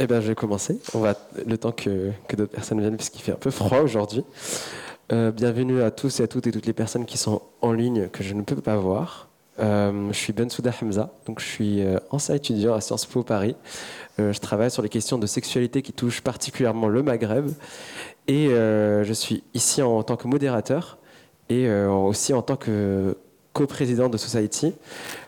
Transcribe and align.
Eh 0.00 0.06
ben, 0.08 0.20
je 0.20 0.28
vais 0.28 0.34
commencer. 0.34 0.80
On 0.94 0.98
va 0.98 1.14
le 1.46 1.56
temps 1.56 1.70
que, 1.70 2.10
d'autres 2.36 2.52
personnes 2.52 2.80
viennent, 2.80 2.96
puisqu'il 2.96 3.22
fait 3.22 3.32
un 3.32 3.36
peu 3.36 3.50
froid 3.50 3.78
aujourd'hui. 3.78 4.24
Euh, 5.12 5.30
bienvenue 5.30 5.82
à 5.82 5.92
tous 5.92 6.18
et 6.18 6.24
à 6.24 6.26
toutes 6.26 6.48
et 6.48 6.50
toutes 6.50 6.66
les 6.66 6.72
personnes 6.72 7.04
qui 7.04 7.16
sont 7.16 7.42
en 7.60 7.72
ligne 7.72 8.08
que 8.08 8.24
je 8.24 8.34
ne 8.34 8.42
peux 8.42 8.56
pas 8.56 8.76
voir. 8.76 9.28
Euh, 9.60 10.08
je 10.10 10.18
suis 10.18 10.32
Ben 10.32 10.50
Souda 10.50 10.72
Hamza, 10.82 11.12
donc 11.26 11.38
je 11.38 11.44
suis 11.44 11.80
euh, 11.80 11.98
ancien 12.10 12.34
étudiant 12.34 12.74
à 12.74 12.80
Sciences 12.80 13.06
Po 13.06 13.22
Paris. 13.22 13.54
je 14.18 14.38
travaille 14.40 14.72
sur 14.72 14.82
les 14.82 14.88
questions 14.88 15.16
de 15.16 15.28
sexualité 15.28 15.80
qui 15.80 15.92
touchent 15.92 16.22
particulièrement 16.22 16.88
le 16.88 17.04
Maghreb. 17.04 17.50
Et 18.26 18.48
je 18.48 19.12
suis 19.12 19.44
ici 19.54 19.80
en 19.82 20.02
tant 20.02 20.16
que 20.16 20.26
modérateur 20.26 20.98
et 21.50 21.70
aussi 21.70 22.32
en 22.32 22.42
tant 22.42 22.56
que 22.56 23.16
co-président 23.52 24.08
de 24.08 24.16
Society. 24.16 24.74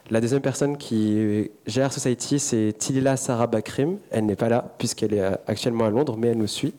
La 0.09 0.21
deuxième 0.21 0.41
personne 0.41 0.77
qui 0.77 1.51
gère 1.67 1.93
Society, 1.93 2.39
c'est 2.39 2.73
Tilila 2.79 3.17
Sarah 3.17 3.49
Bakrim. 3.49 3.99
Elle 4.13 4.27
n'est 4.27 4.37
pas 4.37 4.49
là 4.49 4.73
puisqu'elle 4.79 5.13
est 5.13 5.25
actuellement 5.49 5.87
à 5.87 5.91
Londres, 5.91 6.17
mais 6.17 6.29
elle 6.29 6.39
nous 6.39 6.47
suit. 6.47 6.75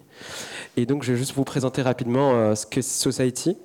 Et 0.77 0.85
donc, 0.85 1.03
je 1.03 1.11
vais 1.11 1.17
juste 1.17 1.33
vous 1.33 1.43
présenter 1.43 1.81
rapidement 1.81 2.31
euh, 2.35 2.55
ce 2.55 2.65
que 2.65 2.81
Society. 2.81 3.57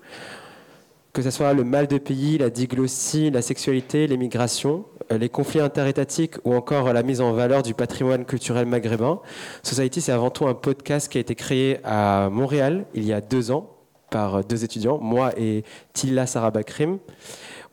Que 1.12 1.22
ce 1.22 1.30
soit 1.30 1.52
le 1.52 1.62
mal 1.62 1.86
de 1.86 1.98
pays, 1.98 2.38
la 2.38 2.50
diglossie, 2.50 3.30
la 3.30 3.40
sexualité, 3.40 4.08
l'émigration, 4.08 4.84
euh, 5.12 5.18
les 5.18 5.28
conflits 5.28 5.60
interétatiques 5.60 6.36
ou 6.44 6.54
encore 6.54 6.92
la 6.92 7.04
mise 7.04 7.20
en 7.20 7.32
valeur 7.32 7.62
du 7.62 7.72
patrimoine 7.72 8.24
culturel 8.24 8.66
maghrébin. 8.66 9.20
Society, 9.62 10.00
c'est 10.00 10.12
avant 10.12 10.30
tout 10.30 10.48
un 10.48 10.54
podcast 10.54 11.08
qui 11.08 11.18
a 11.18 11.20
été 11.20 11.36
créé 11.36 11.78
à 11.84 12.30
Montréal 12.32 12.86
il 12.94 13.04
y 13.04 13.12
a 13.12 13.20
deux 13.20 13.52
ans 13.52 13.70
par 14.10 14.44
deux 14.44 14.64
étudiants, 14.64 14.98
moi 14.98 15.32
et 15.38 15.62
Tilla 15.92 16.26
Sarabakrim. 16.26 16.98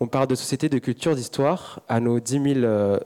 On 0.01 0.07
parle 0.07 0.27
de 0.27 0.35
société, 0.35 0.69
de 0.69 0.79
culture, 0.79 1.13
d'histoire 1.13 1.81
à 1.89 1.99
nos 1.99 2.21
10 2.21 2.31
000 2.31 2.59
euh, 2.63 2.99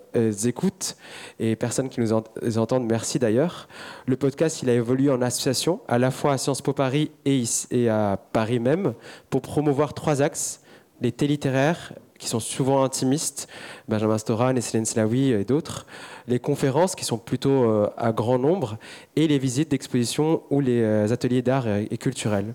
écoutes 0.45 0.95
et 1.39 1.55
personnes 1.55 1.89
qui 1.89 2.00
nous 2.00 2.13
entendent. 2.13 2.85
Merci 2.88 3.17
d'ailleurs. 3.17 3.67
Le 4.05 4.16
podcast, 4.16 4.61
il 4.61 4.69
a 4.69 4.73
évolué 4.73 5.09
en 5.09 5.23
association, 5.23 5.80
à 5.88 5.97
la 5.97 6.11
fois 6.11 6.33
à 6.33 6.38
Sciences 6.38 6.61
Po 6.61 6.72
Paris 6.72 7.09
et, 7.25 7.89
à 7.89 8.19
Paris 8.31 8.59
même, 8.59 8.94
pour 9.31 9.41
promouvoir 9.41 9.95
trois 9.95 10.22
axes 10.22 10.61
les 11.02 11.11
littéraires, 11.27 11.94
qui 12.19 12.27
sont 12.27 12.39
souvent 12.39 12.83
intimistes, 12.83 13.47
Benjamin 13.89 14.19
Storan 14.19 14.53
Céline 14.61 14.85
Slaoui 14.85 15.31
et 15.31 15.44
d'autres, 15.44 15.88
les 16.28 16.39
conférences 16.39 16.95
qui 16.95 17.03
sont 17.05 17.17
plutôt 17.17 17.63
euh, 17.63 17.89
à 17.97 18.11
grand 18.13 18.38
nombre, 18.38 18.78
et 19.16 19.28
les 19.28 19.39
visites 19.39 19.72
d'exposition 19.72 20.44
ou 20.52 20.59
les 20.61 20.81
euh, 20.81 21.11
ateliers 21.11 21.41
d'art 21.41 21.67
et 21.67 21.97
culturels. 21.97 22.53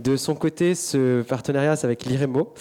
De 0.00 0.16
son 0.16 0.34
côté, 0.34 0.74
ce 0.74 1.20
partenariat, 1.20 1.76
c'est 1.76 1.84
avec 1.84 2.06
l'IREMO, 2.06 2.54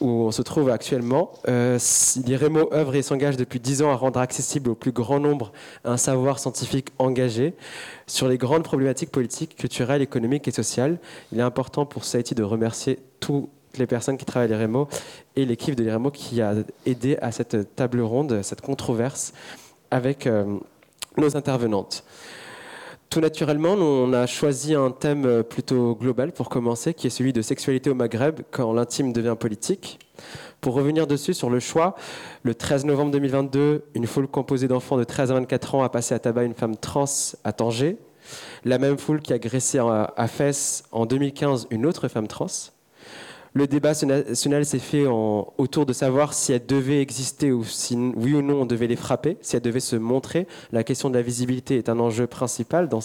où 0.00 0.08
on 0.08 0.30
se 0.30 0.42
trouve 0.42 0.70
actuellement. 0.70 1.32
Euh, 1.48 1.78
L'IREMO 2.24 2.70
œuvre 2.72 2.94
et 2.94 3.02
s'engage 3.02 3.36
depuis 3.36 3.60
dix 3.60 3.82
ans 3.82 3.90
à 3.90 3.94
rendre 3.94 4.18
accessible 4.18 4.70
au 4.70 4.74
plus 4.74 4.92
grand 4.92 5.20
nombre 5.20 5.52
un 5.84 5.96
savoir 5.96 6.38
scientifique 6.38 6.88
engagé 6.98 7.54
sur 8.06 8.28
les 8.28 8.38
grandes 8.38 8.64
problématiques 8.64 9.10
politiques, 9.10 9.56
culturelles, 9.56 10.02
économiques 10.02 10.48
et 10.48 10.52
sociales. 10.52 10.98
Il 11.32 11.38
est 11.38 11.42
important 11.42 11.86
pour 11.86 12.04
Saïti 12.04 12.34
de 12.34 12.42
remercier 12.42 12.98
toutes 13.20 13.50
les 13.78 13.86
personnes 13.86 14.16
qui 14.16 14.24
travaillent 14.24 14.52
à 14.52 14.56
l'IREMO 14.56 14.88
et 15.36 15.44
l'équipe 15.44 15.74
de 15.74 15.84
l'IREMO 15.84 16.10
qui 16.10 16.40
a 16.40 16.54
aidé 16.86 17.16
à 17.20 17.30
cette 17.30 17.76
table 17.76 18.00
ronde, 18.00 18.42
cette 18.42 18.62
controverse 18.62 19.32
avec 19.90 20.26
euh, 20.26 20.58
nos 21.16 21.36
intervenantes. 21.36 22.04
Tout 23.10 23.18
naturellement, 23.18 23.72
on 23.72 24.12
a 24.12 24.24
choisi 24.28 24.72
un 24.72 24.92
thème 24.92 25.24
euh, 25.24 25.42
plutôt 25.42 25.96
global 25.96 26.30
pour 26.30 26.48
commencer, 26.48 26.94
qui 26.94 27.08
est 27.08 27.10
celui 27.10 27.32
de 27.32 27.42
sexualité 27.42 27.90
au 27.90 27.94
Maghreb 27.96 28.42
quand 28.52 28.72
l'intime 28.72 29.12
devient 29.12 29.34
politique. 29.36 29.98
Pour 30.60 30.74
revenir 30.74 31.08
dessus 31.08 31.34
sur 31.34 31.50
le 31.50 31.58
choix, 31.58 31.96
le 32.44 32.54
13 32.54 32.84
novembre 32.84 33.10
2022, 33.10 33.82
une 33.96 34.06
foule 34.06 34.28
composée 34.28 34.68
d'enfants 34.68 34.96
de 34.96 35.02
13 35.02 35.32
à 35.32 35.34
24 35.34 35.74
ans 35.74 35.82
a 35.82 35.88
passé 35.88 36.14
à 36.14 36.20
tabac 36.20 36.44
une 36.44 36.54
femme 36.54 36.76
trans 36.76 37.06
à 37.42 37.52
Tanger. 37.52 37.96
La 38.64 38.78
même 38.78 38.96
foule 38.96 39.20
qui 39.20 39.32
a 39.32 39.36
agressé 39.36 39.80
à 39.80 40.28
Fès 40.28 40.84
en 40.92 41.04
2015 41.04 41.66
une 41.70 41.86
autre 41.86 42.06
femme 42.06 42.28
trans. 42.28 42.46
Le 43.52 43.66
débat 43.66 43.92
national 44.04 44.64
s'est 44.64 44.78
fait 44.78 45.06
autour 45.06 45.84
de 45.84 45.92
savoir 45.92 46.34
si 46.34 46.52
elles 46.52 46.66
devaient 46.66 47.02
exister 47.02 47.50
ou 47.50 47.64
si 47.64 47.96
oui 47.96 48.34
ou 48.34 48.42
non 48.42 48.62
on 48.62 48.66
devait 48.66 48.86
les 48.86 48.96
frapper, 48.96 49.38
si 49.40 49.56
elles 49.56 49.62
devaient 49.62 49.80
se 49.80 49.96
montrer. 49.96 50.46
La 50.70 50.84
question 50.84 51.10
de 51.10 51.16
la 51.16 51.22
visibilité 51.22 51.76
est 51.76 51.88
un 51.88 51.98
enjeu 51.98 52.28
principal 52.28 52.88
dans, 52.88 53.00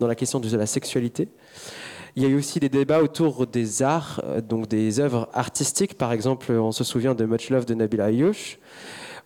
la 0.00 0.14
question 0.16 0.40
de 0.40 0.56
la 0.56 0.66
sexualité. 0.66 1.28
Il 2.16 2.22
y 2.22 2.26
a 2.26 2.28
eu 2.28 2.36
aussi 2.36 2.60
des 2.60 2.68
débats 2.68 3.02
autour 3.02 3.46
des 3.46 3.82
arts, 3.82 4.20
euh, 4.24 4.40
donc 4.40 4.68
des 4.68 5.00
œuvres 5.00 5.28
artistiques. 5.32 5.98
Par 5.98 6.12
exemple, 6.12 6.52
on 6.52 6.70
se 6.70 6.84
souvient 6.84 7.14
de 7.14 7.24
Much 7.24 7.50
Love 7.50 7.64
de 7.64 7.74
Nabila 7.74 8.04
Ayouch. 8.04 8.58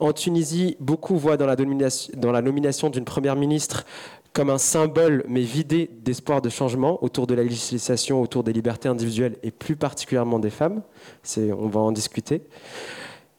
En 0.00 0.12
Tunisie, 0.12 0.76
beaucoup 0.78 1.16
voient 1.16 1.36
dans 1.36 1.46
la 1.46 2.42
nomination 2.42 2.88
d'une 2.88 3.04
première 3.04 3.34
ministre 3.34 3.84
comme 4.32 4.50
un 4.50 4.58
symbole, 4.58 5.24
mais 5.28 5.42
vidé 5.42 5.90
d'espoir 6.02 6.42
de 6.42 6.48
changement 6.48 7.02
autour 7.02 7.26
de 7.26 7.34
la 7.34 7.42
législation, 7.42 8.22
autour 8.22 8.44
des 8.44 8.52
libertés 8.52 8.88
individuelles 8.88 9.36
et 9.42 9.50
plus 9.50 9.76
particulièrement 9.76 10.38
des 10.38 10.50
femmes. 10.50 10.82
On 11.36 11.68
va 11.68 11.80
en 11.80 11.92
discuter. 11.92 12.42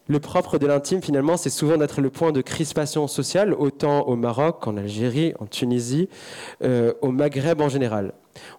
Le 0.08 0.20
propre 0.20 0.58
de 0.58 0.66
l'intime, 0.66 1.02
finalement, 1.02 1.38
c'est 1.38 1.52
souvent 1.52 1.78
d'être 1.78 2.02
le 2.02 2.10
point 2.10 2.32
de 2.32 2.42
crispation 2.42 3.08
sociale, 3.08 3.54
autant 3.54 4.08
au 4.08 4.16
Maroc 4.16 4.58
qu'en 4.62 4.76
Algérie, 4.76 5.34
en 5.40 5.46
Tunisie, 5.46 6.10
euh, 6.64 6.94
au 7.02 7.12
Maghreb 7.12 7.62
en 7.62 7.70
général. 7.70 8.14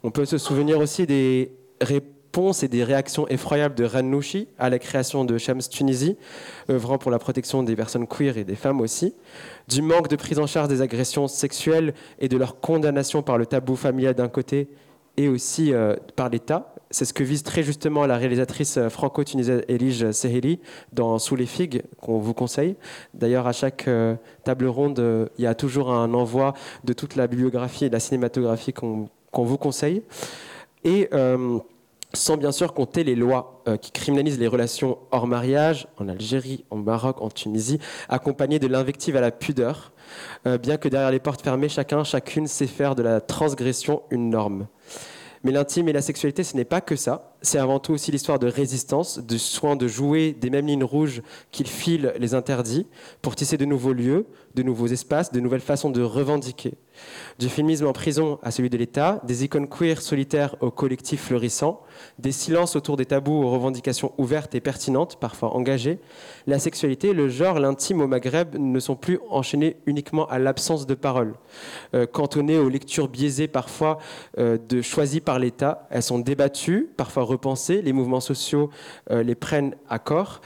On 0.05 0.13
peut 0.13 0.25
se 0.25 0.39
souvenir 0.39 0.79
aussi 0.79 1.07
des 1.07 1.53
réponses 1.81 2.20
et 2.63 2.69
des 2.69 2.85
réactions 2.85 3.27
effroyables 3.29 3.75
de 3.75 3.85
Ranouchi 3.85 4.49
à 4.59 4.71
la 4.71 4.79
création 4.79 5.25
de 5.25 5.37
Shams 5.37 5.63
Tunisie, 5.63 6.17
œuvrant 6.71 6.97
pour 6.97 7.11
la 7.11 7.19
protection 7.19 7.63
des 7.63 7.75
personnes 7.75 8.07
queer 8.07 8.39
et 8.39 8.45
des 8.45 8.55
femmes 8.55 8.81
aussi 8.81 9.15
du 9.69 9.83
manque 9.83 10.09
de 10.09 10.17
prise 10.17 10.39
en 10.39 10.47
charge 10.47 10.69
des 10.69 10.81
agressions 10.81 11.29
sexuelles 11.29 11.93
et 12.19 12.29
de 12.29 12.37
leur 12.37 12.61
condamnation 12.61 13.23
par 13.23 13.37
le 13.37 13.47
tabou 13.47 13.77
familial 13.77 14.15
d'un 14.15 14.29
côté 14.29 14.69
et 15.17 15.29
aussi 15.29 15.73
euh, 15.73 15.97
par 16.17 16.29
l'État. 16.29 16.75
C'est 16.91 17.05
ce 17.05 17.13
que 17.13 17.25
vise 17.25 17.43
très 17.43 17.63
justement 17.63 18.07
la 18.07 18.17
réalisatrice 18.17 18.79
euh, 18.79 18.89
franco-tunisienne 18.89 19.63
Elige 19.69 20.13
Seheli 20.13 20.61
dans 20.93 21.19
Sous 21.19 21.37
les 21.37 21.47
figues, 21.47 21.83
qu'on 22.01 22.19
vous 22.19 22.35
conseille. 22.35 22.77
D'ailleurs, 23.13 23.47
à 23.47 23.53
chaque 23.53 23.87
euh, 23.89 24.15
table 24.45 24.67
ronde, 24.67 25.29
il 25.37 25.45
y 25.45 25.47
a 25.47 25.55
toujours 25.55 25.93
un 25.93 26.15
envoi 26.15 26.55
de 26.85 26.93
toute 26.93 27.17
la 27.17 27.27
bibliographie 27.27 27.87
et 27.87 27.89
de 27.89 27.95
la 27.95 28.01
cinématographie 28.01 28.73
qu'on 28.73 29.09
vous 29.33 29.59
conseille. 29.59 30.03
Et 30.85 31.11
sans 32.13 32.37
bien 32.37 32.53
sûr 32.53 32.75
compter 32.75 33.05
les 33.05 33.15
lois 33.15 33.63
euh, 33.69 33.77
qui 33.77 33.93
criminalisent 33.93 34.39
les 34.39 34.49
relations 34.49 34.99
hors 35.11 35.27
mariage 35.27 35.87
en 35.99 36.09
Algérie, 36.09 36.65
en 36.71 36.77
Maroc, 36.77 37.21
en 37.21 37.29
Tunisie, 37.29 37.79
accompagnées 38.09 38.59
de 38.59 38.67
l'invective 38.67 39.17
à 39.17 39.21
la 39.21 39.31
pudeur, 39.31 39.93
euh, 40.47 40.59
bien 40.59 40.77
que 40.77 40.89
derrière 40.89 41.11
les 41.11 41.21
portes 41.21 41.43
fermées, 41.43 41.69
chacun, 41.69 42.05
chacune 42.05 42.47
sait 42.47 42.67
faire 42.67 42.95
de 42.95 43.03
la 43.03 43.21
transgression 43.21 44.03
une 44.11 44.31
norme. 44.31 44.67
Mais 45.43 45.53
l'intime 45.53 45.89
et 45.89 45.93
la 45.93 46.03
sexualité, 46.03 46.45
ce 46.45 46.55
n'est 46.55 46.67
pas 46.67 46.83
que 46.83 46.97
ça. 46.97 47.35
C'est 47.41 47.59
avant 47.59 47.79
tout 47.79 47.95
aussi 47.95 48.11
l'histoire 48.11 48.39
de 48.39 48.47
résistance, 48.47 49.19
de 49.19 49.39
soin 49.39 49.75
de 49.75 49.89
jouer 49.89 50.33
des 50.33 50.51
mêmes 50.51 50.67
lignes 50.67 50.85
rouges 50.85 51.23
qu'ils 51.51 51.67
filent 51.67 52.13
les 52.19 52.35
interdits 52.35 52.87
pour 53.23 53.37
tisser 53.37 53.57
de 53.57 53.65
nouveaux 53.65 53.95
lieux, 53.95 54.27
de 54.55 54.63
nouveaux 54.63 54.89
espaces, 54.89 55.33
de 55.33 55.41
nouvelles 55.41 55.63
façons 55.63 55.89
de 55.89 56.03
revendiquer. 56.03 56.75
Du 57.39 57.49
féminisme 57.49 57.87
en 57.87 57.93
prison 57.93 58.39
à 58.43 58.51
celui 58.51 58.69
de 58.69 58.77
l'État, 58.77 59.21
des 59.25 59.45
icônes 59.45 59.69
queer 59.69 60.03
solitaires 60.03 60.57
aux 60.61 60.71
collectifs 60.71 61.25
florissants, 61.25 61.81
des 62.19 62.33
silences 62.33 62.77
autour 62.77 62.97
des 62.97 63.07
tabous 63.07 63.43
aux 63.43 63.51
revendications 63.51 64.13
ouvertes 64.19 64.55
et 64.55 64.61
pertinentes, 64.61 65.19
parfois 65.19 65.57
engagées, 65.57 66.01
la 66.47 66.59
sexualité, 66.59 67.13
le 67.13 67.29
genre, 67.29 67.59
l'intime 67.59 68.01
au 68.01 68.07
Maghreb 68.07 68.57
ne 68.59 68.79
sont 68.79 68.97
plus 68.97 69.19
enchaînés 69.31 69.79
uniquement 69.87 70.27
à 70.29 70.39
l'absence 70.39 70.87
de 70.87 70.95
parole, 70.95 71.35
euh, 71.95 72.07
cantonnés 72.07 72.59
aux 72.59 72.69
lectures 72.69 73.09
biaisées 73.09 73.49
parfois 73.49 73.99
euh, 74.39 74.59
de 74.69 74.83
choisies 74.83 75.21
par 75.21 75.39
l'État. 75.39 75.87
Elles 75.91 76.03
sont 76.03 76.19
débattues, 76.19 76.91
parfois 76.97 77.23
repensées, 77.23 77.83
les 77.83 77.93
mouvements 77.93 78.21
sociaux 78.21 78.71
euh, 79.11 79.23
les 79.23 79.35
prennent 79.35 79.75
à 79.89 79.99
corps 79.99 80.41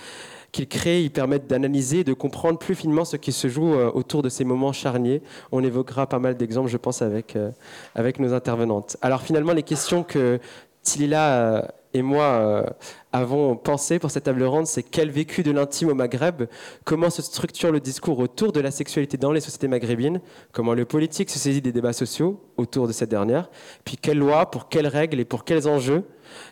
qu'ils 0.54 0.68
créent, 0.68 1.02
ils 1.02 1.10
permettent 1.10 1.48
d'analyser, 1.48 2.04
de 2.04 2.12
comprendre 2.12 2.58
plus 2.58 2.76
finement 2.76 3.04
ce 3.04 3.16
qui 3.16 3.32
se 3.32 3.48
joue 3.48 3.74
autour 3.74 4.22
de 4.22 4.28
ces 4.28 4.44
moments 4.44 4.72
charniers. 4.72 5.20
On 5.52 5.62
évoquera 5.62 6.06
pas 6.06 6.20
mal 6.20 6.36
d'exemples, 6.36 6.70
je 6.70 6.76
pense, 6.76 7.02
avec, 7.02 7.36
avec 7.94 8.20
nos 8.20 8.32
intervenantes. 8.32 8.96
Alors 9.02 9.22
finalement, 9.22 9.52
les 9.52 9.64
questions 9.64 10.04
que 10.04 10.38
Tilila 10.84 11.34
euh, 11.34 11.62
et 11.94 12.02
moi 12.02 12.24
euh, 12.24 12.64
avons 13.12 13.56
pensé 13.56 13.98
pour 13.98 14.10
cette 14.10 14.24
table 14.24 14.44
ronde, 14.44 14.66
c'est 14.66 14.82
quel 14.82 15.10
vécu 15.10 15.42
de 15.42 15.50
l'intime 15.50 15.88
au 15.88 15.94
Maghreb, 15.94 16.44
comment 16.84 17.10
se 17.10 17.22
structure 17.22 17.72
le 17.72 17.80
discours 17.80 18.18
autour 18.18 18.52
de 18.52 18.60
la 18.60 18.70
sexualité 18.70 19.16
dans 19.16 19.32
les 19.32 19.40
sociétés 19.40 19.68
maghrébines, 19.68 20.20
comment 20.52 20.74
le 20.74 20.84
politique 20.84 21.30
se 21.30 21.38
saisit 21.38 21.62
des 21.62 21.72
débats 21.72 21.92
sociaux 21.92 22.40
autour 22.56 22.86
de 22.86 22.92
cette 22.92 23.10
dernière, 23.10 23.48
puis 23.84 23.96
quelles 23.96 24.18
lois, 24.18 24.50
pour 24.50 24.68
quelles 24.68 24.88
règles 24.88 25.20
et 25.20 25.24
pour 25.24 25.44
quels 25.44 25.68
enjeux, 25.68 26.04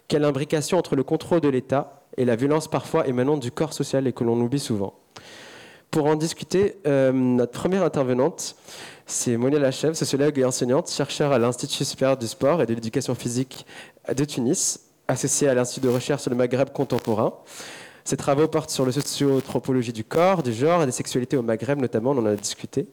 quelle 0.08 0.24
imbrication 0.24 0.78
entre 0.78 0.96
le 0.96 1.02
contrôle 1.02 1.40
de 1.40 1.48
l'État 1.48 2.01
et 2.16 2.24
la 2.24 2.36
violence 2.36 2.68
parfois 2.68 3.06
émanant 3.06 3.36
du 3.36 3.50
corps 3.50 3.72
social 3.72 4.06
et 4.06 4.12
que 4.12 4.24
l'on 4.24 4.40
oublie 4.40 4.58
souvent. 4.58 4.94
Pour 5.90 6.06
en 6.06 6.16
discuter, 6.16 6.76
euh, 6.86 7.12
notre 7.12 7.52
première 7.52 7.82
intervenante, 7.82 8.56
c'est 9.06 9.36
Monia 9.36 9.58
Lachèvre, 9.58 9.94
sociologue 9.94 10.38
et 10.38 10.44
enseignante, 10.44 10.90
chercheur 10.90 11.32
à 11.32 11.38
l'Institut 11.38 11.84
supérieur 11.84 12.16
du 12.16 12.26
sport 12.26 12.62
et 12.62 12.66
de 12.66 12.72
l'éducation 12.72 13.14
physique 13.14 13.66
de 14.14 14.24
Tunis, 14.24 14.80
associée 15.08 15.48
à 15.48 15.54
l'Institut 15.54 15.86
de 15.86 15.92
recherche 15.92 16.22
sur 16.22 16.30
le 16.30 16.36
Maghreb 16.36 16.70
contemporain. 16.70 17.34
Ses 18.04 18.16
travaux 18.16 18.48
portent 18.48 18.70
sur 18.70 18.84
la 18.84 18.92
socio-anthropologie 18.92 19.92
du 19.92 20.04
corps, 20.04 20.42
du 20.42 20.52
genre 20.52 20.82
et 20.82 20.86
des 20.86 20.92
sexualités 20.92 21.36
au 21.36 21.42
Maghreb 21.42 21.80
notamment, 21.80 22.10
on 22.10 22.18
en 22.18 22.26
a 22.26 22.34
discuté. 22.34 22.88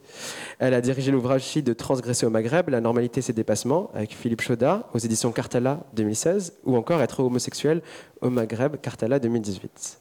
Elle 0.59 0.73
a 0.73 0.81
dirigé 0.81 1.11
l'ouvrage 1.11 1.55
de 1.55 1.73
Transgresser 1.73 2.25
au 2.25 2.29
Maghreb, 2.29 2.69
La 2.69 2.81
normalité 2.81 3.19
et 3.19 3.21
ses 3.23 3.33
dépassements, 3.33 3.89
avec 3.93 4.13
Philippe 4.13 4.41
Chaudat 4.41 4.87
aux 4.93 4.99
éditions 4.99 5.31
Cartala 5.31 5.79
2016, 5.93 6.59
ou 6.65 6.75
encore 6.75 7.01
Être 7.01 7.21
homosexuel 7.21 7.81
au 8.21 8.29
Maghreb, 8.29 8.77
Cartala 8.77 9.19
2018. 9.19 9.99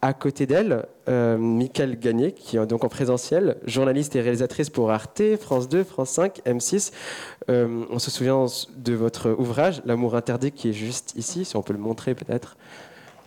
À 0.00 0.12
côté 0.12 0.46
d'elle, 0.46 0.86
euh, 1.08 1.36
Gagné, 2.00 2.30
qui 2.30 2.56
est 2.56 2.66
donc 2.66 2.84
en 2.84 2.88
présentiel, 2.88 3.56
journaliste 3.66 4.14
et 4.14 4.20
réalisatrice 4.20 4.70
pour 4.70 4.92
Arte, 4.92 5.22
France 5.40 5.68
2, 5.68 5.82
France 5.82 6.10
5, 6.10 6.40
M6. 6.46 6.92
Euh, 7.50 7.84
on 7.90 7.98
se 7.98 8.08
souvient 8.08 8.46
de 8.76 8.94
votre 8.94 9.30
ouvrage, 9.30 9.82
L'amour 9.86 10.14
interdit, 10.14 10.52
qui 10.52 10.70
est 10.70 10.72
juste 10.72 11.14
ici, 11.16 11.44
si 11.44 11.56
on 11.56 11.62
peut 11.62 11.72
le 11.72 11.80
montrer 11.80 12.14
peut-être, 12.14 12.56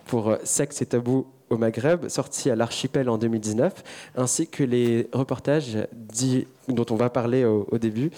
pour 0.06 0.30
euh, 0.30 0.36
Sexe 0.44 0.82
et 0.82 0.86
tabou 0.86 1.26
au 1.50 1.58
Maghreb, 1.58 2.08
sorti 2.08 2.50
à 2.50 2.56
l'Archipel 2.56 3.08
en 3.08 3.18
2019, 3.18 3.84
ainsi 4.16 4.46
que 4.46 4.64
les 4.64 5.08
reportages 5.12 5.76
dont 6.68 6.86
on 6.90 6.96
va 6.96 7.10
parler 7.10 7.44
au, 7.44 7.76
début, 7.76 8.10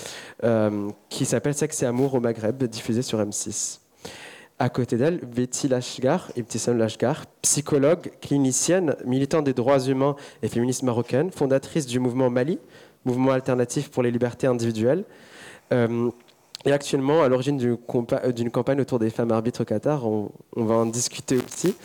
qui 1.09 1.25
s'appellent 1.25 1.57
Sexe 1.57 1.83
et 1.83 1.87
amour 1.87 2.15
au 2.15 2.21
Maghreb, 2.21 2.63
diffusés 2.63 3.03
sur 3.03 3.19
M6. 3.19 3.81
À 4.61 4.69
côté 4.69 4.97
d'elle, 4.97 5.19
Betty 5.19 5.67
Lashgar, 5.67 6.31
Ibtissam 6.37 6.79
Lashgar, 6.79 7.27
psychologue, 7.43 8.13
clinicienne, 8.21 8.95
militante 9.05 9.45
des 9.45 9.53
droits 9.53 9.81
humains 9.81 10.15
et 10.43 10.49
féministe 10.49 10.85
marocaine, 10.85 11.33
fondatrice 11.33 11.87
du 11.87 11.99
mouvement 11.99 12.31
Mali, 12.31 12.61
mouvement 13.05 13.33
alternatif 13.33 13.91
pour 13.91 14.05
les 14.05 14.13
libertés 14.13 14.47
individuelles, 14.47 15.05
euh, 15.73 16.11
et 16.65 16.73
actuellement 16.73 17.23
à 17.23 17.29
l'origine 17.29 17.61
euh, 17.63 18.33
d'une 18.33 18.51
campagne 18.51 18.81
autour 18.81 18.99
des 18.99 19.11
femmes 19.11 19.33
arbitres 19.33 19.63
au 19.63 19.65
Qatar. 19.65 20.07
On, 20.07 20.31
va 20.57 20.75
en 20.75 20.87
discuter 20.87 21.37
aussi. 21.37 21.77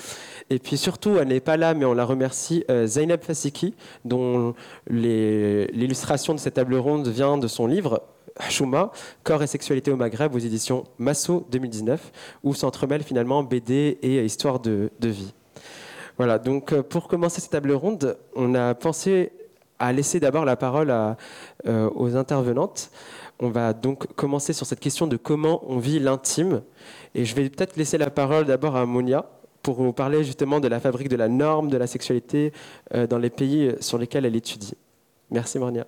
Et 0.49 0.59
puis 0.59 0.77
surtout, 0.77 1.17
elle 1.19 1.27
n'est 1.27 1.39
pas 1.39 1.57
là, 1.57 1.73
mais 1.73 1.85
on 1.85 1.93
la 1.93 2.05
remercie, 2.05 2.63
euh, 2.71 2.87
Zainab 2.87 3.21
Fasiki, 3.23 3.75
dont 4.05 4.55
l'illustration 4.89 6.33
de 6.33 6.39
cette 6.39 6.55
table 6.55 6.75
ronde 6.75 7.07
vient 7.07 7.37
de 7.37 7.47
son 7.47 7.67
livre 7.67 8.01
Chouma, 8.49 8.91
Corps 9.23 9.43
et 9.43 9.47
sexualité 9.47 9.91
au 9.91 9.97
Maghreb 9.97 10.33
aux 10.33 10.39
éditions 10.39 10.85
Masso 10.97 11.45
2019, 11.51 12.11
où 12.43 12.53
s'entremêlent 12.53 13.03
finalement 13.03 13.43
BD 13.43 13.97
et 14.01 14.23
histoire 14.23 14.59
de, 14.59 14.89
vie. 15.01 15.33
Voilà, 16.17 16.39
donc 16.39 16.73
euh, 16.73 16.83
pour 16.83 17.07
commencer 17.07 17.41
cette 17.41 17.51
table 17.51 17.71
ronde, 17.71 18.17
on 18.35 18.55
a 18.55 18.73
pensé 18.75 19.31
à 19.79 19.93
laisser 19.93 20.19
d'abord 20.19 20.45
la 20.45 20.55
parole 20.55 20.91
euh, 20.91 21.89
aux 21.95 22.15
intervenantes. 22.15 22.91
On 23.41 23.49
va 23.49 23.71
donc 23.73 24.13
commencer 24.15 24.51
sur 24.51 24.65
cette 24.65 24.81
question 24.81 25.07
de 25.07 25.15
comment 25.15 25.63
on 25.67 25.77
vit 25.77 25.99
l'intime. 25.99 26.61
Et 27.15 27.23
je 27.23 27.35
vais 27.35 27.49
peut-être 27.49 27.77
laisser 27.77 27.97
la 27.97 28.09
parole 28.09 28.45
d'abord 28.45 28.75
à 28.75 28.85
Monia 28.85 29.25
pour 29.63 29.81
nous 29.81 29.93
parler 29.93 30.25
justement 30.25 30.59
de 30.59 30.67
la 30.67 30.79
fabrique 30.81 31.07
de 31.07 31.15
la 31.15 31.29
norme 31.29 31.69
de 31.69 31.77
la 31.77 31.87
sexualité 31.87 32.51
euh, 32.93 33.07
dans 33.07 33.17
les 33.17 33.29
pays 33.29 33.73
sur 33.79 33.97
lesquels 33.97 34.25
elle 34.25 34.35
étudie. 34.35 34.73
Merci 35.31 35.57
Monia. 35.57 35.85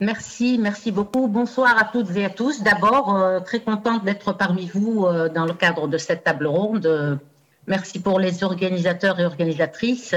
Merci, 0.00 0.58
merci 0.58 0.90
beaucoup. 0.90 1.28
Bonsoir 1.28 1.76
à 1.78 1.84
toutes 1.84 2.16
et 2.16 2.24
à 2.24 2.30
tous. 2.30 2.62
D'abord, 2.62 3.14
euh, 3.14 3.40
très 3.40 3.60
contente 3.60 4.04
d'être 4.04 4.32
parmi 4.32 4.66
vous 4.66 5.06
euh, 5.06 5.28
dans 5.28 5.44
le 5.44 5.54
cadre 5.54 5.86
de 5.86 5.98
cette 5.98 6.24
table 6.24 6.48
ronde. 6.48 7.20
merci 7.68 8.00
pour 8.00 8.18
les 8.18 8.42
organisateurs 8.42 9.20
et 9.20 9.24
organisatrices 9.24 10.14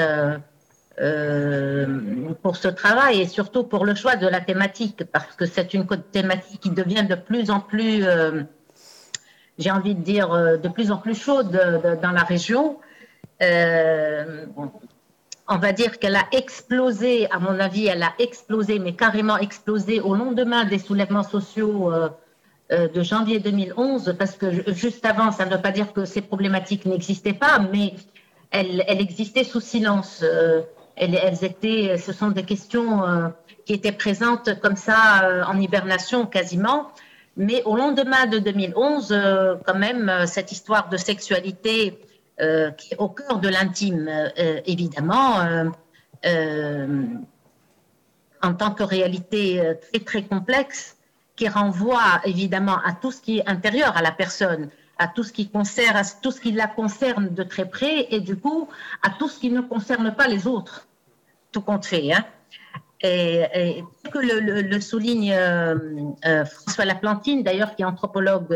euh, 1.00 2.34
pour 2.42 2.56
ce 2.58 2.68
travail 2.68 3.22
et 3.22 3.28
surtout 3.28 3.64
pour 3.64 3.86
le 3.86 3.96
choix 3.96 4.16
de 4.16 4.28
la 4.28 4.42
thématique, 4.42 5.04
parce 5.12 5.36
que 5.36 5.46
c'est 5.46 5.74
une 5.74 5.88
thématique 6.12 6.62
qui 6.62 6.70
devient 6.70 7.06
de 7.08 7.16
plus 7.16 7.50
en 7.50 7.60
plus, 7.60 8.06
j'ai 9.58 9.72
envie 9.72 9.96
de 9.96 10.02
dire, 10.02 10.30
de 10.60 10.68
plus 10.68 10.92
en 10.92 10.98
plus 10.98 11.16
chaude 11.16 11.52
dans 12.02 12.12
la 12.12 12.24
région 12.24 12.78
on 15.52 15.58
va 15.58 15.74
dire 15.74 16.00
qu'elle 16.00 16.16
a 16.16 16.26
explosé, 16.32 17.30
à 17.30 17.38
mon 17.38 17.60
avis, 17.60 17.88
elle 17.88 18.04
a 18.04 18.14
explosé, 18.20 18.80
mais 18.80 18.94
carrément 18.94 19.38
explosé 19.38 20.00
au 20.00 20.16
lendemain 20.16 20.64
des 20.64 20.80
soulèvements 20.80 21.24
sociaux 21.24 21.92
euh, 21.92 22.10
euh, 22.72 22.88
de 22.88 23.04
janvier 23.04 23.40
2011, 23.40 24.16
parce 24.18 24.38
que 24.38 24.72
juste 24.72 25.06
avant, 25.06 25.32
ça 25.32 25.46
ne 25.46 25.52
veut 25.52 25.62
pas 25.62 25.72
dire 25.72 25.92
que 25.92 26.06
ces 26.06 26.22
problématiques 26.22 26.86
n'existaient 26.86 27.34
pas, 27.34 27.60
mais 27.60 27.96
elles, 28.52 28.82
existaient 28.88 29.44
sous 29.44 29.60
silence. 29.60 30.24
Euh, 31.00 31.08
elles, 31.22 31.44
étaient, 31.44 31.98
ce 31.98 32.14
sont 32.14 32.32
des 32.32 32.44
questions 32.44 33.02
qui 33.66 33.74
étaient 33.74 33.92
présentes 33.92 34.60
comme 34.60 34.76
ça 34.76 35.46
en 35.48 35.60
hibernation 35.60 36.26
quasiment. 36.26 36.92
Mais 37.38 37.64
au 37.64 37.76
lendemain 37.78 38.26
de 38.26 38.40
2011, 38.40 39.60
quand 39.66 39.76
même, 39.76 40.12
cette 40.28 40.52
histoire 40.52 40.90
de 40.90 40.98
sexualité 40.98 41.98
euh, 42.42 42.72
qui 42.72 42.94
est 42.94 42.98
au 42.98 43.10
cœur 43.10 43.38
de 43.40 43.50
l'intime, 43.50 44.08
euh, 44.10 44.62
évidemment, 44.66 45.42
euh, 46.26 47.06
en 48.42 48.54
tant 48.56 48.72
que 48.72 48.82
réalité 48.82 49.62
très 49.92 50.00
très 50.04 50.24
complexe, 50.24 50.98
qui 51.36 51.48
renvoie 51.48 52.20
évidemment 52.26 52.78
à 52.84 52.94
tout 52.94 53.12
ce 53.12 53.22
qui 53.22 53.40
est 53.40 53.48
intérieur 53.48 53.96
à 53.96 54.02
la 54.02 54.12
personne, 54.12 54.70
à 55.02 55.08
tout 55.08 55.24
ce 55.24 55.34
qui 55.34 55.50
concerne, 55.50 55.98
à 55.98 56.04
tout 56.04 56.32
ce 56.32 56.40
qui 56.40 56.52
la 56.52 56.68
concerne 56.68 57.34
de 57.34 57.44
très 57.44 57.68
près, 57.68 58.08
et 58.12 58.20
du 58.20 58.36
coup 58.38 58.68
à 59.04 59.10
tout 59.10 59.28
ce 59.28 59.40
qui 59.40 59.50
ne 59.50 59.62
concerne 59.62 60.14
pas 60.16 60.28
les 60.28 60.48
autres, 60.48 60.88
tout 61.52 61.62
compte 61.62 61.86
fait. 61.86 62.14
Hein. 62.14 62.26
Et, 63.04 63.84
que 64.12 64.20
le, 64.20 64.80
souligne 64.80 65.34
François 66.46 66.86
Laplantine, 66.86 67.42
d'ailleurs, 67.42 67.76
qui 67.76 67.82
est 67.82 67.86
anthropologue 67.86 68.56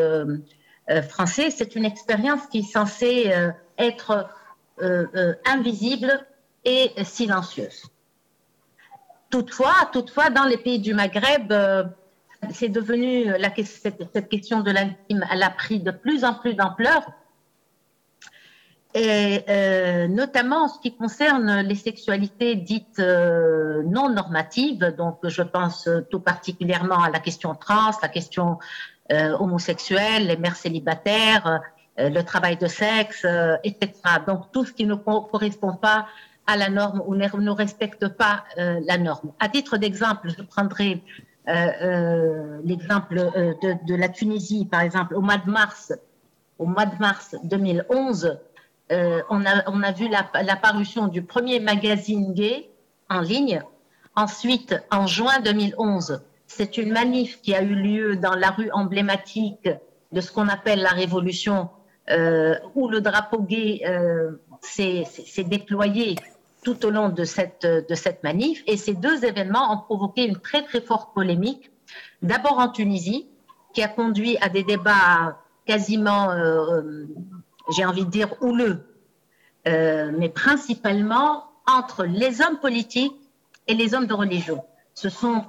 français, 1.10 1.50
c'est 1.50 1.76
une 1.76 1.86
expérience 1.86 2.46
qui 2.52 2.60
est 2.60 2.72
censée 2.72 3.34
être 3.80 4.28
euh, 4.82 5.06
euh, 5.16 5.34
invisible 5.46 6.12
et 6.66 6.92
silencieuse. 7.06 7.84
Toutefois, 9.30 9.90
toutefois, 9.94 10.30
dans 10.30 10.44
les 10.44 10.58
pays 10.58 10.80
du 10.80 10.94
Maghreb, 10.94 11.50
euh, 11.52 11.86
c'est 12.52 12.70
devenu 12.70 13.26
la, 13.26 13.50
cette, 13.64 14.30
question 14.30 14.62
de 14.62 14.72
l'intime, 14.72 15.26
elle 15.32 15.44
a 15.44 15.50
pris 15.50 15.80
de 15.80 15.92
plus 15.92 16.24
en 16.24 16.34
plus 16.34 16.54
d'ampleur, 16.54 17.06
et 18.94 19.44
notamment 20.08 20.64
en 20.64 20.68
ce 20.70 20.80
qui 20.80 20.96
concerne 20.96 21.60
les 21.62 21.76
sexualités 21.76 22.56
dites 22.56 23.00
non 23.00 24.10
normatives. 24.10 24.96
Donc, 24.98 25.20
je 25.24 25.42
pense 25.42 25.90
tout 26.10 26.22
particulièrement 26.22 27.04
à 27.04 27.10
la 27.10 27.20
question 27.20 27.56
trans, 27.56 27.92
la 28.02 28.08
question 28.08 28.58
homosexuelle, 29.10 30.28
les 30.28 30.38
mères 30.38 30.56
célibataires, 30.56 31.62
euh, 31.98 32.10
le 32.10 32.24
travail 32.24 32.58
de 32.58 32.68
sexe, 32.68 33.24
euh, 33.24 33.56
etc. 33.64 33.94
Donc 34.28 34.52
tout 34.52 34.66
ce 34.66 34.74
qui 34.74 34.86
ne 34.86 34.96
correspond 34.96 35.76
pas 35.76 36.08
à 36.46 36.58
la 36.58 36.70
norme 36.70 37.02
ou 37.06 37.16
ne 37.16 37.50
respecte 37.52 38.10
pas 38.10 38.44
euh, 38.58 38.82
la 38.86 38.98
norme. 38.98 39.32
À 39.40 39.48
titre 39.48 39.78
d'exemple, 39.78 40.30
je 40.38 40.44
prendrai 40.44 41.02
l'exemple 41.48 43.16
de, 43.16 43.86
de, 43.86 43.96
la 43.96 44.10
Tunisie, 44.10 44.66
par 44.66 44.82
exemple, 44.82 45.16
au 45.16 45.22
mois 45.22 45.38
de 45.38 45.50
mars, 45.50 45.94
au 46.60 46.66
mois 46.66 46.86
de 46.86 46.98
mars 47.00 47.36
2011, 47.44 48.40
on, 48.90 49.46
a, 49.46 49.70
on 49.70 49.84
a 49.84 49.92
vu 49.92 50.08
l'apparition 50.10 51.04
la 51.04 51.10
du 51.10 51.22
premier 51.22 51.60
magazine 51.60 52.34
gay 52.34 52.70
en 53.10 53.22
ligne. 53.22 53.62
Ensuite, 54.16 54.76
en 54.92 55.08
juin 55.08 55.40
2011, 55.44 56.22
c'est 56.48 56.78
une 56.78 56.92
manif 56.92 57.42
qui 57.42 57.54
a 57.54 57.62
eu 57.62 57.76
lieu 57.76 58.16
dans 58.16 58.36
la 58.36 58.52
rue 58.52 58.72
emblématique 58.72 59.70
de 60.12 60.22
ce 60.22 60.32
qu'on 60.32 60.48
appelle 60.48 60.82
la 60.82 60.90
révolution 60.90 61.70
euh, 62.10 62.56
où 62.76 62.88
le 62.88 63.02
drapeau 63.02 63.42
gay 63.42 63.82
euh, 63.86 64.32
s'est 64.62 65.44
déployé 65.44 66.16
tout 66.66 66.86
au 66.86 66.90
long 66.90 67.08
de 67.08 67.24
cette, 67.24 67.66
de 67.66 67.96
cette 67.96 68.22
manif. 68.24 68.62
Et 68.68 68.76
ces 68.76 68.94
deux 68.94 69.24
événements 69.24 69.72
ont 69.72 69.78
provoqué 69.78 70.26
une 70.26 70.38
très 70.38 70.64
très 70.64 70.82
forte 70.82 71.14
polémique, 71.14 71.72
d'abord 72.22 72.60
en 72.60 72.68
Tunisie, 72.68 73.30
qui 73.74 73.82
a 73.82 73.88
conduit 73.88 74.38
à 74.42 74.50
des 74.50 74.64
débats 74.64 75.40
quasiment, 75.66 76.32
euh, 76.32 77.06
j'ai 77.70 77.86
envie 77.86 78.04
de 78.04 78.10
dire, 78.10 78.30
houleux, 78.42 78.84
mais 79.66 80.30
principalement 80.30 81.46
entre 81.66 82.04
les 82.04 82.42
hommes 82.42 82.60
politiques 82.60 83.16
et 83.68 83.74
les 83.74 83.96
hommes 83.96 84.06
de 84.06 84.14
religion. 84.14 84.64
Ce 84.94 85.10
sont 85.10 85.46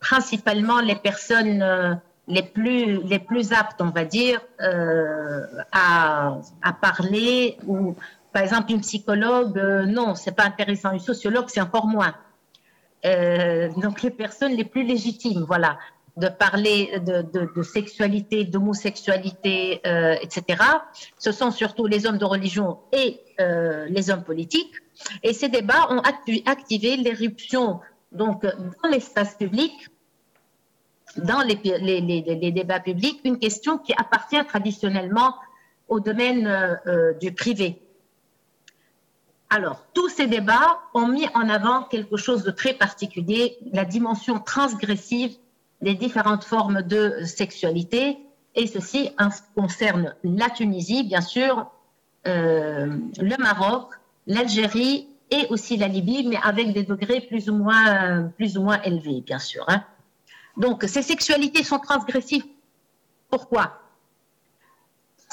principalement 0.00 0.80
les 0.80 0.96
personnes 0.96 2.00
les 2.28 2.42
plus, 2.42 3.02
les 3.02 3.18
plus 3.18 3.52
aptes, 3.52 3.80
on 3.80 3.90
va 3.90 4.04
dire, 4.04 4.40
euh, 4.60 5.44
à, 5.72 6.38
à, 6.62 6.72
parler. 6.72 7.58
Ou, 7.66 7.94
par 8.32 8.42
exemple, 8.42 8.72
une 8.72 8.80
psychologue, 8.80 9.58
euh, 9.58 9.84
non, 9.84 10.14
c'est 10.14 10.32
pas 10.32 10.44
intéressant. 10.44 10.92
Une 10.92 11.00
sociologue, 11.00 11.46
c'est 11.48 11.60
encore 11.60 11.86
moins. 11.86 12.14
Euh, 13.04 13.68
donc, 13.76 14.02
les 14.02 14.10
personnes 14.10 14.52
les 14.52 14.64
plus 14.64 14.84
légitimes, 14.84 15.44
voilà, 15.46 15.78
de 16.16 16.28
parler 16.28 17.00
de, 17.00 17.62
sexualité, 17.62 18.44
d'homosexualité, 18.44 19.80
euh, 19.86 20.14
etc., 20.20 20.62
ce 21.18 21.32
sont 21.32 21.50
surtout 21.50 21.86
les 21.86 22.06
hommes 22.06 22.18
de 22.18 22.24
religion 22.24 22.78
et 22.92 23.20
euh, 23.40 23.86
les 23.88 24.10
hommes 24.10 24.24
politiques. 24.24 24.74
Et 25.22 25.32
ces 25.32 25.48
débats 25.48 25.88
ont 25.90 26.02
activé 26.46 26.96
l'éruption 26.96 27.80
donc 28.12 28.42
dans 28.44 28.88
l'espace 28.90 29.34
public 29.34 29.72
dans 31.16 31.40
les, 31.40 31.56
débats 32.52 32.80
publics 32.80 33.20
une 33.24 33.38
question 33.38 33.78
qui 33.78 33.92
appartient 33.94 34.42
traditionnellement 34.46 35.34
au 35.88 35.98
domaine 35.98 36.78
du 37.20 37.32
privé. 37.32 37.81
Alors, 39.54 39.84
tous 39.92 40.08
ces 40.08 40.28
débats 40.28 40.80
ont 40.94 41.06
mis 41.06 41.28
en 41.34 41.46
avant 41.50 41.82
quelque 41.82 42.16
chose 42.16 42.42
de 42.42 42.50
très 42.50 42.72
particulier, 42.72 43.58
la 43.70 43.84
dimension 43.84 44.38
transgressive 44.40 45.36
des 45.82 45.94
différentes 45.94 46.42
formes 46.42 46.80
de 46.80 47.22
sexualité. 47.26 48.16
Et 48.54 48.66
ceci 48.66 49.10
concerne 49.54 50.14
la 50.24 50.48
Tunisie, 50.48 51.04
bien 51.04 51.20
sûr, 51.20 51.70
euh, 52.26 52.96
le 53.20 53.36
Maroc, 53.42 53.92
l'Algérie 54.26 55.06
et 55.30 55.46
aussi 55.50 55.76
la 55.76 55.88
Libye, 55.88 56.26
mais 56.26 56.38
avec 56.42 56.72
des 56.72 56.84
degrés 56.84 57.20
plus 57.20 57.50
ou 57.50 57.54
moins, 57.54 58.32
élevés, 58.84 59.20
bien 59.20 59.38
sûr. 59.38 59.66
Hein. 59.68 59.84
Donc, 60.56 60.84
ces 60.84 61.02
sexualités 61.02 61.62
sont 61.62 61.78
transgressives. 61.78 62.46
Pourquoi? 63.28 63.81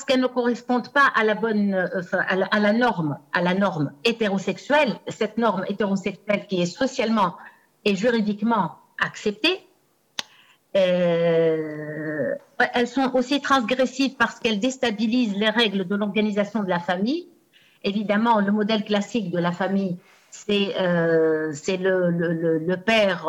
Qu'elles 0.06 0.22
ne 0.22 0.28
correspondent 0.28 0.92
pas 0.92 1.08
à 1.16 1.24
la 1.24 1.36
bonne, 1.36 1.74
euh, 1.74 2.02
à, 2.28 2.60
la, 2.60 2.74
norme, 2.74 3.18
à 3.34 3.42
la 3.42 3.54
norme 3.54 3.92
hétérosexuelle, 4.04 5.00
cette 5.08 5.38
norme 5.38 5.66
hétérosexuelle 5.68 6.48
qui 6.48 6.62
est 6.62 6.66
socialement 6.66 7.36
et 7.86 7.96
juridiquement 7.96 8.76
acceptée. 9.02 9.66
Euh, 10.76 12.36
elles 12.74 12.88
sont 12.88 13.12
aussi 13.16 13.42
transgressives 13.42 14.16
parce 14.16 14.40
qu'elles 14.40 14.60
déstabilisent 14.60 15.36
les 15.36 15.50
règles 15.50 15.88
de 15.88 15.96
l'organisation 15.96 16.64
de 16.64 16.70
la 16.70 16.80
famille. 16.80 17.28
Évidemment, 17.84 18.40
le 18.42 18.52
modèle 18.52 18.84
classique 18.84 19.32
de 19.32 19.40
la 19.40 19.52
famille, 19.52 19.98
c'est 20.30 20.76
euh, 20.80 21.54
le, 21.68 22.76
père 22.76 23.28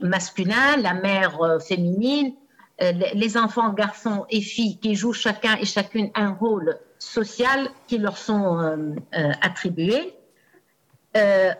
masculin, 0.00 0.76
la 0.80 0.94
mère 0.94 1.58
féminine, 1.60 2.32
les 2.80 3.36
enfants, 3.36 3.72
garçons 3.72 4.24
et 4.30 4.40
filles, 4.40 4.78
qui 4.78 4.94
jouent 4.94 5.12
chacun 5.12 5.56
et 5.56 5.66
chacune 5.66 6.10
un 6.14 6.32
rôle 6.32 6.78
social 6.98 7.68
qui 7.86 7.98
leur 7.98 8.16
sont 8.16 8.58
euh, 8.58 8.76
euh, 9.14 9.32
attribués. 9.42 10.14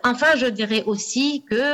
enfin, 0.03 0.35
je 0.35 0.47
dirais 0.47 0.83
aussi 0.85 1.43
que 1.49 1.65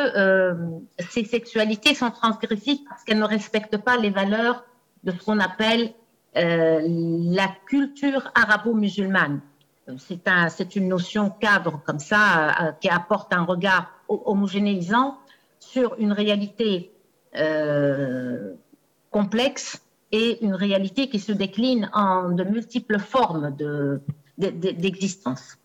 ces 1.10 1.24
sexualités 1.24 1.94
sont 1.94 2.12
transgressives 2.12 2.80
parce 2.89 3.04
qu'elles 3.04 3.20
ne 3.20 3.25
respectent 3.25 3.77
pas 3.77 3.98
les 3.98 4.10
valeurs 4.10 4.66
de 5.04 5.12
ce 5.12 5.24
qu'on 5.24 5.39
appelle 5.39 5.94
la 6.34 7.48
culture 7.68 8.32
arabo-musulmane. 8.36 9.42
C'est 9.98 10.27
un, 10.27 10.48
une 10.75 10.88
notion 10.88 11.30
cadre 11.30 11.82
comme 11.86 12.00
ça 12.00 12.75
qui 12.82 12.89
apporte 12.89 13.32
un 13.32 13.44
regard 13.44 13.92
homogénéisant 14.10 15.18
sur 15.60 15.96
une 16.00 16.13
réalité 16.13 16.92
complexe 19.12 19.82
et 20.12 20.44
une 20.44 20.54
réalité 20.54 21.10
qui 21.10 21.20
se 21.20 21.32
décline 21.32 21.90
en 21.94 22.30
de 22.30 22.44
multiples 22.44 23.00
formes 23.00 23.56
d'existence. 24.38 25.58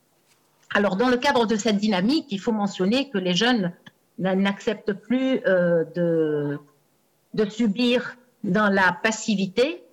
Alors, 0.74 0.96
dans 0.96 1.08
le 1.08 1.16
cadre 1.16 1.46
de 1.46 1.56
cette 1.56 1.76
dynamique, 1.76 2.26
il 2.30 2.40
faut 2.40 2.52
mentionner 2.52 3.10
que 3.10 3.18
les 3.18 3.34
jeunes 3.34 3.72
n'acceptent 4.18 4.92
plus 4.92 5.40
euh, 5.46 5.84
de, 7.34 7.48
subir 7.50 8.16
dans 8.42 8.68
la 8.68 8.92
passivité. 9.02 9.84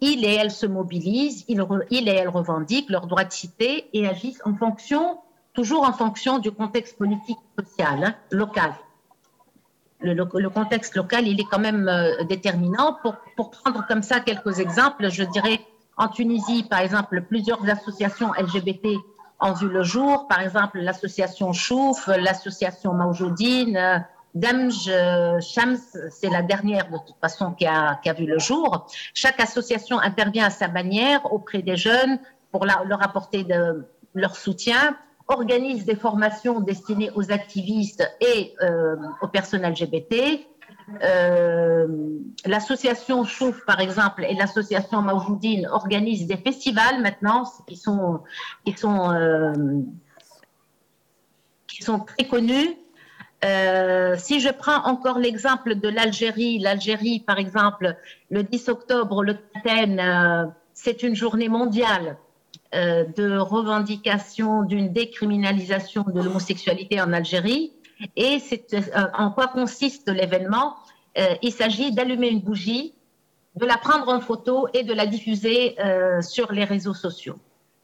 Ils 0.00 0.24
et 0.24 0.34
elles 0.34 0.50
se 0.50 0.66
mobilisent, 0.66 1.44
ils, 1.48 1.64
et 1.90 2.08
elles 2.08 2.28
revendiquent 2.28 2.90
leur 2.90 3.06
droit 3.06 3.24
de 3.24 3.32
cité 3.32 3.88
et 3.92 4.06
agissent 4.06 4.42
en 4.44 4.54
fonction, 4.54 5.18
toujours 5.54 5.82
en 5.82 5.92
fonction 5.92 6.38
du 6.38 6.50
contexte 6.50 6.96
politique 6.96 7.38
social, 7.58 8.04
hein, 8.04 8.14
local 8.30 8.72
le, 10.02 10.48
contexte 10.48 10.94
local, 10.96 11.26
il 11.26 11.40
est 11.40 11.46
quand 11.50 11.58
même 11.58 11.88
euh, 11.88 12.24
déterminant. 12.24 12.98
Pour, 13.02 13.50
prendre 13.50 13.86
comme 13.86 14.02
ça 14.02 14.20
quelques 14.20 14.58
exemples, 14.58 15.10
je 15.10 15.24
dirais 15.24 15.60
en 15.96 16.08
Tunisie, 16.08 16.64
par 16.64 16.80
exemple, 16.80 17.22
plusieurs 17.22 17.68
associations 17.68 18.32
LGBT 18.38 18.88
ont 19.40 19.52
vu 19.52 19.68
le 19.68 19.82
jour. 19.82 20.26
Par 20.28 20.40
exemple, 20.40 20.80
l'association 20.80 21.52
Chouf, 21.52 22.06
l'association 22.06 22.94
Maujoudine, 22.94 23.76
euh, 23.76 23.98
Damj, 24.34 24.88
euh, 24.88 25.40
Shams, 25.40 25.76
c'est 26.10 26.30
la 26.30 26.42
dernière 26.42 26.90
de 26.90 26.96
toute 26.96 27.18
façon 27.20 27.52
qui 27.52 27.66
a, 27.66 28.00
qui 28.02 28.08
a, 28.08 28.14
vu 28.14 28.26
le 28.26 28.38
jour. 28.38 28.86
Chaque 29.12 29.40
association 29.40 29.98
intervient 29.98 30.46
à 30.46 30.50
sa 30.50 30.68
manière 30.68 31.32
auprès 31.32 31.60
des 31.62 31.76
jeunes 31.76 32.18
pour 32.50 32.64
leur 32.66 33.02
apporter 33.02 33.46
leur 34.14 34.36
soutien 34.36 34.96
organise 35.28 35.84
des 35.84 35.96
formations 35.96 36.60
destinées 36.60 37.10
aux 37.14 37.30
activistes 37.32 38.08
et 38.20 38.54
euh, 38.62 38.96
aux 39.20 39.28
personnes 39.28 39.62
LGBT. 39.62 40.46
Euh, 41.02 41.86
l'association 42.44 43.24
Chouf, 43.24 43.64
par 43.66 43.80
exemple, 43.80 44.24
et 44.28 44.34
l'association 44.34 45.02
Maoujoudine 45.02 45.66
organisent 45.68 46.26
des 46.26 46.36
festivals 46.36 47.00
maintenant 47.00 47.44
qui 47.66 47.76
sont, 47.76 48.20
euh, 49.14 49.52
très 52.06 52.26
connus. 52.26 52.76
si 54.18 54.40
je 54.40 54.50
prends 54.50 54.84
encore 54.84 55.18
l'exemple 55.18 55.76
de 55.76 55.88
l'Algérie, 55.88 56.58
l'Algérie, 56.58 57.20
par 57.20 57.38
exemple, 57.38 57.96
le 58.30 58.42
10 58.42 58.68
octobre, 58.68 59.24
le 59.24 59.34
Qaten, 59.34 60.52
c'est 60.74 61.02
une 61.02 61.14
journée 61.14 61.48
mondiale 61.48 62.16
euh, 62.74 63.04
de 63.16 63.36
revendication 63.36 64.62
d'une 64.62 64.94
décriminalisation 64.94 66.04
de 66.04 66.22
l'homosexualité 66.22 67.02
en 67.02 67.12
Algérie. 67.12 67.72
Et 68.16 68.38
c'est 68.38 68.72
euh, 68.72 68.80
en 69.12 69.30
quoi 69.30 69.48
consiste 69.48 70.08
l'événement? 70.08 70.76
Euh, 71.18 71.34
Il 71.42 71.52
s'agit 71.52 71.92
d'allumer 71.92 72.30
une 72.30 72.40
bougie, 72.40 72.94
de 73.56 73.66
la 73.66 73.76
prendre 73.76 74.08
en 74.08 74.20
photo 74.20 74.68
et 74.72 74.84
de 74.84 74.94
la 74.94 75.04
diffuser 75.04 75.76
sur 76.22 76.50
les 76.52 76.64
réseaux 76.64 76.94
sociaux. 76.94 77.38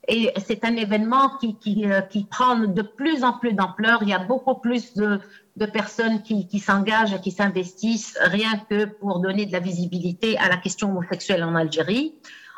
Et 0.08 0.32
c'est 0.38 0.64
un 0.64 0.74
événement 0.74 1.36
qui, 1.38 1.58
qui, 1.58 1.84
qui, 2.08 2.24
prend 2.24 2.56
de 2.56 2.80
plus 2.80 3.22
en 3.22 3.34
plus 3.34 3.52
d'ampleur. 3.52 3.98
Il 4.00 4.08
y 4.08 4.14
a 4.14 4.18
beaucoup 4.18 4.54
plus 4.54 4.94
de, 4.94 5.20
de 5.58 5.66
personnes 5.66 6.22
qui, 6.22 6.48
qui 6.48 6.60
s'engagent 6.60 7.20
qui 7.20 7.32
s'investissent 7.32 8.16
rien 8.22 8.52
que 8.70 8.86
pour 8.86 9.18
donner 9.20 9.44
de 9.44 9.52
la 9.52 9.60
visibilité 9.60 10.38
à 10.38 10.48
la 10.48 10.56
question 10.56 10.88
homosexuelle 10.88 11.44
en 11.44 11.54
Algérie. 11.54 12.14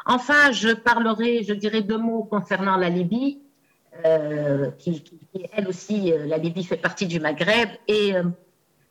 Enfin, 0.06 0.52
je 0.52 0.70
parlerai, 0.70 1.42
je 1.44 1.52
dirais 1.52 1.82
deux 1.82 1.98
mots 1.98 2.24
concernant 2.24 2.76
la 2.76 2.88
Libye, 2.88 3.40
euh, 4.04 4.70
qui, 4.78 5.02
elle 5.52 5.68
aussi, 5.68 6.12
euh, 6.12 6.26
la 6.26 6.38
Libye 6.38 6.64
fait 6.64 6.76
partie 6.76 7.06
du 7.06 7.20
Maghreb. 7.20 7.68
Et 7.88 8.16
euh, 8.16 8.22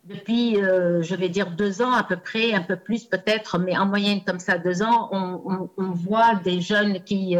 depuis, 0.04 0.54
je 0.54 1.14
vais 1.14 1.28
dire 1.28 1.50
deux 1.50 1.82
ans 1.82 1.92
à 1.92 2.02
peu 2.02 2.16
près, 2.16 2.52
un 2.54 2.62
peu 2.62 2.76
plus 2.76 3.04
peut-être, 3.04 3.58
mais 3.58 3.76
en 3.76 3.86
moyenne 3.86 4.22
comme 4.24 4.38
ça, 4.38 4.56
deux 4.58 4.82
ans, 4.82 5.10
on, 5.12 5.90
voit 5.90 6.36
des 6.36 6.60
jeunes 6.60 7.02
qui, 7.04 7.36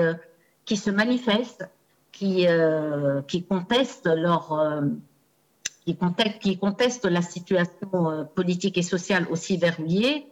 qui 0.66 0.76
se 0.76 0.90
manifestent, 0.90 1.68
qui, 2.12 2.46
qui 3.26 3.44
contestent 3.44 4.10
leur... 4.14 4.84
qui 5.86 5.96
qui 6.38 6.58
contestent 6.58 7.06
la 7.06 7.22
situation 7.22 8.28
politique 8.34 8.76
et 8.76 8.82
sociale 8.82 9.26
aussi 9.30 9.56
verrouillée. 9.56 10.26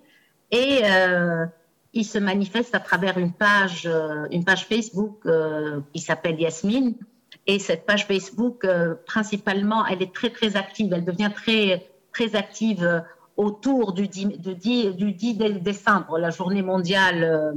Et 0.51 0.83
il 1.93 2.05
se 2.05 2.19
manifeste 2.19 2.75
à 2.75 2.81
travers 2.81 3.19
une 3.19 3.33
page, 3.33 3.87
euh, 3.87 4.27
une 4.31 4.45
page 4.45 4.67
Facebook 4.67 5.21
euh, 5.27 5.81
qui 5.93 6.01
s'appelle 6.01 6.39
Yasmine. 6.41 6.95
Et 7.47 7.59
cette 7.59 7.87
page 7.87 8.07
Facebook, 8.07 8.65
euh, 8.65 8.95
principalement, 9.07 9.87
elle 9.87 10.03
est 10.03 10.15
très, 10.15 10.31
très 10.31 10.57
active. 10.57 10.93
Elle 10.93 11.05
devient 11.05 11.31
très, 11.35 11.91
très 12.13 12.37
active 12.37 13.05
autour 13.37 13.93
du 13.93 14.07
10, 14.07 14.39
du 14.39 14.55
10, 14.55 14.97
du 14.97 15.13
10 15.13 15.35
décembre, 15.61 16.19
la 16.19 16.31
journée 16.31 16.63
mondiale 16.63 17.55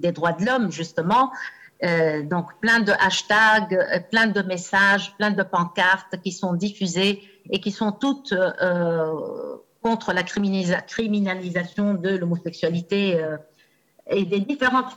des 0.00 0.10
droits 0.10 0.32
de 0.32 0.44
l'homme, 0.44 0.72
justement. 0.72 1.30
donc, 2.24 2.46
plein 2.60 2.80
de 2.80 2.90
hashtags, 2.90 4.08
plein 4.10 4.26
de 4.26 4.42
messages, 4.42 5.14
plein 5.16 5.30
de 5.30 5.44
pancartes 5.44 6.20
qui 6.24 6.32
sont 6.32 6.54
diffusées 6.54 7.22
et 7.50 7.60
qui 7.60 7.70
sont 7.70 7.92
toutes 7.92 8.34
contre 9.80 10.12
la 10.12 10.24
criminalisation 10.24 11.94
de 11.94 12.16
l'homosexualité 12.16 13.24
et 14.08 14.24
des 14.24 14.40
différentes 14.40 14.94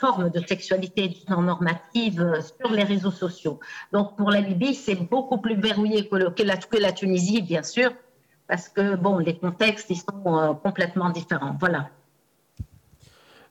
formes 0.00 0.30
de 0.30 0.40
sexualité 0.46 1.16
non 1.28 1.42
normative 1.42 2.20
euh, 2.20 2.40
sur 2.40 2.72
les 2.72 2.82
réseaux 2.82 3.10
sociaux. 3.10 3.60
Donc 3.92 4.16
pour 4.16 4.30
la 4.30 4.40
Libye, 4.40 4.74
c'est 4.74 4.96
beaucoup 4.96 5.38
plus 5.38 5.54
verrouillé 5.60 6.08
que, 6.08 6.16
la, 6.42 6.58
la, 6.80 6.92
Tunisie, 6.92 7.42
bien 7.42 7.62
sûr, 7.62 7.92
parce 8.48 8.68
que 8.68 8.96
bon, 8.96 9.18
les 9.18 9.38
contextes 9.38 9.90
ils 9.90 9.96
sont 9.96 10.38
euh, 10.38 10.54
complètement 10.54 11.10
différents. 11.10 11.56
Voilà. 11.60 11.90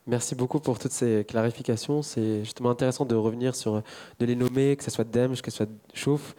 Merci 0.08 0.36
beaucoup 0.36 0.62
pour 0.62 0.80
toutes 0.80 0.94
ces 0.94 1.26
clarifications. 1.28 2.02
C'est 2.02 2.46
justement 2.46 2.70
intéressant 2.70 3.04
de 3.04 3.14
revenir 3.14 3.56
sur, 3.56 3.82
de 4.20 4.26
les 4.26 4.38
nommer, 4.38 4.78
que 4.78 4.84
ce 4.86 4.90
soit 4.90 5.04
Demj, 5.04 5.42
que 5.42 5.52
ce 5.52 5.58
soit 5.58 5.70
Chouf. 5.94 6.34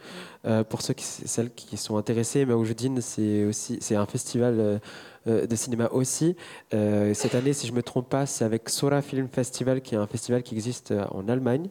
Euh, 0.47 0.63
pour 0.63 0.81
ceux 0.81 0.95
celles 0.97 1.53
qui 1.53 1.77
sont 1.77 1.97
intéressées, 1.97 2.45
Maoujoudine, 2.45 2.99
c'est 3.01 3.43
aussi 3.43 3.77
c'est 3.79 3.95
un 3.95 4.07
festival 4.07 4.55
euh, 4.59 4.79
euh, 5.27 5.45
de 5.45 5.55
cinéma 5.55 5.89
aussi. 5.91 6.35
cette 6.71 7.35
année, 7.35 7.53
si 7.53 7.67
je 7.67 7.73
me 7.73 7.83
trompe 7.83 8.09
pas, 8.09 8.25
c'est 8.25 8.43
avec 8.43 8.69
Sora 8.69 9.03
Film 9.03 9.27
Festival, 9.27 9.81
qui 9.81 9.93
est 9.93 9.99
un 9.99 10.07
festival 10.07 10.41
qui 10.41 10.55
existe 10.55 10.91
en 11.11 11.27
Allemagne 11.27 11.69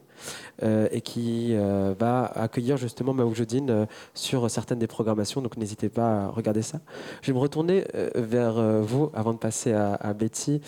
et 0.61 1.01
qui 1.01 1.55
va 1.55 2.25
accueillir 2.25 2.77
justement 2.77 3.13
Maoujoudine 3.13 3.87
sur 4.13 4.49
certaines 4.49 4.79
des 4.79 4.87
programmations. 4.87 5.41
Donc 5.41 5.57
n'hésitez 5.57 5.89
pas 5.89 6.25
à 6.25 6.27
regarder 6.27 6.61
ça. 6.61 6.79
Je 7.21 7.27
vais 7.31 7.33
me 7.33 7.41
retourner 7.41 7.85
vers 8.15 8.81
vous 8.81 9.09
avant 9.13 9.33
de 9.33 9.39
passer 9.39 9.73
à 9.73 10.13
Betty 10.13 10.61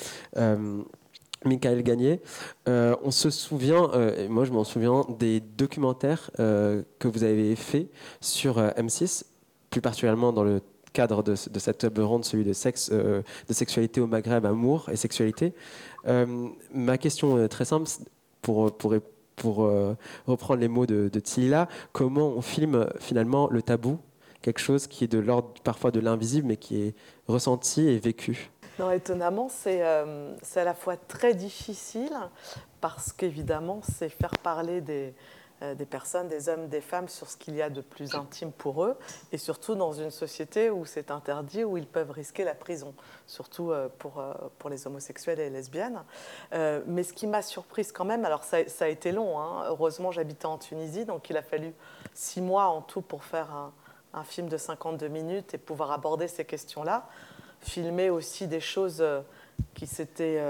Michael 1.45 1.83
Gagné. 1.83 2.21
on 2.67 3.11
se 3.11 3.29
souvient, 3.29 3.91
et 4.17 4.27
moi 4.27 4.45
je 4.45 4.51
m'en 4.51 4.63
souviens, 4.63 5.05
des 5.19 5.39
documentaires 5.39 6.31
que 6.37 7.07
vous 7.07 7.23
avez 7.23 7.55
faits 7.55 7.87
sur 8.19 8.59
M6, 8.59 9.23
plus 9.69 9.81
particulièrement 9.81 10.33
dans 10.33 10.43
le 10.43 10.61
cadre 10.93 11.23
de, 11.23 11.35
cette 11.35 11.79
table 11.79 12.01
ronde, 12.01 12.25
celui 12.25 12.43
de, 12.43 12.53
sexe, 12.53 12.91
de 12.91 13.23
sexualité 13.49 14.01
au 14.01 14.07
Maghreb, 14.07 14.45
amour 14.45 14.89
et 14.89 14.95
sexualité. 14.95 15.53
ma 16.73 16.97
question 16.97 17.43
est 17.43 17.47
très 17.47 17.65
simple, 17.65 17.89
pour, 18.41 18.71
reprendre 20.27 20.59
les 20.59 20.67
mots 20.67 20.85
de, 20.85 21.09
de 21.11 21.19
Tilila, 21.19 21.67
comment 21.91 22.29
on 22.29 22.41
filme 22.41 22.87
finalement 22.99 23.49
le 23.49 23.61
tabou 23.61 23.99
quelque 24.41 24.59
chose 24.59 24.87
qui 24.87 25.03
est 25.03 25.07
de 25.07 25.19
l'ordre 25.19 25.53
parfois 25.63 25.91
de 25.91 25.99
l'invisible, 25.99 26.47
mais 26.47 26.57
qui 26.57 26.81
est 26.81 26.95
ressenti 27.27 27.87
et 27.87 27.97
vécu? 27.97 28.51
Non, 28.81 28.89
étonnamment, 28.89 29.47
c'est 29.47 29.83
euh, 29.83 30.35
à 30.55 30.63
la 30.63 30.73
fois 30.73 30.97
très 30.97 31.35
difficile, 31.35 32.17
parce 32.81 33.13
qu'évidemment, 33.13 33.81
c'est 33.83 34.09
faire 34.09 34.31
parler 34.41 34.81
des, 34.81 35.13
euh, 35.61 35.75
des 35.75 35.85
personnes, 35.85 36.27
des 36.27 36.49
hommes, 36.49 36.67
des 36.67 36.81
femmes, 36.81 37.07
sur 37.07 37.29
ce 37.29 37.37
qu'il 37.37 37.55
y 37.55 37.61
a 37.61 37.69
de 37.69 37.81
plus 37.81 38.15
intime 38.15 38.51
pour 38.51 38.83
eux, 38.83 38.97
et 39.31 39.37
surtout 39.37 39.75
dans 39.75 39.93
une 39.93 40.09
société 40.09 40.71
où 40.71 40.83
c'est 40.85 41.11
interdit, 41.11 41.63
où 41.63 41.77
ils 41.77 41.85
peuvent 41.85 42.09
risquer 42.09 42.43
la 42.43 42.55
prison, 42.55 42.95
surtout 43.27 43.69
euh, 43.69 43.87
pour, 43.99 44.19
euh, 44.19 44.33
pour 44.57 44.71
les 44.71 44.87
homosexuels 44.87 45.39
et 45.39 45.43
les 45.43 45.57
lesbiennes. 45.57 46.01
mais 46.51 47.03
ce 47.03 47.13
qui 47.13 47.27
m'a 47.27 47.43
surprise 47.43 47.91
quand 47.91 48.05
même, 48.05 48.25
alors 48.25 48.43
ça, 48.43 48.57
a 48.79 48.87
été 48.87 49.11
long, 49.11 49.39
hein. 49.39 49.65
heureusement 49.67 50.11
j'habitais 50.11 50.47
en 50.47 50.57
Tunisie, 50.57 51.05
donc 51.05 51.29
il 51.29 51.37
a 51.37 51.43
fallu 51.43 51.71
six 52.15 52.41
mois 52.41 52.65
en 52.65 52.81
tout 52.81 53.03
pour 53.03 53.23
faire 53.23 53.53
un, 53.53 53.73
un 54.13 54.23
film 54.23 54.49
de 54.49 54.57
52 54.57 55.07
minutes 55.07 55.53
et 55.53 55.57
pouvoir 55.57 55.91
aborder 55.91 56.27
ces 56.27 56.45
questions-là. 56.45 57.07
Filmer 57.61 58.09
aussi 58.09 58.47
des 58.47 58.59
choses 58.59 59.03
qui 59.73 59.87
s'étaient 59.87 60.41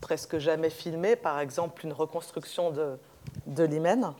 presque 0.00 0.38
jamais 0.38 0.70
filmées, 0.70 1.16
par 1.16 1.40
exemple 1.40 1.84
une 1.84 1.92
reconstruction 1.92 2.70
de, 2.70 2.96
de 3.46 3.64
l'hymen. 3.64 4.14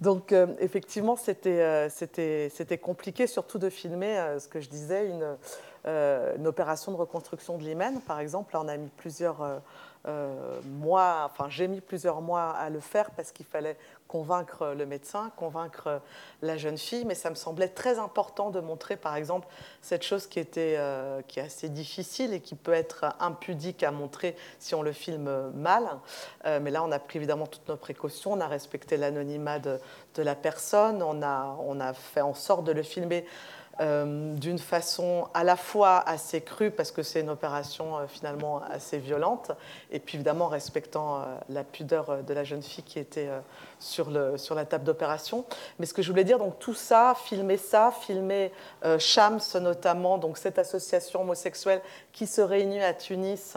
Donc 0.00 0.32
euh, 0.32 0.46
effectivement, 0.60 1.16
euh, 1.46 1.88
c'était 1.90 2.78
compliqué, 2.78 3.26
surtout 3.26 3.58
de 3.58 3.68
filmer, 3.68 4.18
euh, 4.18 4.38
ce 4.38 4.48
que 4.48 4.60
je 4.60 4.68
disais, 4.68 5.08
une, 5.08 5.36
une 5.86 6.46
opération 6.46 6.92
de 6.92 6.96
reconstruction 6.96 7.58
de 7.58 7.64
l'hymen, 7.64 8.00
par 8.06 8.20
exemple. 8.20 8.54
Là, 8.54 8.62
on 8.64 8.68
a 8.68 8.76
mis 8.76 8.90
plusieurs 8.96 9.62
euh, 10.06 10.60
enfin, 10.90 11.48
j'ai 11.48 11.68
mis 11.68 11.80
plusieurs 11.80 12.20
mois 12.20 12.50
à 12.50 12.70
le 12.70 12.80
faire 12.80 13.10
parce 13.10 13.32
qu'il 13.32 13.46
fallait 13.46 13.76
convaincre 14.08 14.74
le 14.76 14.86
médecin, 14.86 15.30
convaincre 15.36 16.00
la 16.42 16.56
jeune 16.56 16.78
fille, 16.78 17.04
mais 17.04 17.14
ça 17.14 17.30
me 17.30 17.36
semblait 17.36 17.68
très 17.68 17.98
important 17.98 18.50
de 18.50 18.58
montrer, 18.60 18.96
par 18.96 19.14
exemple, 19.14 19.46
cette 19.82 20.02
chose 20.02 20.26
qui, 20.26 20.40
était, 20.40 20.74
euh, 20.78 21.22
qui 21.28 21.38
est 21.38 21.44
assez 21.44 21.68
difficile 21.68 22.32
et 22.34 22.40
qui 22.40 22.56
peut 22.56 22.72
être 22.72 23.04
impudique 23.20 23.82
à 23.82 23.92
montrer 23.92 24.34
si 24.58 24.74
on 24.74 24.82
le 24.82 24.92
filme 24.92 25.50
mal. 25.54 25.84
Euh, 26.46 26.58
mais 26.60 26.70
là, 26.70 26.82
on 26.82 26.90
a 26.90 26.98
pris 26.98 27.18
évidemment 27.18 27.46
toutes 27.46 27.68
nos 27.68 27.76
précautions, 27.76 28.32
on 28.32 28.40
a 28.40 28.48
respecté 28.48 28.96
l'anonymat 28.96 29.60
de, 29.60 29.78
de, 30.14 30.22
la 30.22 30.34
personne, 30.34 31.02
on 31.02 31.22
a, 31.22 31.56
on 31.60 31.78
a 31.78 31.92
fait 31.92 32.22
en 32.22 32.34
sorte 32.34 32.64
de 32.64 32.72
le 32.72 32.82
filmer 32.82 33.24
euh, 33.80 34.34
d'une 34.34 34.58
façon 34.58 35.28
à 35.32 35.42
la 35.42 35.56
fois 35.56 36.00
assez 36.06 36.42
crue, 36.42 36.70
parce 36.70 36.90
que 36.90 37.02
c'est 37.02 37.20
une 37.20 37.30
opération 37.30 37.96
euh, 37.96 38.06
finalement 38.06 38.62
assez 38.62 38.98
violente, 38.98 39.52
et 39.90 40.00
puis 40.00 40.16
évidemment 40.16 40.48
respectant 40.48 41.20
euh, 41.20 41.24
la 41.48 41.64
pudeur 41.64 42.22
de 42.22 42.34
la 42.34 42.44
jeune 42.44 42.62
fille 42.62 42.84
qui 42.84 42.98
était 42.98 43.30
sur, 43.80 44.10
la 44.10 44.64
table 44.64 44.84
d'opération. 44.84 45.44
Mais 45.78 45.86
ce 45.86 45.94
que 45.94 46.02
je 46.02 46.10
voulais 46.10 46.24
dire, 46.24 46.38
donc 46.38 46.58
tout 46.58 46.74
ça, 46.74 47.16
filmer 47.24 47.56
ça, 47.56 47.92
filmer 48.00 48.52
Shams 48.98 49.40
notamment, 49.60 50.18
donc 50.18 50.38
cette 50.38 50.58
association 50.58 51.22
homosexuelle 51.22 51.82
qui 52.12 52.26
se 52.26 52.40
réunit 52.40 52.82
à 52.82 52.94
Tunis 52.94 53.56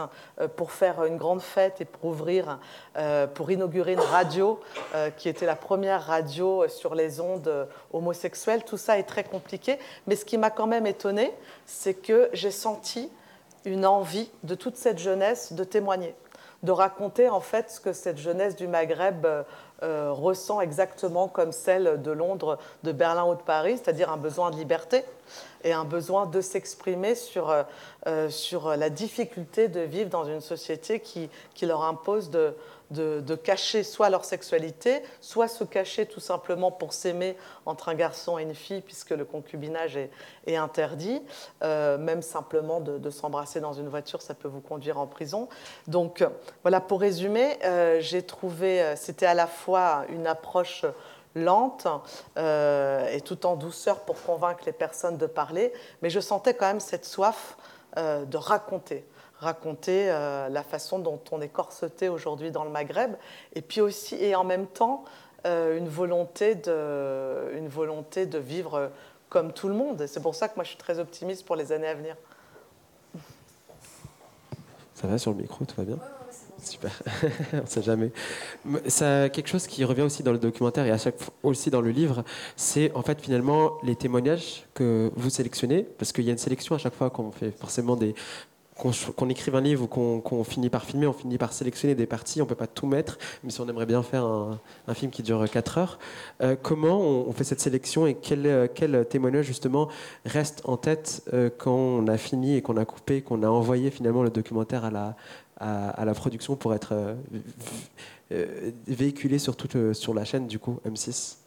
pour 0.56 0.72
faire 0.72 1.04
une 1.06 1.18
grande 1.18 1.42
fête 1.42 1.82
et 1.82 1.86
pour 1.86 2.06
ouvrir, 2.06 2.60
pour 3.34 3.52
inaugurer 3.52 3.94
une 3.94 4.00
radio 4.00 4.60
qui 5.18 5.30
était 5.30 5.46
la 5.46 5.56
première 5.56 6.06
radio 6.06 6.68
sur 6.68 6.96
les 6.96 7.20
ondes 7.20 7.68
homosexuelles. 7.92 8.64
Tout 8.64 8.78
ça 8.78 8.98
est 8.98 9.04
très 9.04 9.24
compliqué. 9.24 9.78
Mais 10.08 10.16
ce 10.16 10.26
qui 10.26 10.38
m'a 10.38 10.50
quand 10.50 10.68
même 10.68 10.88
étonné, 10.88 11.34
c'est 11.66 11.94
que 11.94 12.30
j'ai 12.34 12.52
senti 12.52 13.10
une 13.66 13.86
envie 13.86 14.30
de 14.44 14.56
toute 14.56 14.76
cette 14.76 15.00
jeunesse 15.00 15.54
de 15.54 15.64
témoigner, 15.64 16.16
de 16.64 16.72
raconter 16.72 17.30
en 17.30 17.40
fait 17.40 17.70
ce 17.72 17.80
que 17.80 17.94
cette 17.94 18.18
jeunesse 18.18 18.56
du 18.56 18.68
Maghreb 18.68 19.26
euh, 19.84 19.94
euh, 19.94 20.12
ressent 20.12 20.62
exactement 20.62 21.28
comme 21.28 21.52
celle 21.52 22.02
de 22.02 22.12
Londres, 22.12 22.58
de 22.84 22.92
Berlin 22.92 23.26
ou 23.26 23.36
de 23.36 23.42
Paris, 23.42 23.78
c'est-à-dire 23.78 24.12
un 24.12 24.18
besoin 24.18 24.50
de 24.50 24.56
liberté 24.56 25.04
et 25.64 25.72
un 25.72 25.86
besoin 25.86 26.26
de 26.26 26.42
s'exprimer 26.42 27.16
sur, 27.16 27.54
euh, 28.08 28.30
sur 28.30 28.76
la 28.76 28.90
difficulté 28.90 29.68
de 29.68 29.82
vivre 29.82 30.10
dans 30.10 30.26
une 30.26 30.42
société 30.42 31.00
qui, 31.00 31.30
qui 31.54 31.66
leur 31.66 31.84
impose 31.84 32.30
de, 32.30 32.56
de, 32.92 33.36
cacher 33.36 33.84
soit 33.84 34.10
leur 34.10 34.26
sexualité, 34.26 35.02
soit 35.22 35.48
se 35.48 35.64
cacher 35.64 36.06
tout 36.06 36.20
simplement 36.20 36.72
pour 36.72 36.94
s'aimer 36.94 37.36
entre 37.66 37.90
un 37.90 37.96
garçon 37.96 38.38
et 38.38 38.44
une 38.44 38.56
fille, 38.56 38.82
puisque 38.82 39.12
le 39.12 39.26
concubinage 39.26 39.98
est, 39.98 40.56
interdit. 40.56 41.22
Euh, 41.64 41.98
même 41.98 42.22
simplement 42.22 42.80
de, 42.80 43.10
s'embrasser 43.10 43.60
dans 43.60 43.74
une 43.74 43.90
voiture, 43.90 44.22
ça 44.22 44.34
peut 44.34 44.48
vous 44.48 44.62
conduire 44.62 45.00
en 45.00 45.08
prison. 45.08 45.50
Donc 45.88 46.24
voilà, 46.62 46.80
pour 46.80 47.02
résumer, 47.02 47.58
euh, 47.64 48.00
j'ai 48.02 48.24
trouvé, 48.24 48.82
euh, 48.82 48.96
c'était 48.96 49.26
à 49.26 49.34
la 49.34 49.48
fois 49.48 50.06
une 50.10 50.28
approche 50.28 50.86
lente 51.36 51.88
et 52.38 53.22
tout 53.22 53.48
en 53.48 53.56
douceur 53.56 54.02
pour 54.02 54.22
convaincre 54.22 54.64
les 54.68 54.72
personnes 54.72 55.18
de 55.18 55.26
parler, 55.26 55.74
mais 56.04 56.12
je 56.12 56.20
sentais 56.20 56.54
quand 56.54 56.68
même 56.68 56.80
cette 56.80 57.06
soif 57.06 57.58
de 57.98 58.38
raconter 58.38 59.04
raconter 59.44 60.10
euh, 60.10 60.50
la 60.50 60.64
façon 60.64 61.00
dont 61.00 61.20
on 61.32 61.42
est 61.42 61.50
corseté 61.50 62.10
aujourd'hui 62.10 62.52
dans 62.52 62.64
le 62.64 62.70
Maghreb, 62.70 63.14
et 63.54 63.62
puis 63.62 63.82
aussi, 63.82 64.16
et 64.16 64.36
en 64.36 64.44
même 64.44 64.68
temps, 64.68 65.04
euh, 65.46 65.78
une, 65.78 65.90
volonté 65.90 66.56
de, 66.56 67.56
une 67.58 67.68
volonté 67.68 68.26
de 68.26 68.40
vivre 68.40 68.90
comme 69.30 69.52
tout 69.52 69.68
le 69.68 69.74
monde. 69.74 70.06
C'est 70.08 70.22
pour 70.22 70.36
ça 70.36 70.48
que 70.48 70.56
moi, 70.56 70.64
je 70.64 70.70
suis 70.70 70.78
très 70.78 71.00
optimiste 71.00 71.46
pour 71.46 71.56
les 71.56 71.72
années 71.72 71.88
à 71.88 71.96
venir. 71.96 72.16
Ça 74.96 75.08
va 75.08 75.18
sur 75.18 75.32
le 75.32 75.38
micro, 75.38 75.66
tout 75.66 75.76
va 75.78 75.84
bien 75.84 75.98
Super, 76.64 76.98
on 77.54 77.58
ne 77.58 77.66
sait 77.66 77.82
jamais. 77.82 78.12
Ça, 78.88 79.28
quelque 79.28 79.48
chose 79.48 79.68
qui 79.68 79.84
revient 79.84 80.04
aussi 80.04 80.24
dans 80.24 80.32
le 80.32 80.38
documentaire 80.38 80.86
et 80.86 80.92
à 80.92 80.98
chaque 80.98 81.20
fois 81.20 81.34
aussi 81.44 81.70
dans 81.70 81.82
le 81.82 81.92
livre, 81.92 82.24
c'est 82.56 82.90
en 82.96 83.02
fait 83.02 83.20
finalement 83.20 83.74
les 83.84 83.98
témoignages 83.98 84.64
que 84.74 85.12
vous 85.16 85.30
sélectionnez, 85.30 85.84
parce 85.84 86.14
qu'il 86.14 86.24
y 86.24 86.30
a 86.30 86.32
une 86.32 86.38
sélection 86.38 86.76
à 86.76 86.78
chaque 86.78 86.96
fois 86.96 87.10
qu'on 87.10 87.32
fait 87.32 87.52
forcément 87.52 87.98
des, 87.98 88.16
qu'on 89.16 89.30
écrive 89.30 89.56
un 89.56 89.62
livre 89.62 89.84
ou 89.84 89.88
qu'on 89.88 90.44
finit 90.44 90.70
par 90.70 90.84
filmer, 90.84 91.08
on 91.08 91.14
finit 91.14 91.38
par 91.38 91.54
sélectionner 91.54 91.96
des 91.96 92.06
parties, 92.06 92.42
on 92.42 92.46
ne 92.46 92.50
peut 92.50 92.56
pas 92.56 92.68
tout 92.68 92.88
mettre, 92.88 93.18
mais 93.44 93.52
si 93.52 93.62
on 93.62 93.68
aimerait 93.70 93.86
bien 93.86 94.04
faire 94.04 94.26
un, 94.26 94.94
film 94.94 95.12
qui 95.12 95.24
dure 95.24 95.50
4 95.50 95.78
heures, 95.78 96.00
euh, 96.42 96.56
comment 96.62 97.00
on, 97.00 97.32
fait 97.32 97.44
cette 97.44 97.62
sélection 97.62 98.06
et 98.06 98.16
quel, 98.16 98.70
quel, 98.76 99.06
témoignage 99.08 99.46
justement 99.46 99.90
reste 100.26 100.62
en 100.66 100.78
tête 100.78 101.24
euh, 101.34 101.50
quand 101.56 101.76
on 101.76 102.08
a 102.08 102.18
fini 102.18 102.56
et 102.58 102.62
qu'on 102.62 102.78
a 102.78 102.86
coupé, 102.86 103.22
qu'on 103.22 103.44
a 103.44 103.48
envoyé 103.48 103.90
finalement 103.90 104.24
le 104.24 104.30
documentaire 104.30 104.86
à 104.86 104.92
la, 106.06 106.14
production 106.14 106.56
pour 106.56 106.74
être 106.74 106.94
euh, 108.32 108.72
véhiculé 108.88 109.40
sur, 109.40 109.56
toute, 109.56 109.94
sur 109.94 110.14
la 110.14 110.26
chaîne 110.26 110.48
du 110.48 110.60
coup 110.60 110.80
M6 110.88 111.38
bah, 111.38 111.43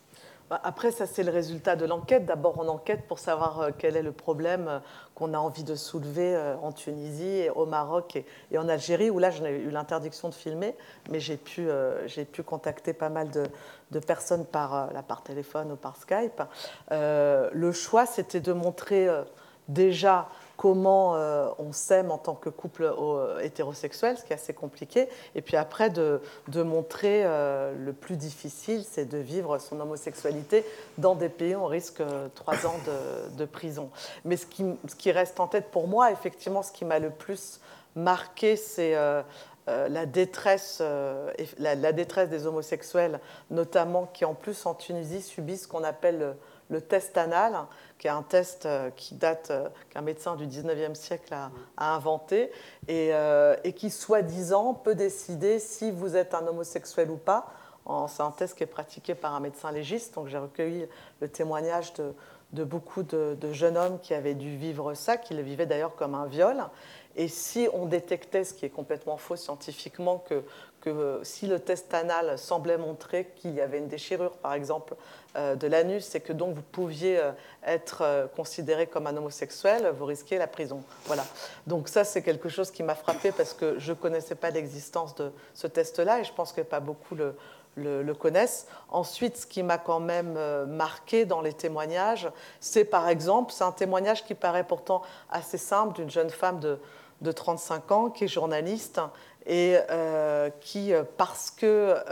après, 0.50 0.92
ça, 0.92 1.06
c'est 1.06 1.24
le 1.24 1.32
résultat 1.32 1.74
de 1.74 1.84
l'enquête. 1.84 2.24
D'abord, 2.24 2.54
on 2.58 2.68
enquête 2.68 3.08
pour 3.08 3.18
savoir 3.18 3.60
euh, 3.60 3.70
quel 3.76 3.96
est 3.96 4.02
le 4.02 4.12
problème 4.12 4.66
euh, 4.68 4.78
qu'on 5.16 5.34
a 5.34 5.38
envie 5.38 5.64
de 5.64 5.74
soulever 5.74 6.36
euh, 6.36 6.56
en 6.62 6.70
Tunisie, 6.70 7.48
au 7.56 7.66
Maroc 7.66 8.16
et, 8.52 8.58
en 8.58 8.68
Algérie, 8.68 9.10
où 9.10 9.18
là, 9.18 9.30
j'ai 9.30 9.50
eu 9.50 9.70
l'interdiction 9.70 10.28
de 10.28 10.34
filmer, 10.34 10.76
mais 11.10 11.18
j'ai 11.18 11.36
pu, 11.36 11.68
j'ai 12.06 12.24
pu 12.24 12.42
contacter 12.42 12.92
pas 12.92 13.08
mal 13.08 13.28
de, 13.30 13.98
personnes 13.98 14.44
par, 14.44 14.92
là, 14.92 15.02
par 15.02 15.22
téléphone 15.22 15.72
ou 15.72 15.76
par 15.76 15.96
Skype. 15.96 16.42
le 16.90 17.72
choix, 17.72 18.06
c'était 18.06 18.40
de 18.40 18.52
montrer 18.52 19.08
déjà 19.68 20.28
comment 20.56 21.16
euh, 21.16 21.48
on 21.58 21.72
s'aime 21.72 22.10
en 22.10 22.18
tant 22.18 22.34
que 22.34 22.48
couple 22.48 22.84
euh, 22.84 23.38
hétérosexuel, 23.40 24.16
ce 24.16 24.24
qui 24.24 24.32
est 24.32 24.36
assez 24.36 24.54
compliqué, 24.54 25.08
et 25.34 25.42
puis 25.42 25.56
après 25.56 25.90
de, 25.90 26.20
montrer 26.54 27.22
euh, 27.24 27.74
le 27.78 27.92
plus 27.92 28.16
difficile, 28.16 28.84
c'est 28.88 29.04
de 29.04 29.18
vivre 29.18 29.58
son 29.58 29.78
homosexualité 29.80 30.64
dans 30.98 31.14
des 31.14 31.28
pays 31.28 31.54
où 31.54 31.60
on 31.60 31.66
risque 31.66 32.02
trois 32.34 32.66
ans 32.66 32.76
de, 33.36 33.44
prison. 33.44 33.90
Mais 34.24 34.36
ce 34.36 34.46
qui, 34.46 35.12
reste 35.12 35.38
en 35.38 35.46
tête 35.46 35.70
pour 35.70 35.88
moi, 35.88 36.10
effectivement, 36.10 36.62
ce 36.62 36.72
qui 36.72 36.84
m'a 36.84 36.98
le 36.98 37.10
plus 37.10 37.60
marqué, 37.94 38.56
c'est 38.56 38.94
la, 39.66 40.06
détresse, 40.06 40.82
la, 41.58 41.92
détresse 41.92 42.28
des 42.28 42.46
homosexuels, 42.46 43.20
notamment 43.50 44.06
qui 44.12 44.24
en 44.24 44.34
plus 44.34 44.66
en 44.66 44.74
Tunisie 44.74 45.22
subissent 45.22 45.62
ce 45.62 45.68
qu'on 45.68 45.84
appelle 45.84 46.34
le 46.68 46.80
test 46.80 47.16
anal, 47.16 47.66
qui 47.98 48.06
est 48.06 48.10
un 48.10 48.22
test 48.22 48.66
euh, 48.66 48.90
qui 48.90 49.14
date, 49.14 49.50
euh, 49.50 49.68
qu'un 49.90 50.02
médecin 50.02 50.36
du 50.36 50.46
19e 50.46 50.94
siècle 50.94 51.34
a, 51.34 51.50
inventé, 51.94 52.50
et, 52.88 53.10
euh, 53.12 53.56
et 53.64 53.72
qui, 53.72 53.90
soi-disant, 53.90 54.74
peut 54.74 54.94
décider 54.94 55.58
si 55.58 55.90
vous 55.90 56.16
êtes 56.16 56.34
un 56.34 56.46
homosexuel 56.46 57.10
ou 57.10 57.16
pas. 57.16 57.46
C'est 58.08 58.22
un 58.22 58.32
test 58.32 58.56
qui 58.56 58.64
est 58.64 58.66
pratiqué 58.66 59.14
par 59.14 59.32
un 59.36 59.38
médecin 59.38 59.70
légiste, 59.70 60.16
donc 60.16 60.26
j'ai 60.26 60.38
recueilli 60.38 60.88
le 61.20 61.28
témoignage 61.28 61.94
de, 61.94 62.14
de 62.52 62.64
beaucoup 62.64 63.02
de, 63.02 63.36
jeunes 63.52 63.76
hommes 63.76 64.00
qui 64.00 64.14
avaient 64.14 64.34
dû 64.34 64.56
vivre 64.56 64.94
ça, 64.94 65.16
qui 65.16 65.34
le 65.34 65.42
vivaient 65.42 65.66
d'ailleurs 65.66 65.94
comme 65.94 66.14
un 66.14 66.26
viol. 66.26 66.64
Et 67.14 67.28
si 67.28 67.68
on 67.72 67.86
détectait, 67.86 68.44
ce 68.44 68.54
qui 68.54 68.66
est 68.66 68.70
complètement 68.70 69.16
faux 69.16 69.36
scientifiquement, 69.36 70.18
que, 70.18 70.42
que 70.86 71.20
si 71.24 71.48
le 71.48 71.58
test 71.58 71.92
anal 71.92 72.38
semblait 72.38 72.78
montrer 72.78 73.32
qu'il 73.36 73.54
y 73.54 73.60
avait 73.60 73.78
une 73.78 73.88
déchirure, 73.88 74.30
par 74.32 74.52
exemple, 74.54 74.94
euh, 75.36 75.56
de 75.56 75.66
l'anus, 75.66 76.14
et 76.14 76.20
que 76.20 76.32
donc 76.32 76.54
vous 76.54 76.62
pouviez 76.62 77.18
euh, 77.18 77.32
être 77.66 78.02
euh, 78.02 78.26
considéré 78.28 78.86
comme 78.86 79.08
un 79.08 79.16
homosexuel, 79.16 79.92
vous 79.98 80.04
risquez 80.04 80.38
la 80.38 80.46
prison. 80.46 80.84
Voilà. 81.06 81.24
Donc 81.66 81.88
ça, 81.88 82.04
c'est 82.04 82.22
quelque 82.22 82.48
chose 82.48 82.70
qui 82.70 82.84
m'a 82.84 82.94
frappé 82.94 83.32
parce 83.32 83.52
que 83.52 83.80
je 83.80 83.90
ne 83.90 83.96
connaissais 83.96 84.36
pas 84.36 84.50
l'existence 84.50 85.16
de 85.16 85.32
ce 85.54 85.66
test-là, 85.66 86.20
et 86.20 86.24
je 86.24 86.32
pense 86.32 86.52
que 86.52 86.60
pas 86.60 86.78
beaucoup 86.78 87.16
le, 87.16 88.14
connaissent. 88.14 88.68
Ensuite, 88.88 89.38
ce 89.38 89.46
qui 89.46 89.64
m'a 89.64 89.78
quand 89.78 90.00
même 90.00 90.36
euh, 90.36 90.66
marqué 90.66 91.24
dans 91.24 91.40
les 91.40 91.52
témoignages, 91.52 92.30
c'est 92.60 92.84
par 92.84 93.08
exemple, 93.08 93.52
c'est 93.52 93.64
un 93.64 93.72
témoignage 93.72 94.24
qui 94.24 94.34
paraît 94.34 94.64
pourtant 94.64 95.02
assez 95.30 95.58
simple 95.58 95.94
d'une 95.94 96.10
jeune 96.10 96.30
femme 96.30 96.60
de, 96.60 96.78
35 97.32 97.90
ans 97.90 98.10
qui 98.10 98.24
est 98.24 98.28
journaliste 98.28 99.00
et 99.46 99.76
euh, 99.90 100.50
qui, 100.60 100.92
euh, 100.92 101.04
parce 101.16 101.50
qu'elle 101.50 102.02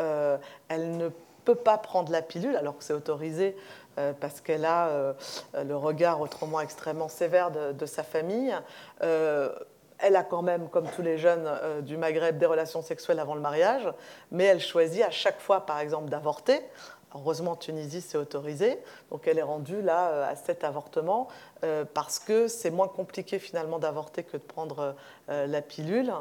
elle 0.68 0.96
ne 0.96 1.08
peut 1.44 1.54
pas 1.54 1.78
prendre 1.78 2.10
la 2.10 2.22
pilule, 2.22 2.56
alors 2.56 2.78
que 2.78 2.84
c'est 2.84 2.94
autorisé 2.94 3.56
parce 4.18 4.40
qu'elle 4.40 4.64
a 4.64 5.14
le 5.54 5.76
regard 5.76 6.20
autrement 6.20 6.60
extrêmement 6.60 7.08
sévère 7.08 7.52
de, 7.52 7.86
sa 7.86 8.02
famille, 8.02 8.52
elle 9.98 10.16
a 10.16 10.22
quand 10.22 10.42
même, 10.42 10.68
comme 10.68 10.86
tous 10.88 11.02
les 11.02 11.18
jeunes 11.18 11.46
euh, 11.46 11.80
du 11.80 11.96
Maghreb, 11.96 12.38
des 12.38 12.46
relations 12.46 12.82
sexuelles 12.82 13.20
avant 13.20 13.34
le 13.34 13.40
mariage, 13.40 13.88
mais 14.30 14.44
elle 14.44 14.60
choisit 14.60 15.02
à 15.02 15.10
chaque 15.10 15.40
fois, 15.40 15.64
par 15.66 15.78
exemple, 15.78 16.10
d'avorter. 16.10 16.60
Heureusement, 17.14 17.53
en 17.53 17.57
Tunisie, 17.57 18.00
c'est 18.00 18.18
autorisé. 18.18 18.79
Donc, 19.11 19.27
elle 19.27 19.38
est 19.38 19.42
rendue 19.42 19.81
là 19.83 20.09
euh, 20.09 20.31
à 20.31 20.37
cet 20.37 20.64
avortement 20.64 21.29
euh, 21.62 21.85
parce 21.92 22.18
que 22.18 22.48
c'est 22.48 22.70
moins 22.70 22.88
compliqué 22.88 23.38
finalement 23.38 23.79
d'avorter 23.79 24.22
que 24.22 24.37
de 24.37 24.42
prendre 24.42 24.94
la 25.29 25.62
pilule, 25.62 26.12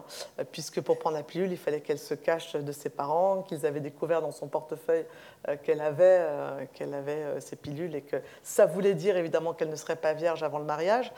puisque 0.53 0.79
pour 0.79 0.97
prendre 0.97 1.17
la 1.17 1.23
pilule, 1.23 1.51
il 1.51 1.57
fallait 1.57 1.81
qu'elle 1.81 1.99
se 1.99 2.13
cache 2.13 2.55
de 2.55 2.71
ses 2.71 2.89
parents, 2.89 3.41
qu'ils 3.41 3.65
avaient 3.65 3.81
découvert 3.81 4.21
dans 4.21 4.31
son 4.31 4.47
portefeuille 4.47 5.05
qu'elle 5.63 5.81
avait, 5.81 6.25
qu'elle 6.73 6.93
avait 6.93 7.41
ces 7.41 7.57
pilules 7.57 7.93
et 7.95 8.01
que 8.01 8.15
ça 8.43 8.65
voulait 8.65 8.93
dire 8.93 9.17
évidemment 9.17 9.53
qu'elle 9.53 9.69
ne 9.69 9.75
serait 9.75 9.97
pas 9.97 10.13
vierge 10.13 10.41
avant 10.41 10.59
le 10.59 10.63
mariage. 10.63 11.11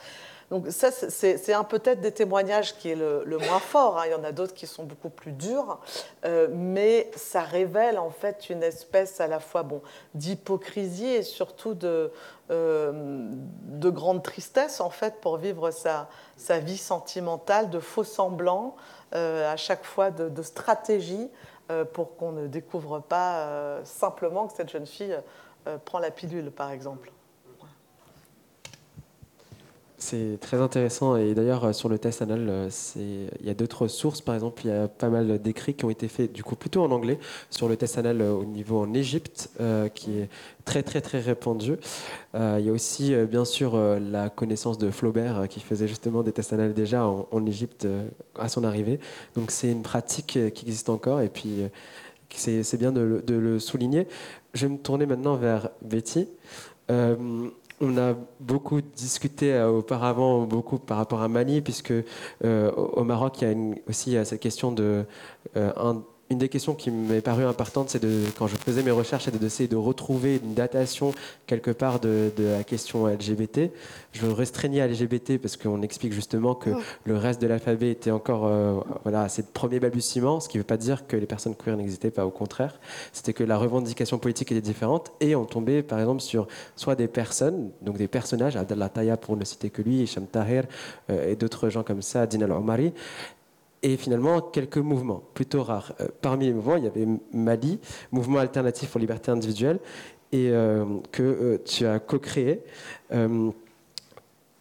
Donc 0.50 0.68
ça, 0.68 0.92
c'est 0.92 1.52
un 1.52 1.64
peut-être 1.64 2.00
des 2.00 2.12
témoignages 2.12 2.76
qui 2.76 2.90
est 2.90 2.94
le, 2.94 3.38
moins 3.38 3.58
fort. 3.58 3.98
Hein. 3.98 4.04
Il 4.06 4.12
y 4.12 4.14
en 4.14 4.22
a 4.22 4.30
d'autres 4.30 4.54
qui 4.54 4.66
sont 4.66 4.84
beaucoup 4.84 5.08
plus 5.08 5.32
durs, 5.32 5.80
euh, 6.24 6.46
mais 6.52 7.10
ça 7.16 7.40
révèle 7.40 7.98
en 7.98 8.10
fait 8.10 8.48
une 8.48 8.62
espèce 8.62 9.20
à 9.20 9.26
la 9.26 9.40
fois 9.40 9.64
bon, 9.64 9.82
d'hypocrisie 10.14 11.08
et 11.08 11.22
surtout 11.22 11.74
de, 11.74 12.12
euh, 12.52 12.92
de 12.92 13.90
grande 13.90 14.22
tristesse 14.22 14.80
en 14.80 14.90
fait 14.90 15.20
pour 15.20 15.36
vivre 15.36 15.72
sa, 15.72 16.08
sa 16.36 16.60
vie 16.60 16.78
sentimentale, 16.78 17.68
de 17.68 17.80
faux 17.80 18.04
semblants, 18.04 18.76
euh, 19.14 19.52
à 19.52 19.56
chaque 19.56 19.84
fois 19.84 20.10
de 20.10 20.42
stratégie 20.42 21.28
pour 21.92 22.14
qu'on 22.16 22.30
ne 22.30 22.46
découvre 22.46 23.00
pas 23.00 23.80
simplement 23.82 24.46
que 24.46 24.56
cette 24.56 24.70
jeune 24.70 24.86
fille 24.86 25.18
prend 25.84 25.98
la 25.98 26.12
pilule, 26.12 26.52
par 26.52 26.70
exemple. 26.70 27.10
C'est 29.98 30.38
très 30.40 30.60
intéressant 30.60 31.16
et 31.16 31.32
d'ailleurs 31.32 31.64
euh, 31.64 31.72
sur 31.72 31.88
le 31.88 31.98
test 31.98 32.20
anal, 32.20 32.46
euh, 32.50 32.68
il 32.96 33.46
y 33.46 33.48
a 33.48 33.54
d'autres 33.54 33.88
sources. 33.88 34.20
Par 34.20 34.34
exemple, 34.34 34.62
il 34.66 34.70
y 34.70 34.74
a 34.74 34.88
pas 34.88 35.08
mal 35.08 35.40
d'écrits 35.40 35.72
qui 35.72 35.86
ont 35.86 35.90
été 35.90 36.06
faits 36.08 36.32
du 36.32 36.44
coup 36.44 36.54
plutôt 36.54 36.82
en 36.82 36.90
anglais 36.90 37.18
sur 37.48 37.66
le 37.66 37.78
test 37.78 37.96
anal 37.96 38.20
euh, 38.20 38.32
au 38.32 38.44
niveau 38.44 38.78
en 38.78 38.92
Égypte, 38.92 39.48
qui 39.94 40.18
est 40.18 40.28
très 40.64 40.82
très 40.82 41.00
très 41.00 41.20
répandu. 41.20 41.76
il 42.34 42.60
y 42.60 42.68
a 42.68 42.72
aussi 42.72 43.14
bien 43.26 43.44
sûr 43.44 43.78
la 43.78 44.28
connaissance 44.28 44.78
de 44.78 44.90
Flaubert 44.90 45.48
qui 45.48 45.60
faisait 45.60 45.88
justement 45.88 46.22
des 46.22 46.32
tests 46.32 46.52
anal 46.52 46.74
déjà 46.74 47.06
en, 47.06 47.46
Égypte 47.46 47.86
à 48.38 48.48
son 48.48 48.64
arrivée. 48.64 48.98
Donc 49.34 49.50
c'est 49.50 49.70
une 49.70 49.82
pratique 49.82 50.38
qui 50.54 50.66
existe 50.66 50.88
encore 50.88 51.20
et 51.20 51.28
puis 51.28 51.62
c'est 52.28 52.76
bien 52.78 52.92
de, 52.92 53.22
de, 53.26 53.34
le 53.34 53.58
souligner. 53.58 54.08
Je 54.54 54.66
vais 54.66 54.72
me 54.72 54.78
tourner 54.78 55.06
maintenant 55.06 55.36
vers 55.36 55.70
Betty. 55.82 56.28
On 57.80 57.98
a 57.98 58.14
beaucoup 58.40 58.80
discuté 58.80 59.52
euh, 59.52 59.68
auparavant, 59.68 60.44
beaucoup 60.44 60.78
par 60.78 60.96
rapport 60.96 61.20
à 61.20 61.28
Mali, 61.28 61.60
puisque 61.60 61.92
euh, 62.44 62.70
au 62.72 63.04
Maroc, 63.04 63.42
il 63.42 63.48
y 63.48 63.50
a 63.50 63.74
aussi 63.88 64.16
cette 64.24 64.40
question 64.40 64.72
de 64.72 65.04
euh, 65.56 65.72
une 66.28 66.38
des 66.38 66.48
questions 66.48 66.74
qui 66.74 66.90
m'est 66.90 67.20
parue 67.20 67.44
importante, 67.44 67.88
c'est 67.88 68.02
de, 68.02 68.24
quand 68.36 68.48
je 68.48 68.56
faisais 68.56 68.82
mes 68.82 68.90
recherches, 68.90 69.24
c'était 69.24 69.38
d'essayer 69.38 69.68
de 69.68 69.76
retrouver 69.76 70.40
une 70.42 70.54
datation 70.54 71.12
quelque 71.46 71.70
part 71.70 72.00
de, 72.00 72.32
la 72.36 72.64
question 72.64 73.06
LGBT. 73.06 73.70
Je 74.12 74.26
restreignais 74.26 74.80
à 74.80 74.88
LGBT 74.88 75.38
parce 75.38 75.56
qu'on 75.56 75.82
explique 75.82 76.12
justement 76.12 76.54
que 76.54 76.70
oh. 76.70 76.80
le 77.04 77.16
reste 77.16 77.40
de 77.40 77.46
l'alphabet 77.46 77.90
était 77.90 78.10
encore, 78.10 78.46
euh, 78.46 78.80
voilà, 79.04 79.28
c'est 79.28 79.42
le 79.42 79.52
premier 79.52 79.78
balbutiement, 79.78 80.40
ce 80.40 80.48
qui 80.48 80.56
ne 80.56 80.62
veut 80.62 80.66
pas 80.66 80.76
dire 80.76 81.06
que 81.06 81.16
les 81.16 81.26
personnes 81.26 81.54
queer 81.54 81.76
n'existaient 81.76 82.10
pas, 82.10 82.26
au 82.26 82.30
contraire. 82.30 82.80
C'était 83.12 83.32
que 83.32 83.44
la 83.44 83.56
revendication 83.56 84.18
politique 84.18 84.50
était 84.50 84.60
différente 84.60 85.12
et 85.20 85.36
on 85.36 85.44
tombait 85.44 85.82
par 85.82 86.00
exemple 86.00 86.22
sur 86.22 86.48
soit 86.74 86.96
des 86.96 87.08
personnes, 87.08 87.70
donc 87.82 87.98
des 87.98 88.08
personnages, 88.08 88.56
Abdallah 88.56 88.88
Taya 88.88 89.16
pour 89.16 89.36
ne 89.36 89.44
citer 89.44 89.70
que 89.70 89.82
lui, 89.82 90.02
Hicham 90.02 90.26
Tahir 90.26 90.64
euh, 91.10 91.30
et 91.30 91.36
d'autres 91.36 91.68
gens 91.68 91.84
comme 91.84 92.02
ça, 92.02 92.26
Dina 92.26 92.46
al-Omari, 92.46 92.92
et 93.86 93.96
finalement 93.96 94.40
quelques 94.40 94.78
mouvements 94.78 95.22
plutôt 95.32 95.62
rares. 95.62 95.94
Euh, 96.00 96.08
parmi 96.20 96.46
les 96.46 96.52
mouvements, 96.52 96.76
il 96.76 96.84
y 96.84 96.88
avait 96.88 97.06
Mali, 97.32 97.78
mouvement 98.10 98.40
alternatif 98.40 98.90
pour 98.90 99.00
liberté 99.00 99.30
individuelle, 99.30 99.78
et 100.32 100.50
euh, 100.50 100.84
que 101.12 101.22
euh, 101.22 101.58
tu 101.64 101.86
as 101.86 102.00
co-créé. 102.00 102.62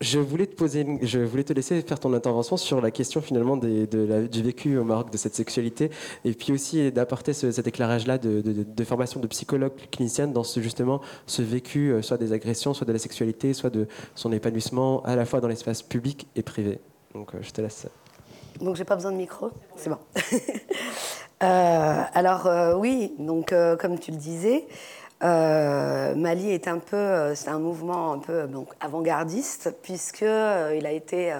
je 0.02 0.20
voulais 0.20 0.46
te 0.46 0.56
poser, 0.56 0.86
je 1.02 1.20
voulais 1.20 1.44
te 1.44 1.54
laisser 1.54 1.82
faire 1.82 2.00
ton 2.00 2.14
intervention 2.14 2.56
sur 2.56 2.82
la 2.82 2.92
question 2.92 3.20
finalement 3.20 3.58
du 3.58 4.44
vécu 4.44 4.78
au 4.78 4.84
Maroc 4.84 5.12
de 5.12 5.18
cette 5.18 5.34
sexualité, 5.34 5.90
et 6.24 6.34
puis 6.34 6.54
aussi 6.54 6.92
d'apporter 6.92 7.34
cet 7.34 7.66
éclairage-là 7.66 8.20
de, 8.20 8.84
formation 8.84 9.20
de 9.20 9.26
psychologue 9.26 9.74
clinicienne 9.92 10.34
dans 10.34 10.44
justement 10.44 11.02
ce 11.26 11.42
vécu, 11.42 11.96
soit 12.04 12.18
des 12.18 12.32
agressions, 12.32 12.76
soit 12.76 12.86
de 12.86 12.94
la 12.94 13.00
sexualité, 13.00 13.54
soit 13.54 13.72
de 13.72 13.88
son 14.14 14.32
épanouissement 14.32 15.02
à 15.04 15.16
la 15.16 15.26
fois 15.26 15.42
dans 15.42 15.48
l'espace 15.48 15.82
public 15.82 16.28
et 16.36 16.44
privé. 16.44 16.78
Donc 17.16 17.32
je 17.42 17.50
te 17.50 17.62
laisse. 17.62 17.88
Donc 18.60 18.76
j'ai 18.76 18.86
pas 18.86 18.96
besoin 18.96 19.12
de 19.12 19.18
micro 19.18 19.52
C'est 19.76 19.90
bon. 19.90 20.00
Euh, 21.44 22.02
alors 22.14 22.48
euh, 22.48 22.76
oui, 22.76 23.14
euh, 23.52 23.76
comme 23.76 24.00
tu 24.00 24.12
le 24.12 24.18
disais, 24.18 24.66
Mali 25.22 26.50
est 26.50 26.70
un 26.70 26.80
peu, 26.80 27.36
c'est 27.36 27.50
un 27.50 27.60
mouvement 27.60 28.14
un 28.14 28.20
peu 28.20 28.48
avant-gardiste 28.80 29.76
puisque 29.84 30.22
il 30.22 30.86
a 30.86 30.92
été 30.92 31.34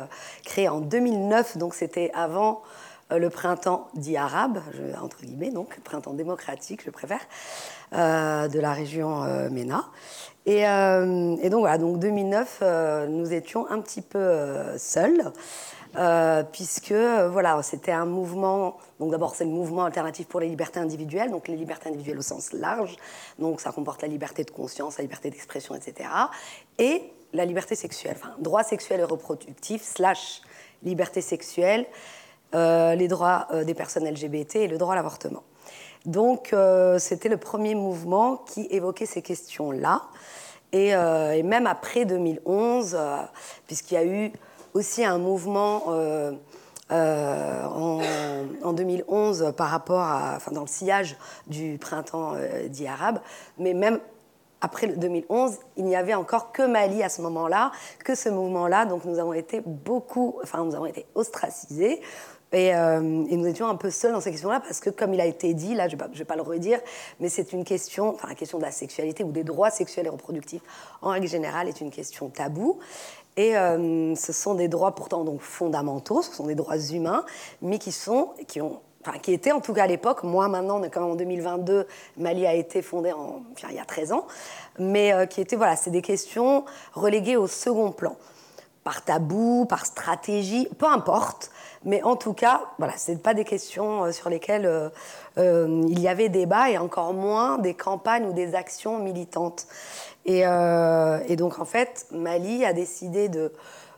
créé 0.44 0.68
en 0.68 0.82
2009, 0.82 1.58
donc 1.58 1.76
c'était 1.76 2.12
avant 2.14 2.62
le 3.10 3.30
printemps 3.30 3.88
dit 3.94 4.18
arabe, 4.18 4.60
entre 5.02 5.22
guillemets, 5.22 5.52
donc 5.52 5.80
printemps 5.82 6.14
démocratique, 6.14 6.82
je 6.84 6.90
préfère, 6.90 7.22
de 7.94 8.60
la 8.60 8.74
région 8.74 9.22
MENA. 9.50 9.86
Et, 10.46 10.64
et, 10.64 11.50
donc 11.50 11.62
voilà, 11.62 11.78
donc 11.78 12.00
2009, 12.00 13.08
nous 13.10 13.32
étions 13.34 13.70
un 13.70 13.80
petit 13.80 14.02
peu 14.02 14.78
seuls. 14.78 15.32
Euh, 15.98 16.44
puisque 16.44 16.92
euh, 16.92 17.30
voilà, 17.30 17.62
c'était 17.64 17.92
un 17.92 18.06
mouvement. 18.06 18.78
Donc 19.00 19.12
d'abord, 19.12 19.36
c'est 19.36 19.46
le 19.46 19.52
mouvement 19.52 19.86
alternatif 19.86 20.28
pour 20.28 20.40
les 20.40 20.50
libertés 20.50 20.80
individuelles, 20.80 21.32
donc 21.32 21.48
les 21.48 21.56
libertés 21.56 21.90
individuelles 21.90 22.18
au 22.20 22.24
sens 22.24 22.52
large. 22.54 22.96
Donc 23.40 23.62
ça 23.62 23.72
comporte 23.72 24.02
la 24.02 24.08
liberté 24.08 24.44
de 24.44 24.52
conscience, 24.52 24.98
la 24.98 25.04
liberté 25.04 25.30
d'expression, 25.30 25.76
etc. 25.76 26.10
Et 26.78 27.02
la 27.34 27.46
liberté 27.46 27.76
sexuelle, 27.76 28.16
enfin 28.18 28.34
droit 28.40 28.64
sexuel 28.64 29.00
et 29.00 29.04
reproductif 29.04 29.82
slash 29.84 30.42
liberté 30.84 31.22
sexuelle, 31.22 31.86
euh, 32.54 32.96
les 32.96 33.08
droits 33.08 33.48
des 33.66 33.74
personnes 33.74 34.08
LGBT 34.08 34.58
et 34.58 34.68
le 34.68 34.78
droit 34.78 34.94
à 34.94 34.96
l'avortement. 34.96 35.44
Donc 36.06 36.54
c'était 37.00 37.30
le 37.30 37.38
premier 37.38 37.74
mouvement 37.74 38.38
qui 38.38 38.68
évoquait 38.70 39.08
ces 39.08 39.22
questions-là. 39.22 40.04
Et, 40.72 40.90
et, 40.90 41.44
même 41.44 41.68
après 41.68 42.06
2011, 42.06 42.98
puisqu'il 43.66 43.94
y 43.96 43.98
a 43.98 44.06
eu 44.06 44.32
aussi 44.76 45.04
un 45.04 45.18
mouvement 45.18 45.86
euh, 45.88 46.34
euh, 46.92 47.64
en, 48.62 48.74
2011 48.74 49.54
par 49.58 49.70
rapport 49.70 50.02
à, 50.02 50.34
enfin, 50.36 50.52
dans 50.52 50.62
le 50.62 50.68
sillage 50.68 51.18
du 51.48 51.78
printemps 51.80 52.34
euh, 52.36 52.68
dit 52.68 52.86
arabe, 52.86 53.20
mais 53.58 53.74
même 53.74 54.00
après 54.62 54.88
2011, 54.88 55.54
il 55.78 55.86
n'y 55.86 55.96
avait 55.96 56.14
encore 56.14 56.52
que 56.52 56.62
Mali 56.62 57.02
à 57.04 57.10
ce 57.10 57.22
moment-là, 57.22 57.72
que 58.04 58.16
ce 58.16 58.30
mouvement-là. 58.30 58.86
Donc 58.86 59.06
nous 59.06 59.20
avons 59.20 59.34
été 59.34 59.62
beaucoup, 59.66 60.40
enfin 60.44 60.64
nous 60.64 60.76
avons 60.76 60.86
été 60.86 61.06
ostracisés. 61.16 62.02
Et, 62.52 62.74
nous 62.74 63.48
étions 63.48 63.68
un 63.68 63.76
peu 63.76 63.90
seuls 63.90 64.14
dans 64.14 64.22
ces 64.22 64.32
questions-là 64.32 64.62
parce 64.62 64.80
que, 64.80 64.90
comme 64.90 65.14
il 65.14 65.20
a 65.20 65.26
été 65.26 65.54
dit, 65.54 65.76
là, 65.76 65.90
je 65.90 65.98
ne 65.98 66.14
vais, 66.16 66.24
pas 66.24 66.38
le 66.38 66.42
redire, 66.42 66.80
mais 67.20 67.28
c'est 67.28 67.52
une 67.52 67.66
question, 67.66 68.14
enfin, 68.14 68.30
la 68.30 68.36
question 68.36 68.60
de 68.60 68.64
la 68.64 68.72
sexualité 68.72 69.26
ou 69.26 69.32
des 69.34 69.44
droits 69.44 69.72
sexuels 69.72 70.06
et 70.06 70.10
reproductifs, 70.10 70.62
en 71.02 71.10
règle 71.10 71.28
générale, 71.28 71.68
est 71.68 71.82
une 71.82 71.92
question 71.92 72.30
taboue. 72.30 72.80
Et 73.38 73.58
euh, 73.58 74.16
ce 74.16 74.32
sont 74.32 74.56
des 74.56 74.68
droits 74.68 74.96
pourtant 74.96 75.24
donc 75.24 75.42
fondamentaux, 75.42 76.22
ce 76.22 76.34
sont 76.34 76.48
des 76.48 76.56
droits 76.56 76.78
humains, 76.78 77.26
mais 77.62 77.80
qui 77.80 77.92
sont, 77.92 78.30
qui 78.48 78.62
ont, 78.62 78.80
enfin, 79.06 79.18
qui 79.20 79.34
était 79.34 79.52
en 79.52 79.60
tout 79.60 79.74
cas 79.74 79.84
à 79.84 79.88
l'époque, 79.88 80.24
moi 80.24 80.48
maintenant, 80.48 80.82
quand 80.90 81.04
en 81.04 81.16
2022, 81.16 81.86
Mali 82.18 82.48
a 82.48 82.54
été 82.54 82.82
fondé 82.82 83.12
en, 83.12 83.42
il 83.70 83.76
y 83.76 83.80
a 83.80 83.86
13 83.86 84.14
ans, 84.14 84.26
mais 84.80 85.28
qui 85.30 85.42
étaient, 85.42 85.58
voilà, 85.58 85.76
c'est 85.76 85.92
des 85.92 86.02
questions 86.02 86.64
reléguées 86.94 87.36
au 87.36 87.48
second 87.48 87.92
plan, 87.92 88.16
par 88.86 89.04
tabou, 89.04 89.66
par 89.66 89.86
stratégie, 89.86 90.70
peu 90.78 90.86
importe, 90.86 91.52
mais 91.84 92.02
en 92.04 92.16
tout 92.16 92.34
cas, 92.34 92.62
voilà, 92.78 92.98
ce 92.98 93.12
pas 93.12 93.34
des 93.34 93.44
questions 93.44 94.12
sur 94.14 94.30
lesquelles 94.30 94.92
il 95.38 96.00
y 96.00 96.08
avait 96.08 96.30
débat 96.30 96.70
et 96.70 96.78
encore 96.78 97.14
moins 97.14 97.58
des 97.58 97.74
campagnes 97.74 98.26
ou 98.28 98.34
des 98.34 98.56
actions 98.56 98.98
militantes. 98.98 99.68
Et, 100.26 100.40
et 100.42 101.36
donc 101.36 101.60
en 101.60 101.66
fait, 101.66 102.08
Mali 102.12 102.66
a 102.66 102.74
décidé 102.74 103.30
de 103.30 103.52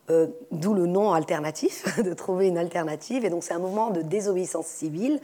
euh, 0.10 0.28
d'où 0.52 0.74
le 0.74 0.86
nom 0.86 1.12
alternatif, 1.12 2.00
de 2.04 2.13
trouver 2.13 2.48
une 2.48 2.58
alternative. 2.58 3.26
Et 3.26 3.30
donc 3.30 3.44
c'est 3.44 3.54
un 3.54 3.60
mouvement 3.60 3.90
de 3.90 4.02
désobéissance 4.02 4.68
civile 4.68 5.20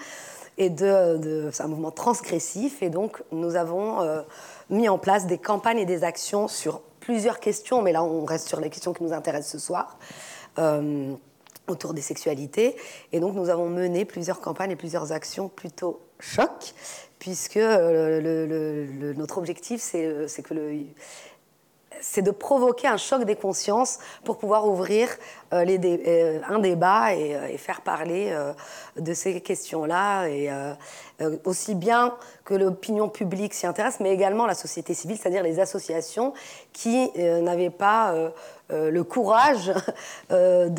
et 0.58 0.70
de, 0.70 1.50
c'est 1.54 1.64
un 1.64 1.68
mouvement 1.68 1.92
transgressif. 1.92 2.84
Et 2.84 2.90
donc 2.90 3.24
nous 3.32 3.56
avons 3.56 4.02
euh, 4.02 4.22
mis 4.70 4.90
en 4.90 4.98
place 4.98 5.26
des 5.26 5.38
campagnes 5.38 5.80
et 5.80 5.86
des 5.86 6.04
actions 6.04 6.50
sur 6.50 6.82
plusieurs 7.00 7.40
questions, 7.40 7.82
mais 7.82 7.94
là 7.94 8.04
on 8.04 8.26
reste 8.26 8.50
sur 8.50 8.60
les 8.60 8.70
questions 8.70 8.92
qui 8.92 9.04
nous 9.04 9.14
intéressent 9.14 9.54
ce 9.54 9.60
soir. 9.60 9.98
Euh, 11.70 11.72
autour 11.72 11.94
des 11.94 12.02
sexualités. 12.02 12.76
Et 13.12 13.20
donc 13.20 13.36
nous 13.36 13.50
avons 13.50 13.70
mené 13.70 14.06
plusieurs 14.06 14.42
campagnes 14.42 14.72
et 14.72 14.76
plusieurs 14.76 15.12
actions 15.12 15.50
plutôt 15.50 16.02
choc, 16.20 16.74
puisque 17.20 17.58
notre 17.58 19.38
objectif, 19.38 19.82
c'est 19.82 20.44
que 20.44 20.54
le, 20.54 20.86
c'est 22.04 22.22
de 22.22 22.32
provoquer 22.32 22.88
un 22.88 22.98
choc 22.98 23.24
des 23.24 23.36
consciences 23.36 24.00
pour 24.24 24.38
pouvoir 24.38 24.68
ouvrir 24.68 25.10
euh, 25.54 25.66
euh, 25.66 26.42
un 26.48 26.60
débat 26.60 27.16
et, 27.16 27.36
euh, 27.36 27.58
faire 27.58 27.82
parler 27.82 28.36
de 28.98 29.14
ces 29.14 29.40
questions-là, 29.40 30.28
aussi 31.46 31.76
bien 31.76 32.16
que 32.44 32.54
l'opinion 32.54 33.08
publique 33.10 33.54
s'y 33.54 33.68
intéresse, 33.68 34.00
mais 34.00 34.12
également 34.12 34.46
la 34.46 34.56
société 34.56 34.94
civile, 34.94 35.18
c'est-à-dire 35.18 35.44
les 35.44 35.60
associations 35.60 36.34
qui 36.74 37.12
n'avaient 37.18 37.70
pas 37.70 38.34
euh, 38.74 38.90
le 38.90 39.04
courage 39.04 39.72
euh, 40.32 40.70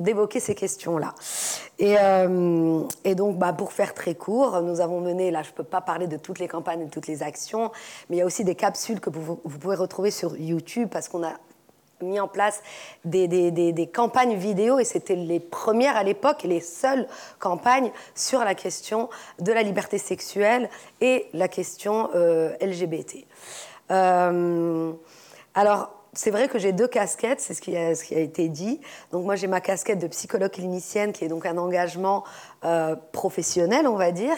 d'évoquer 0.00 0.38
ces 0.38 0.54
questions-là. 0.54 1.14
Et, 1.78 1.96
euh, 1.98 2.84
donc, 3.16 3.38
bah, 3.38 3.52
pour 3.52 3.72
faire 3.72 3.92
très 3.92 4.14
court, 4.14 4.62
nous 4.62 4.80
avons 4.80 5.00
mené, 5.00 5.30
là 5.30 5.42
je 5.42 5.50
ne 5.50 5.54
peux 5.54 5.64
pas 5.64 5.80
parler 5.80 6.06
de 6.06 6.16
toutes 6.16 6.38
les 6.38 6.46
campagnes 6.46 6.82
et 6.82 6.84
de 6.84 6.90
toutes 6.90 7.08
les 7.08 7.22
actions, 7.22 7.72
mais 8.08 8.16
il 8.16 8.18
y 8.20 8.22
a 8.22 8.26
aussi 8.26 8.44
des 8.44 8.54
capsules 8.54 9.00
que 9.00 9.10
vous, 9.10 9.36
pouvez 9.36 9.76
retrouver 9.76 10.12
sur 10.12 10.36
YouTube 10.36 10.88
parce 10.90 11.08
qu'on 11.08 11.24
a 11.24 11.32
mis 12.02 12.20
en 12.20 12.28
place 12.28 12.62
des, 13.04 13.28
des, 13.28 13.86
campagnes 13.86 14.34
vidéo 14.34 14.78
et 14.78 14.84
c'était 14.84 15.16
les 15.16 15.40
premières 15.40 15.96
à 15.96 16.02
l'époque 16.02 16.44
et 16.44 16.48
les 16.48 16.60
seules 16.60 17.06
campagnes 17.38 17.90
sur 18.14 18.40
la 18.40 18.54
question 18.54 19.08
de 19.38 19.52
la 19.52 19.62
liberté 19.62 19.98
sexuelle 19.98 20.68
et 21.00 21.26
la 21.32 21.48
question 21.48 22.08
LGBT. 22.60 23.24
alors, 25.54 25.90
c'est 26.18 26.30
vrai 26.30 26.48
que 26.48 26.58
j'ai 26.58 26.72
deux 26.72 26.88
casquettes, 26.88 27.40
c'est 27.40 27.54
ce 27.54 27.60
qui, 27.60 27.76
a, 27.76 27.90
été 27.90 28.48
dit. 28.48 28.80
Donc 29.12 29.24
moi 29.24 29.36
j'ai 29.36 29.46
ma 29.46 29.60
casquette 29.60 29.98
de 29.98 30.08
psychologue 30.08 30.50
clinicienne 30.50 31.12
qui 31.12 31.24
est 31.24 31.28
donc 31.28 31.46
un 31.46 31.58
engagement 31.58 32.24
euh, 32.64 32.96
professionnel, 33.12 33.86
on 33.86 33.96
va 33.96 34.10
dire, 34.10 34.36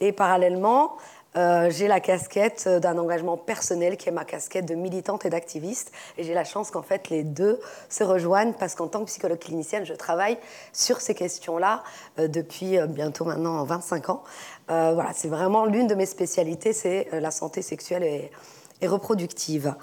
et 0.00 0.12
parallèlement 0.12 0.96
euh, 1.36 1.70
j'ai 1.70 1.88
la 1.88 2.00
casquette 2.00 2.68
d'un 2.68 2.98
engagement 2.98 3.36
personnel 3.36 3.96
qui 3.96 4.08
est 4.08 4.12
ma 4.12 4.24
casquette 4.24 4.66
de 4.66 4.74
militante 4.74 5.24
et 5.24 5.30
d'activiste. 5.30 5.92
Et 6.18 6.24
j'ai 6.24 6.34
la 6.34 6.44
chance 6.44 6.70
qu'en 6.70 6.82
fait 6.82 7.08
les 7.10 7.24
deux 7.24 7.60
se 7.88 8.04
rejoignent 8.04 8.52
parce 8.52 8.74
qu'en 8.74 8.88
tant 8.88 9.00
que 9.00 9.06
psychologue 9.06 9.38
clinicienne, 9.38 9.84
je 9.84 9.94
travaille 9.94 10.38
sur 10.72 11.00
ces 11.00 11.14
questions-là 11.14 11.82
euh, 12.18 12.28
depuis 12.28 12.78
bientôt 12.88 13.24
maintenant 13.24 13.64
25 13.64 14.10
ans. 14.10 14.22
voilà, 14.68 15.10
c'est 15.14 15.28
vraiment 15.28 15.64
l'une 15.64 15.86
de 15.86 15.94
mes 15.94 16.06
spécialités, 16.06 16.72
c'est 16.72 17.08
la 17.12 17.30
santé 17.30 17.62
sexuelle 17.62 18.02
et 18.02 18.86
reproductive. 18.86 19.74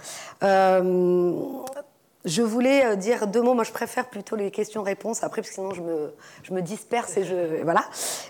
Euh, 2.25 2.29
je 2.29 2.41
voulais 2.41 2.85
euh, 2.85 2.95
dire 2.95 3.27
deux 3.27 3.41
mots. 3.41 3.53
Moi, 3.53 3.63
je 3.63 3.71
préfère 3.71 4.05
plutôt 4.05 4.35
les 4.35 4.51
questions-réponses 4.51 5.23
après, 5.23 5.41
parce 5.41 5.49
que 5.49 5.55
sinon 5.55 5.73
je 5.73 5.81
me, 5.81 6.13
je 6.43 6.53
me 6.53 6.61
disperse 6.61 7.17
et 7.17 7.23
je, 7.23 7.63
voilà, 7.63 7.83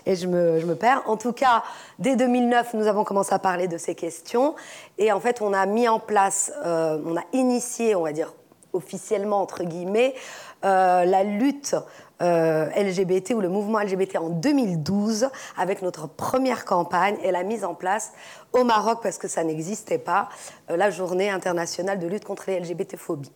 et 0.06 0.16
je 0.16 0.26
me, 0.26 0.60
je 0.60 0.66
me 0.66 0.74
perds. 0.74 1.02
En 1.06 1.16
tout 1.16 1.32
cas, 1.32 1.62
dès 1.98 2.16
2009, 2.16 2.74
nous 2.74 2.86
avons 2.86 3.04
commencé 3.04 3.32
à 3.32 3.38
parler 3.38 3.68
de 3.68 3.78
ces 3.78 3.94
questions. 3.94 4.54
Et 4.98 5.12
en 5.12 5.20
fait, 5.20 5.42
on 5.42 5.52
a 5.52 5.66
mis 5.66 5.88
en 5.88 5.98
place, 5.98 6.52
euh, 6.64 7.00
on 7.04 7.16
a 7.16 7.24
initié, 7.32 7.94
on 7.94 8.02
va 8.02 8.12
dire 8.12 8.34
officiellement, 8.72 9.42
entre 9.42 9.64
guillemets, 9.64 10.14
la 10.62 11.24
lutte 11.24 11.74
euh, 12.22 12.66
LGBT 12.76 13.30
ou 13.30 13.40
le 13.40 13.48
mouvement 13.48 13.80
LGBT 13.80 14.18
en 14.18 14.28
2012 14.28 15.30
avec 15.56 15.80
notre 15.80 16.06
première 16.06 16.66
campagne 16.66 17.16
et 17.22 17.30
la 17.30 17.44
mise 17.44 17.64
en 17.64 17.74
place 17.74 18.12
au 18.52 18.62
Maroc, 18.62 18.98
parce 19.02 19.16
que 19.16 19.26
ça 19.26 19.42
n'existait 19.42 19.96
pas, 19.96 20.28
euh, 20.70 20.76
la 20.76 20.90
journée 20.90 21.30
internationale 21.30 21.98
de 21.98 22.06
lutte 22.06 22.26
contre 22.26 22.44
les 22.48 22.60
LGBT-phobies. 22.60 23.32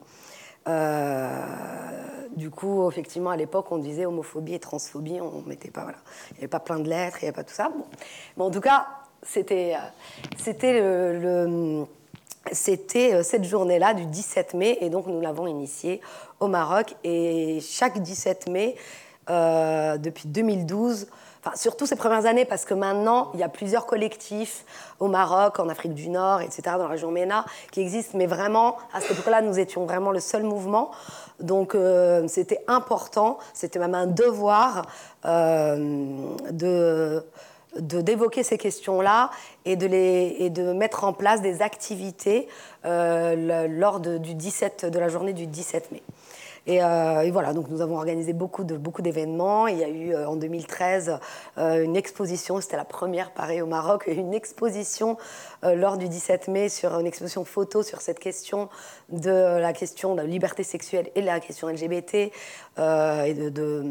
Euh, 0.68 1.30
du 2.36 2.50
coup, 2.50 2.88
effectivement, 2.88 3.30
à 3.30 3.36
l'époque, 3.36 3.70
on 3.70 3.78
disait 3.78 4.06
homophobie 4.06 4.54
et 4.54 4.58
transphobie, 4.58 5.20
on 5.20 5.42
mettait 5.46 5.70
pas, 5.70 5.82
voilà, 5.82 5.98
il 6.30 6.34
n'y 6.34 6.38
avait 6.40 6.48
pas 6.48 6.60
plein 6.60 6.78
de 6.78 6.88
lettres, 6.88 7.18
il 7.20 7.24
n'y 7.24 7.28
avait 7.28 7.36
pas 7.36 7.44
tout 7.44 7.54
ça. 7.54 7.70
Mais 8.36 8.42
en 8.42 8.50
tout 8.50 8.60
cas, 8.60 8.86
c'était, 9.22 9.76
c'était 10.36 10.80
le 10.80 11.86
c'était 12.52 13.14
euh, 13.14 13.22
cette 13.22 13.44
journée-là 13.44 13.94
du 13.94 14.06
17 14.06 14.54
mai, 14.54 14.78
et 14.80 14.90
donc 14.90 15.06
nous 15.06 15.20
l'avons 15.20 15.46
initiée 15.46 16.00
au 16.40 16.48
Maroc. 16.48 16.94
Et 17.04 17.60
chaque 17.60 17.98
17 18.00 18.48
mai, 18.48 18.76
euh, 19.30 19.96
depuis 19.96 20.28
2012, 20.28 21.06
surtout 21.54 21.86
ces 21.86 21.96
premières 21.96 22.26
années, 22.26 22.44
parce 22.44 22.64
que 22.64 22.74
maintenant, 22.74 23.30
il 23.34 23.40
y 23.40 23.42
a 23.42 23.48
plusieurs 23.48 23.86
collectifs 23.86 24.64
au 25.00 25.08
Maroc, 25.08 25.58
en 25.58 25.68
Afrique 25.68 25.94
du 25.94 26.08
Nord, 26.08 26.40
etc., 26.40 26.62
dans 26.64 26.78
la 26.78 26.88
région 26.88 27.10
MENA, 27.10 27.44
qui 27.70 27.80
existent, 27.80 28.16
mais 28.16 28.26
vraiment, 28.26 28.76
à 28.92 29.00
cette 29.00 29.12
époque-là, 29.12 29.42
nous 29.42 29.58
étions 29.58 29.84
vraiment 29.84 30.12
le 30.12 30.20
seul 30.20 30.42
mouvement. 30.42 30.90
Donc 31.40 31.74
euh, 31.74 32.26
c'était 32.28 32.60
important, 32.68 33.38
c'était 33.52 33.78
même 33.78 33.94
un 33.94 34.06
devoir 34.06 34.86
de 35.24 37.24
d'évoquer 37.76 38.42
ces 38.42 38.58
questions-là 38.58 39.30
et 39.64 39.76
de, 39.76 40.72
mettre 40.72 41.04
en 41.04 41.12
place 41.12 41.42
des 41.42 41.62
activités 41.62 42.48
euh, 42.84 43.66
lors 43.68 44.00
du 44.00 44.34
17, 44.34 44.86
de 44.86 44.98
la 44.98 45.08
journée 45.08 45.32
du 45.32 45.46
17 45.46 45.92
mai. 45.92 46.02
Euh, 46.68 47.20
et, 47.20 47.30
voilà, 47.30 47.52
donc 47.52 47.68
nous 47.68 47.80
avons 47.80 47.96
organisé 47.96 48.32
beaucoup 48.32 48.64
de 48.64 48.76
beaucoup 48.76 49.02
d'événements. 49.02 49.66
Il 49.66 49.78
y 49.78 49.84
a 49.84 49.88
eu 49.88 50.14
euh, 50.14 50.28
en 50.28 50.36
2013 50.36 51.18
une 51.56 51.96
exposition, 51.96 52.60
c'était 52.60 52.76
la 52.76 52.84
première 52.84 53.32
pareil 53.32 53.60
au 53.62 53.66
Maroc, 53.66 54.04
une 54.06 54.34
exposition 54.34 55.16
lors 55.64 55.96
du 55.96 56.08
17 56.08 56.48
mai 56.48 56.68
sur 56.68 56.98
une 56.98 57.06
exposition 57.06 57.44
photo 57.44 57.82
sur 57.82 58.00
cette 58.00 58.18
question 58.18 58.68
de 59.08 59.30
la 59.30 59.72
question 59.72 60.14
de 60.14 60.20
la 60.20 60.26
liberté 60.26 60.62
sexuelle 60.62 61.10
et 61.14 61.20
de 61.20 61.26
la 61.26 61.40
question 61.40 61.68
LGBT 61.68 62.14
et 62.14 62.30
de, 62.76 63.82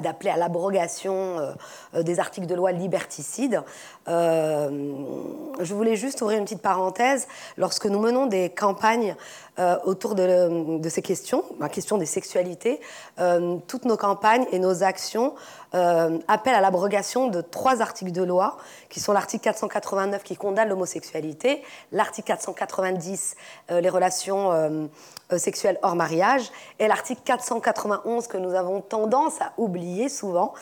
d'appeler 0.00 0.30
à 0.30 0.36
l'abrogation 0.36 1.54
des 1.94 2.20
articles 2.20 2.46
de 2.46 2.54
loi 2.54 2.72
liberticides. 2.72 3.62
je 4.06 5.74
voulais 5.74 5.96
juste 5.96 6.22
ouvrir 6.22 6.38
une 6.38 6.44
petite 6.44 6.62
parenthèse. 6.62 7.28
Lorsque 7.56 7.86
nous 7.86 8.00
menons 8.00 8.26
des 8.26 8.50
campagnes 8.50 9.16
euh, 9.58 9.76
autour 9.84 10.14
de, 10.14 10.88
ces 10.88 11.02
questions, 11.02 11.44
la 11.60 11.68
question 11.68 11.98
des 11.98 12.06
sexualités. 12.06 12.80
Euh, 13.18 13.58
toutes 13.66 13.84
nos 13.84 13.98
campagnes 13.98 14.46
et 14.50 14.58
nos 14.58 14.82
actions 14.82 15.34
euh, 15.74 16.18
appellent 16.28 16.54
à 16.54 16.60
l'abrogation 16.60 17.28
de 17.28 17.40
trois 17.40 17.80
articles 17.80 18.12
de 18.12 18.22
loi, 18.22 18.56
qui 18.88 19.00
sont 19.00 19.12
l'article 19.12 19.44
489 19.44 20.22
qui 20.22 20.36
condamne 20.36 20.68
l'homosexualité, 20.68 21.62
l'article 21.92 22.28
490 22.28 23.36
les 23.70 23.88
relations 23.88 24.90
sexuelles 25.36 25.78
hors 25.82 25.94
mariage, 25.94 26.50
et 26.78 26.88
l'article 26.88 27.22
491 27.24 28.26
que 28.26 28.36
nous 28.36 28.54
avons 28.54 28.80
tendance 28.80 29.40
à 29.40 29.52
oublier 29.56 30.08
souvent, 30.08 30.52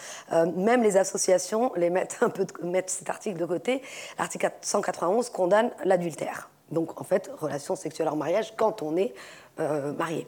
même 0.57 0.83
les 0.83 0.97
associations 0.97 1.73
les 1.77 1.91
mettent 1.91 2.19
mettent 2.63 2.91
cet 2.91 3.11
article 3.11 3.39
de 3.39 3.47
côté. 3.47 3.83
L'article 4.19 4.51
491 4.63 5.31
condamne 5.31 5.71
l'adultère. 5.85 6.49
Donc 6.71 7.01
en 7.01 7.05
fait, 7.05 7.31
relation 7.39 7.77
sexuelle 7.77 8.09
en 8.09 8.17
mariage 8.17 8.55
quand 8.57 8.83
on 8.83 8.97
est 8.97 9.15
euh, 9.61 9.93
marié. 9.93 10.27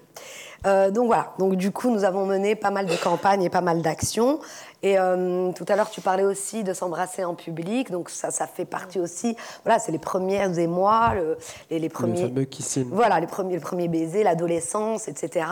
Euh, 0.67 0.91
donc 0.91 1.07
voilà, 1.07 1.33
donc 1.39 1.57
du 1.57 1.73
coup 1.73 1.91
nous 1.91 2.05
avons 2.05 2.27
mené 2.27 2.55
pas 2.55 2.71
mal 2.71 2.87
de 2.87 2.95
campagnes 2.95 3.43
et 3.43 3.49
pas 3.49 3.63
mal 3.63 3.81
d'actions. 3.81 4.41
Et 4.83 4.99
euh, 4.99 5.53
tout 5.53 5.65
à 5.69 5.77
l'heure 5.77 5.91
tu 5.91 6.01
parlais 6.01 6.23
aussi 6.23 6.65
de 6.65 6.75
s'embrasser 6.75 7.25
en 7.25 7.35
public, 7.35 7.91
donc 7.91 8.11
ça, 8.11 8.31
ça 8.31 8.47
fait 8.47 8.65
partie 8.65 9.01
aussi, 9.01 9.37
voilà, 9.65 9.79
c'est 9.79 9.91
les 9.91 9.99
premières 9.99 10.59
émois, 10.59 11.15
le, 11.15 11.39
les, 11.71 11.79
les, 11.79 11.89
premiers... 11.89 12.29
Le 12.29 12.45
kissing. 12.45 12.89
Voilà, 12.93 13.21
les 13.21 13.27
premiers, 13.27 13.55
le 13.55 13.61
premier 13.61 13.89
baiser, 13.89 14.23
l'adolescence, 14.23 15.09
etc. 15.09 15.47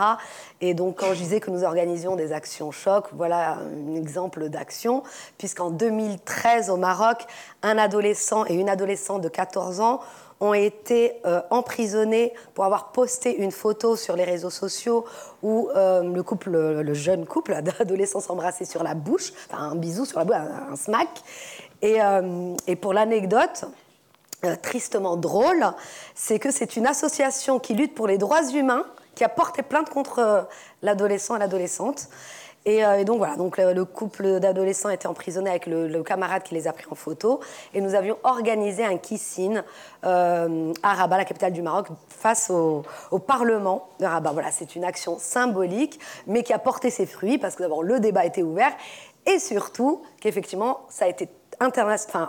Et 0.59 0.73
donc 0.73 0.99
quand 0.99 1.13
je 1.13 1.19
disais 1.19 1.39
que 1.39 1.49
nous 1.49 1.63
organisions 1.63 2.15
des 2.15 2.33
actions 2.33 2.71
choc, 2.71 3.07
voilà 3.13 3.57
un 3.57 3.95
exemple 3.95 4.47
d'action, 4.49 5.01
puisqu'en 5.37 5.71
2013 5.71 6.69
au 6.69 6.77
Maroc, 6.77 7.25
un 7.63 7.77
adolescent 7.77 8.45
et 8.45 8.53
une 8.53 8.69
adolescente 8.69 9.21
de 9.21 9.29
14 9.29 9.79
ans 9.79 10.01
ont 10.41 10.53
été 10.53 11.13
euh, 11.25 11.41
emprisonnés 11.49 12.33
pour 12.53 12.65
avoir 12.65 12.91
posté 12.91 13.37
une 13.37 13.51
photo 13.51 13.95
sur 13.95 14.15
les 14.15 14.25
réseaux 14.25 14.49
sociaux 14.49 15.05
où 15.41 15.69
euh, 15.75 16.03
le 16.03 16.23
couple, 16.23 16.51
le 16.51 16.93
jeune 16.93 17.25
couple 17.25 17.61
d'adolescents 17.61 18.19
s'embrassait 18.19 18.65
sur 18.65 18.83
la 18.83 18.93
bouche, 18.93 19.31
enfin 19.49 19.63
un 19.63 19.75
bisou 19.75 20.05
sur 20.05 20.19
la 20.19 20.25
bouche, 20.25 20.35
un, 20.35 20.75
smack. 20.75 21.09
Et, 21.83 21.97
et 22.67 22.75
pour 22.75 22.93
l'anecdote, 22.93 23.65
tristement 24.61 25.17
drôle, 25.17 25.65
c'est 26.13 26.37
que 26.37 26.51
c'est 26.51 26.75
une 26.75 26.85
association 26.85 27.57
qui 27.57 27.73
lutte 27.73 27.95
pour 27.95 28.05
les 28.05 28.19
droits 28.19 28.47
humains 28.51 28.85
qui 29.15 29.23
a 29.23 29.29
porté 29.29 29.61
plainte 29.61 29.89
contre 29.89 30.47
l'adolescent 30.81 31.35
et 31.35 31.39
l'adolescente. 31.39 32.07
Euh, 32.67 32.97
et, 32.97 33.05
donc 33.05 33.17
voilà, 33.17 33.35
donc 33.35 33.57
le, 33.57 33.85
couple 33.85 34.39
d'adolescents 34.39 34.89
était 34.89 35.07
emprisonné 35.07 35.49
avec 35.49 35.65
le, 35.65 36.03
camarade 36.03 36.43
qui 36.43 36.53
les 36.53 36.67
a 36.67 36.73
pris 36.73 36.85
en 36.89 36.95
photo. 36.95 37.39
Et 37.73 37.81
nous 37.81 37.95
avions 37.95 38.17
organisé 38.23 38.83
un 38.83 38.97
kissing 38.97 39.61
euh, 40.05 40.73
à 40.83 40.93
Rabat, 40.93 41.17
la 41.17 41.25
capitale 41.25 41.53
du 41.53 41.61
Maroc, 41.61 41.87
face 42.09 42.49
au, 42.49 42.83
Parlement 43.25 43.87
de 43.99 44.05
Rabat. 44.05 44.31
Voilà, 44.31 44.51
c'est 44.51 44.75
une 44.75 44.83
action 44.83 45.17
symbolique, 45.19 45.99
mais 46.27 46.43
qui 46.43 46.53
a 46.53 46.59
porté 46.59 46.89
ses 46.89 47.05
fruits 47.05 47.37
parce 47.37 47.55
que 47.55 47.63
d'abord 47.63 47.83
le 47.83 47.99
débat 47.99 48.25
était 48.25 48.43
ouvert 48.43 48.71
et 49.25 49.39
surtout 49.39 50.01
qu'effectivement 50.19 50.81
ça 50.89 51.05
a 51.05 51.07
été 51.07 51.29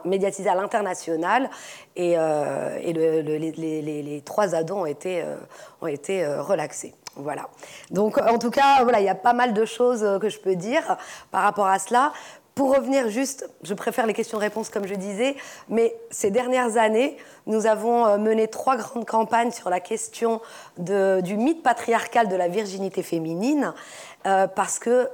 médiatisé 0.04 0.50
à 0.50 0.54
l'international 0.54 1.48
et, 1.96 2.14
euh, 2.18 2.78
et 2.82 2.92
les, 2.92 4.22
trois 4.22 4.54
ados 4.54 4.76
ont 4.76 4.86
été, 4.86 5.24
ont 5.80 5.86
été 5.86 6.26
relaxés. 6.26 6.94
Voilà. 7.16 7.48
Donc, 7.90 8.18
en 8.18 8.38
tout 8.38 8.50
cas, 8.50 8.82
voilà, 8.82 9.00
il 9.00 9.04
y 9.04 9.10
a 9.10 9.14
pas 9.14 9.34
mal 9.34 9.52
de 9.52 9.64
choses 9.64 10.02
euh, 10.02 10.18
que 10.18 10.28
je 10.28 10.38
peux 10.38 10.56
dire 10.56 10.96
par 11.30 11.42
rapport 11.42 11.66
à 11.66 11.78
cela. 11.78 12.12
Pour 12.54 12.74
revenir 12.74 13.08
juste, 13.08 13.48
je 13.62 13.72
préfère 13.72 14.06
les 14.06 14.12
questions-réponses 14.12 14.68
comme 14.68 14.86
je 14.86 14.94
disais, 14.94 15.36
mais 15.68 15.94
ces 16.10 16.30
dernières 16.30 16.76
années, 16.76 17.16
nous 17.46 17.66
avons 17.66 18.06
euh, 18.06 18.18
mené 18.18 18.48
trois 18.48 18.76
grandes 18.76 19.06
campagnes 19.06 19.50
sur 19.50 19.70
la 19.70 19.80
question 19.80 20.40
du 20.78 21.36
mythe 21.36 21.62
patriarcal 21.62 22.28
de 22.28 22.36
la 22.36 22.48
virginité 22.48 23.02
féminine, 23.02 23.72
euh, 24.26 24.46
parce 24.46 24.78
que 24.78 25.08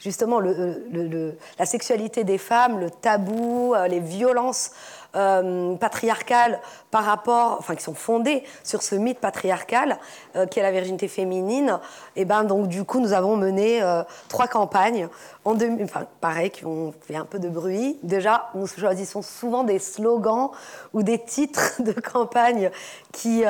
justement 0.00 0.40
la 0.40 1.66
sexualité 1.66 2.24
des 2.24 2.38
femmes, 2.38 2.80
le 2.80 2.90
tabou, 2.90 3.74
les 3.88 4.00
violences 4.00 4.72
euh, 5.16 5.74
patriarcales 5.74 6.60
par 6.90 7.04
rapport, 7.04 7.56
enfin 7.58 7.74
qui 7.74 7.82
sont 7.82 7.94
fondées 7.94 8.44
sur 8.62 8.82
ce 8.82 8.94
mythe 8.94 9.18
patriarcal 9.18 9.98
euh, 10.36 10.46
qui 10.46 10.60
est 10.60 10.62
la 10.62 10.70
virginité 10.70 11.08
féminine. 11.08 11.78
Et 12.16 12.24
ben 12.24 12.44
donc 12.44 12.68
du 12.68 12.84
coup 12.84 13.00
nous 13.00 13.12
avons 13.12 13.36
mené 13.36 13.82
euh, 13.82 14.02
trois 14.28 14.46
campagnes 14.46 15.08
en 15.44 15.56
enfin 15.82 16.06
pareil 16.20 16.50
qui 16.50 16.66
ont 16.66 16.92
fait 17.00 17.16
un 17.16 17.24
peu 17.24 17.38
de 17.38 17.48
bruit. 17.48 17.98
Déjà 18.02 18.50
nous 18.54 18.66
choisissons 18.66 19.22
souvent 19.22 19.64
des 19.64 19.78
slogans 19.78 20.50
ou 20.92 21.02
des 21.02 21.18
titres 21.18 21.82
de 21.82 21.92
campagne 21.92 22.70
qui 23.12 23.42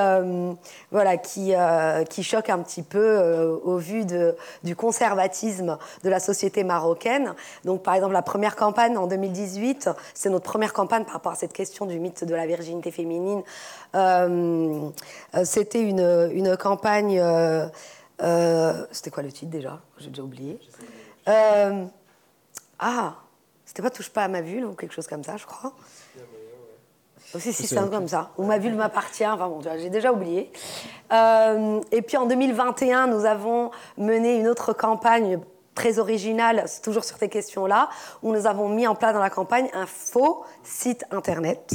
voilà 0.91 1.17
qui 1.17 1.53
qui 2.09 2.23
choquent 2.23 2.51
un 2.51 2.61
petit 2.61 2.83
peu 2.83 3.61
au 3.65 3.77
vu 3.77 4.05
du 4.63 4.77
conservatisme 4.77 5.79
de 6.05 6.09
la 6.11 6.21
société 6.21 6.65
marocaine. 6.65 7.35
Donc 7.65 7.83
par 7.83 7.95
exemple 7.95 8.13
la 8.13 8.23
première 8.23 8.57
campagne 8.57 8.97
en 8.97 9.07
2018, 9.07 9.91
c'est 10.15 10.31
notre 10.31 10.45
première 10.45 10.73
campagne 10.73 11.05
par 11.05 11.15
rapport 11.15 11.33
à 11.33 11.37
cette 11.37 11.53
question 11.53 11.87
du 11.87 11.99
mythe 11.99 12.25
de 12.25 12.35
la 12.35 12.47
virginité 12.47 12.91
féminine. 12.91 13.43
Euh, 13.95 14.89
euh, 15.35 15.45
c'était 15.45 15.83
une, 15.83 16.31
une, 16.33 16.57
campagne. 16.57 17.19
Euh, 17.21 17.67
c'était 18.91 19.11
quoi 19.11 19.23
le 19.23 19.33
titre 19.33 19.51
déjà? 19.51 19.81
J'ai 19.99 20.09
déjà 20.09 20.23
oublié. 20.23 20.59
Ah, 22.79 23.15
c'était 23.65 23.83
pas 23.83 23.91
Touche 23.91 24.11
pas 24.11 24.25
à 24.25 24.29
ma 24.29 24.41
vulve 24.41 24.71
ou 24.71 24.75
quelque 24.75 24.95
chose 24.95 25.07
comme 25.07 25.25
ça, 25.25 25.37
je 25.37 25.47
crois. 25.47 25.73
Aussi, 27.35 27.53
si 27.53 27.67
c'est 27.69 27.79
un 27.79 27.87
comme 27.87 28.09
ça. 28.09 28.31
Ou 28.39 28.45
ma 28.45 28.59
vulve 28.59 28.77
m'appartient. 28.77 29.27
Enfin 29.27 29.49
bon, 29.49 29.61
j'ai 29.63 29.91
déjà 29.91 30.13
oublié. 30.13 30.51
et 31.13 32.03
puis 32.03 32.17
en 32.17 32.27
2021, 32.27 33.07
nous 33.07 33.25
avons 33.25 33.71
mené 33.97 34.37
une 34.37 34.49
autre 34.49 34.73
campagne 34.73 35.39
très 35.75 35.99
original, 35.99 36.65
toujours 36.83 37.05
sur 37.05 37.17
ces 37.17 37.29
questions-là, 37.29 37.89
où 38.23 38.33
nous 38.33 38.47
avons 38.47 38.69
mis 38.69 38.87
en 38.87 38.95
place 38.95 39.15
dans 39.15 39.21
la 39.21 39.31
campagne 39.31 39.69
un 39.73 39.87
faux 39.87 40.45
site 40.63 41.05
internet 41.11 41.73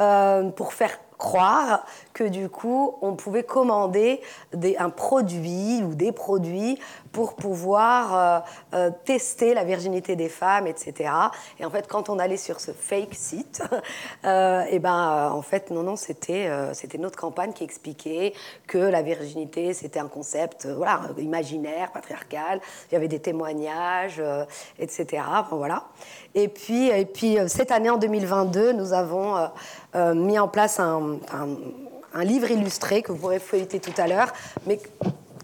euh, 0.00 0.50
pour 0.50 0.72
faire 0.72 0.98
croire 1.18 1.84
que 2.16 2.24
du 2.24 2.48
coup, 2.48 2.96
on 3.02 3.14
pouvait 3.14 3.42
commander 3.42 4.22
des, 4.54 4.78
un 4.78 4.88
produit 4.88 5.82
ou 5.82 5.94
des 5.94 6.12
produits 6.12 6.78
pour 7.12 7.34
pouvoir 7.34 8.14
euh, 8.14 8.40
euh, 8.72 8.90
tester 9.04 9.52
la 9.52 9.64
virginité 9.64 10.16
des 10.16 10.30
femmes, 10.30 10.66
etc. 10.66 11.10
Et 11.60 11.66
en 11.66 11.70
fait, 11.70 11.86
quand 11.86 12.08
on 12.08 12.18
allait 12.18 12.38
sur 12.38 12.58
ce 12.58 12.70
fake 12.70 13.12
site, 13.12 13.62
euh, 14.24 14.64
et 14.70 14.78
ben, 14.78 15.30
en 15.30 15.42
fait, 15.42 15.70
non, 15.70 15.82
non, 15.82 15.96
c'était 15.96 16.48
c'était 16.72 16.96
notre 16.96 17.18
campagne 17.18 17.52
qui 17.52 17.64
expliquait 17.64 18.32
que 18.66 18.78
la 18.78 19.02
virginité, 19.02 19.74
c'était 19.74 20.00
un 20.00 20.08
concept 20.08 20.64
voilà, 20.64 21.02
imaginaire, 21.18 21.92
patriarcal. 21.92 22.60
Il 22.90 22.94
y 22.94 22.96
avait 22.96 23.08
des 23.08 23.20
témoignages, 23.20 24.22
etc. 24.78 25.22
voilà. 25.50 25.84
Et 26.34 26.48
puis, 26.48 26.88
et 26.88 27.04
puis, 27.04 27.36
cette 27.48 27.70
année, 27.70 27.90
en 27.90 27.98
2022, 27.98 28.72
nous 28.72 28.94
avons 28.94 29.50
mis 29.94 30.38
en 30.38 30.48
place 30.48 30.80
un 30.80 31.18
livre 32.24 32.50
illustré 32.50 33.02
que 33.02 33.12
vous 33.12 33.18
pourrez 33.18 33.38
feuilleter 33.38 33.80
tout 33.80 33.94
à 33.96 34.06
l'heure, 34.06 34.32
mais 34.66 34.80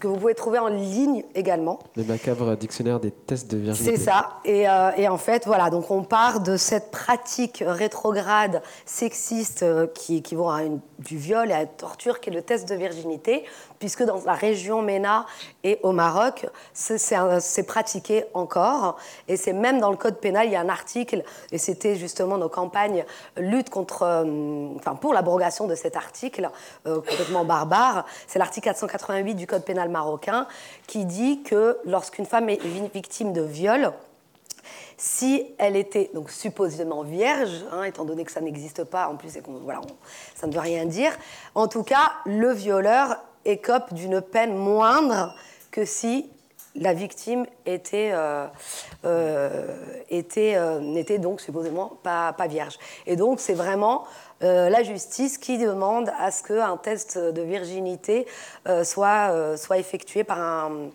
que 0.03 0.09
vous 0.09 0.17
pouvez 0.17 0.35
trouver 0.35 0.59
en 0.59 0.67
ligne 0.67 1.23
également. 1.37 1.79
Le 1.95 2.03
macabre 2.03 2.57
dictionnaire 2.57 2.99
des 2.99 3.13
tests 3.13 3.49
de 3.51 3.57
virginité. 3.57 3.97
C'est 3.97 4.03
ça. 4.03 4.41
Et, 4.45 4.69
euh, 4.69 4.91
et, 4.97 5.09
en 5.09 5.17
fait, 5.17 5.47
voilà, 5.47 5.71
donc 5.71 5.93
on 5.93 6.03
part 6.03 6.41
de 6.41 6.57
cette 6.57 6.91
pratique 6.91 7.63
rétrograde 7.65 8.63
sexiste 8.85 9.63
euh, 9.63 9.87
qui 9.87 10.17
équivaut 10.17 10.51
à 10.51 10.65
une, 10.65 10.81
du 11.03 11.17
viol 11.17 11.51
et 11.51 11.55
à 11.55 11.61
la 11.61 11.67
torture, 11.67 12.21
qui 12.21 12.31
est 12.31 12.33
le 12.33 12.43
test 12.43 12.69
de 12.69 12.75
virginité, 12.75 13.45
puisque 13.79 14.03
dans 14.03 14.21
la 14.25 14.35
région 14.35 14.83
MENA 14.83 15.27
et 15.65 15.79
au 15.83 15.93
Maroc, 15.93 16.47
c'est 16.73 17.67
pratiqué 17.67 18.25
encore. 18.35 18.97
Et 19.29 19.37
c'est 19.37 19.53
même 19.53 19.81
dans 19.81 19.91
le 19.91 19.97
code 19.97 20.19
pénal, 20.19 20.47
il 20.47 20.53
y 20.53 20.57
a 20.57 20.61
un 20.61 20.69
article, 20.69 21.25
et 21.51 21.59
c'était 21.59 21.97
justement 21.97 22.39
nos 22.39 22.49
campagnes 22.49 23.05
lutte 23.37 23.71
contre, 23.71 24.03
euh, 24.03 24.69
enfin, 24.77 24.95
pour 24.95 25.15
l'abrogation 25.15 25.67
de 25.67 25.75
cet 25.75 25.97
article 25.97 26.51
euh, 26.87 26.97
complètement 26.97 27.45
barbare. 27.45 28.07
C'est 28.27 28.39
l'article 28.39 28.67
488 28.67 29.35
du 29.35 29.47
code 29.47 29.65
pénal 29.65 29.89
marocain 29.89 30.47
qui 30.87 31.05
dit 31.05 31.43
que 31.43 31.79
lorsqu'une 31.85 32.27
femme 32.27 32.49
est 32.49 32.63
victime 32.93 33.33
de 33.33 33.43
viol, 33.43 33.93
si 35.03 35.45
elle 35.59 35.75
était 35.75 36.11
donc 36.15 36.31
supposément 36.31 37.03
vierge, 37.03 37.65
hein, 37.73 37.83
étant 37.83 38.05
donné 38.05 38.23
que 38.23 38.31
ça 38.31 38.41
n'existe 38.41 38.85
pas, 38.85 39.09
en 39.09 39.17
plus 39.17 39.37
voilà, 39.65 39.81
ça 40.37 40.47
ne 40.47 40.53
veut 40.53 40.61
rien 40.61 40.87
dire, 40.87 41.11
en 41.57 41.67
tout 41.67 41.83
cas, 41.83 42.13
le 42.25 42.53
violeur 42.53 43.17
écope 43.45 43.93
d'une 43.95 44.21
peine 44.21 44.55
moindre 44.55 45.35
que 45.73 45.85
si 45.85 46.31
la 46.77 46.95
victime 46.95 47.47
était, 47.67 48.11
euh, 48.13 48.47
euh, 49.05 49.67
euh, 50.13 50.79
n'était 50.79 51.19
donc 51.19 51.41
supposément 51.41 51.99
pas, 52.05 52.33
vierge. 52.49 52.79
Et 53.05 53.17
donc 53.17 53.41
c'est 53.41 53.55
vraiment 53.55 54.05
la 54.41 54.83
justice 54.85 55.37
qui 55.37 55.59
demande 55.59 56.13
à 56.19 56.31
ce 56.31 56.43
qu'un 56.45 56.77
test 56.77 57.17
de 57.17 57.43
virginité 57.43 58.27
soit 58.83 59.57
effectué 59.77 60.25
par 60.25 60.41
un 60.41 60.91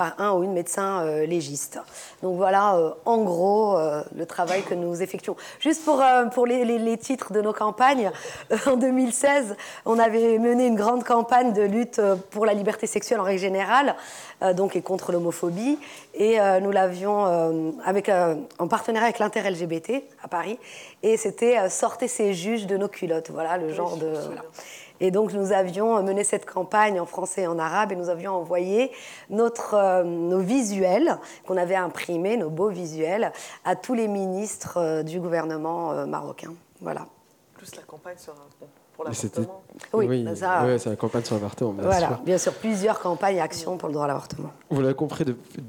par 0.00 0.18
un 0.18 0.32
ou 0.32 0.44
une 0.44 0.54
médecin 0.54 1.02
euh, 1.02 1.26
légiste. 1.26 1.78
Donc 2.22 2.38
voilà, 2.38 2.74
euh, 2.76 2.92
en 3.04 3.18
gros, 3.18 3.76
euh, 3.76 4.02
le 4.16 4.24
travail 4.24 4.62
que 4.62 4.72
nous 4.72 5.02
effectuons. 5.02 5.36
Juste 5.58 5.84
pour, 5.84 6.02
pour 6.32 6.46
les, 6.46 6.64
les, 6.64 6.96
titres 6.96 7.34
de 7.34 7.42
nos 7.42 7.52
campagnes, 7.52 8.10
en 8.66 8.76
2016, 8.76 9.56
on 9.84 9.98
avait 9.98 10.38
mené 10.38 10.68
une 10.68 10.74
grande 10.74 11.04
campagne 11.04 11.52
de 11.52 11.60
lutte 11.60 12.00
pour 12.30 12.46
la 12.46 12.54
liberté 12.54 12.86
sexuelle 12.86 13.20
en 13.20 13.24
règle 13.24 13.40
générale, 13.40 13.94
donc 14.56 14.74
et 14.74 14.80
contre 14.80 15.12
l'homophobie, 15.12 15.78
et 16.14 16.38
nous 16.62 16.70
l'avions 16.70 17.74
avec 17.84 18.10
en 18.58 18.68
partenariat 18.68 19.06
avec 19.06 19.18
l'inter-LGBT 19.18 20.02
à 20.22 20.28
Paris, 20.28 20.58
et 21.02 21.16
c'était 21.16 21.68
sortez 21.68 22.08
ces 22.08 22.34
juges 22.34 22.66
de 22.66 22.76
nos 22.76 22.88
culottes, 22.88 23.30
voilà 23.30 23.56
le 23.56 23.72
genre 23.72 23.96
de. 23.96 24.14
Et 25.00 25.10
donc 25.10 25.32
nous 25.32 25.52
avions 25.52 26.02
mené 26.02 26.24
cette 26.24 26.46
campagne 26.46 27.00
en 27.00 27.06
français 27.06 27.42
et 27.42 27.46
en 27.46 27.58
arabe 27.58 27.92
et 27.92 27.96
nous 27.96 28.08
avions 28.08 28.32
envoyé 28.32 28.92
euh, 29.30 30.02
nos 30.04 30.38
visuels 30.38 31.18
qu'on 31.46 31.56
avait 31.56 31.74
imprimés, 31.74 32.36
nos 32.36 32.50
beaux 32.50 32.68
visuels, 32.68 33.32
à 33.64 33.76
tous 33.76 33.94
les 33.94 34.08
ministres 34.08 34.78
euh, 34.78 35.02
du 35.02 35.20
gouvernement 35.20 35.92
euh, 35.92 36.06
marocain. 36.06 36.54
Voilà. 36.80 37.06
Plus 37.54 37.74
la 37.76 37.82
campagne 37.82 38.16
un 39.06 39.12
oui, 39.92 40.06
oui 40.06 40.26
c'est 40.36 40.90
la 40.90 40.96
campagne 40.96 41.24
sur 41.24 41.34
l'avortement. 41.34 41.72
Bien 41.72 41.84
voilà, 41.84 42.08
sûr. 42.08 42.18
bien 42.24 42.38
sûr, 42.38 42.52
plusieurs 42.54 43.00
campagnes 43.00 43.36
et 43.36 43.40
actions 43.40 43.76
pour 43.76 43.88
le 43.88 43.94
droit 43.94 44.04
à 44.04 44.08
l'avortement. 44.08 44.50
Vous 44.70 44.80
l'avez 44.80 44.94
compris, 44.94 45.24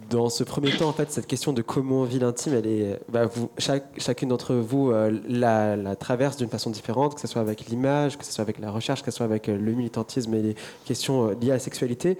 dans 0.09 0.29
ce 0.29 0.43
premier 0.43 0.71
temps, 0.71 0.89
en 0.89 0.93
fait, 0.93 1.11
cette 1.11 1.27
question 1.27 1.53
de 1.53 1.61
comment 1.61 2.01
on 2.01 2.03
vit 2.03 2.19
l'intime, 2.19 2.53
elle 2.53 2.67
est, 2.67 2.99
bah, 3.09 3.25
vous, 3.25 3.49
chaque, 3.57 3.85
chacune 3.97 4.29
d'entre 4.29 4.55
vous 4.55 4.91
euh, 4.91 5.19
la, 5.27 5.95
traverse 5.95 6.37
d'une 6.37 6.49
façon 6.49 6.69
différente, 6.69 7.15
que 7.15 7.21
ce 7.21 7.27
soit 7.27 7.41
avec 7.41 7.67
l'image, 7.67 8.17
que 8.17 8.25
ce 8.25 8.31
soit 8.31 8.41
avec 8.41 8.59
la 8.59 8.71
recherche, 8.71 9.01
que 9.03 9.11
ce 9.11 9.17
soit 9.17 9.25
avec 9.25 9.49
euh, 9.49 9.57
le 9.57 9.73
militantisme 9.73 10.33
et 10.33 10.41
les 10.41 10.55
questions 10.85 11.29
euh, 11.29 11.35
liées 11.39 11.51
à 11.51 11.55
la 11.55 11.59
sexualité. 11.59 12.17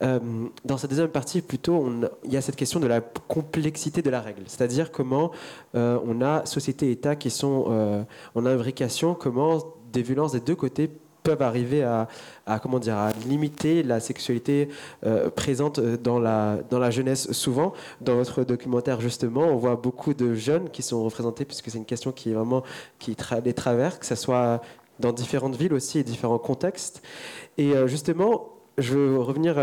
dans 0.00 0.76
cette 0.78 0.90
deuxième 0.90 1.08
partie, 1.08 1.42
plutôt, 1.42 1.90
il 2.24 2.32
y 2.32 2.36
a 2.36 2.40
cette 2.40 2.56
question 2.56 2.80
de 2.80 2.86
la 2.86 3.00
complexité 3.00 4.02
de 4.02 4.10
la 4.10 4.20
règle, 4.20 4.42
c'est-à-dire 4.46 4.90
comment 4.90 5.30
on 5.74 6.20
a 6.20 6.44
société 6.46 6.88
et 6.88 6.92
État 6.92 7.16
qui 7.16 7.30
sont 7.30 8.04
en 8.34 8.46
imbrication, 8.46 9.14
comment 9.14 9.60
des 9.92 10.02
violences 10.02 10.32
des 10.32 10.40
deux 10.40 10.56
côtés 10.56 10.90
peuvent 11.22 11.42
arriver 11.42 11.82
à, 11.84 12.08
comment 12.60 12.78
dire, 12.78 12.96
à 12.96 13.12
limiter 13.28 13.82
la 13.82 14.00
sexualité 14.00 14.68
euh, 15.06 15.30
présente 15.30 15.80
dans 15.80 16.18
la, 16.18 16.58
dans 16.68 16.78
la 16.78 16.90
jeunesse. 16.90 17.30
Souvent, 17.32 17.74
dans 18.00 18.16
votre 18.16 18.44
documentaire, 18.44 19.00
justement, 19.00 19.42
on 19.42 19.56
voit 19.56 19.76
beaucoup 19.76 20.14
de 20.14 20.34
jeunes 20.34 20.68
qui 20.70 20.82
sont 20.82 21.02
représentés, 21.02 21.44
puisque 21.44 21.70
c'est 21.70 21.78
une 21.78 21.84
question 21.84 22.12
qui 22.12 22.30
est 22.30 22.34
vraiment 22.34 22.62
qui 22.98 23.16
les 23.44 23.54
traverse, 23.54 23.98
que 23.98 24.06
ce 24.06 24.16
soit 24.16 24.60
dans 24.98 25.12
différentes 25.12 25.56
villes 25.56 25.74
aussi 25.74 25.98
et 25.98 26.04
différents 26.04 26.38
contextes. 26.38 27.02
Et 27.56 27.72
justement, 27.86 28.48
je 28.78 28.94
veux 28.94 29.20
revenir 29.20 29.56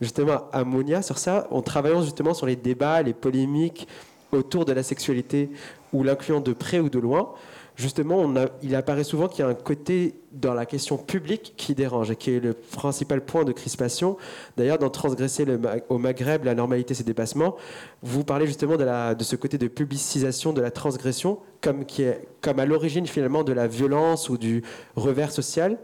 justement 0.00 0.42
à 0.52 0.64
Monia 0.64 1.02
sur 1.02 1.18
ça, 1.18 1.46
en 1.50 1.62
travaillant 1.62 2.02
justement 2.02 2.34
sur 2.34 2.46
les 2.46 2.56
débats, 2.56 3.02
les 3.02 3.14
polémiques 3.14 3.86
autour 4.32 4.64
de 4.64 4.72
la 4.72 4.82
sexualité, 4.82 5.50
ou 5.92 6.02
l'incluant 6.02 6.40
de 6.40 6.52
près 6.52 6.80
ou 6.80 6.88
de 6.88 6.98
loin 6.98 7.34
justement, 7.82 8.32
il 8.62 8.74
apparaît 8.74 9.04
souvent 9.04 9.28
qu'il 9.28 9.44
y 9.44 9.46
a 9.46 9.50
un 9.50 9.54
côté 9.54 10.14
dans 10.32 10.54
la 10.54 10.64
question 10.64 10.96
publique 10.96 11.54
qui 11.56 11.74
dérange 11.74 12.10
et 12.10 12.16
qui 12.16 12.30
est 12.30 12.40
le 12.40 12.54
principal 12.54 13.20
point 13.20 13.44
de 13.44 13.52
crispation. 13.52 14.16
D'ailleurs, 14.56 14.78
dans 14.78 14.88
Transgresser 14.88 15.46
au 15.88 15.98
Maghreb, 15.98 16.44
la 16.44 16.54
normalité, 16.54 16.94
ses 16.94 17.04
dépassements, 17.04 17.56
vous 18.02 18.24
parlez 18.24 18.46
justement 18.46 18.76
de, 18.76 19.24
ce 19.24 19.36
côté 19.36 19.58
de 19.58 19.68
publicisation 19.68 20.52
de 20.52 20.62
la 20.62 20.70
transgression 20.70 21.38
comme 21.60 22.58
à 22.58 22.64
l'origine 22.64 23.06
finalement 23.06 23.44
de 23.44 23.52
la 23.52 23.66
violence 23.66 24.28
ou 24.28 24.38
du 24.38 24.62
revers 24.96 25.32
social. 25.32 25.78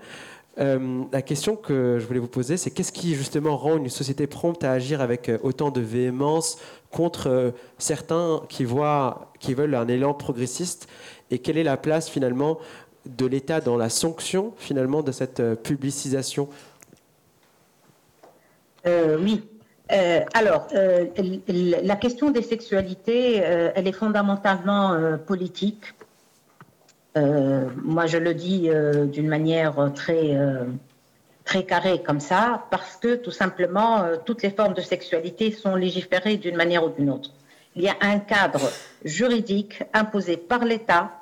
Euh, 0.58 1.04
la 1.12 1.22
question 1.22 1.54
que 1.54 1.98
je 2.00 2.06
voulais 2.06 2.18
vous 2.18 2.26
poser, 2.26 2.56
c'est 2.56 2.70
qu'est-ce 2.70 2.90
qui 2.90 3.14
justement 3.14 3.56
rend 3.56 3.76
une 3.76 3.88
société 3.88 4.26
prompte 4.26 4.64
à 4.64 4.72
agir 4.72 5.00
avec 5.00 5.28
euh, 5.28 5.38
autant 5.42 5.70
de 5.70 5.80
véhémence 5.80 6.58
contre 6.90 7.28
euh, 7.28 7.50
certains 7.78 8.42
qui, 8.48 8.64
voient, 8.64 9.32
qui 9.38 9.54
veulent 9.54 9.76
un 9.76 9.86
élan 9.86 10.14
progressiste 10.14 10.88
et 11.30 11.38
quelle 11.38 11.58
est 11.58 11.64
la 11.64 11.76
place 11.76 12.08
finalement 12.08 12.58
de 13.06 13.26
l'État 13.26 13.60
dans 13.60 13.76
la 13.76 13.88
sanction 13.88 14.52
finalement 14.58 15.02
de 15.02 15.12
cette 15.12 15.40
euh, 15.40 15.54
publicisation? 15.54 16.48
Euh, 18.86 19.18
Oui. 19.20 19.44
Euh, 19.90 20.20
alors, 20.34 20.68
la 20.74 21.96
question 21.96 22.30
des 22.30 22.42
sexualités, 22.42 23.36
elle 23.36 23.88
est 23.88 23.92
fondamentalement 23.92 25.16
politique. 25.26 25.94
moi, 27.16 28.04
je 28.04 28.18
le 28.18 28.34
dis 28.34 28.68
d'une 29.10 29.28
manière 29.28 29.90
très, 29.94 30.36
très 31.46 31.64
carrée 31.64 32.02
comme 32.02 32.20
ça, 32.20 32.66
parce 32.70 32.96
que 32.96 33.14
tout 33.14 33.30
simplement, 33.30 34.04
toutes 34.26 34.42
les 34.42 34.50
formes 34.50 34.74
de 34.74 34.82
sexualité 34.82 35.52
sont 35.52 35.74
légiférées 35.74 36.36
d'une 36.36 36.56
manière 36.56 36.84
ou 36.84 36.90
d'une 36.90 37.08
autre. 37.08 37.30
Il 37.74 37.80
y 37.80 37.88
a 37.88 37.96
un 38.02 38.18
cadre 38.18 38.70
juridique 39.06 39.82
imposé 39.94 40.36
par 40.36 40.66
l'État 40.66 41.17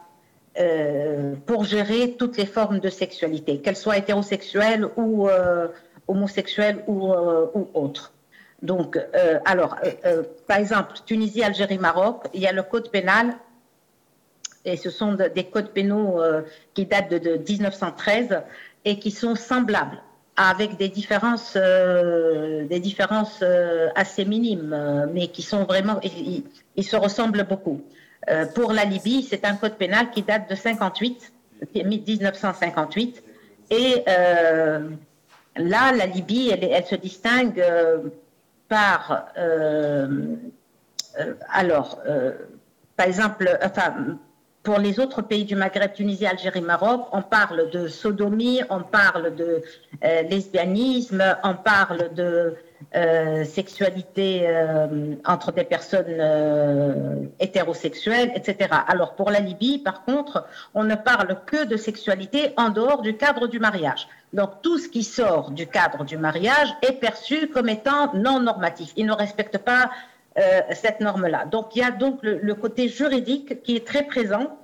euh, 0.59 1.35
pour 1.45 1.65
gérer 1.65 2.17
toutes 2.19 2.39
les 2.39 2.47
formes 2.47 2.79
de 2.81 2.89
sexualité, 2.89 3.59
qu'elles 3.59 3.77
soient 3.77 3.99
hétérosexuelles 3.99 4.89
ou 4.97 5.29
euh, 5.29 5.69
homosexuelles 6.09 6.83
ou, 6.87 7.13
euh, 7.13 7.47
ou, 7.55 7.69
autres. 7.75 8.15
Donc, 8.63 8.99
alors, 9.45 9.77
par 10.47 10.57
exemple, 10.57 10.95
Tunisie, 11.05 11.43
Algérie, 11.43 11.77
Maroc, 11.77 12.25
il 12.33 12.41
y 12.41 12.47
a 12.47 12.53
le 12.53 12.63
code 12.63 12.91
pénal, 12.91 13.35
et 14.65 14.79
ce 14.79 14.89
sont 14.89 15.13
des 15.13 15.45
codes 15.45 15.73
pénaux 15.73 16.19
qui 16.73 16.87
datent 16.87 17.11
de, 17.11 17.37
1913 17.37 18.41
et 18.87 18.99
qui 18.99 19.11
sont 19.11 19.35
semblables 19.35 20.03
avec 20.37 20.79
des 20.79 20.89
différences, 20.89 21.55
des 21.55 22.81
différences 22.81 23.45
assez 23.95 24.25
minimes, 24.25 25.07
mais 25.13 25.29
qui 25.29 25.43
sont 25.43 25.65
vraiment, 25.65 26.01
ils 26.03 26.85
se 26.85 26.97
ressemblent 26.97 27.45
beaucoup. 27.45 27.83
Euh, 28.29 28.47
pour 28.47 28.73
la 28.73 28.85
Libye, 28.85 29.23
c'est 29.23 29.45
un 29.45 29.55
code 29.55 29.77
pénal 29.77 30.11
qui 30.11 30.23
date 30.23 30.51
de 30.51 30.55
58, 30.55 31.33
1958. 31.75 33.23
Et 33.71 34.05
euh, 34.09 34.91
là, 35.57 35.93
la 35.93 36.07
Libye, 36.07 36.51
elle, 36.51 36.85
se 36.85 36.97
distingue 36.97 37.61
euh, 37.61 37.99
par, 38.69 39.27
alors, 41.53 42.01
par 42.97 43.07
exemple, 43.07 43.59
enfin, 43.63 44.19
pour 44.65 44.79
les 44.79 44.99
autres 44.99 45.23
pays 45.23 45.45
du 45.45 45.55
Maghreb, 45.55 45.93
Tunisie, 45.93 46.27
Algérie, 46.27 46.63
Maroc, 46.63 47.07
on 47.13 47.23
parle 47.23 47.71
de 47.71 47.87
sodomie, 47.87 48.63
on 48.69 48.83
parle 48.83 49.37
de 49.37 49.63
lesbianisme, 50.03 51.23
on 51.45 51.55
parle 51.55 52.13
de 52.15 52.57
euh, 52.95 53.45
sexualité 53.45 54.47
euh, 54.47 55.15
entre 55.25 55.51
des 55.51 55.65
personnes 55.65 56.05
euh, 56.09 57.25
hétérosexuelles, 57.41 58.33
etc. 58.35 58.69
Alors 58.87 59.15
pour 59.15 59.31
la 59.31 59.41
Libye, 59.41 59.79
par 59.79 60.05
contre, 60.05 60.47
on 60.75 60.85
ne 60.85 60.95
parle 60.95 61.39
que 61.47 61.65
de 61.65 61.77
sexualité 61.77 62.53
en 62.57 62.69
dehors 62.69 63.03
du 63.03 63.17
cadre 63.17 63.49
du 63.49 63.59
mariage. 63.59 64.09
Donc 64.33 64.63
tout 64.63 64.79
ce 64.79 64.89
qui 64.89 65.03
sort 65.03 65.51
du 65.51 65.67
cadre 65.67 66.05
du 66.05 66.19
mariage 66.19 66.69
est 66.83 67.01
perçu 67.01 67.49
comme 67.49 67.69
étant 67.69 68.15
non 68.15 68.41
normatif. 68.41 68.93
Il 68.97 69.07
ne 69.07 69.13
respecte 69.13 69.59
pas 69.59 69.91
cette 70.71 71.01
norme-là. 71.01 71.47
Donc 71.47 71.75
il 71.75 71.79
y 71.79 71.83
a 71.83 71.91
donc 71.91 72.19
le 72.23 72.55
côté 72.55 72.89
juridique 72.91 73.63
qui 73.63 73.75
est 73.75 73.87
très 73.87 74.03
présent 74.03 74.59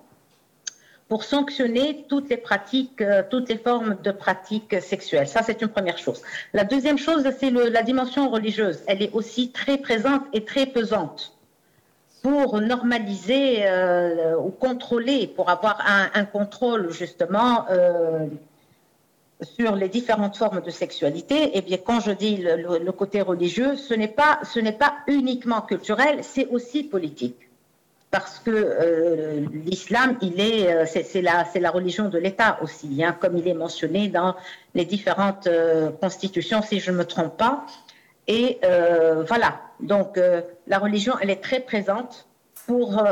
pour 1.13 1.25
sanctionner 1.25 2.07
toutes 2.09 2.31
les 2.31 2.39
pratiques, 2.39 3.03
euh, 3.03 3.23
toutes 3.29 3.51
les 3.51 3.59
formes 3.59 3.99
de 4.03 4.13
pratiques 4.13 4.81
sexuelles. 4.81 5.29
Ça, 5.29 5.43
c'est 5.43 5.61
une 5.61 5.69
première 5.69 5.99
chose. 5.99 6.23
La 6.55 6.65
deuxième 6.65 6.97
chose, 6.97 7.23
c'est 7.39 7.51
la 7.51 7.83
dimension 7.83 8.31
religieuse. 8.31 8.81
Elle 8.87 9.03
est 9.03 9.13
aussi 9.13 9.51
très 9.51 9.77
présente 9.77 10.23
et 10.33 10.47
très 10.47 10.65
pesante 10.65 11.37
pour 12.23 12.63
normaliser 12.63 13.67
euh, 13.67 14.39
ou 14.39 14.49
contrôler, 14.49 15.27
pour 15.27 15.51
avoir 15.51 15.85
un, 16.15 16.25
contrôle 16.25 16.91
justement 16.91 17.67
euh, 17.69 18.27
sur 19.43 19.77
les 19.77 19.91
différentes 19.91 20.39
formes 20.39 20.63
de 20.63 20.71
sexualité. 20.71 21.35
Et 21.35 21.51
eh 21.59 21.61
bien, 21.61 21.77
quand 21.77 22.01
je 22.01 22.13
dis 22.13 22.39
le, 22.39 22.91
côté 22.93 23.21
religieux, 23.21 23.77
ce 23.77 23.93
n'est 23.93 24.09
pas 24.73 24.95
uniquement 25.09 25.61
culturel, 25.61 26.21
c'est 26.23 26.47
aussi 26.47 26.85
politique 26.85 27.52
parce 28.13 28.39
que 28.41 28.51
euh, 28.51 29.47
l'islam, 29.65 30.19
il 30.21 30.39
est, 30.39 30.71
euh, 30.71 30.85
c'est 30.87 31.23
la, 31.23 31.71
religion 31.71 32.11
de 32.11 32.19
l'État 32.19 32.59
aussi, 32.63 33.03
hein, 33.03 33.17
comme 33.19 33.39
il 33.39 33.49
est 33.49 33.55
mentionné 33.55 34.09
dans 34.09 34.37
les 34.75 34.85
différentes 34.85 35.47
euh, 35.47 35.91
constitutions, 35.91 36.61
si 36.61 36.79
je 36.79 36.91
ne 36.91 36.99
me 36.99 37.05
trompe 37.07 37.39
pas. 37.39 37.65
Et 38.29 38.61
voilà, 39.27 39.61
donc 39.81 40.19
la 40.69 40.79
religion, 40.79 41.15
elle 41.21 41.29
est 41.31 41.43
très 41.43 41.59
présente 41.59 42.29
pour 42.67 43.03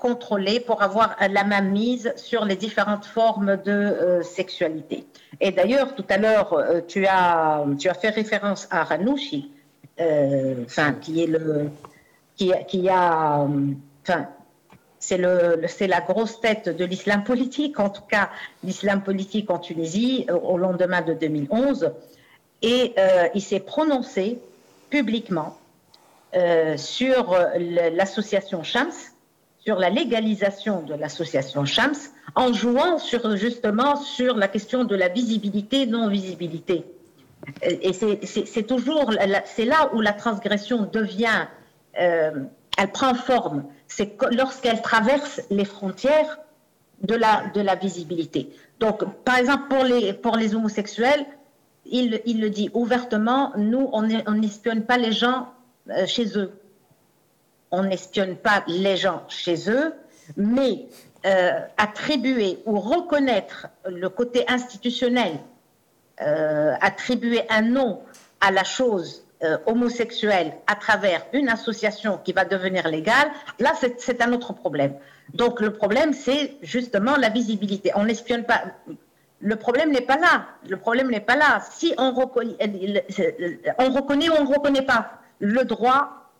contrôler, 0.00 0.60
pour 0.60 0.82
avoir 0.82 1.14
la 1.20 1.44
main 1.44 1.60
mise 1.60 2.14
sur 2.16 2.46
les 2.46 2.56
différentes 2.56 3.04
formes 3.04 3.58
de 3.58 4.20
sexualité. 4.22 5.06
Et 5.40 5.52
d'ailleurs, 5.52 5.94
tout 5.94 6.06
à 6.08 6.16
l'heure, 6.16 6.58
tu, 6.88 7.06
as, 7.06 7.66
fait 8.00 8.08
référence 8.08 8.66
à 8.70 8.82
Ranouchi, 8.84 9.52
qui 9.98 11.22
est 11.22 11.26
le, 11.26 11.70
qui, 12.36 12.88
a, 12.88 13.46
c'est 15.06 15.86
la 15.86 16.00
grosse 16.00 16.40
tête 16.40 16.68
de 16.68 16.84
l'islam 16.84 17.22
politique, 17.22 17.78
en 17.78 17.90
tout 17.90 18.02
cas 18.02 18.30
l'islam 18.64 19.02
politique 19.02 19.50
en 19.50 19.58
Tunisie 19.58 20.26
euh, 20.28 20.34
au 20.34 20.58
lendemain 20.58 21.00
de 21.00 21.14
2011. 21.14 21.92
Et 22.62 22.94
euh, 22.98 23.28
il 23.34 23.42
s'est 23.42 23.60
prononcé 23.60 24.40
publiquement 24.90 25.58
euh, 26.34 26.76
sur 26.76 27.36
l'association 27.94 28.64
Shams, 28.64 28.90
sur 29.60 29.78
la 29.78 29.90
légalisation 29.90 30.82
de 30.82 30.94
l'association 30.94 31.64
Shams, 31.64 31.94
en 32.34 32.52
jouant 32.52 32.98
justement 33.36 33.96
sur 33.96 34.36
la 34.36 34.48
question 34.48 34.84
de 34.84 34.96
la 34.96 35.08
visibilité, 35.08 35.86
non-visibilité. 35.86 36.84
Et 37.62 37.92
c'est 37.92 38.62
toujours, 38.64 39.12
c'est 39.44 39.64
là 39.66 39.90
où 39.94 40.00
la 40.00 40.12
transgression 40.12 40.88
devient, 40.92 41.46
elle 41.92 42.48
prend 42.92 43.14
forme 43.14 43.64
c'est 43.96 44.14
lorsqu'elle 44.30 44.82
traverse 44.82 45.40
les 45.48 45.64
frontières 45.64 46.38
de 47.00 47.14
la, 47.14 47.46
de 47.54 47.62
la 47.62 47.76
visibilité. 47.76 48.50
Donc, 48.78 48.98
par 49.24 49.38
exemple, 49.38 49.68
pour 49.70 49.84
les, 49.84 50.12
pour 50.12 50.36
les 50.36 50.54
homosexuels, 50.54 51.24
il, 51.86 52.20
il 52.26 52.42
le 52.42 52.50
dit 52.50 52.68
ouvertement, 52.74 53.52
nous, 53.56 53.88
on 53.92 54.34
n'espionne 54.34 54.84
pas 54.84 54.98
les 54.98 55.12
gens 55.12 55.48
euh, 55.88 56.06
chez 56.06 56.36
eux. 56.36 56.52
On 57.70 57.84
n'espionne 57.84 58.36
pas 58.36 58.64
les 58.66 58.98
gens 58.98 59.22
chez 59.28 59.70
eux, 59.70 59.94
mais 60.36 60.88
euh, 61.24 61.60
attribuer 61.78 62.58
ou 62.66 62.78
reconnaître 62.78 63.68
le 63.88 64.10
côté 64.10 64.44
institutionnel, 64.46 65.38
euh, 66.20 66.74
attribuer 66.82 67.44
un 67.48 67.62
nom 67.62 68.02
à 68.42 68.50
la 68.50 68.64
chose 68.64 69.25
euh, 69.44 69.58
homosexuels 69.66 70.54
à 70.66 70.76
travers 70.76 71.26
une 71.34 71.50
association 71.50 72.18
qui 72.24 72.32
va 72.32 72.46
devenir 72.46 72.88
légale, 72.88 73.28
là, 73.58 73.72
c'est 73.98 74.22
un 74.22 74.32
autre 74.32 74.54
problème. 74.54 74.94
Donc, 75.34 75.60
le 75.60 75.74
problème, 75.74 76.14
c'est 76.14 76.54
justement 76.62 77.16
la 77.16 77.28
visibilité. 77.28 77.92
On 77.96 78.04
n'espionne 78.04 78.44
pas. 78.44 78.62
Le 79.40 79.56
problème 79.56 79.92
n'est 79.92 80.00
pas 80.00 80.16
là. 80.16 80.46
Le 80.66 80.78
problème 80.78 81.10
n'est 81.10 81.20
pas 81.20 81.36
là. 81.36 81.60
Si 81.70 81.92
on 81.98 82.12
reconnaît, 82.12 82.56
on 83.78 83.90
reconnaît 83.90 84.30
ou 84.30 84.34
on 84.38 84.44
ne 84.44 84.54
reconnaît 84.54 84.86
pas 84.86 85.20
le 85.38 85.64
droit 85.64 86.30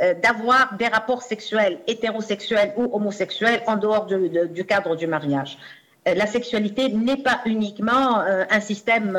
euh, 0.00 0.14
d'avoir 0.14 0.74
des 0.78 0.88
rapports 0.88 1.20
sexuels, 1.20 1.80
hétérosexuels 1.86 2.72
ou 2.78 2.88
homosexuels 2.96 3.62
en 3.66 3.76
dehors 3.76 4.06
du 4.06 4.64
cadre 4.64 4.96
du 4.96 5.06
mariage. 5.06 5.58
la 6.06 6.26
sexualité 6.26 6.88
n'est 6.88 7.22
pas 7.22 7.42
uniquement 7.44 8.20
un 8.20 8.60
système 8.60 9.12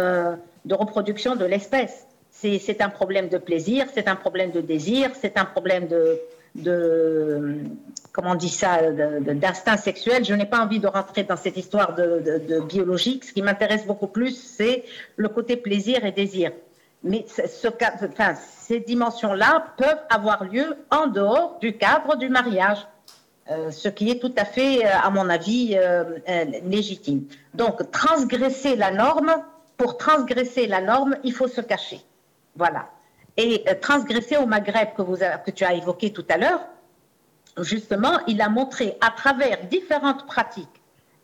de 0.66 0.74
reproduction 0.74 1.36
de 1.36 1.45
l'espèce. 1.45 2.07
C'est 2.44 2.82
un 2.82 2.89
problème 2.89 3.30
de 3.30 3.38
plaisir, 3.38 3.86
c'est 3.94 4.10
un 4.10 4.18
problème 4.18 4.52
de 4.52 4.60
désir, 4.60 5.12
c'est 5.20 5.38
un 5.38 5.46
problème 5.46 5.88
de, 5.88 6.20
comment 8.12 8.32
on 8.32 8.36
dit 8.36 8.50
ça, 8.50 8.91
d'instinct 8.91 9.78
sexuel. 9.78 10.26
Je 10.26 10.34
n'ai 10.34 10.46
pas 10.46 10.60
envie 10.60 10.80
de 10.80 10.88
rentrer 10.88 11.24
dans 11.24 11.38
cette 11.38 11.56
histoire 11.56 11.96
de, 11.96 12.60
biologique. 12.68 13.24
Ce 13.24 13.32
qui 13.32 13.41
m'intéresse 13.41 13.86
beaucoup 13.86 14.08
plus, 14.08 14.36
c'est 14.36 14.84
le 15.16 15.30
côté 15.30 15.56
plaisir 15.56 16.04
et 16.04 16.12
désir. 16.12 16.52
Mais 17.02 17.26
ce, 17.28 17.68
enfin, 17.68 18.34
ces 18.36 18.82
dimensions-là 18.82 19.68
peuvent 19.78 20.04
avoir 20.10 20.44
lieu 20.44 20.76
en 20.91 21.08
dehors 21.08 21.58
du 21.60 21.78
cadre 21.78 22.18
du 22.18 22.28
mariage, 22.28 22.80
euh, 23.52 23.72
ce 23.72 23.88
qui 23.89 24.10
est 24.10 24.20
tout 24.20 24.34
à 24.38 24.46
fait, 24.46 24.86
euh, 24.86 24.89
à 25.02 25.10
mon 25.10 25.30
avis, 25.30 25.78
euh, 25.78 26.20
légitime. 26.66 27.26
Donc, 27.54 27.89
transgresser 27.91 28.76
la 28.76 28.91
norme, 28.91 29.34
pour 29.78 29.98
transgresser 29.98 30.68
la 30.68 30.82
norme, 30.82 31.18
il 31.24 31.34
faut 31.34 31.48
se 31.48 31.62
cacher. 31.62 32.00
Voilà. 32.56 32.89
Et 33.38 33.66
transgresser 33.82 34.38
au 34.38 34.45
Maghreb 34.45 34.89
que, 34.95 35.51
tu 35.51 35.64
as 35.64 35.74
évoqué 35.74 36.14
tout 36.14 36.26
à 36.30 36.38
l'heure, 36.38 36.62
justement, 37.62 38.20
il 38.28 38.41
a 38.41 38.49
montré 38.49 38.97
à 39.01 39.10
travers 39.12 39.66
différentes 39.66 40.26
pratiques, 40.28 40.82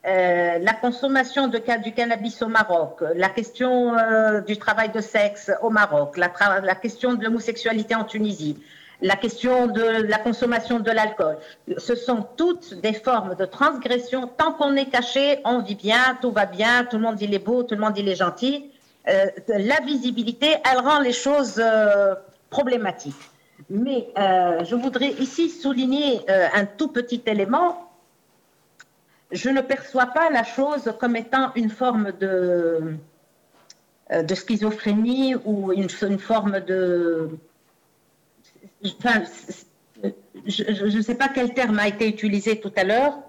euh, 0.07 0.57
la 0.59 0.73
consommation 0.73 1.47
du 1.47 1.59
cannabis 1.93 2.41
au 2.41 2.47
Maroc, 2.47 3.03
la 3.15 3.30
question 3.30 3.97
euh, 3.97 4.41
du 4.41 4.57
travail 4.57 4.89
de 4.89 5.01
sexe 5.01 5.51
au 5.61 5.69
Maroc, 5.69 6.17
la, 6.17 6.32
la 6.61 6.75
question 6.75 7.13
de 7.13 7.23
l'homosexualité 7.23 7.95
en 7.95 8.05
Tunisie, 8.05 8.57
la 9.01 9.15
question 9.15 9.67
de 9.67 10.07
la 10.07 10.17
consommation 10.17 10.80
de 10.80 10.91
l'alcool. 10.91 11.38
Ce 11.77 11.95
sont 11.95 12.25
toutes 12.38 12.75
des 12.75 12.93
formes 12.93 13.36
de 13.36 13.45
transgression. 13.45 14.27
Tant 14.27 14.53
qu'on 14.53 14.75
est 14.75 14.89
caché, 14.89 15.39
on 15.45 15.59
vit 15.59 15.75
bien, 15.75 16.17
tout 16.21 16.32
va 16.32 16.45
bien, 16.45 16.86
tout 16.86 16.97
le 16.97 17.03
monde 17.03 17.21
il 17.21 17.34
est 17.34 17.39
beau, 17.39 17.63
tout 17.63 17.75
le 17.75 17.82
monde 17.82 17.97
il 17.97 18.07
est 18.07 18.15
gentil. 18.15 18.71
Euh, 19.10 19.26
la 19.47 19.80
visibilité, 19.82 20.55
elle 20.70 20.80
rend 20.80 20.99
les 20.99 21.14
choses 21.14 21.62
problématiques. 22.49 23.30
Mais 23.70 24.10
euh, 24.18 24.64
je 24.64 24.76
voudrais 24.76 25.12
ici 25.14 25.49
souligner 25.49 26.22
euh, 26.30 26.47
un 26.53 26.66
tout 26.66 26.88
petit 26.89 27.22
élément. 27.26 27.91
Je 29.32 29.49
ne 29.49 29.62
perçois 29.62 30.07
pas 30.07 30.30
la 30.30 30.43
chose 30.43 30.91
comme 30.99 31.16
étant 31.16 31.51
une 31.55 31.70
forme 31.70 32.12
de, 32.20 32.95
euh, 34.12 34.24
de 34.24 34.36
schizophrénie 34.36 35.36
ou 35.45 35.72
une, 35.72 35.89
forme 36.20 36.62
de... 36.62 37.30
Enfin, 38.84 39.24
je 40.47 40.97
ne 40.97 41.01
sais 41.01 41.16
pas 41.16 41.28
quel 41.30 41.53
terme 41.53 41.78
a 41.78 41.88
été 41.88 42.07
utilisé 42.07 42.60
tout 42.60 42.72
à 42.76 42.84
l'heure. 42.84 43.20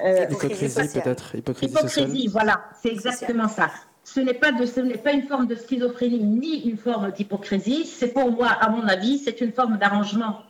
hypocrisie 0.00 1.00
peut-être. 1.00 1.34
Hypocrisie, 1.34 1.74
hypocrisie 1.74 2.28
voilà, 2.28 2.64
c'est 2.80 2.90
exactement 2.90 3.48
ça 3.48 3.68
ce 4.14 4.20
n'est 4.20 4.34
pas, 4.34 4.52
pas 4.52 5.12
une 5.12 5.22
forme 5.22 5.46
de 5.46 5.54
schizophrénie 5.54 6.22
ni 6.22 6.62
une 6.62 6.78
forme 6.78 7.10
d'hypocrisie. 7.12 7.84
C'est 7.84 8.08
pour 8.08 8.30
moi, 8.30 8.48
à 8.48 8.70
mon 8.70 8.84
avis, 8.88 9.18
c'est 9.18 9.40
une 9.42 9.52
forme 9.52 9.76
d'arrangement. 9.76 10.40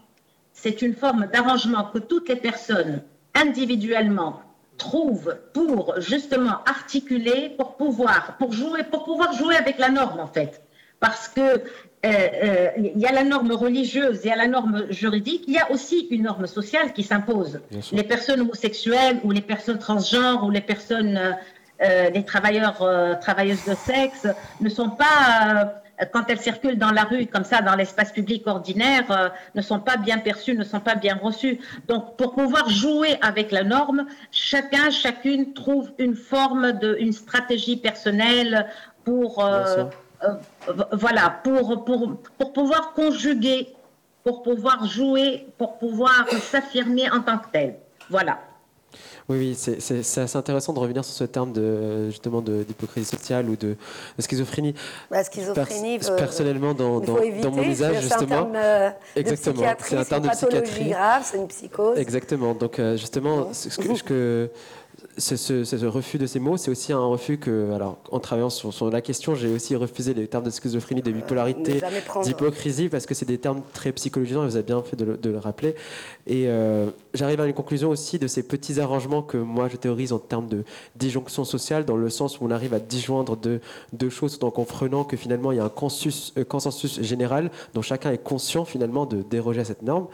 C'est 0.52 0.80
une 0.82 0.94
forme 0.94 1.26
d'arrangement 1.26 1.84
que 1.92 1.98
toutes 1.98 2.28
les 2.28 2.36
personnes 2.36 3.02
individuellement 3.34 4.42
trouvent 4.76 5.36
pour 5.52 5.94
justement 5.98 6.62
articuler, 6.66 7.52
pour 7.58 7.76
pouvoir, 7.76 8.36
pour 8.38 8.52
jouer, 8.52 8.84
pour 8.84 9.04
pouvoir 9.04 9.32
jouer 9.32 9.56
avec 9.56 9.78
la 9.78 9.88
norme 9.88 10.20
en 10.20 10.28
fait. 10.28 10.62
Parce 11.00 11.28
que 11.28 11.40
euh, 11.40 11.58
euh, 12.04 12.68
il 12.76 12.98
y 12.98 13.06
a 13.06 13.12
la 13.12 13.24
norme 13.24 13.50
religieuse, 13.52 14.20
il 14.22 14.28
y 14.28 14.32
a 14.32 14.36
la 14.36 14.46
norme 14.46 14.86
juridique, 14.90 15.44
il 15.48 15.54
y 15.54 15.58
a 15.58 15.70
aussi 15.72 16.06
une 16.10 16.22
norme 16.22 16.46
sociale 16.46 16.92
qui 16.92 17.02
s'impose. 17.02 17.60
Les 17.92 18.04
personnes 18.04 18.40
homosexuelles 18.40 19.20
ou 19.24 19.32
les 19.32 19.40
personnes 19.40 19.78
transgenres 19.78 20.44
ou 20.44 20.50
les 20.50 20.60
personnes 20.60 21.16
euh, 21.16 21.32
les 21.80 22.24
travailleurs, 22.24 22.82
euh, 22.82 23.14
travailleuses 23.14 23.64
de 23.64 23.74
sexe 23.74 24.26
ne 24.60 24.68
sont 24.68 24.90
pas, 24.90 25.72
euh, 26.00 26.04
quand 26.12 26.24
elles 26.28 26.40
circulent 26.40 26.78
dans 26.78 26.90
la 26.90 27.04
rue 27.04 27.26
comme 27.26 27.44
ça, 27.44 27.60
dans 27.60 27.76
l'espace 27.76 28.12
public 28.12 28.46
ordinaire, 28.46 29.32
ne 29.54 29.62
sont 29.62 29.80
pas 29.80 29.96
bien 29.96 30.18
perçues, 30.18 30.56
ne 30.56 30.64
sont 30.64 30.80
pas 30.80 30.94
bien 30.94 31.18
reçues. 31.20 31.60
Donc, 31.86 32.16
pour 32.16 32.34
pouvoir 32.34 32.68
jouer 32.68 33.16
avec 33.22 33.52
la 33.52 33.64
norme, 33.64 34.06
chacun, 34.30 34.90
chacune 34.90 35.54
trouve 35.54 35.90
une 35.98 36.14
forme 36.14 36.72
de, 36.72 36.96
une 37.00 37.12
stratégie 37.12 37.76
personnelle 37.76 38.66
pour, 39.04 39.48
voilà, 40.92 41.40
pour, 41.42 41.84
pour, 41.84 42.20
pour 42.38 42.52
pouvoir 42.52 42.92
conjuguer, 42.92 43.74
pour 44.24 44.42
pouvoir 44.42 44.84
jouer, 44.86 45.46
pour 45.58 45.78
pouvoir 45.78 46.28
s'affirmer 46.28 47.10
en 47.10 47.20
tant 47.20 47.38
que 47.38 47.46
tel. 47.52 47.76
Voilà. 48.10 48.38
Oui, 49.28 49.36
oui, 49.38 49.54
c'est 49.54 50.20
assez 50.20 50.38
intéressant 50.38 50.72
de 50.72 50.78
revenir 50.78 51.04
sur 51.04 51.14
ce 51.14 51.24
terme 51.24 51.52
de 51.52 52.08
justement 52.08 52.40
d'hypocrisie 52.40 53.04
sociale 53.04 53.50
ou 53.50 53.56
de, 53.56 53.76
schizophrénie. 54.18 54.74
La 55.10 55.18
bah, 55.18 55.24
schizophrénie, 55.24 55.98
personnellement, 55.98 56.72
dans, 56.72 56.98
dans, 57.00 57.18
dans, 57.42 57.50
mon 57.50 57.62
usage, 57.62 58.00
justement. 58.00 58.50
Un 58.54 58.94
Exactement. 59.16 59.62
C'est 59.80 59.96
un 59.96 60.04
terme 60.04 60.22
de 60.22 60.30
psychiatrie. 60.30 60.88
grave, 60.88 61.22
c'est 61.24 61.36
une 61.36 61.48
psychose. 61.48 61.98
Exactement. 61.98 62.54
Donc, 62.54 62.78
euh, 62.78 62.96
justement, 62.96 63.52
ce 63.52 63.68
que, 63.76 63.94
ce 63.94 64.02
que 64.02 64.50
ce, 65.18 65.86
refus 65.86 66.18
de 66.18 66.26
ces 66.26 66.38
mots, 66.38 66.56
c'est 66.56 66.70
aussi 66.70 66.92
un 66.92 67.04
refus 67.04 67.38
que, 67.38 67.72
alors, 67.72 67.98
en 68.10 68.20
travaillant 68.20 68.50
sur, 68.50 68.90
la 68.90 69.00
question, 69.00 69.34
j'ai 69.34 69.48
aussi 69.48 69.76
refusé 69.76 70.14
les 70.14 70.26
termes 70.26 70.44
de 70.44 70.50
schizophrénie, 70.50 71.02
de 71.02 71.12
bipolarité, 71.12 71.80
d'hypocrisie, 72.22 72.88
parce 72.88 73.06
que 73.06 73.14
c'est 73.14 73.26
des 73.26 73.38
termes 73.38 73.62
très 73.72 73.92
psychologiques, 73.92 74.36
et 74.36 74.40
vous 74.40 74.56
avez 74.56 74.62
bien 74.62 74.82
fait 74.82 74.96
de 74.96 75.30
le, 75.30 75.38
rappeler. 75.38 75.74
Et 76.26 76.44
euh, 76.48 76.90
j'arrive 77.14 77.40
à 77.40 77.46
une 77.46 77.54
conclusion 77.54 77.90
aussi 77.90 78.18
de 78.18 78.26
ces 78.26 78.42
petits 78.42 78.80
arrangements 78.80 79.22
que 79.22 79.36
moi 79.36 79.68
je 79.68 79.76
théorise 79.76 80.12
en 80.12 80.18
termes 80.18 80.48
de 80.48 80.64
disjonction 80.96 81.44
sociale, 81.44 81.84
dans 81.84 81.96
le 81.96 82.10
sens 82.10 82.40
où 82.40 82.44
on 82.44 82.50
arrive 82.50 82.74
à 82.74 82.80
disjoindre 82.80 83.36
deux, 83.36 84.10
choses, 84.10 84.38
en 84.42 84.50
comprenant 84.50 85.04
que 85.04 85.16
finalement 85.16 85.52
il 85.52 85.56
y 85.56 85.60
a 85.60 85.64
un 85.64 85.68
consensus, 85.68 86.32
euh, 86.36 86.44
consensus 86.44 87.00
général 87.02 87.50
dont 87.74 87.82
chacun 87.82 88.10
est 88.10 88.22
conscient 88.22 88.64
finalement 88.64 89.06
de 89.06 89.22
déroger 89.22 89.60
à 89.60 89.64
cette 89.64 89.82
norme. 89.82 90.06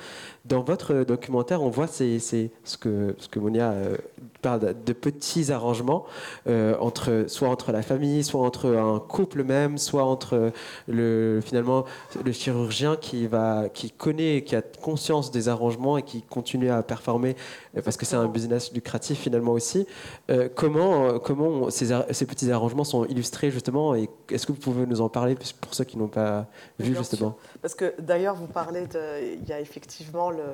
Dans 0.44 0.62
votre 0.62 1.04
documentaire, 1.04 1.62
on 1.62 1.70
voit 1.70 1.86
c'est 1.86 2.18
ce 2.18 2.76
que, 2.76 3.14
ce 3.18 3.28
que 3.28 3.38
Monia 3.38 3.70
euh, 3.70 3.96
parle 4.44 4.74
de 4.84 4.92
petits 4.92 5.50
arrangements 5.50 6.04
euh, 6.48 6.76
entre 6.78 7.24
soit 7.28 7.48
entre 7.48 7.72
la 7.72 7.80
famille, 7.80 8.22
soit 8.22 8.42
entre 8.42 8.76
un 8.76 9.00
couple 9.00 9.42
même, 9.42 9.78
soit 9.78 10.04
entre 10.04 10.52
le 10.86 11.40
finalement 11.42 11.86
le 12.22 12.30
chirurgien 12.30 12.96
qui 12.96 13.26
va 13.26 13.70
qui 13.72 13.90
connaît, 13.90 14.44
qui 14.44 14.54
a 14.54 14.60
conscience 14.60 15.30
des 15.30 15.48
arrangements 15.48 15.96
et 15.96 16.02
qui 16.02 16.20
continue 16.20 16.70
à 16.70 16.82
performer 16.82 17.36
euh, 17.76 17.80
parce 17.82 17.96
que 17.96 18.04
c'est 18.04 18.16
un 18.16 18.28
business 18.28 18.70
lucratif 18.74 19.18
finalement 19.20 19.52
aussi. 19.52 19.86
Euh, 20.30 20.50
comment 20.54 21.18
comment 21.18 21.70
ces, 21.70 21.86
ces, 22.10 22.26
petits 22.26 22.50
arrangements 22.50 22.84
sont 22.84 23.06
illustrés 23.06 23.50
justement 23.50 23.94
et 23.94 24.10
est-ce 24.30 24.46
que 24.46 24.52
vous 24.52 24.58
pouvez 24.58 24.84
nous 24.84 25.00
en 25.00 25.08
parler 25.08 25.36
pour 25.62 25.74
ceux 25.74 25.84
qui 25.84 25.96
n'ont 25.96 26.08
pas 26.08 26.46
vu 26.78 26.94
justement? 26.94 27.38
Parce 27.64 27.74
que 27.74 27.94
d'ailleurs 27.98 28.34
vous 28.34 28.46
parlez 28.46 28.86
de 28.86 29.22
il 29.22 29.48
y 29.48 29.54
a 29.54 29.58
effectivement 29.58 30.28
le, 30.28 30.44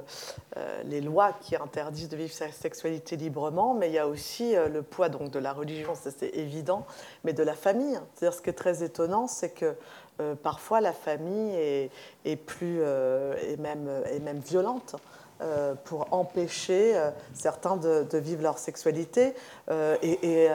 les 0.84 1.00
lois 1.00 1.32
qui 1.40 1.56
interdisent 1.56 2.08
de 2.08 2.16
vivre 2.16 2.32
sa 2.32 2.52
sexualité 2.52 3.16
librement, 3.16 3.74
mais 3.74 3.88
il 3.88 3.94
y 3.94 3.98
a 3.98 4.06
aussi 4.06 4.54
euh, 4.54 4.68
le 4.68 4.82
poids 4.82 5.08
donc, 5.08 5.32
de 5.32 5.40
la 5.40 5.52
religion, 5.52 5.94
c'est 5.94 6.22
évident, 6.36 6.86
mais 7.24 7.32
de 7.32 7.42
la 7.42 7.54
famille. 7.54 7.98
C'est-à-dire 8.14 8.36
ce 8.36 8.42
qui 8.42 8.50
est 8.50 8.54
très 8.54 8.84
étonnant, 8.84 9.26
c'est 9.26 9.50
que 9.50 9.74
euh, 10.20 10.36
parfois 10.36 10.80
la 10.80 10.92
famille 10.92 11.90
est, 12.24 12.36
plus, 12.36 12.78
euh, 12.80 13.34
et 13.48 13.56
même, 13.56 13.88
est 14.06 14.20
même 14.20 14.38
violente. 14.38 14.94
pour 15.84 16.12
empêcher 16.12 16.94
certains 17.32 17.78
de, 17.78 18.18
vivre 18.18 18.42
leur 18.42 18.58
sexualité 18.58 19.32
et 20.02 20.48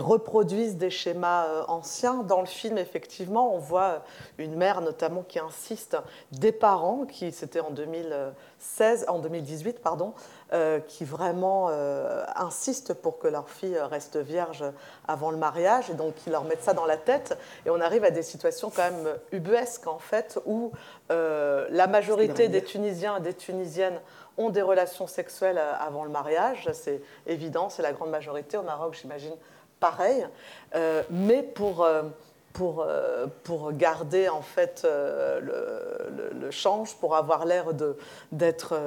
reproduisent 0.00 0.76
des 0.76 0.90
schémas 0.90 1.46
euh, 1.46 1.64
anciens. 1.68 2.22
Dans 2.22 2.40
le 2.40 2.46
film, 2.46 2.78
effectivement, 2.78 3.54
on 3.54 3.58
voit 3.58 4.02
une 4.38 4.56
mère 4.56 4.80
notamment 4.80 5.22
qui 5.22 5.38
insiste, 5.38 5.96
des 6.32 6.52
parents 6.52 7.04
qui, 7.04 7.30
c'était 7.32 7.60
en 7.60 7.70
2016, 7.70 9.04
en 9.08 9.18
2018, 9.18 9.80
pardon, 9.80 10.14
euh, 10.52 10.80
qui 10.80 11.04
vraiment 11.04 11.68
euh, 11.70 12.24
insistent 12.36 12.94
pour 12.94 13.18
que 13.18 13.28
leur 13.28 13.50
fille 13.50 13.78
reste 13.78 14.16
vierge 14.16 14.64
avant 15.06 15.30
le 15.30 15.36
mariage, 15.36 15.90
et 15.90 15.94
donc 15.94 16.14
qui 16.14 16.30
leur 16.30 16.44
mettent 16.44 16.62
ça 16.62 16.72
dans 16.72 16.86
la 16.86 16.96
tête. 16.96 17.36
Et 17.66 17.70
on 17.70 17.80
arrive 17.80 18.04
à 18.04 18.10
des 18.10 18.22
situations 18.22 18.70
quand 18.74 18.90
même 18.90 19.14
ubuesques, 19.30 19.86
en 19.86 19.98
fait, 19.98 20.38
où 20.46 20.72
la 21.10 21.86
majorité 21.86 22.48
des 22.48 22.64
Tunisiens 22.64 23.18
et 23.18 23.20
des 23.20 23.34
Tunisiennes 23.34 24.00
ont 24.38 24.48
des 24.48 24.62
relations 24.62 25.06
sexuelles 25.06 25.60
avant 25.78 26.04
le 26.04 26.10
mariage. 26.10 26.70
C'est 26.72 27.02
évident, 27.26 27.68
c'est 27.68 27.82
la 27.82 27.92
grande 27.92 28.10
majorité. 28.10 28.56
Au 28.56 28.62
Maroc, 28.62 28.96
j'imagine, 28.98 29.34
pareil, 29.82 30.24
euh, 30.76 31.02
mais 31.10 31.42
pour, 31.42 31.82
euh, 31.82 32.04
pour, 32.52 32.82
euh, 32.86 33.26
pour 33.42 33.72
garder 33.72 34.28
en 34.28 34.40
fait 34.40 34.86
le, 34.86 36.38
le, 36.40 36.50
change, 36.52 36.94
pour 36.96 37.16
avoir 37.16 37.44
l'air 37.44 37.66
d'être 38.30 38.78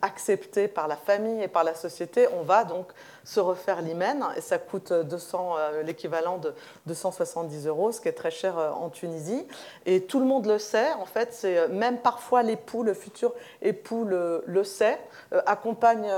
accepté 0.00 0.68
par 0.68 0.86
la 0.86 0.96
famille 0.96 1.42
et 1.42 1.48
par 1.48 1.64
la 1.64 1.74
société, 1.74 2.28
on 2.38 2.42
va 2.42 2.62
donc 2.62 2.86
se 3.28 3.40
refaire 3.40 3.82
l'hymen 3.82 4.24
et 4.36 4.40
ça 4.40 4.56
coûte 4.56 4.90
200, 4.90 5.56
l'équivalent 5.84 6.38
de 6.38 6.54
270 6.86 7.66
euros, 7.66 7.92
ce 7.92 8.00
qui 8.00 8.08
est 8.08 8.12
très 8.12 8.30
cher 8.30 8.56
en 8.56 8.88
Tunisie. 8.88 9.46
Et 9.84 10.04
tout 10.04 10.18
le 10.18 10.24
monde 10.24 10.46
le 10.46 10.58
sait, 10.58 10.92
en 10.94 11.04
fait, 11.04 11.34
c'est 11.34 11.68
même 11.68 11.98
parfois 11.98 12.42
l'époux, 12.42 12.82
le 12.82 12.94
futur 12.94 13.34
époux 13.60 14.04
le, 14.04 14.42
le 14.46 14.64
sait, 14.64 14.98
accompagne, 15.44 16.10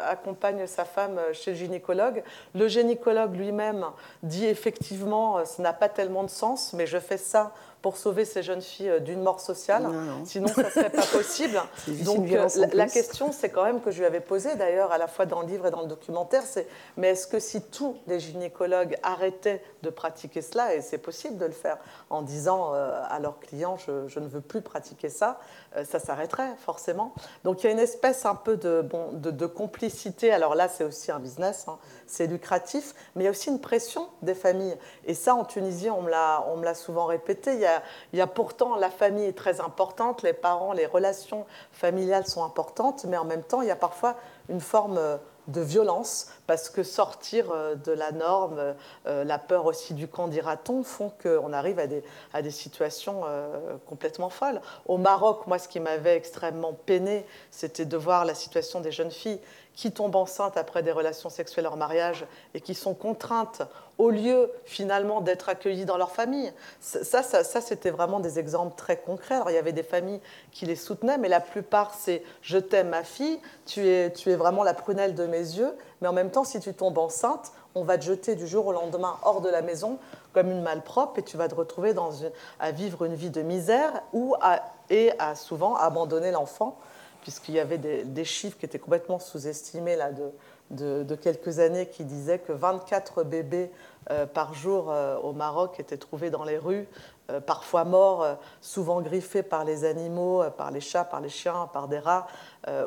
accompagne 0.00 0.66
sa 0.66 0.84
femme 0.84 1.20
chez 1.32 1.52
le 1.52 1.56
gynécologue. 1.56 2.24
Le 2.54 2.66
gynécologue 2.66 3.36
lui-même 3.36 3.86
dit 4.24 4.46
effectivement, 4.46 5.44
ça 5.44 5.62
n'a 5.62 5.72
pas 5.72 5.88
tellement 5.88 6.24
de 6.24 6.30
sens, 6.30 6.72
mais 6.72 6.88
je 6.88 6.98
fais 6.98 7.18
ça 7.18 7.52
pour 7.82 7.96
sauver 7.96 8.24
ces 8.24 8.42
jeunes 8.42 8.62
filles 8.62 8.88
euh, 8.88 9.00
d'une 9.00 9.22
mort 9.22 9.40
sociale. 9.40 9.88
Sinon, 10.24 10.48
ça 10.48 10.64
ne 10.64 10.70
serait 10.70 10.90
pas 10.90 11.06
possible. 11.12 11.60
Donc, 12.04 12.30
euh, 12.30 12.48
la, 12.72 12.86
question, 12.86 13.32
c'est 13.32 13.50
quand 13.50 13.64
même 13.64 13.80
que 13.80 13.90
je 13.90 13.98
lui 13.98 14.06
avais 14.06 14.20
posée, 14.20 14.56
d'ailleurs, 14.56 14.92
à 14.92 14.98
la 14.98 15.06
fois 15.06 15.26
dans 15.26 15.42
le 15.42 15.48
livre 15.48 15.66
et 15.66 15.70
dans 15.70 15.82
le 15.82 15.88
documentaire, 15.88 16.42
c'est 16.42 16.66
mais 16.96 17.10
est-ce 17.10 17.26
que 17.26 17.38
si 17.38 17.62
tous 17.62 17.96
les 18.06 18.20
gynécologues 18.20 18.96
arrêtaient 19.02 19.62
de 19.82 19.90
pratiquer 19.90 20.42
cela, 20.42 20.74
et 20.74 20.80
c'est 20.80 20.98
possible 20.98 21.38
de 21.38 21.46
le 21.46 21.52
faire 21.52 21.78
en 22.10 22.22
disant 22.22 22.74
euh, 22.74 23.00
à 23.08 23.18
leurs 23.18 23.38
clients, 23.40 23.76
je, 23.76 24.18
ne 24.18 24.28
veux 24.28 24.40
plus 24.40 24.62
pratiquer 24.62 25.08
ça, 25.08 25.38
ça 25.84 25.98
s'arrêterait 25.98 26.54
forcément. 26.58 27.12
Donc, 27.44 27.62
il 27.62 27.66
y 27.66 27.68
a 27.68 27.72
une 27.72 27.78
espèce 27.78 28.26
un 28.26 28.34
peu 28.34 28.56
de, 28.56 28.82
bon, 28.82 29.10
de, 29.12 29.46
complicité. 29.46 30.32
Alors 30.32 30.54
là, 30.54 30.68
c'est 30.68 30.84
aussi 30.84 31.10
un 31.10 31.18
business, 31.18 31.66
hein. 31.68 31.78
c'est 32.06 32.26
lucratif, 32.26 32.94
mais 33.14 33.22
il 33.22 33.26
y 33.26 33.28
a 33.28 33.30
aussi 33.30 33.50
une 33.50 33.60
pression 33.60 34.08
des 34.22 34.34
familles. 34.34 34.76
Et 35.04 35.14
ça, 35.14 35.34
en 35.34 35.44
Tunisie, 35.44 35.90
on 35.90 36.02
me 36.02 36.10
l'a 36.10 36.74
souvent 36.74 37.06
répété. 37.06 37.54
Il 37.54 37.60
y 37.60 37.66
a 37.66 37.82
il 38.12 38.18
y 38.18 38.22
a 38.22 38.26
pourtant, 38.26 38.76
la 38.76 38.90
famille 38.90 39.24
est 39.24 39.36
très 39.36 39.60
importante, 39.60 40.22
les 40.22 40.32
parents, 40.32 40.72
les 40.72 40.86
relations 40.86 41.46
familiales 41.72 42.26
sont 42.26 42.44
importantes, 42.44 43.04
mais 43.04 43.16
en 43.16 43.24
même 43.24 43.42
temps, 43.42 43.62
il 43.62 43.68
y 43.68 43.70
a 43.70 43.76
parfois 43.76 44.16
une 44.48 44.60
forme 44.60 44.98
euh, 44.98 45.16
de 45.48 45.60
violence, 45.60 46.28
parce 46.46 46.68
que 46.68 46.82
sortir 46.82 47.50
euh, 47.50 47.74
de 47.74 47.92
la 47.92 48.12
norme, 48.12 48.74
euh, 49.06 49.24
la 49.24 49.38
peur 49.38 49.66
aussi 49.66 49.94
du 49.94 50.08
camp, 50.08 50.28
dira-t-on, 50.28 50.82
font 50.82 51.12
qu'on 51.22 51.52
arrive 51.52 51.78
à 51.78 51.86
des, 51.86 52.02
à 52.32 52.42
des 52.42 52.50
situations 52.50 53.22
complètement 53.86 54.30
folles. 54.30 54.60
Au 54.86 54.98
Maroc, 54.98 55.46
moi, 55.46 55.58
ce 55.58 55.68
qui 55.68 55.80
m'avait 55.80 56.16
extrêmement 56.16 56.72
peiné, 56.72 57.24
c'était 57.50 57.84
de 57.84 57.96
voir 57.96 58.24
la 58.24 58.34
situation 58.34 58.80
des 58.80 58.92
jeunes 58.92 59.10
filles 59.10 59.40
qui 59.76 59.92
tombent 59.92 60.16
enceintes 60.16 60.56
après 60.56 60.82
des 60.82 60.90
relations 60.90 61.28
sexuelles 61.28 61.66
hors 61.66 61.76
mariage 61.76 62.26
et 62.54 62.60
qui 62.60 62.74
sont 62.74 62.94
contraintes 62.94 63.62
au 63.98 64.10
lieu 64.10 64.50
finalement 64.64 65.20
d'être 65.20 65.48
accueillies 65.48 65.84
dans 65.84 65.98
leur 65.98 66.10
famille. 66.10 66.52
Ça, 66.80 67.22
ça, 67.22 67.44
ça 67.44 67.60
c'était 67.60 67.90
vraiment 67.90 68.18
des 68.18 68.38
exemples 68.38 68.74
très 68.76 68.96
concrets. 68.96 69.36
Alors 69.36 69.50
il 69.50 69.54
y 69.54 69.58
avait 69.58 69.72
des 69.72 69.82
familles 69.82 70.20
qui 70.50 70.66
les 70.66 70.76
soutenaient, 70.76 71.18
mais 71.18 71.28
la 71.28 71.40
plupart 71.40 71.94
c'est 71.94 72.22
je 72.42 72.58
t'aime 72.58 72.88
ma 72.88 73.04
fille, 73.04 73.38
tu 73.66 73.86
es, 73.86 74.12
tu 74.12 74.30
es 74.30 74.36
vraiment 74.36 74.64
la 74.64 74.74
prunelle 74.74 75.14
de 75.14 75.26
mes 75.26 75.38
yeux, 75.38 75.76
mais 76.00 76.08
en 76.08 76.12
même 76.12 76.30
temps 76.30 76.44
si 76.44 76.58
tu 76.58 76.74
tombes 76.74 76.98
enceinte, 76.98 77.52
on 77.74 77.84
va 77.84 77.98
te 77.98 78.04
jeter 78.04 78.34
du 78.34 78.46
jour 78.46 78.66
au 78.66 78.72
lendemain 78.72 79.18
hors 79.22 79.42
de 79.42 79.50
la 79.50 79.60
maison 79.60 79.98
comme 80.32 80.50
une 80.50 80.62
malpropre 80.62 81.18
et 81.18 81.22
tu 81.22 81.36
vas 81.36 81.48
te 81.48 81.54
retrouver 81.54 81.94
à 82.58 82.70
vivre 82.70 83.04
une 83.04 83.14
vie 83.14 83.30
de 83.30 83.42
misère 83.42 84.02
ou 84.14 84.34
et 84.88 85.12
à 85.18 85.34
souvent 85.34 85.76
abandonner 85.76 86.30
l'enfant 86.30 86.78
puisqu'il 87.26 87.56
y 87.56 87.58
avait 87.58 87.78
des, 87.78 88.24
chiffres 88.24 88.56
qui 88.56 88.66
étaient 88.66 88.78
complètement 88.78 89.18
sous-estimés 89.18 89.96
là, 89.96 90.12
de, 90.12 91.02
de, 91.02 91.14
quelques 91.16 91.58
années 91.58 91.88
qui 91.88 92.04
disaient 92.04 92.38
que 92.38 92.52
24 92.52 93.24
bébés 93.24 93.72
euh, 94.12 94.26
par 94.26 94.54
jour 94.54 94.92
euh, 94.92 95.16
au 95.18 95.32
Maroc 95.32 95.80
étaient 95.80 95.96
trouvés 95.96 96.30
dans 96.30 96.44
les 96.44 96.56
rues, 96.56 96.86
euh, 97.32 97.40
parfois 97.40 97.82
morts, 97.82 98.24
souvent 98.60 99.00
griffés 99.00 99.42
par 99.42 99.64
les 99.64 99.84
animaux, 99.84 100.44
par 100.56 100.70
les 100.70 100.80
chats, 100.80 101.02
par 101.02 101.20
les 101.20 101.28
chiens, 101.28 101.68
par 101.72 101.88
des 101.88 101.98
rats, 101.98 102.28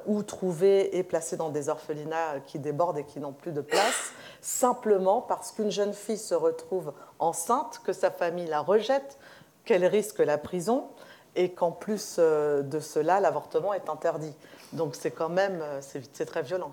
ou 0.05 0.23
trouvés 0.23 0.97
et 0.97 1.03
placés 1.03 1.35
dans 1.35 1.49
des 1.49 1.67
orphelinats 1.67 2.39
qui 2.45 2.59
débordent 2.59 2.99
et 2.99 3.03
qui 3.03 3.19
n'ont 3.19 3.33
plus 3.33 3.51
de 3.51 3.59
place, 3.59 4.13
simplement 4.39 5.19
parce 5.19 5.51
qu'une 5.51 5.69
jeune 5.69 5.93
fille 5.93 6.17
se 6.17 6.33
retrouve 6.33 6.93
enceinte, 7.19 7.81
que 7.83 7.91
sa 7.91 8.09
famille 8.09 8.47
la 8.47 8.61
rejette, 8.61 9.19
qu'elle 9.65 9.85
risque 9.85 10.19
la 10.19 10.37
prison 10.37 10.87
et 11.35 11.49
qu'en 11.49 11.71
plus 11.71 12.17
euh, 12.19 12.61
de 12.61 12.79
cela, 12.79 13.19
l'avortement 13.19 13.73
est 13.73 13.89
interdit. 13.89 14.33
Donc 14.73 14.95
c'est 14.95 15.11
quand 15.11 15.29
même, 15.29 15.59
euh, 15.61 15.79
c'est 15.81 16.25
très 16.25 16.43
violent. 16.43 16.71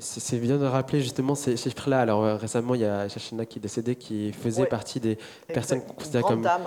C'est 0.00 0.38
bien 0.38 0.58
de 0.58 0.66
rappeler 0.66 1.00
justement 1.00 1.34
ces 1.34 1.56
chiffres-là. 1.56 2.00
Alors 2.00 2.24
euh, 2.24 2.36
récemment, 2.36 2.74
il 2.74 2.80
y 2.80 2.84
a 2.84 3.08
Shachina 3.08 3.46
qui 3.46 3.58
est 3.58 3.62
décédée, 3.62 3.94
qui 3.94 4.32
faisait 4.32 4.66
partie 4.66 4.98
des 5.00 5.16
personnes 5.46 5.80
considérées 5.82 6.24
comme 6.24 6.42
dame, 6.42 6.62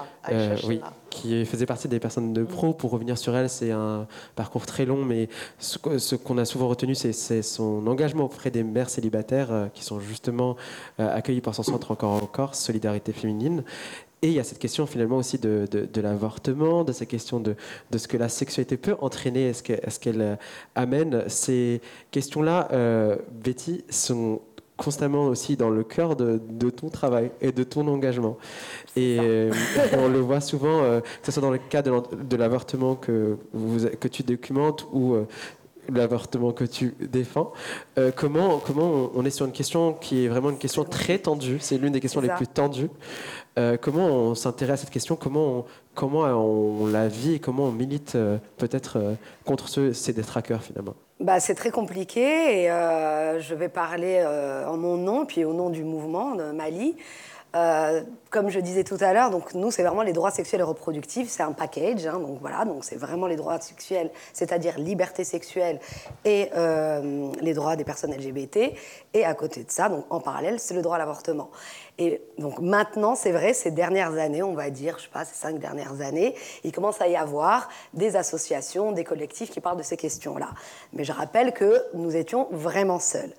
oui, 0.63 0.81
qui 1.09 1.45
faisait 1.45 1.65
partie 1.65 1.87
des 1.87 1.99
personnes 1.99 2.33
de 2.33 2.43
pro. 2.43 2.69
Mm. 2.69 2.73
Pour 2.75 2.91
revenir 2.91 3.17
sur 3.17 3.35
elle, 3.35 3.49
c'est 3.49 3.71
un 3.71 4.07
parcours 4.35 4.65
très 4.65 4.85
long, 4.85 5.03
mais 5.03 5.27
ce, 5.59 6.15
qu'on 6.15 6.37
a 6.37 6.45
souvent 6.45 6.69
retenu, 6.69 6.95
c'est 6.95 7.41
son 7.41 7.85
engagement 7.85 8.23
auprès 8.23 8.49
des 8.49 8.63
mères 8.63 8.89
célibataires 8.89 9.69
qui 9.73 9.83
sont 9.83 9.99
justement 9.99 10.55
accueillies 10.97 11.41
par 11.41 11.53
son 11.53 11.63
centre 11.63 11.91
encore 11.91 12.23
encore 12.23 12.55
Solidarité 12.55 13.11
féminine, 13.11 13.63
et 14.23 14.27
il 14.27 14.33
y 14.33 14.39
a 14.39 14.43
cette 14.43 14.59
question 14.59 14.85
finalement 14.85 15.17
aussi 15.17 15.39
de, 15.39 15.67
de, 15.71 16.01
l'avortement, 16.01 16.83
de 16.83 16.91
cette 16.91 17.07
question 17.07 17.39
de, 17.39 17.55
de, 17.89 17.97
ce 17.97 18.07
que 18.07 18.17
la 18.17 18.29
sexualité 18.29 18.77
peut 18.77 18.95
entraîner, 19.01 19.47
est-ce 19.49 19.63
qu'elle 19.99 20.21
est 20.21 20.23
euh, 20.23 20.35
amène. 20.75 21.23
Ces 21.27 21.81
questions-là, 22.11 22.67
euh, 22.71 23.15
Betty, 23.43 23.83
sont 23.89 24.41
constamment 24.77 25.25
aussi 25.25 25.57
dans 25.57 25.69
le 25.69 25.83
cœur 25.83 26.15
de, 26.15 26.39
ton 26.69 26.89
travail 26.89 27.31
et 27.41 27.51
de 27.51 27.63
ton 27.63 27.87
engagement? 27.87 28.37
Et 28.95 29.17
euh, 29.19 29.51
on 29.97 30.07
le 30.07 30.19
voit 30.19 30.41
souvent, 30.41 30.81
que 31.01 31.25
ce 31.25 31.31
soit 31.31 31.41
dans 31.41 31.51
le 31.51 31.59
cas 31.59 31.81
de 31.81 32.35
l'avortement 32.35 32.95
que, 32.95 33.37
que 33.99 34.07
tu 34.07 34.21
documentes 34.21 34.87
ou 34.91 35.17
l'avortement 35.93 36.51
que 36.51 36.63
tu 36.63 36.95
défends. 36.99 37.51
comment, 38.15 38.59
comment 38.59 39.11
on 39.13 39.25
est 39.25 39.29
sur 39.29 39.45
une 39.45 39.51
question 39.51 39.93
qui 39.93 40.25
est 40.25 40.27
vraiment 40.27 40.49
une 40.49 40.57
question 40.57 40.83
très 40.83 41.19
tendue, 41.19 41.57
c'est 41.59 41.77
l'une 41.77 41.93
des 41.93 41.99
questions 41.99 42.21
les 42.21 42.29
plus 42.29 42.47
tendues. 42.47 42.89
Euh, 43.59 43.77
comment 43.79 44.05
on 44.05 44.35
s'intéresse 44.35 44.81
à 44.81 44.83
cette 44.83 44.91
question? 44.91 45.15
Comment 45.15 45.45
on, 45.59 45.65
comment 45.93 46.21
on, 46.21 46.87
la 46.87 47.07
vit 47.07 47.35
et 47.35 47.39
comment 47.39 47.65
on 47.65 47.71
milite 47.71 48.15
euh, 48.15 48.37
peut-être 48.57 48.97
euh, 48.97 49.13
contre 49.45 49.67
ces 49.93 50.13
détraqueurs 50.13 50.63
finalement? 50.63 50.95
Bah, 51.19 51.39
C'est 51.39 51.55
très 51.55 51.71
compliqué 51.71 52.63
et 52.63 52.67
je 52.67 53.53
vais 53.53 53.69
parler 53.69 54.23
en 54.67 54.77
mon 54.77 54.97
nom, 54.97 55.25
puis 55.25 55.45
au 55.45 55.53
nom 55.53 55.69
du 55.69 55.83
mouvement 55.83 56.35
de 56.35 56.51
Mali. 56.51 56.95
Euh, 57.53 58.01
comme 58.29 58.49
je 58.49 58.61
disais 58.61 58.85
tout 58.85 58.97
à 59.01 59.11
l'heure, 59.11 59.29
donc 59.29 59.53
nous 59.55 59.71
c'est 59.71 59.83
vraiment 59.83 60.03
les 60.03 60.13
droits 60.13 60.31
sexuels 60.31 60.61
et 60.61 60.63
reproductifs, 60.63 61.27
c'est 61.27 61.43
un 61.43 61.51
package, 61.51 62.07
hein, 62.07 62.17
donc 62.17 62.37
voilà, 62.39 62.63
donc 62.63 62.85
c'est 62.85 62.95
vraiment 62.95 63.27
les 63.27 63.35
droits 63.35 63.59
sexuels, 63.59 64.09
c'est-à-dire 64.31 64.79
liberté 64.79 65.25
sexuelle 65.25 65.81
et 66.23 66.49
euh, 66.55 67.29
les 67.41 67.53
droits 67.53 67.75
des 67.75 67.83
personnes 67.83 68.13
LGBT, 68.15 68.73
et 69.13 69.25
à 69.25 69.33
côté 69.33 69.65
de 69.65 69.69
ça, 69.69 69.89
donc 69.89 70.05
en 70.09 70.21
parallèle, 70.21 70.61
c'est 70.61 70.73
le 70.73 70.81
droit 70.81 70.95
à 70.95 70.99
l'avortement. 70.99 71.49
Et 71.97 72.21
donc 72.37 72.59
maintenant, 72.59 73.15
c'est 73.15 73.33
vrai, 73.33 73.53
ces 73.53 73.71
dernières 73.71 74.13
années, 74.13 74.43
on 74.43 74.53
va 74.53 74.69
dire, 74.69 74.97
je 74.97 75.03
sais 75.03 75.09
pas, 75.11 75.25
ces 75.25 75.35
cinq 75.35 75.59
dernières 75.59 75.99
années, 75.99 76.35
il 76.63 76.71
commence 76.71 77.01
à 77.01 77.09
y 77.09 77.17
avoir 77.17 77.67
des 77.93 78.15
associations, 78.15 78.93
des 78.93 79.03
collectifs 79.03 79.51
qui 79.51 79.59
parlent 79.59 79.77
de 79.77 79.83
ces 79.83 79.97
questions-là. 79.97 80.51
Mais 80.93 81.03
je 81.03 81.11
rappelle 81.11 81.51
que 81.51 81.83
nous 81.95 82.15
étions 82.15 82.47
vraiment 82.51 82.99
seuls. 82.99 83.33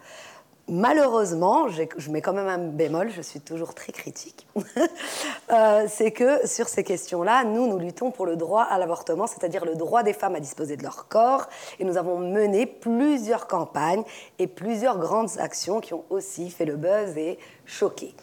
Malheureusement, 0.68 1.66
je 1.68 2.10
mets 2.10 2.22
quand 2.22 2.32
même 2.32 2.46
un 2.46 2.58
bémol, 2.58 3.10
je 3.10 3.20
suis 3.20 3.40
toujours 3.40 3.74
très 3.74 3.90
critique, 3.90 4.46
euh, 5.52 5.86
c'est 5.88 6.12
que 6.12 6.46
sur 6.46 6.68
ces 6.68 6.84
questions-là, 6.84 7.42
nous, 7.42 7.66
nous 7.66 7.78
luttons 7.78 8.12
pour 8.12 8.26
le 8.26 8.36
droit 8.36 8.62
à 8.62 8.78
l'avortement, 8.78 9.26
c'est-à-dire 9.26 9.64
le 9.64 9.74
droit 9.74 10.04
des 10.04 10.12
femmes 10.12 10.36
à 10.36 10.40
disposer 10.40 10.76
de 10.76 10.84
leur 10.84 11.08
corps, 11.08 11.48
et 11.80 11.84
nous 11.84 11.96
avons 11.96 12.18
mené 12.18 12.66
plusieurs 12.66 13.48
campagnes 13.48 14.04
et 14.38 14.46
plusieurs 14.46 14.98
grandes 14.98 15.30
actions 15.38 15.80
qui 15.80 15.94
ont 15.94 16.04
aussi 16.10 16.48
fait 16.48 16.64
le 16.64 16.76
buzz 16.76 17.18
et 17.18 17.40
choqué. 17.66 18.14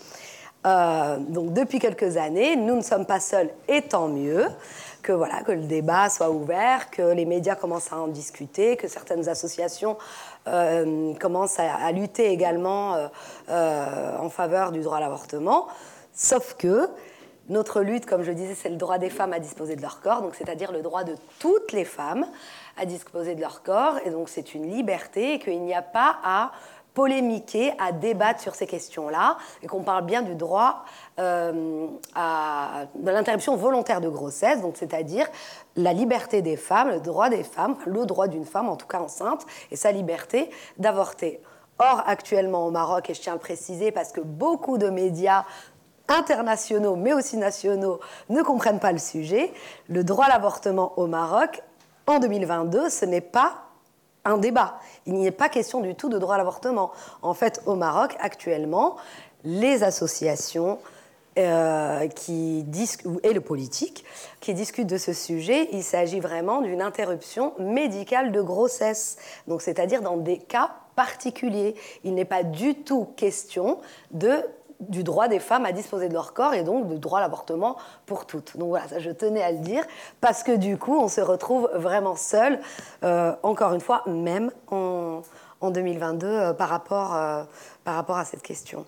Euh, 0.66 1.18
donc 1.18 1.54
depuis 1.54 1.80
quelques 1.80 2.16
années, 2.16 2.56
nous 2.56 2.76
ne 2.76 2.82
sommes 2.82 3.06
pas 3.06 3.20
seuls, 3.20 3.50
et 3.68 3.82
tant 3.82 4.08
mieux 4.08 4.48
que 5.02 5.12
voilà 5.12 5.42
que 5.44 5.52
le 5.52 5.64
débat 5.64 6.10
soit 6.10 6.30
ouvert, 6.30 6.90
que 6.90 7.14
les 7.14 7.26
médias 7.26 7.56
commencent 7.56 7.92
à 7.92 7.98
en 7.98 8.08
discuter, 8.08 8.76
que 8.76 8.88
certaines 8.88 9.30
associations 9.30 9.98
euh, 10.50 11.14
commencent 11.16 11.60
à, 11.60 11.91
lutter 11.91 12.32
également 12.32 12.95
euh, 12.95 13.08
euh, 13.50 14.18
en 14.18 14.30
faveur 14.30 14.72
du 14.72 14.82
droit 14.82 14.97
à 14.97 15.00
l'avortement. 15.00 15.68
Sauf 16.14 16.56
que 16.56 16.89
notre 17.50 17.82
lutte, 17.82 18.06
comme 18.06 18.24
je 18.24 18.32
disais, 18.32 18.56
c'est 18.56 18.70
le 18.70 18.76
droit 18.76 18.97
des 18.97 19.10
femmes 19.10 19.34
à 19.34 19.39
disposer 19.39 19.76
de 19.76 19.82
leur 19.82 20.02
corps, 20.02 20.22
donc 20.22 20.36
c'est-à-dire 20.36 20.72
le 20.72 20.82
droit 20.82 21.04
de 21.04 21.16
toutes 21.39 21.72
les 21.72 21.86
femmes 21.86 22.26
à 22.78 22.86
disposer 22.86 23.36
de 23.36 23.41
leur 23.41 23.64
corps, 23.64 23.95
et 24.06 24.10
donc 24.12 24.30
c'est 24.30 24.54
une 24.54 24.70
liberté 24.70 25.39
qu'il 25.39 25.62
n'y 25.64 25.74
a 25.74 25.82
pas 25.82 26.18
à 26.24 26.52
polémiquer, 26.94 27.74
à 27.80 27.92
débattre 27.92 28.42
sur 28.42 28.56
ces 28.56 28.68
questions-là, 28.68 29.38
et 29.62 29.68
qu'on 29.68 29.84
parle 29.84 30.06
bien 30.06 30.22
du 30.22 30.36
droit 30.36 30.84
euh, 31.20 31.88
à, 32.16 32.86
de 32.96 33.12
l'interruption 33.12 33.56
volontaire 33.56 34.02
de 34.02 34.10
grossesse, 34.10 34.62
donc 34.62 34.76
c'est-à-dire 34.78 35.28
la 35.76 35.94
liberté 35.94 36.42
des 36.42 36.58
femmes, 36.58 36.90
le 36.90 37.00
droit 37.00 37.30
des 37.30 37.44
femmes, 37.44 37.76
le 37.86 38.06
droit 38.06 38.28
d'une 38.28 38.46
femme, 38.46 38.70
en 38.70 38.76
tout 38.76 38.88
cas 38.88 39.00
enceinte, 39.00 39.46
et 39.72 39.76
sa 39.76 39.92
liberté 39.92 40.50
d'avorter. 40.78 41.42
Or, 41.80 42.04
actuellement 42.08 42.68
au 42.68 42.72
Maroc, 42.72 43.10
et 43.10 43.14
je 43.14 43.22
tiens 43.22 43.34
à 43.34 43.36
le 43.36 43.40
préciser 43.40 43.92
parce 43.92 44.12
que 44.12 44.20
beaucoup 44.20 44.78
de 44.78 44.90
médias 44.90 45.46
internationaux, 46.10 46.96
mais 46.96 47.14
aussi 47.14 47.38
nationaux, 47.38 48.00
ne 48.30 48.42
comprennent 48.42 48.80
pas 48.80 48.92
le 48.92 48.98
sujet, 48.98 49.54
le 49.88 50.04
droit 50.04 50.26
à 50.26 50.30
l'avortement 50.30 50.94
au 50.98 51.08
Maroc, 51.08 51.62
en 52.08 52.20
2022, 52.20 52.90
ce 52.90 53.06
n'est 53.06 53.22
pas 53.22 53.69
un 54.26 54.38
débat. 54.38 54.80
Il 55.06 55.14
n'y 55.14 55.28
est 55.28 55.32
pas 55.32 55.50
question 55.50 55.82
du 55.82 55.96
tout 55.96 56.10
de 56.10 56.18
droit 56.18 56.36
à 56.36 56.38
l'avortement. 56.38 56.92
En 57.22 57.34
fait, 57.34 57.62
au 57.66 57.76
Maroc, 57.76 58.16
actuellement, 58.20 58.98
les 59.44 59.84
associations 59.84 60.80
euh, 61.38 62.08
qui 62.08 62.66
et 63.24 63.34
le 63.34 63.40
politique 63.42 64.04
qui 64.42 64.54
discutent 64.54 64.88
de 64.88 64.98
ce 64.98 65.14
sujet, 65.14 65.70
il 65.72 65.84
s'agit 65.84 66.20
vraiment 66.20 66.62
d'une 66.62 66.82
interruption 66.82 67.54
médicale 67.60 68.32
de 68.32 68.42
grossesse. 68.42 69.18
Donc, 69.48 69.62
c'est-à-dire 69.62 70.02
dans 70.02 70.18
des 70.18 70.38
cas 70.38 70.72
particuliers. 71.00 71.76
Il 72.04 72.14
n'est 72.14 72.26
pas 72.26 72.44
du 72.44 72.76
tout 72.76 73.08
question 73.16 73.78
de 74.12 74.44
du 74.80 75.04
droit 75.04 75.28
des 75.28 75.40
femmes 75.40 75.66
à 75.66 75.72
disposer 75.72 76.08
de 76.08 76.14
leur 76.14 76.34
corps 76.34 76.54
et 76.54 76.64
donc 76.64 76.88
du 76.88 77.00
droit 77.00 77.20
à 77.20 77.22
l'avortement 77.22 77.78
pour 78.06 78.26
toutes. 78.26 78.58
Donc 78.58 78.70
voilà, 78.70 78.88
ça 78.88 79.00
je 79.00 79.12
tenais 79.12 79.44
à 79.44 79.52
le 79.52 79.60
dire 79.60 79.84
parce 80.22 80.44
que 80.44 80.56
du 80.56 80.78
coup 80.78 80.98
on 80.98 81.08
se 81.08 81.22
retrouve 81.22 81.70
vraiment 81.74 82.16
seul, 82.16 82.60
euh, 83.04 83.36
encore 83.44 83.74
une 83.74 83.82
fois, 83.82 84.04
même 84.08 84.52
en, 84.72 85.22
2022 85.62 86.28
euh, 86.28 86.54
par, 86.54 86.70
rapport, 86.70 87.16
euh, 87.16 87.44
par 87.84 87.96
rapport 87.96 88.18
à 88.18 88.26
cette 88.26 88.42
question. 88.42 88.86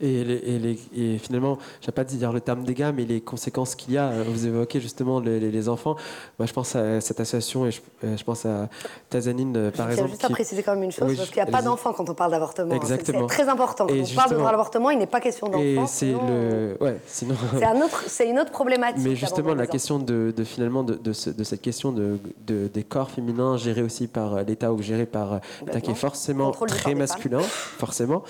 Et, 0.00 0.24
les, 0.24 0.78
et, 0.96 1.18
finalement, 1.18 1.58
je 1.82 1.86
n'ai 1.86 1.92
pas 1.92 2.04
dit 2.04 2.16
dire 2.16 2.32
le 2.32 2.40
terme 2.40 2.64
dégâts, 2.64 2.90
mais 2.94 3.04
les 3.04 3.20
conséquences 3.20 3.74
qu'il 3.74 3.92
y 3.92 3.98
a. 3.98 4.08
Euh, 4.08 4.24
vous 4.26 4.46
évoquez 4.46 4.80
justement 4.80 5.20
les, 5.20 5.68
enfants. 5.68 5.96
Moi, 6.38 6.46
je 6.46 6.52
pense 6.52 6.74
à 6.74 7.00
cette 7.00 7.20
association 7.20 7.66
et 7.66 7.70
je, 7.70 7.80
euh, 8.04 8.16
pense 8.24 8.46
à 8.46 8.68
Tazanine, 9.10 9.54
euh, 9.56 9.70
par 9.70 9.90
exemple. 9.90 10.08
Je 10.08 10.12
juste 10.12 10.24
à 10.24 10.30
préciser 10.30 10.62
quand 10.62 10.74
même 10.74 10.84
une 10.84 10.92
chose, 10.92 11.14
parce 11.16 11.28
qu'il 11.28 11.42
n'y 11.42 11.48
a 11.48 11.52
pas 11.52 11.60
d'enfants 11.60 11.92
quand 11.92 12.08
on 12.08 12.14
parle 12.14 12.30
d'avortement. 12.30 12.74
Exactement. 12.74 13.28
C'est 13.28 13.34
très 13.34 13.48
important. 13.48 13.86
Quand 13.86 13.94
on 13.94 14.14
parle 14.14 14.30
de 14.30 14.36
droit 14.36 14.48
à 14.48 14.52
l'avortement, 14.52 14.90
il 14.90 14.98
n'est 14.98 15.06
pas 15.06 15.20
question 15.20 15.48
d'enfants. 15.48 15.86
c'est 15.86 16.12
le... 16.12 16.76
ouais, 16.80 16.98
sinon... 17.06 17.34
un 17.62 18.24
une 18.24 18.38
autre 18.38 18.52
problématique. 18.52 19.04
Mais 19.04 19.16
justement, 19.16 19.54
la 19.54 19.66
question 19.66 19.98
de, 19.98 20.32
finalement 20.44 20.82
de, 20.82 20.94
de, 20.94 21.12
cette 21.12 21.60
question 21.60 21.92
de, 21.92 22.18
des 22.46 22.84
corps 22.84 23.10
féminins 23.10 23.58
gérés 23.58 23.82
aussi 23.82 24.06
par 24.06 24.42
l'État 24.44 24.72
ou 24.72 24.80
gérés 24.80 25.06
par 25.06 25.40
l'État 25.66 25.80
qui 25.80 25.90
est 25.90 25.94
forcément 25.94 26.52
très 26.52 26.94
masculin, 26.94 27.40
forcément. 27.40 28.22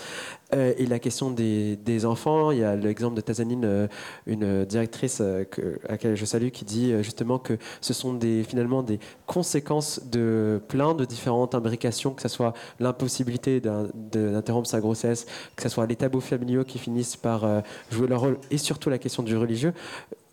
Euh, 0.54 0.72
et 0.78 0.86
la 0.86 0.98
question 0.98 1.30
des, 1.30 2.04
enfants, 2.04 2.50
il 2.50 2.58
y 2.58 2.64
a 2.64 2.76
l'exemple 2.76 3.16
de 3.16 3.20
Tazanine, 3.20 3.64
euh, 3.64 3.86
une 4.26 4.64
directrice 4.64 5.18
euh, 5.20 5.44
à 5.88 5.92
laquelle 5.92 6.16
je 6.16 6.24
salue, 6.24 6.48
qui 6.48 6.64
dit 6.64 6.92
justement 7.02 7.38
que 7.38 7.58
ce 7.80 7.92
sont 7.92 8.18
finalement 8.46 8.82
des 8.82 8.98
conséquences 9.26 10.00
de 10.10 10.60
plein 10.68 10.94
de 10.94 11.04
différentes 11.04 11.54
imbrications, 11.54 12.12
que 12.14 12.22
ce 12.22 12.28
soit 12.28 12.54
l'impossibilité 12.78 13.60
d'interrompre 13.60 14.68
sa 14.68 14.80
grossesse, 14.80 15.26
que 15.56 15.62
ce 15.62 15.68
soit 15.68 15.86
les 15.86 15.96
tabous 15.96 16.20
familiaux 16.20 16.64
qui 16.64 16.78
finissent 16.78 17.16
par 17.16 17.62
jouer 17.90 18.08
leur 18.08 18.20
rôle, 18.20 18.38
et 18.50 18.58
surtout 18.58 18.90
la 18.90 18.98
question 18.98 19.22
du 19.22 19.36
religieux 19.36 19.72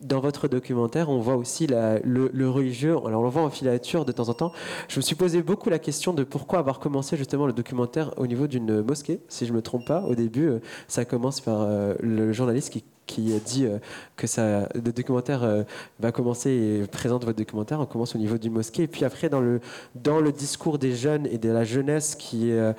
dans 0.02 0.20
votre 0.20 0.48
documentaire, 0.48 1.10
on 1.10 1.20
voit 1.20 1.36
aussi 1.36 1.68
le, 1.68 2.50
religieux, 2.50 2.98
alors 3.06 3.22
on 3.22 3.24
le 3.24 3.30
voit 3.30 3.42
en 3.42 3.50
filature 3.50 4.06
de 4.06 4.12
temps 4.12 4.30
en 4.30 4.34
temps. 4.34 4.52
Je 4.88 4.98
me 4.98 5.02
suis 5.02 5.16
posé 5.16 5.42
beaucoup 5.42 5.70
la 5.70 5.80
question 5.80 6.14
de 6.14 6.24
pourquoi 6.24 6.60
avoir 6.60 6.80
commencé 6.80 7.18
justement 7.18 7.48
le 7.48 7.54
documentaire 7.54 8.14
au 8.18 8.28
niveau 8.28 8.48
d'une 8.48 8.82
mosquée, 8.82 9.22
si 9.28 9.46
je 9.46 9.52
ne 9.52 9.58
me 9.58 9.62
trompe 9.62 9.86
pas. 9.86 10.04
Au 10.04 10.16
début, 10.16 10.48
euh, 10.48 10.60
ça 10.88 11.06
commence 11.06 11.42
par 11.42 11.62
euh, 11.62 11.96
le 12.00 12.32
journaliste 12.32 12.72
qui 12.72 12.84
qui 13.08 13.40
dit 13.40 13.66
euh, 13.66 13.80
que 14.16 14.28
ça, 14.28 14.70
le 14.76 14.92
documentaire 14.92 15.44
euh, 15.44 15.64
va 16.00 16.12
commencer 16.12 16.52
et 16.52 16.88
présente 16.88 17.26
votre 17.26 17.38
documentaire. 17.38 17.80
On 17.80 17.86
commence 17.86 18.14
au 18.14 18.20
niveau 18.20 18.38
du 18.38 18.52
mosquée. 18.52 18.84
Et 18.84 18.88
puis 18.88 19.06
après, 19.06 19.30
dans 19.30 19.40
le, 19.40 19.60
dans 19.96 20.20
le 20.20 20.32
discours 20.32 20.78
des 20.78 20.96
jeunes 20.96 21.26
et 21.26 21.40
de 21.40 21.50
la 21.50 21.64
jeunesse 21.64 22.16
qui 22.16 22.52
euh, 22.52 22.74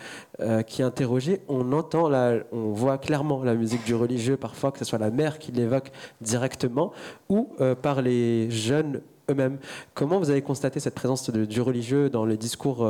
qui 0.66 0.82
est 0.82 0.84
interrogée, 0.84 1.40
on 1.48 1.72
entend, 1.72 2.08
la, 2.08 2.36
on 2.52 2.70
voit 2.70 2.98
clairement 2.98 3.42
la 3.42 3.54
musique 3.54 3.84
du 3.84 3.94
religieux, 3.94 4.36
parfois 4.36 4.70
que 4.70 4.78
ce 4.78 4.84
soit 4.84 4.98
la 4.98 5.10
mère 5.10 5.38
qui 5.38 5.50
l'évoque 5.50 5.90
directement 6.20 6.92
ou 7.28 7.48
par 7.82 8.02
les 8.02 8.50
jeunes 8.50 9.00
eux-mêmes. 9.30 9.58
Comment 9.94 10.18
vous 10.18 10.30
avez 10.30 10.42
constaté 10.42 10.78
cette 10.78 10.94
présence 10.94 11.30
du 11.30 11.60
religieux 11.60 12.08
dans 12.10 12.24
le 12.24 12.36
discours 12.36 12.86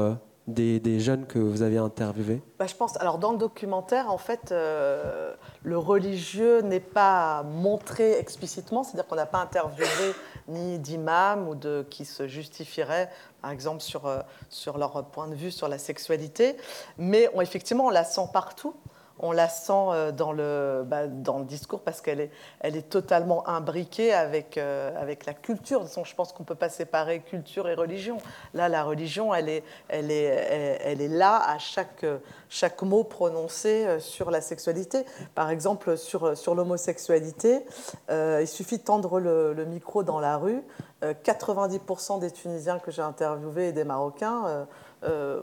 des, 0.48 1.00
jeunes 1.00 1.26
que 1.26 1.38
vous 1.38 1.62
avez 1.62 1.78
interviewés? 1.78 2.42
Bah, 2.58 2.66
Je 2.66 2.74
pense, 2.74 2.96
alors 3.00 3.18
dans 3.18 3.32
le 3.32 3.38
documentaire, 3.38 4.10
en 4.10 4.18
fait, 4.18 4.50
euh, 4.50 5.34
le 5.62 5.78
religieux 5.78 6.60
n'est 6.62 6.80
pas 6.80 7.42
montré 7.42 8.18
explicitement, 8.18 8.82
c'est-à-dire 8.82 9.06
qu'on 9.06 9.16
n'a 9.16 9.26
pas 9.26 9.38
interviewé 9.38 10.14
ni 10.48 10.78
d'imams 10.78 11.48
ou 11.48 11.54
de 11.54 11.86
qui 11.90 12.04
se 12.04 12.26
justifieraient, 12.26 13.10
par 13.42 13.50
exemple, 13.50 13.82
sur, 13.82 14.06
euh, 14.06 14.20
sur 14.48 14.78
leur 14.78 15.04
point 15.06 15.28
de 15.28 15.34
vue 15.34 15.50
sur 15.50 15.68
la 15.68 15.78
sexualité, 15.78 16.56
mais 16.96 17.28
on, 17.34 17.40
effectivement, 17.40 17.86
on 17.86 17.90
la 17.90 18.04
sent 18.04 18.28
partout 18.32 18.74
on 19.20 19.32
la 19.32 19.48
sent 19.48 19.72
euh, 19.72 20.12
dans 20.12 20.32
le, 20.32 20.84
bah, 20.86 21.06
dans 21.06 21.38
le 21.38 21.44
discours 21.44 21.80
parce 21.80 22.00
qu'elle 22.00 22.20
est, 22.20 22.30
elle 22.60 22.76
est 22.76 22.88
totalement 22.88 23.46
imbriquée 23.48 24.12
avec, 24.12 24.58
euh, 24.58 24.90
avec 25.00 25.26
la 25.26 25.34
culture. 25.34 25.84
je 25.86 26.14
pense 26.14 26.32
qu'on 26.32 26.42
ne 26.42 26.48
peut 26.48 26.54
pas 26.54 26.68
séparer 26.68 27.20
culture 27.20 27.68
et 27.68 27.74
religion. 27.74 28.18
Là, 28.54 28.68
la 28.68 28.84
religion, 28.84 29.34
elle 29.34 29.48
est, 29.48 29.64
elle 29.88 30.10
est, 30.10 30.80
elle, 30.84 31.00
est 31.00 31.08
là 31.08 31.42
à 31.48 31.58
chaque, 31.58 32.04
chaque 32.48 32.82
mot 32.82 33.04
prononcé 33.04 33.86
euh, 33.86 34.00
sur 34.00 34.30
la 34.30 34.40
sexualité. 34.40 35.04
Par 35.34 35.50
exemple, 35.50 35.96
sur, 35.96 36.36
sur 36.36 36.54
l'homosexualité, 36.54 37.64
il 38.10 38.48
suffit 38.48 38.78
de 38.78 38.82
tendre 38.82 39.20
le, 39.20 39.64
micro 39.66 40.02
dans 40.02 40.20
la 40.20 40.36
rue. 40.36 40.62
90% 41.02 42.18
des 42.18 42.30
Tunisiens 42.30 42.78
que 42.78 42.90
j'ai 42.90 43.02
interviewés 43.02 43.68
et 43.68 43.72
des 43.72 43.84
Marocains 43.84 44.66
euh, 45.04 45.42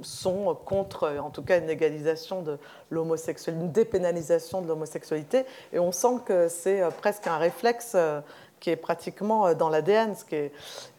sont 0.00 0.56
contre, 0.64 1.18
en 1.18 1.28
tout 1.28 1.42
cas, 1.42 1.58
une 1.58 1.66
légalisation 1.66 2.40
de 2.40 2.58
l'homosexualité, 2.90 3.62
une 3.62 3.70
dépénalisation 3.70 4.62
de 4.62 4.68
l'homosexualité. 4.68 5.44
Et 5.74 5.78
on 5.78 5.92
sent 5.92 6.20
que 6.24 6.48
c'est 6.48 6.80
euh, 6.80 6.88
presque 6.90 7.26
un 7.26 7.36
réflexe 7.36 7.92
euh, 7.94 8.22
qui 8.58 8.70
est 8.70 8.76
pratiquement 8.76 9.52
dans 9.52 9.68
l'ADN, 9.68 10.14
ce 10.14 10.24
qui 10.24 10.34
n'est 10.34 10.52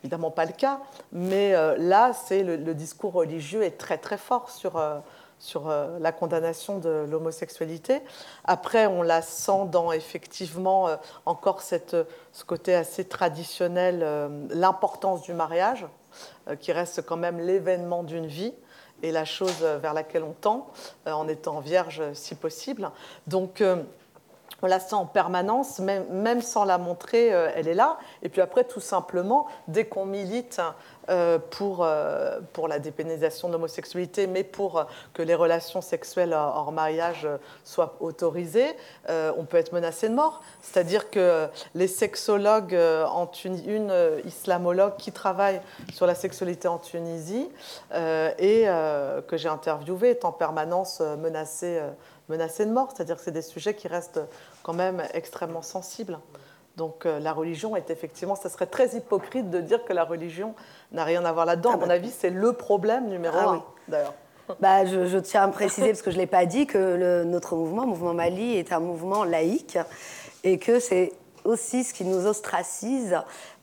évidemment 0.03 0.29
pas 0.29 0.45
le 0.45 0.51
cas. 0.51 0.79
Mais 1.11 1.53
là, 1.79 2.13
c'est 2.13 2.43
le, 2.43 2.75
discours 2.75 3.13
religieux 3.13 3.63
est 3.63 3.79
très 3.79 3.97
très 3.97 4.19
fort 4.19 4.51
sur, 4.51 4.79
sur 5.39 5.67
la 5.67 6.11
condamnation 6.11 6.77
de 6.77 7.07
l'homosexualité. 7.09 8.03
Après, 8.45 8.85
on 8.85 9.01
la 9.01 9.23
sent 9.23 9.65
dans 9.71 9.91
effectivement 9.91 10.87
encore 11.25 11.61
cette, 11.61 11.97
ce 12.31 12.45
côté 12.45 12.75
assez 12.75 13.05
traditionnel, 13.05 14.05
l'importance 14.51 15.23
du 15.23 15.33
mariage. 15.33 15.87
Euh, 16.49 16.55
qui 16.55 16.71
reste 16.71 17.05
quand 17.05 17.17
même 17.17 17.39
l'événement 17.39 18.03
d'une 18.03 18.27
vie 18.27 18.53
et 19.03 19.11
la 19.11 19.25
chose 19.25 19.63
vers 19.63 19.93
laquelle 19.93 20.23
on 20.23 20.33
tend 20.33 20.67
euh, 21.07 21.11
en 21.11 21.27
étant 21.27 21.59
vierge 21.59 22.01
si 22.13 22.35
possible. 22.35 22.89
Donc 23.27 23.61
euh, 23.61 23.83
on 24.61 24.67
la 24.67 24.79
sent 24.79 24.95
en 24.95 25.05
permanence, 25.05 25.79
même, 25.79 26.41
sans 26.41 26.65
la 26.65 26.79
montrer, 26.79 27.27
elle 27.27 27.67
est 27.67 27.75
là. 27.75 27.99
Et 28.23 28.29
puis 28.29 28.41
après, 28.41 28.63
tout 28.63 28.79
simplement, 28.79 29.45
dès 29.67 29.85
qu'on 29.85 30.05
milite 30.05 30.59
euh, 30.59 30.71
pour, 31.51 31.83
euh, 31.83 32.39
pour 32.53 32.67
la 32.67 32.79
dépénalisation 32.79 33.47
de 33.47 33.53
l'homosexualité, 33.53 34.27
mais 34.27 34.43
pour 34.43 34.85
que 35.13 35.21
les 35.21 35.35
relations 35.35 35.81
sexuelles 35.81 36.33
hors 36.33 36.71
mariage 36.71 37.27
soient 37.63 37.95
autorisées, 37.99 38.75
euh, 39.09 39.31
on 39.37 39.45
peut 39.45 39.57
être 39.57 39.71
menacé 39.71 40.09
de 40.09 40.13
mort. 40.13 40.41
C'est-à-dire 40.61 41.09
que 41.09 41.47
les 41.75 41.87
sexologues, 41.87 42.75
en 42.75 43.29
une 43.65 43.93
islamologue 44.25 44.97
qui 44.97 45.11
travaille 45.11 45.61
sur 45.93 46.05
la 46.05 46.15
sexualité 46.15 46.67
en 46.67 46.77
Tunisie 46.77 47.49
et 47.93 48.65
que 49.27 49.37
j'ai 49.37 49.49
interviewée, 49.49 50.11
est 50.11 50.25
en 50.25 50.31
permanence 50.31 51.01
menacée, 51.01 51.81
menacée 52.29 52.65
de 52.65 52.71
mort. 52.71 52.89
C'est-à-dire 52.93 53.15
que 53.15 53.21
c'est 53.21 53.31
des 53.31 53.41
sujets 53.41 53.75
qui 53.75 53.87
restent 53.87 54.21
quand 54.63 54.73
même 54.73 55.03
extrêmement 55.13 55.61
sensibles. 55.61 56.17
Donc 56.77 57.05
la 57.05 57.33
religion 57.33 57.75
est 57.75 57.89
effectivement, 57.89 58.35
ça 58.35 58.49
serait 58.49 58.67
très 58.67 58.95
hypocrite 58.95 59.49
de 59.49 59.59
dire 59.59 59.83
que 59.83 59.93
la 59.93 60.03
religion 60.03 60.53
n'a 60.91 61.03
rien 61.03 61.25
à 61.25 61.31
voir 61.31 61.45
là-dedans. 61.45 61.71
à 61.71 61.73
ah 61.73 61.77
mon 61.77 61.87
bah. 61.87 61.93
avis, 61.93 62.11
c'est 62.11 62.29
le 62.29 62.53
problème 62.53 63.09
numéro 63.09 63.35
ah 63.37 63.49
un, 63.49 63.63
d'ailleurs. 63.87 64.13
Bah, 64.59 64.85
je, 64.85 65.17
tiens 65.17 65.43
à 65.43 65.47
préciser, 65.49 65.87
parce 65.87 66.01
que 66.01 66.11
je 66.11 66.15
ne 66.15 66.21
l'ai 66.21 66.27
pas 66.27 66.45
dit, 66.45 66.67
que 66.67 66.77
le, 66.77 67.23
notre 67.25 67.55
mouvement, 67.55 67.85
Mouvement 67.85 68.13
Mali, 68.13 68.55
est 68.55 68.71
un 68.71 68.79
mouvement 68.79 69.23
laïque 69.23 69.77
et 70.43 70.57
que 70.57 70.79
c'est 70.79 71.11
aussi 71.43 71.83
ce 71.83 71.93
qui 71.93 72.05
nous 72.05 72.25
ostracise 72.25 73.17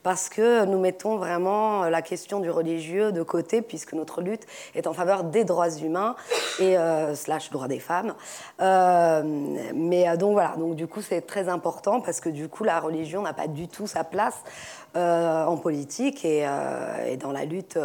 parce 0.05 0.29
que 0.29 0.65
nous 0.65 0.79
mettons 0.79 1.17
vraiment 1.17 1.85
la 1.85 2.03
question 2.03 2.39
du 2.39 2.51
religieux 2.51 3.11
de 3.11 3.23
côté, 3.23 3.63
puisque 3.63 3.93
notre 3.93 4.21
lutte 4.21 4.45
est 4.75 4.85
en 4.85 4.93
faveur 4.93 5.23
des 5.23 5.45
droits 5.45 5.75
humains 5.79 6.15
et 6.59 6.77
euh, 6.77 7.15
slash 7.15 7.49
droits 7.49 7.67
des 7.67 7.79
femmes. 7.79 8.13
Euh, 8.61 9.23
mais 9.73 10.07
euh, 10.07 10.15
donc 10.15 10.33
voilà, 10.33 10.53
donc 10.59 10.75
du 10.75 10.85
coup 10.85 11.01
c'est 11.01 11.21
très 11.21 11.49
important 11.49 12.01
parce 12.01 12.19
que 12.19 12.29
du 12.29 12.49
coup 12.49 12.63
la 12.63 12.79
religion 12.79 13.23
n'a 13.23 13.33
pas 13.33 13.47
du 13.47 13.67
tout 13.67 13.87
sa 13.87 14.03
place 14.03 14.43
en 14.95 15.57
politique 15.57 16.23
et, 16.23 16.47
et, 17.07 17.17
dans 17.17 17.31
la 17.31 17.45
lutte 17.45 17.77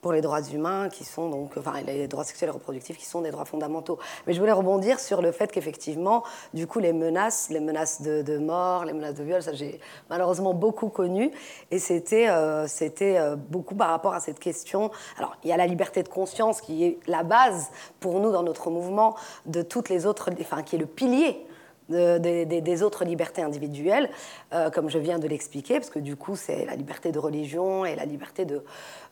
pour 0.00 0.12
les 0.12 0.20
droits 0.20 0.42
humains 0.42 0.88
qui 0.88 1.04
sont 1.04 1.28
donc, 1.28 1.52
enfin 1.56 1.74
les 1.86 2.08
droits 2.08 2.24
sexuels 2.24 2.50
et 2.50 2.52
reproductifs 2.52 2.98
qui 2.98 3.06
sont 3.06 3.20
des 3.20 3.30
droits 3.30 3.44
fondamentaux. 3.44 3.98
Mais 4.26 4.32
je 4.32 4.40
voulais 4.40 4.52
rebondir 4.52 4.98
sur 4.98 5.22
le 5.22 5.32
fait 5.32 5.52
qu'effectivement, 5.52 6.24
du 6.54 6.66
coup 6.66 6.80
les 6.80 6.92
menaces, 6.92 7.50
les 7.50 7.60
menaces 7.60 8.02
de, 8.02 8.22
de 8.22 8.38
mort, 8.38 8.84
les 8.84 8.92
menaces 8.92 9.14
de 9.14 9.24
viol, 9.24 9.42
ça 9.42 9.52
j'ai 9.52 9.80
malheureusement 10.08 10.54
beaucoup 10.54 10.88
connu. 10.88 11.30
Et 11.70 11.78
c'était 11.78 12.28
euh, 12.28 12.66
c'était 12.66 13.18
euh, 13.18 13.36
beaucoup 13.36 13.74
par 13.74 13.90
rapport 13.90 14.14
à 14.14 14.20
cette 14.20 14.38
question. 14.38 14.90
Alors, 15.18 15.36
il 15.44 15.50
y 15.50 15.52
a 15.52 15.56
la 15.56 15.66
liberté 15.66 16.02
de 16.02 16.08
conscience 16.08 16.60
qui 16.60 16.84
est 16.84 16.98
la 17.06 17.22
base 17.22 17.70
pour 18.00 18.20
nous 18.20 18.32
dans 18.32 18.42
notre 18.42 18.70
mouvement 18.70 19.16
de 19.46 19.62
toutes 19.62 19.88
les 19.88 20.06
autres, 20.06 20.30
enfin, 20.40 20.62
qui 20.62 20.76
est 20.76 20.78
le 20.78 20.86
pilier 20.86 21.46
des 21.90 22.82
autres 22.82 23.04
libertés 23.04 23.42
individuelles, 23.42 24.10
euh, 24.52 24.70
comme 24.70 24.88
je 24.88 24.98
viens 24.98 25.18
de 25.18 25.26
l'expliquer, 25.26 25.74
parce 25.74 25.90
que 25.90 25.98
du 25.98 26.16
coup, 26.16 26.36
c'est 26.36 26.64
la 26.64 26.76
liberté 26.76 27.12
de 27.12 27.18
religion 27.18 27.84
et 27.84 27.96
la 27.96 28.04
liberté 28.04 28.44
de, 28.44 28.64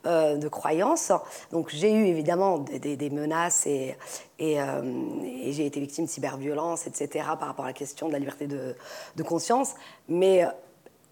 euh, 0.07 0.37
de 0.37 0.49
croyance. 0.49 1.13
Donc, 1.53 1.71
j'ai 1.71 1.93
eu 1.93 2.07
évidemment 2.07 2.59
des, 2.59 3.11
menaces 3.11 3.67
et, 3.67 3.97
et, 4.39 4.59
j'ai 5.51 5.67
été 5.67 5.81
victime 5.81 6.05
de 6.05 6.11
cyberviolence, 6.11 6.87
etc., 6.87 7.27
par 7.39 7.49
rapport 7.49 7.65
à 7.65 7.69
la 7.69 7.75
question 7.75 8.09
de 8.09 8.13
la 8.13 8.19
liberté 8.19 8.47
de, 8.47 8.77
de 9.17 9.23
conscience. 9.23 9.75
Mais 10.09 10.45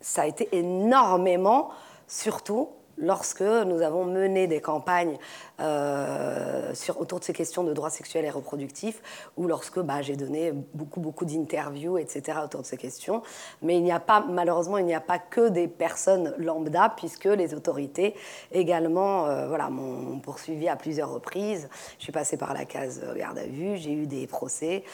ça 0.01 0.23
a 0.23 0.27
été 0.27 0.49
énormément, 0.53 1.71
surtout 2.07 2.69
lorsque 2.99 3.43
nous 3.43 3.83
avons 3.83 4.05
mené 4.05 4.47
des 4.47 4.61
campagnes 4.61 5.19
euh, 5.61 6.73
autour 6.99 7.21
de 7.21 7.25
ces 7.25 7.33
questions 7.33 7.65
de 7.65 7.73
droits 7.73 7.91
sexuels 7.91 8.25
et 8.25 8.31
reproductifs, 8.31 9.31
ou 9.37 9.47
lorsque 9.47 9.79
bah, 9.81 10.03
j'ai 10.03 10.17
donné 10.17 10.53
beaucoup, 10.75 11.01
beaucoup 11.01 11.25
d'interviews, 11.25 11.99
etc., 11.99 12.39
autour 12.45 12.63
de 12.63 12.67
ces 12.67 12.77
questions. 12.77 13.23
Mais 13.63 13.77
il 13.77 13.83
n'y 13.83 13.93
a 13.93 14.01
pas, 14.01 14.25
malheureusement, 14.29 14.79
il 14.79 14.87
n'y 14.87 14.95
a 14.95 15.01
pas 15.01 15.19
que 15.19 15.49
des 15.49 15.69
personnes 15.69 16.35
lambda, 16.39 16.93
puisque 16.97 17.25
les 17.25 17.55
autorités 17.55 18.15
également 18.53 19.27
euh, 19.27 19.69
m'ont 19.71 20.19
poursuivi 20.21 20.69
à 20.69 20.77
plusieurs 20.77 21.11
reprises. 21.11 21.69
Je 21.99 22.05
suis 22.05 22.13
passée 22.13 22.37
par 22.37 22.55
la 22.55 22.65
case 22.65 23.03
garde 23.17 23.39
à 23.39 23.47
vue, 23.47 23.77
j'ai 23.77 23.93
eu 23.93 24.07
des 24.07 24.27
procès. 24.27 24.85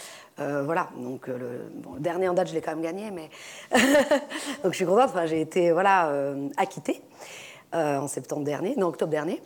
Euh, 0.40 0.62
voilà, 0.64 0.88
donc 0.96 1.26
le, 1.26 1.70
dernier 1.98 2.28
en 2.28 2.34
date, 2.34 2.48
je 2.48 2.54
l'ai 2.54 2.62
quand 2.62 2.74
même 2.74 2.82
gagné, 2.82 3.10
mais 3.10 3.28
donc 4.62 4.72
je 4.72 4.76
suis 4.76 4.86
contente. 4.86 5.10
J'ai 5.26 5.40
été 5.40 5.74
acquittée. 6.56 7.02
Euh, 7.74 7.96
en 7.96 8.06
septembre 8.06 8.44
dernier, 8.44 8.74
non, 8.76 8.88
octobre 8.88 9.10
dernier. 9.10 9.40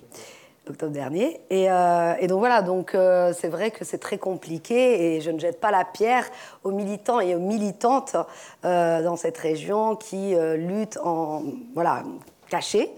Octobre 0.69 0.91
dernier. 0.91 1.41
Et, 1.49 1.71
euh, 1.71 2.27
donc 2.27 2.41
voilà, 2.41 2.61
donc 2.61 2.93
euh, 2.97 3.33
c'est 3.33 3.47
vrai 3.47 3.71
que 3.71 3.85
c'est 3.85 3.99
très 3.99 4.19
compliqué 4.19 5.15
et 5.15 5.21
je 5.21 5.31
ne 5.31 5.39
jette 5.39 5.61
pas 5.61 5.71
la 5.71 5.85
pierre 5.85 6.25
aux 6.65 6.73
militants 6.73 7.21
et 7.21 7.37
aux 7.37 7.41
militantes 7.41 8.17
dans 8.65 9.17
cette 9.17 9.39
région 9.39 9.95
qui 9.95 10.35
luttent 10.57 10.99
en 11.05 11.45
voilà 11.75 12.03
cachés. 12.49 12.91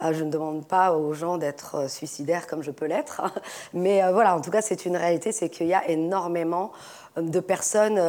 Je 0.00 0.24
ne 0.24 0.30
demande 0.30 0.66
pas 0.66 0.94
aux 0.94 1.12
gens 1.12 1.38
d'être 1.38 1.88
suicidaires 1.88 2.48
comme 2.48 2.64
je 2.64 2.72
peux 2.72 2.86
l'être, 2.86 3.22
mais 3.72 4.02
voilà, 4.10 4.34
en 4.34 4.40
tout 4.40 4.50
cas, 4.50 4.62
c'est 4.62 4.84
une 4.84 4.96
réalité, 4.96 5.30
c'est 5.30 5.48
qu'il 5.48 5.68
y 5.68 5.74
a 5.74 5.88
énormément 5.88 6.72
de 7.16 7.38
personnes 7.38 8.00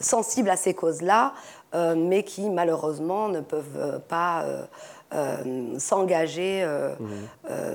sensibles 0.00 0.50
à 0.50 0.56
ces 0.56 0.74
causes-là, 0.74 1.32
mais 1.96 2.24
qui 2.24 2.50
malheureusement 2.50 3.28
ne 3.28 3.40
peuvent 3.40 4.00
pas 4.08 4.44
euh, 5.14 5.78
s'engager, 5.78 6.62
euh, 6.62 6.94
mmh. 7.00 7.06
euh, 7.50 7.74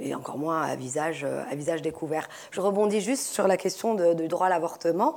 et 0.00 0.14
encore 0.14 0.36
moins 0.36 0.60
à 0.60 0.76
visage, 0.76 1.24
à 1.24 1.54
visage 1.54 1.80
découvert. 1.80 2.28
Je 2.50 2.60
rebondis 2.60 3.00
juste 3.00 3.24
sur 3.24 3.48
la 3.48 3.56
question 3.56 3.94
du 4.14 4.28
droit 4.28 4.48
à 4.48 4.50
l'avortement. 4.50 5.14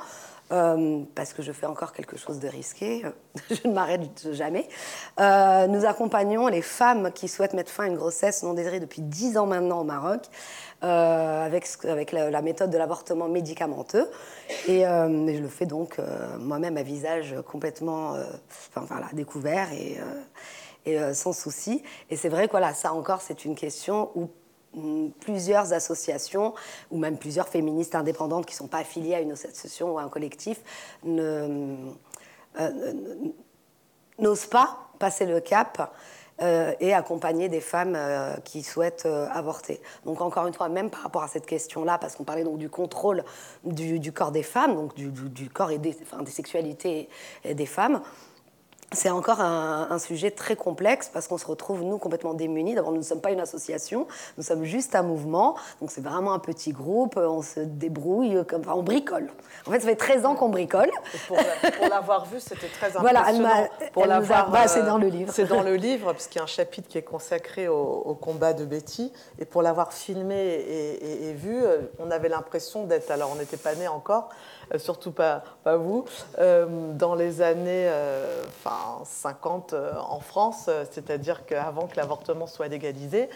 parce 0.50 1.34
que 1.34 1.42
je 1.42 1.52
fais 1.52 1.66
encore 1.66 1.92
quelque 1.92 2.16
chose 2.16 2.40
de 2.40 2.48
risqué, 2.48 3.04
je 3.50 3.68
ne 3.68 3.74
m'arrête 3.74 4.32
jamais. 4.32 4.66
nous 5.18 5.86
accompagnons 5.86 6.48
les 6.48 6.62
femmes 6.62 7.12
qui 7.12 7.28
souhaitent 7.28 7.54
mettre 7.54 7.70
fin 7.70 7.84
à 7.84 7.88
une 7.88 7.98
grossesse 7.98 8.44
non 8.44 8.54
désirée 8.54 8.80
depuis 8.80 9.02
10 9.02 9.38
ans 9.38 9.46
maintenant 9.46 9.82
au 9.82 9.84
Maroc, 9.84 10.22
avec, 10.80 11.68
avec 11.84 12.14
la, 12.14 12.42
méthode 12.42 12.70
de 12.70 12.78
l'avortement 12.78 13.28
médicamenteux. 13.28 14.10
Et, 14.70 14.84
je 14.84 15.42
le 15.42 15.50
fais 15.50 15.66
donc 15.66 16.00
moi-même 16.40 16.78
à 16.78 16.84
visage 16.84 17.36
complètement 17.46 18.16
enfin, 18.72 18.86
voilà, 18.88 19.08
découvert 19.12 19.74
et, 19.74 19.98
et 20.88 20.98
euh, 21.00 21.14
sans 21.14 21.34
souci. 21.34 21.84
Et 22.10 22.16
c'est 22.16 22.30
vrai 22.30 22.48
que 22.48 22.52
voilà, 22.52 22.74
ça 22.74 22.94
encore, 22.94 23.22
c'est 23.22 23.46
une 23.46 23.56
question 23.56 24.10
où 24.16 24.30
mm, 24.74 25.10
plusieurs 25.20 25.74
associations 25.74 26.54
ou 26.92 26.98
même 26.98 27.18
plusieurs 27.18 27.50
féministes 27.50 27.94
indépendantes 27.94 28.46
qui 28.46 28.54
ne 28.54 28.60
sont 28.60 28.68
pas 28.68 28.80
affiliées 28.80 29.16
à 29.16 29.20
une 29.20 29.34
association 29.34 29.94
ou 29.94 30.00
à 30.00 30.04
un 30.04 30.10
collectif 30.10 30.62
euh, 31.06 31.76
n'osent 34.18 34.48
pas 34.48 34.80
passer 34.98 35.26
le 35.26 35.42
cap 35.42 35.94
euh, 36.42 36.74
et 36.80 36.94
accompagner 36.94 37.50
des 37.50 37.60
femmes 37.60 37.98
qui 38.46 38.64
souhaitent 38.64 39.08
avorter. 39.32 39.82
Donc 40.06 40.22
encore 40.22 40.48
une 40.48 40.54
fois, 40.54 40.70
même 40.70 40.90
par 40.90 41.02
rapport 41.02 41.24
à 41.24 41.28
cette 41.28 41.46
question-là, 41.46 41.98
parce 41.98 42.16
qu'on 42.16 42.24
parlait 42.24 42.46
donc 42.46 42.58
du 42.58 42.70
contrôle 42.70 43.26
du, 43.66 44.12
corps 44.14 44.32
des 44.32 44.44
femmes, 44.44 44.76
donc 44.76 44.96
du, 44.96 45.50
corps 45.50 45.72
et 45.72 45.80
des 45.80 45.98
sexualités 46.28 47.10
des 47.44 47.66
femmes, 47.66 48.02
c'est 48.94 49.10
encore 49.10 49.42
un, 49.42 50.00
sujet 50.00 50.32
très 50.32 50.56
complexe 50.56 51.10
parce 51.12 51.28
qu'on 51.28 51.38
se 51.38 51.46
retrouve, 51.46 51.84
nous, 51.84 51.98
complètement 51.98 52.34
démunis. 52.34 52.76
D'abord, 52.76 52.92
nous 52.92 53.00
ne 53.00 53.04
sommes 53.04 53.20
pas 53.20 53.32
une 53.32 53.40
association, 53.40 54.08
nous 54.38 54.44
sommes 54.44 54.64
juste 54.64 54.96
un 54.96 55.02
mouvement. 55.02 55.56
Donc, 55.82 55.92
c'est 55.92 56.02
vraiment 56.02 56.34
un 56.34 56.40
petit 56.40 56.72
groupe, 56.72 57.18
on 57.18 57.42
se 57.42 57.60
débrouille, 57.60 58.46
comme, 58.48 58.62
on 58.68 58.84
bricole. 58.84 59.30
En 59.66 59.72
fait, 59.72 59.82
ça 59.82 59.88
fait 59.88 59.96
13 59.96 60.26
ans 60.26 60.36
qu'on 60.36 60.50
bricole. 60.50 60.90
pour, 61.28 61.38
l'avoir 61.90 62.26
vu, 62.28 62.40
c'était 62.40 62.68
très 62.68 62.88
impressionnant. 62.96 63.02
Voilà, 63.02 63.68
elle 63.82 63.92
pour 63.92 64.06
bah, 64.08 64.68
c'est 64.68 64.84
dans 64.84 64.98
le 64.98 65.08
livre. 65.08 65.34
C'est 65.34 65.46
dans 65.46 65.64
le 65.64 65.76
livre, 65.88 66.14
puisqu'il 66.14 66.38
y 66.38 66.42
a 66.42 66.44
un 66.44 66.48
chapitre 66.48 66.88
qui 66.88 66.98
est 66.98 67.04
consacré 67.04 67.68
au, 67.68 68.18
combat 68.22 68.54
de 68.54 68.64
Betty. 68.64 69.12
Et 69.40 69.46
pour 69.46 69.64
l'avoir 69.64 69.92
filmé 69.92 70.36
et, 70.36 71.30
et, 71.30 71.34
vu, 71.34 71.62
euh, 71.62 71.82
on 72.00 72.10
avait 72.10 72.30
l'impression 72.30 72.86
d'être, 72.86 73.12
alors 73.12 73.32
on 73.34 73.36
n'était 73.36 73.58
pas 73.58 73.76
né 73.76 73.88
encore, 73.88 74.30
euh, 74.30 74.57
surtout 74.78 75.12
pas, 75.12 75.44
pas 75.64 75.78
vous, 75.78 76.06
euh, 76.40 76.66
dans 76.94 77.16
les 77.16 77.42
années 77.42 77.90
enfin, 78.48 79.04
50 79.06 79.74
en 79.98 80.20
France, 80.20 80.70
c'est-à-dire 80.92 81.46
qu'avant 81.46 81.88
que 81.88 81.96
l'avortement 81.96 82.48
soit 82.48 82.68
légalisé, 82.68 83.30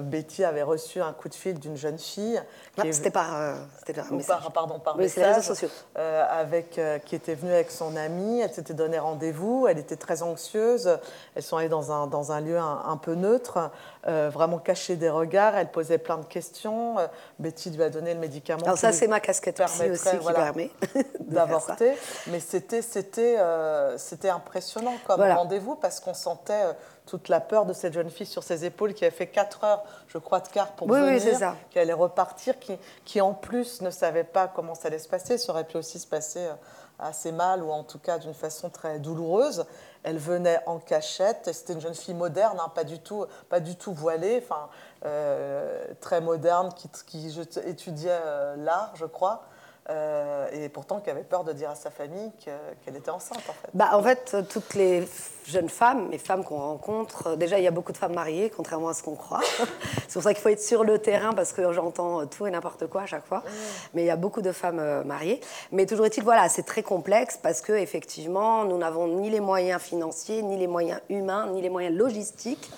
Betty 0.00 0.44
avait 0.44 0.62
reçu 0.62 1.00
un 1.00 1.12
coup 1.12 1.28
de 1.28 1.34
fil 1.34 1.58
d'une 1.58 1.76
jeune 1.76 1.98
fille. 1.98 2.40
Qui 2.80 2.92
c'était 2.92 3.10
par, 3.10 3.56
c'était 3.78 4.02
par, 4.26 4.52
pardon, 4.52 4.78
par 4.78 4.96
oui, 4.96 5.02
message, 5.02 5.36
réseaux 5.36 5.54
sociaux. 5.54 5.68
avec, 5.96 6.80
qui 7.04 7.14
était 7.14 7.34
venue 7.34 7.52
avec 7.52 7.70
son 7.70 7.96
amie, 7.96 8.40
elle 8.40 8.52
s'était 8.52 8.74
donné 8.74 8.98
rendez-vous, 8.98 9.66
elle 9.68 9.78
était 9.78 9.96
très 9.96 10.22
anxieuse, 10.22 10.98
elles 11.34 11.42
sont 11.42 11.56
allées 11.56 11.68
dans 11.68 11.92
un, 11.92 12.06
dans 12.06 12.32
un 12.32 12.40
lieu 12.40 12.58
un, 12.58 12.96
peu 12.96 13.14
neutre, 13.14 13.70
vraiment 14.04 14.58
caché 14.58 14.96
des 14.96 15.10
regards, 15.10 15.56
elle 15.56 15.70
posait 15.70 15.98
plein 15.98 16.18
de 16.18 16.24
questions, 16.24 16.96
Betty 17.38 17.70
lui 17.70 17.82
a 17.82 17.90
donné 17.90 18.14
le 18.14 18.20
médicament. 18.20 18.64
Alors 18.64 18.78
ça 18.78 18.92
c'est 18.92 19.08
ma 19.08 19.20
casquette 19.20 19.60
aussi, 19.60 19.82
permet 20.54 20.70
d'avorter. 21.20 21.96
Mais 22.28 22.40
c'était 22.40 22.82
c'était 22.82 23.36
euh, 23.38 23.98
c'était 23.98 24.28
impressionnant 24.28 24.94
comme 25.06 25.20
rendez-vous 25.20 25.76
parce 25.76 26.00
qu'on 26.00 26.14
sentait 26.14 26.64
euh, 26.64 26.72
toute 27.06 27.28
la 27.28 27.40
peur 27.40 27.66
de 27.66 27.72
cette 27.72 27.92
jeune 27.92 28.10
fille 28.10 28.26
sur 28.26 28.42
ses 28.42 28.64
épaules 28.64 28.94
qui 28.94 29.04
a 29.04 29.10
fait 29.10 29.26
4 29.26 29.64
heures, 29.64 29.84
je 30.08 30.18
crois, 30.18 30.40
de 30.40 30.48
car 30.48 30.72
pour 30.72 30.88
venir, 30.88 31.54
qui 31.70 31.78
allait 31.78 31.92
repartir, 31.92 32.58
qui, 32.58 32.78
qui 33.04 33.20
en 33.20 33.34
plus 33.34 33.82
ne 33.82 33.90
savait 33.90 34.24
pas 34.24 34.48
comment 34.48 34.74
ça 34.74 34.88
allait 34.88 34.98
se 34.98 35.08
passer. 35.08 35.36
Ça 35.36 35.52
aurait 35.52 35.64
pu 35.64 35.76
aussi 35.76 35.98
se 35.98 36.06
passer 36.06 36.46
euh, 36.46 36.54
assez 36.98 37.32
mal 37.32 37.62
ou 37.62 37.70
en 37.70 37.82
tout 37.82 37.98
cas 37.98 38.18
d'une 38.18 38.34
façon 38.34 38.70
très 38.70 38.98
douloureuse. 38.98 39.66
Elle 40.02 40.18
venait 40.18 40.60
en 40.66 40.78
cachette. 40.78 41.50
C'était 41.52 41.72
une 41.72 41.80
jeune 41.80 41.94
fille 41.94 42.14
moderne, 42.14 42.58
hein, 42.60 42.70
pas 42.74 42.84
du 42.84 42.98
tout, 42.98 43.26
pas 43.48 43.60
du 43.60 43.76
tout 43.76 43.92
voilée, 43.92 44.42
enfin 44.42 44.68
très 46.00 46.22
moderne, 46.22 46.70
qui, 46.74 46.88
qui 47.06 47.38
étudiait 47.66 48.20
l'art, 48.56 48.92
je 48.94 49.04
crois. 49.04 49.44
Euh, 49.90 50.48
et 50.50 50.70
pourtant 50.70 51.00
qui 51.00 51.10
avait 51.10 51.24
peur 51.24 51.44
de 51.44 51.52
dire 51.52 51.68
à 51.68 51.74
sa 51.74 51.90
famille 51.90 52.30
qu'elle 52.40 52.96
était 52.96 53.10
enceinte 53.10 53.42
en 53.46 53.52
fait. 53.52 53.68
Bah, 53.74 53.90
en 53.92 54.02
fait, 54.02 54.34
toutes 54.48 54.72
les 54.72 55.06
jeunes 55.46 55.68
femmes, 55.68 56.10
les 56.10 56.16
femmes 56.16 56.42
qu'on 56.42 56.56
rencontre, 56.56 57.26
euh, 57.26 57.36
déjà 57.36 57.58
il 57.58 57.64
y 57.64 57.66
a 57.66 57.70
beaucoup 57.70 57.92
de 57.92 57.98
femmes 57.98 58.14
mariées, 58.14 58.48
contrairement 58.48 58.88
à 58.88 58.94
ce 58.94 59.02
qu'on 59.02 59.14
croit. 59.14 59.42
c'est 60.08 60.14
pour 60.14 60.22
ça 60.22 60.32
qu'il 60.32 60.42
faut 60.42 60.48
être 60.48 60.62
sur 60.62 60.84
le 60.84 60.98
terrain 60.98 61.34
parce 61.34 61.52
que 61.52 61.70
j'entends 61.74 62.26
tout 62.26 62.46
et 62.46 62.50
n'importe 62.50 62.86
quoi 62.86 63.02
à 63.02 63.06
chaque 63.06 63.26
fois. 63.26 63.42
Mais 63.92 64.04
il 64.04 64.06
y 64.06 64.10
a 64.10 64.16
beaucoup 64.16 64.40
de 64.40 64.52
femmes 64.52 64.78
euh, 64.78 65.04
mariées. 65.04 65.42
Mais 65.70 65.84
toujours 65.84 66.06
est-il, 66.06 66.24
voilà, 66.24 66.48
c'est 66.48 66.62
très 66.62 66.82
complexe 66.82 67.38
parce 67.42 67.60
que 67.60 67.72
effectivement, 67.72 68.64
nous 68.64 68.78
n'avons 68.78 69.06
ni 69.06 69.28
les 69.28 69.40
moyens 69.40 69.82
financiers, 69.82 70.40
ni 70.42 70.56
les 70.56 70.66
moyens 70.66 71.00
humains, 71.10 71.48
ni 71.52 71.60
les 71.60 71.68
moyens 71.68 71.94
logistiques 71.94 72.70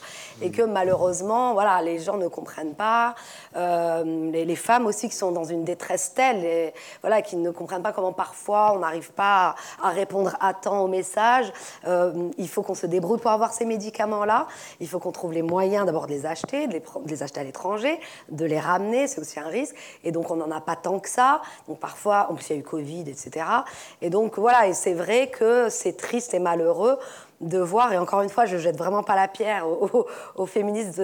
et 0.43 0.51
que 0.51 0.63
malheureusement, 0.63 1.53
voilà, 1.55 1.81
les 1.83 1.99
gens 1.99 2.17
ne 2.17 2.29
comprennent 2.29 2.75
pas. 2.75 3.15
Euh, 3.57 4.31
les, 4.31 4.57
femmes 4.57 4.87
aussi 4.87 5.09
qui 5.09 5.15
sont 5.15 5.33
dans 5.33 5.45
une 5.45 5.65
détresse 5.65 6.15
telle, 6.15 6.73
voilà, 7.03 7.23
qui 7.23 7.37
ne 7.37 7.51
comprennent 7.51 7.83
pas 7.83 7.93
comment 7.93 8.13
parfois 8.13 8.73
on 8.75 8.79
n'arrive 8.79 9.13
pas 9.13 9.55
à, 9.83 9.91
répondre 9.91 10.37
à 10.41 10.55
temps 10.55 10.81
aux 10.81 10.89
messages. 10.89 11.53
Euh, 11.87 12.31
il 12.39 12.49
faut 12.49 12.63
qu'on 12.63 12.75
se 12.75 12.87
débrouille 12.87 13.19
pour 13.19 13.31
avoir 13.31 13.53
ces 13.53 13.65
médicaments-là. 13.65 14.47
Il 14.81 14.89
faut 14.89 14.99
qu'on 14.99 15.13
trouve 15.13 15.33
les 15.33 15.43
moyens 15.43 15.87
d'abord 15.87 16.07
de 16.07 16.13
les 16.13 16.27
acheter, 16.27 16.67
de 16.67 16.73
les, 16.75 16.81
de 16.81 17.09
les 17.09 17.23
acheter 17.23 17.41
à 17.41 17.45
l'étranger, 17.45 18.01
de 18.31 18.45
les 18.45 18.59
ramener, 18.59 19.07
c'est 19.07 19.21
aussi 19.21 19.39
un 19.39 19.49
risque. 19.49 19.75
Et 20.05 20.13
donc 20.13 20.31
on 20.31 20.37
n'en 20.37 20.51
a 20.51 20.61
pas 20.61 20.77
tant 20.77 20.99
que 20.99 21.09
ça. 21.09 21.43
Donc 21.69 21.79
parfois, 21.79 22.29
en 22.31 22.35
plus 22.35 22.49
il 22.49 22.53
y 22.55 22.57
a 22.57 22.61
eu 22.61 22.65
Covid, 22.65 23.03
etc. 23.03 23.47
Et 24.01 24.11
donc 24.11 24.39
voilà, 24.39 24.67
et 24.67 24.75
c'est 24.75 24.95
vrai 24.95 25.29
que 25.29 25.69
c'est 25.69 25.97
triste 25.97 26.35
et 26.35 26.39
malheureux 26.39 26.99
de 27.41 27.59
voir, 27.59 27.93
et 27.93 27.99
encore 27.99 28.23
une 28.23 28.29
fois, 28.29 28.47
je 28.47 28.57
jette 28.57 28.77
vraiment 28.77 29.03
pas 29.03 29.15
la 29.15 29.29
pierre 29.29 29.67
aux, 29.69 30.47
féministes, 30.47 31.03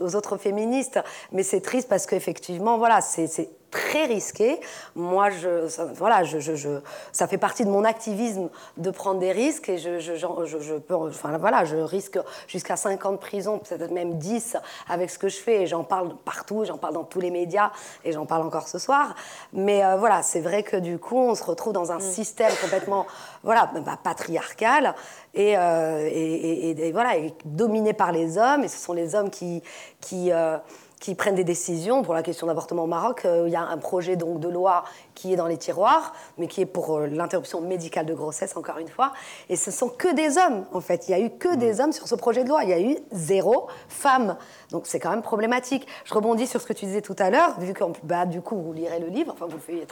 aux 0.00 0.14
autres 0.14 0.36
féministes, 0.36 1.00
mais 1.32 1.42
c'est 1.42 1.60
triste 1.60 1.88
parce 1.88 2.06
qu'effectivement, 2.06 2.78
voilà, 2.78 3.00
c'est 3.00 3.48
très 3.70 4.06
risqué. 4.06 4.60
Moi, 4.94 5.30
je, 5.30 5.68
ça, 5.68 5.84
voilà, 5.84 6.24
je, 6.24 6.38
je, 6.38 6.80
ça 7.12 7.26
fait 7.26 7.38
partie 7.38 7.64
de 7.64 7.70
mon 7.70 7.84
activisme 7.84 8.48
de 8.76 8.90
prendre 8.90 9.20
des 9.20 9.32
risques 9.32 9.68
et 9.68 9.78
je, 9.78 9.98
je 9.98 10.74
peux, 10.76 10.94
enfin, 10.94 11.38
voilà, 11.38 11.64
je 11.64 11.76
risque 11.76 12.18
jusqu'à 12.46 12.76
5 12.76 13.04
ans 13.06 13.12
de 13.12 13.16
prison, 13.16 13.58
peut-être 13.58 13.92
même 13.92 14.18
10 14.18 14.56
avec 14.88 15.10
ce 15.10 15.18
que 15.18 15.28
je 15.28 15.36
fais 15.36 15.62
et 15.62 15.66
j'en 15.66 15.84
parle 15.84 16.14
partout, 16.24 16.64
j'en 16.64 16.78
parle 16.78 16.94
dans 16.94 17.04
tous 17.04 17.20
les 17.20 17.30
médias 17.30 17.70
et 18.04 18.12
j'en 18.12 18.26
parle 18.26 18.42
encore 18.42 18.68
ce 18.68 18.78
soir. 18.78 19.14
Mais 19.52 19.84
euh, 19.84 19.96
voilà, 19.96 20.22
c'est 20.22 20.40
vrai 20.40 20.62
que 20.62 20.76
du 20.76 20.98
coup, 20.98 21.18
on 21.18 21.34
se 21.34 21.44
retrouve 21.44 21.72
dans 21.72 21.92
un 21.92 21.98
mm. 21.98 22.12
système 22.12 22.52
complètement 22.60 23.06
voilà, 23.42 23.70
bah, 23.84 23.98
patriarcal 24.02 24.94
euh, 25.38 26.08
et, 26.10 26.70
et, 26.70 26.92
voilà, 26.92 27.12
dominé 27.44 27.92
par 27.92 28.12
les 28.12 28.36
hommes 28.36 28.64
et 28.64 28.68
ce 28.68 28.78
sont 28.78 28.92
les 28.92 29.14
hommes 29.14 29.30
qui, 29.30 29.62
qui 30.00 30.32
euh, 30.32 30.58
qui 31.00 31.14
prennent 31.14 31.34
des 31.34 31.44
décisions 31.44 32.02
pour 32.02 32.14
la 32.14 32.22
question 32.22 32.46
d'avortement 32.46 32.84
au 32.84 32.86
Maroc. 32.86 33.22
Euh, 33.24 33.44
il 33.46 33.52
y 33.52 33.56
a 33.56 33.62
un 33.62 33.78
projet 33.78 34.16
donc 34.16 34.38
de 34.38 34.48
loi 34.48 34.84
qui 35.20 35.34
est 35.34 35.36
dans 35.36 35.46
les 35.46 35.58
tiroirs, 35.58 36.14
mais 36.38 36.46
qui 36.46 36.62
est 36.62 36.66
pour 36.66 36.96
euh, 36.96 37.06
l'interruption 37.06 37.60
médicale 37.60 38.06
de 38.06 38.14
grossesse, 38.14 38.56
encore 38.56 38.78
une 38.78 38.88
fois. 38.88 39.12
Et 39.50 39.56
ce 39.56 39.70
sont 39.70 39.90
que 39.90 40.14
des 40.14 40.38
hommes, 40.38 40.64
en 40.72 40.80
fait. 40.80 41.08
Il 41.08 41.14
n'y 41.14 41.22
a 41.22 41.26
eu 41.26 41.30
que 41.30 41.56
des 41.56 41.80
hommes 41.80 41.92
sur 41.92 42.08
ce 42.08 42.14
projet 42.14 42.42
de 42.42 42.48
loi. 42.48 42.64
Il 42.64 42.70
y 42.70 42.72
a 42.72 42.80
eu 42.80 42.96
zéro 43.12 43.68
femme. 43.88 44.36
Donc 44.70 44.86
c'est 44.86 44.98
quand 44.98 45.10
même 45.10 45.22
problématique. 45.22 45.86
Je 46.04 46.14
rebondis 46.14 46.46
sur 46.46 46.60
ce 46.60 46.66
que 46.66 46.72
tu 46.72 46.86
disais 46.86 47.02
tout 47.02 47.16
à 47.18 47.28
l'heure, 47.28 47.58
vu 47.60 47.74
que 47.74 47.84
bah, 48.02 48.24
du 48.24 48.40
coup, 48.40 48.56
vous 48.56 48.72
lirez 48.72 48.98
le 48.98 49.08
livre, 49.08 49.32
enfin, 49.34 49.46
vous 49.46 49.58
le 49.68 49.88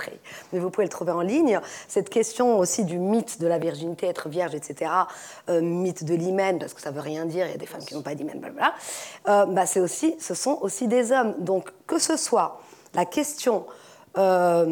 mais 0.52 0.58
vous 0.58 0.70
pouvez 0.70 0.86
le 0.86 0.90
trouver 0.90 1.12
en 1.12 1.20
ligne. 1.20 1.60
Cette 1.88 2.08
question 2.08 2.58
aussi 2.58 2.84
du 2.84 2.98
mythe 2.98 3.40
de 3.40 3.46
la 3.46 3.58
virginité, 3.58 4.06
être 4.06 4.28
vierge, 4.28 4.54
etc., 4.54 4.90
euh, 5.48 5.60
mythe 5.60 6.04
de 6.04 6.14
l'hymen, 6.14 6.58
parce 6.58 6.72
que 6.72 6.80
ça 6.80 6.90
veut 6.90 7.00
rien 7.00 7.26
dire, 7.26 7.46
il 7.46 7.52
y 7.52 7.54
a 7.54 7.58
des 7.58 7.66
femmes 7.66 7.84
qui 7.84 7.94
n'ont 7.94 8.02
pas 8.02 8.14
d'hymen, 8.14 8.38
blablabla, 8.38 8.74
euh, 9.28 9.46
bah, 9.46 9.66
c'est 9.66 9.80
aussi, 9.80 10.16
ce 10.20 10.34
sont 10.34 10.58
aussi 10.62 10.88
des 10.88 11.12
hommes. 11.12 11.34
Donc 11.38 11.70
que 11.86 11.98
ce 11.98 12.16
soit 12.16 12.60
la 12.94 13.04
question 13.04 13.66
euh, 14.18 14.64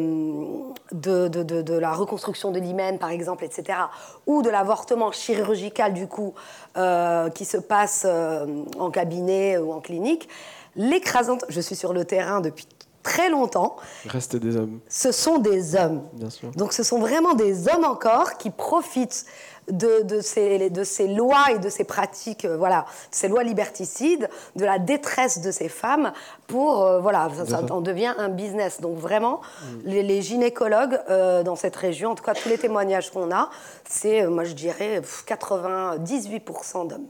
de, 0.91 1.27
de, 1.27 1.73
la 1.73 1.93
reconstruction 1.93 2.51
de 2.51 2.59
l'hymen, 2.59 2.99
par 2.99 3.09
exemple, 3.09 3.45
etc., 3.45 3.79
ou 4.25 4.41
de 4.41 4.49
l'avortement 4.49 5.11
chirurgical, 5.11 5.93
du 5.93 6.07
coup, 6.07 6.33
euh, 6.77 7.29
qui 7.29 7.45
se 7.45 7.57
passe 7.57 8.03
euh, 8.05 8.45
en 8.77 8.91
cabinet 8.91 9.57
ou 9.57 9.71
en 9.71 9.79
clinique, 9.79 10.27
l'écrasante, 10.75 11.45
je 11.49 11.61
suis 11.61 11.75
sur 11.75 11.93
le 11.93 12.05
terrain 12.05 12.41
depuis 12.41 12.67
très 13.03 13.29
longtemps. 13.29 13.77
Reste 14.05 14.35
des 14.35 14.57
hommes. 14.57 14.79
Ce 14.89 15.13
sont 15.13 15.37
des 15.37 15.75
hommes. 15.75 16.03
Bien 16.13 16.29
sûr. 16.29 16.51
Donc 16.51 16.73
ce 16.73 16.83
sont 16.83 16.99
vraiment 16.99 17.33
des 17.33 17.69
hommes 17.69 17.85
encore 17.85 18.37
qui 18.37 18.49
profitent 18.49 19.25
de, 19.71 20.21
ces, 20.21 20.69
de, 20.69 20.83
ces, 20.83 21.07
lois 21.07 21.51
et 21.53 21.59
de 21.59 21.69
ces 21.69 21.83
pratiques, 21.83 22.45
euh, 22.45 22.57
voilà, 22.57 22.85
ces 23.11 23.27
lois 23.27 23.43
liberticides, 23.43 24.29
de 24.55 24.65
la 24.65 24.79
détresse 24.79 25.41
de 25.41 25.51
ces 25.51 25.69
femmes 25.69 26.13
pour, 26.47 26.83
euh, 26.83 26.99
voilà, 26.99 27.29
ça, 27.45 27.61
en 27.69 27.81
devient 27.81 28.13
un 28.17 28.29
business. 28.29 28.81
Donc 28.81 28.97
vraiment, 28.97 29.41
mm. 29.41 29.65
les, 29.85 30.21
gynécologues 30.21 30.99
euh, 31.09 31.43
dans 31.43 31.55
cette 31.55 31.75
région, 31.75 32.11
en 32.11 32.15
tout 32.15 32.23
cas 32.23 32.33
tous 32.33 32.49
les 32.49 32.57
témoignages 32.57 33.11
qu'on 33.11 33.31
a, 33.31 33.49
c'est, 33.87 34.25
moi 34.27 34.43
je 34.43 34.53
dirais, 34.53 35.01
98% 35.01 36.87
d'hommes. 36.87 37.05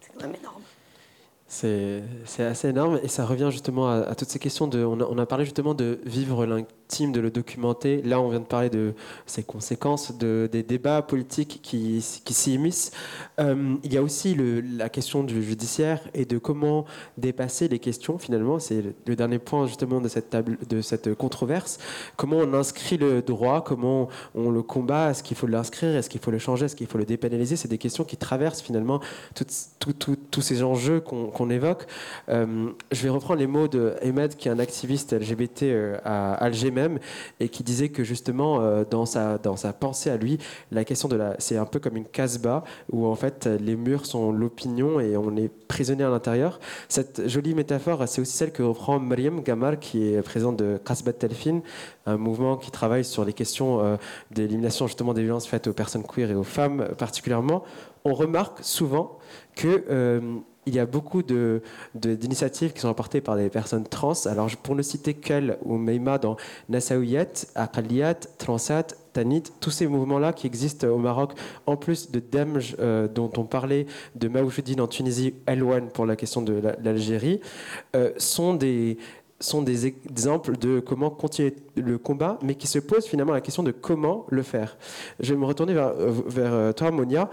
C'est 0.00 0.12
quand 0.14 0.26
même 0.26 0.36
énorme. 0.40 0.62
C'est 1.48 2.02
assez 2.40 2.68
énorme 2.68 2.98
et 3.02 3.08
ça 3.08 3.24
revient 3.24 3.48
justement 3.50 3.88
à, 3.88 4.14
toutes 4.16 4.30
ces 4.30 4.40
questions 4.40 4.66
de. 4.66 4.84
On 4.84 5.00
a, 5.00 5.04
on 5.04 5.16
a 5.16 5.26
parlé 5.26 5.44
justement 5.44 5.74
de 5.74 6.00
vivre 6.04 6.44
de 6.88 7.20
le 7.20 7.30
documenter. 7.30 8.00
Là, 8.02 8.20
on 8.20 8.30
vient 8.30 8.40
de 8.40 8.44
parler 8.44 8.70
de 8.70 8.94
ces 9.26 9.42
conséquences, 9.42 10.16
de, 10.16 10.48
des 10.50 10.62
débats 10.62 11.02
politiques 11.02 11.60
qui, 11.62 12.02
qui 12.24 12.34
s'y 12.34 12.52
émissent. 12.52 12.92
Euh, 13.40 13.74
il 13.82 13.92
y 13.92 13.98
a 13.98 14.02
aussi 14.02 14.34
la 14.34 14.88
question 14.88 15.24
du 15.24 15.42
judiciaire 15.42 16.00
et 16.14 16.24
de 16.24 16.38
comment 16.38 16.86
dépasser 17.18 17.68
les 17.68 17.80
questions 17.80 18.18
finalement. 18.18 18.58
C'est 18.58 18.82
le, 19.06 19.16
dernier 19.16 19.38
point 19.38 19.66
justement 19.66 20.00
de 20.00 20.08
cette, 20.08 20.30
table, 20.30 20.58
de 20.68 20.80
cette 20.80 21.14
controverse. 21.14 21.78
Comment 22.16 22.36
on 22.36 22.54
inscrit 22.54 22.96
le 22.96 23.20
droit, 23.20 23.62
comment 23.64 24.08
on 24.34 24.50
le 24.50 24.62
combat, 24.62 25.10
est-ce 25.10 25.22
qu'il 25.22 25.36
faut 25.36 25.48
l'inscrire, 25.48 25.96
est-ce 25.96 26.08
qu'il 26.08 26.20
faut 26.20 26.30
le 26.30 26.38
changer, 26.38 26.66
est-ce 26.66 26.76
qu'il 26.76 26.86
faut 26.86 26.98
le 26.98 27.04
dépénaliser? 27.04 27.56
C'est 27.56 27.68
des 27.68 27.78
questions 27.78 28.04
qui 28.04 28.16
traversent 28.16 28.62
finalement 28.62 29.00
tous 29.80 30.40
ces 30.40 30.62
enjeux 30.62 31.00
qu'on 31.00 31.50
évoque. 31.50 31.86
Euh, 32.28 32.70
je 32.92 33.02
vais 33.02 33.10
reprendre 33.10 33.40
les 33.40 33.46
mots 33.46 33.68
de 33.68 33.94
qui 34.38 34.48
est 34.48 34.50
un 34.50 34.58
activiste 34.58 35.12
LGBT 35.12 35.62
euh, 35.64 35.98
à 36.04 36.34
Alger 36.34 36.70
et 37.40 37.48
qui 37.48 37.62
disait 37.62 37.88
que 37.88 38.04
justement, 38.04 38.60
euh, 38.60 38.84
dans, 38.88 39.06
sa, 39.06 39.38
dans 39.38 39.56
sa 39.56 39.72
pensée 39.72 40.10
à 40.10 40.16
lui, 40.16 40.38
la 40.70 40.84
question 40.84 41.08
de 41.08 41.16
la. 41.16 41.36
C'est 41.38 41.56
un 41.56 41.64
peu 41.64 41.78
comme 41.78 41.96
une 41.96 42.04
casse-bas, 42.04 42.64
où 42.90 43.06
en 43.06 43.14
fait, 43.14 43.46
les 43.46 43.76
murs 43.76 44.06
sont 44.06 44.32
l'opinion 44.32 45.00
et 45.00 45.16
on 45.16 45.36
est 45.36 45.48
prisonnier 45.48 46.04
à 46.04 46.10
l'intérieur. 46.10 46.60
Cette 46.88 47.28
jolie 47.28 47.54
métaphore, 47.54 48.02
c'est 48.06 48.20
aussi 48.20 48.36
celle 48.36 48.52
que 48.52 48.62
reprend 48.62 48.98
Mariam 48.98 49.42
Gamar, 49.42 49.78
qui 49.78 50.08
est 50.08 50.22
présidente 50.22 50.56
de 50.56 50.78
Kasbat 50.84 51.14
Telfin, 51.14 51.60
un 52.06 52.16
mouvement 52.16 52.56
qui 52.56 52.70
travaille 52.70 53.04
sur 53.04 53.24
les 53.24 53.32
questions 53.32 53.98
d'élimination 54.30 54.86
justement 54.86 55.12
des 55.14 55.22
violences 55.22 55.46
faites 55.46 55.66
aux 55.66 55.72
personnes 55.72 56.04
queer 56.04 56.30
et 56.30 56.34
aux 56.34 56.42
femmes 56.42 56.88
particulièrement. 56.98 57.64
On 58.04 58.14
remarque 58.14 58.58
souvent 58.62 59.18
que 59.54 59.82
il 60.66 60.74
y 60.74 60.80
a 60.80 60.86
beaucoup 60.86 61.22
d'initiatives 61.94 62.72
qui 62.72 62.80
sont 62.80 62.88
apportées 62.88 63.20
par 63.20 63.36
des 63.36 63.48
personnes 63.48 63.84
trans. 63.84 64.26
Alors, 64.26 64.50
pour 64.62 64.74
ne 64.74 64.82
citer 64.82 65.14
qu'elle 65.14 65.58
ou 65.64 65.76
Meima 65.76 66.18
dans 66.18 66.36
Nassaouyet, 66.68 67.32
Akaliyat, 67.54 68.16
Transat, 68.38 68.96
Tanit, 69.12 69.44
tous 69.60 69.70
ces 69.70 69.86
mouvements-là 69.86 70.32
qui 70.32 70.46
existent 70.46 70.88
au 70.88 70.98
Maroc, 70.98 71.32
en 71.66 71.76
plus 71.76 72.10
de 72.10 72.20
Demj, 72.20 72.76
euh, 72.80 73.06
dont 73.06 73.30
on 73.36 73.44
parlait, 73.44 73.86
de 74.16 74.28
Maoujoudine 74.28 74.80
en 74.80 74.88
Tunisie, 74.88 75.34
Elwan 75.46 75.88
pour 75.88 76.04
la 76.04 76.16
question 76.16 76.42
de 76.42 76.60
l'Algérie, 76.82 77.40
euh, 77.94 78.10
sont 78.18 78.54
des, 78.54 78.98
sont 79.38 79.62
des 79.62 79.86
exemples 79.86 80.56
de 80.56 80.80
comment 80.80 81.10
continuer 81.10 81.54
le 81.76 81.98
combat, 81.98 82.38
mais 82.42 82.54
qui 82.54 82.66
se 82.66 82.78
posent 82.78 83.06
finalement 83.06 83.32
la 83.32 83.40
question 83.40 83.62
de 83.62 83.70
comment 83.70 84.26
le 84.30 84.42
faire. 84.42 84.78
Je 85.20 85.34
vais 85.34 85.40
me 85.40 85.44
retourner 85.44 85.74
vers, 85.74 85.92
vers 85.94 86.54
euh, 86.54 86.72
toi, 86.72 86.90
Monia. 86.90 87.28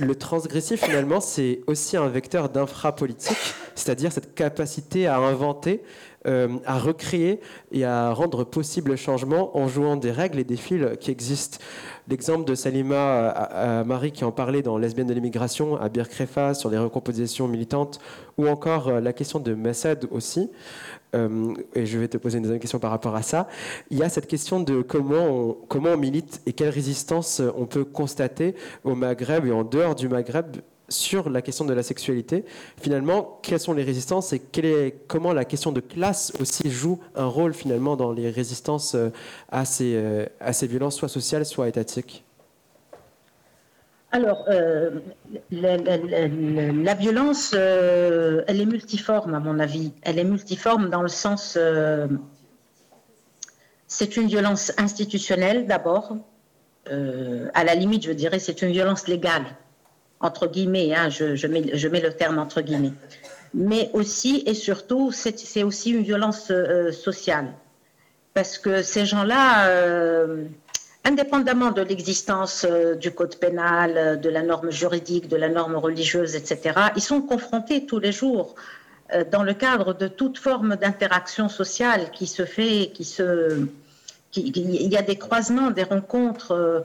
Le 0.00 0.14
transgressif, 0.16 0.84
finalement, 0.84 1.20
c'est 1.20 1.60
aussi 1.66 1.96
un 1.96 2.08
vecteur 2.08 2.48
d'infrapolitique, 2.48 3.54
c'est-à-dire 3.74 4.10
cette 4.10 4.34
capacité 4.34 5.06
à 5.06 5.18
inventer, 5.18 5.82
euh, 6.26 6.48
à 6.64 6.78
recréer 6.78 7.40
et 7.70 7.84
à 7.84 8.12
rendre 8.12 8.44
possible 8.44 8.90
le 8.90 8.96
changement 8.96 9.56
en 9.56 9.68
jouant 9.68 9.96
des 9.96 10.10
règles 10.10 10.38
et 10.38 10.44
des 10.44 10.56
fils 10.56 10.84
qui 11.00 11.10
existent. 11.10 11.58
L'exemple 12.08 12.44
de 12.44 12.54
Salima 12.54 13.28
à, 13.28 13.84
Marie 13.84 14.12
qui 14.12 14.24
en 14.24 14.32
parlait 14.32 14.62
dans 14.62 14.78
Lesbienne 14.78 15.06
de 15.06 15.14
l'immigration 15.14 15.76
à 15.76 15.88
Birkrefa 15.88 16.54
sur 16.54 16.70
les 16.70 16.78
recompositions 16.78 17.48
militantes, 17.48 18.00
ou 18.38 18.48
encore 18.48 18.88
euh, 18.88 19.00
la 19.00 19.12
question 19.12 19.38
de 19.38 19.54
Messed 19.54 20.08
aussi. 20.10 20.50
Euh, 21.14 21.54
et 21.74 21.86
je 21.86 21.98
vais 21.98 22.08
te 22.08 22.16
poser 22.16 22.38
une 22.38 22.42
deuxième 22.42 22.60
question 22.60 22.78
par 22.78 22.90
rapport 22.90 23.14
à 23.14 23.22
ça. 23.22 23.48
Il 23.90 23.98
y 23.98 24.02
a 24.02 24.08
cette 24.08 24.26
question 24.26 24.60
de 24.60 24.82
comment 24.82 25.56
on 25.70 25.96
milite 25.96 26.42
et 26.46 26.52
quelle 26.52 26.70
résistance 26.70 27.40
on 27.56 27.66
peut 27.66 27.84
constater 27.84 28.54
au 28.84 28.94
Maghreb 28.94 29.46
et 29.46 29.52
en 29.52 29.64
dehors 29.64 29.94
du 29.94 30.08
Maghreb 30.08 30.56
sur 30.88 31.30
la 31.30 31.42
question 31.42 31.64
de 31.64 31.74
la 31.74 31.82
sexualité. 31.82 32.44
Finalement, 32.80 33.40
quelles 33.42 33.60
sont 33.60 33.72
les 33.72 33.82
résistances 33.82 34.32
et 34.32 34.42
comment 35.08 35.32
la 35.32 35.44
question 35.44 35.72
de 35.72 35.80
classe 35.80 36.32
aussi 36.40 36.70
joue 36.70 37.00
un 37.14 37.26
rôle 37.26 37.54
finalement 37.54 37.96
dans 37.96 38.12
les 38.12 38.30
résistances 38.30 38.94
euh, 38.94 39.10
à 39.50 39.64
ces, 39.64 39.94
euh, 39.96 40.26
à 40.40 40.52
ces 40.52 40.66
violences 40.66 40.96
soit 40.96 41.08
sociales, 41.08 41.44
soit 41.44 41.68
étatiques? 41.68 42.24
Alors, 44.12 44.44
euh, 44.48 45.00
la, 45.50 46.94
violence, 46.94 47.52
elle 47.52 48.60
est 48.60 48.66
multiforme, 48.66 49.34
à 49.34 49.40
mon 49.40 49.58
avis. 49.58 49.92
Elle 50.02 50.18
est 50.18 50.24
multiforme 50.24 50.88
dans 50.88 51.02
le 51.02 51.08
sens, 51.08 51.58
c'est 53.88 54.16
une 54.16 54.28
violence 54.28 54.72
institutionnelle 54.78 55.66
d'abord. 55.66 56.16
à 56.88 57.64
la 57.64 57.74
limite, 57.74 58.04
je 58.06 58.12
dirais, 58.12 58.38
c'est 58.38 58.62
une 58.62 58.70
violence 58.70 59.06
légale, 59.06 59.44
entre 60.20 60.46
guillemets. 60.46 60.94
Hein, 60.94 61.08
je, 61.10 61.46
mets, 61.46 62.00
le 62.00 62.12
terme 62.12 62.38
entre 62.38 62.60
guillemets. 62.60 62.92
Mais 63.54 63.90
aussi 63.92 64.42
et 64.46 64.54
surtout, 64.54 65.12
c'est 65.12 65.62
aussi 65.62 65.90
une 65.90 66.02
violence 66.02 66.52
sociale, 66.92 67.52
parce 68.34 68.58
que 68.58 68.82
ces 68.82 69.06
gens-là 69.06 69.68
indépendamment 71.06 71.70
de 71.70 71.82
l'existence 71.82 72.66
euh, 72.68 72.96
du 72.96 73.12
code 73.12 73.36
pénal, 73.36 73.92
euh, 73.96 74.16
de 74.16 74.28
la 74.28 74.42
norme 74.42 74.70
juridique, 74.70 75.28
de 75.28 75.36
la 75.36 75.48
norme 75.48 75.76
religieuse, 75.76 76.34
etc., 76.34 76.74
ils 76.96 77.02
sont 77.02 77.22
confrontés 77.22 77.86
tous 77.86 78.00
les 78.00 78.12
jours 78.12 78.56
euh, 79.14 79.24
dans 79.30 79.44
le 79.44 79.54
cadre 79.54 79.94
de 79.94 80.08
toute 80.08 80.36
forme 80.36 80.74
d'interaction 80.76 81.48
sociale 81.48 82.10
qui 82.10 82.26
se 82.26 82.44
fait, 82.44 82.90
qui 82.92 83.04
se, 83.04 83.66
il 84.34 84.92
y 84.92 84.96
a 84.96 85.02
des 85.02 85.16
croisements, 85.16 85.70
des 85.70 85.84
rencontres. 85.84 86.84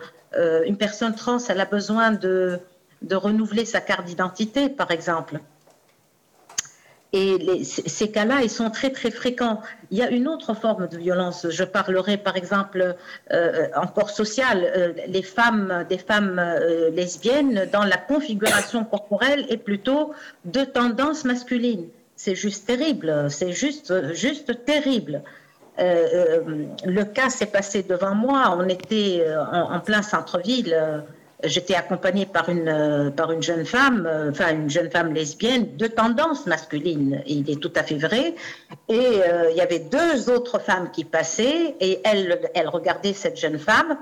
une 0.66 0.78
personne 0.78 1.14
trans, 1.16 1.40
elle 1.50 1.60
a 1.60 1.66
besoin 1.66 2.12
de, 2.12 2.60
de 3.02 3.16
renouveler 3.16 3.66
sa 3.66 3.82
carte 3.82 4.06
d'identité, 4.06 4.70
par 4.70 4.92
exemple. 4.92 5.40
Et 7.14 7.64
ces 7.66 8.10
cas-là, 8.10 8.40
ils 8.42 8.50
sont 8.50 8.70
très 8.70 8.90
très 8.90 9.12
fréquents. 9.12 9.62
Il 9.90 9.98
y 9.98 10.02
a 10.02 10.10
une 10.10 10.30
autre 10.30 10.54
forme 10.54 10.88
de 10.88 10.98
violence. 10.98 11.46
Je 11.50 11.66
parlerai 11.66 12.16
par 12.16 12.38
exemple 12.38 12.96
euh, 13.34 13.68
encore 13.76 14.10
sociale. 14.10 14.64
Euh, 14.78 15.22
femmes, 15.22 15.86
des 15.90 15.98
femmes 15.98 16.40
euh, 16.40 16.90
lesbiennes, 16.92 17.68
dans 17.74 17.84
la 17.84 17.98
configuration 17.98 18.86
corporelle 18.86 19.46
est 19.50 19.58
plutôt 19.58 20.14
de 20.46 20.64
tendance 20.64 21.26
masculine. 21.26 21.86
C'est 22.16 22.36
juste 22.36 22.66
terrible. 22.66 23.28
C'est 23.30 23.52
juste 23.52 24.14
juste 24.14 24.64
terrible. 24.64 25.22
le 25.78 27.04
cas 27.04 27.30
s'est 27.30 27.48
passé 27.48 27.84
devant 27.84 28.16
moi. 28.16 28.56
On 28.58 28.70
était 28.70 29.26
en, 29.52 29.80
plein 29.82 30.02
centre-ville. 30.02 31.04
J'étais 31.44 31.76
accompagnée 31.76 32.26
par 32.26 32.50
une, 32.50 33.12
par 33.16 33.32
une 33.32 33.42
jeune 33.42 33.66
femme, 33.66 34.08
enfin 34.30 34.52
une 34.54 34.70
jeune 34.70 34.92
femme 34.92 35.14
lesbienne 35.14 35.76
de 35.76 35.88
tendance 35.88 36.46
masculine, 36.46 37.24
il 37.26 37.50
est 37.50 37.60
tout 37.60 37.74
à 37.76 37.84
fait 37.84 37.98
vrai. 37.98 38.36
Et 38.90 39.20
il 39.50 39.56
y 39.56 39.62
avait 39.62 39.80
deux 39.80 40.30
autres 40.30 40.60
femmes 40.60 40.92
qui 40.92 41.04
passaient 41.04 41.76
et 41.80 42.00
elles, 42.04 42.40
elles 42.54 42.70
regardaient 42.70 43.14
cette 43.14 43.38
jeune 43.38 43.58
femme 43.58 43.98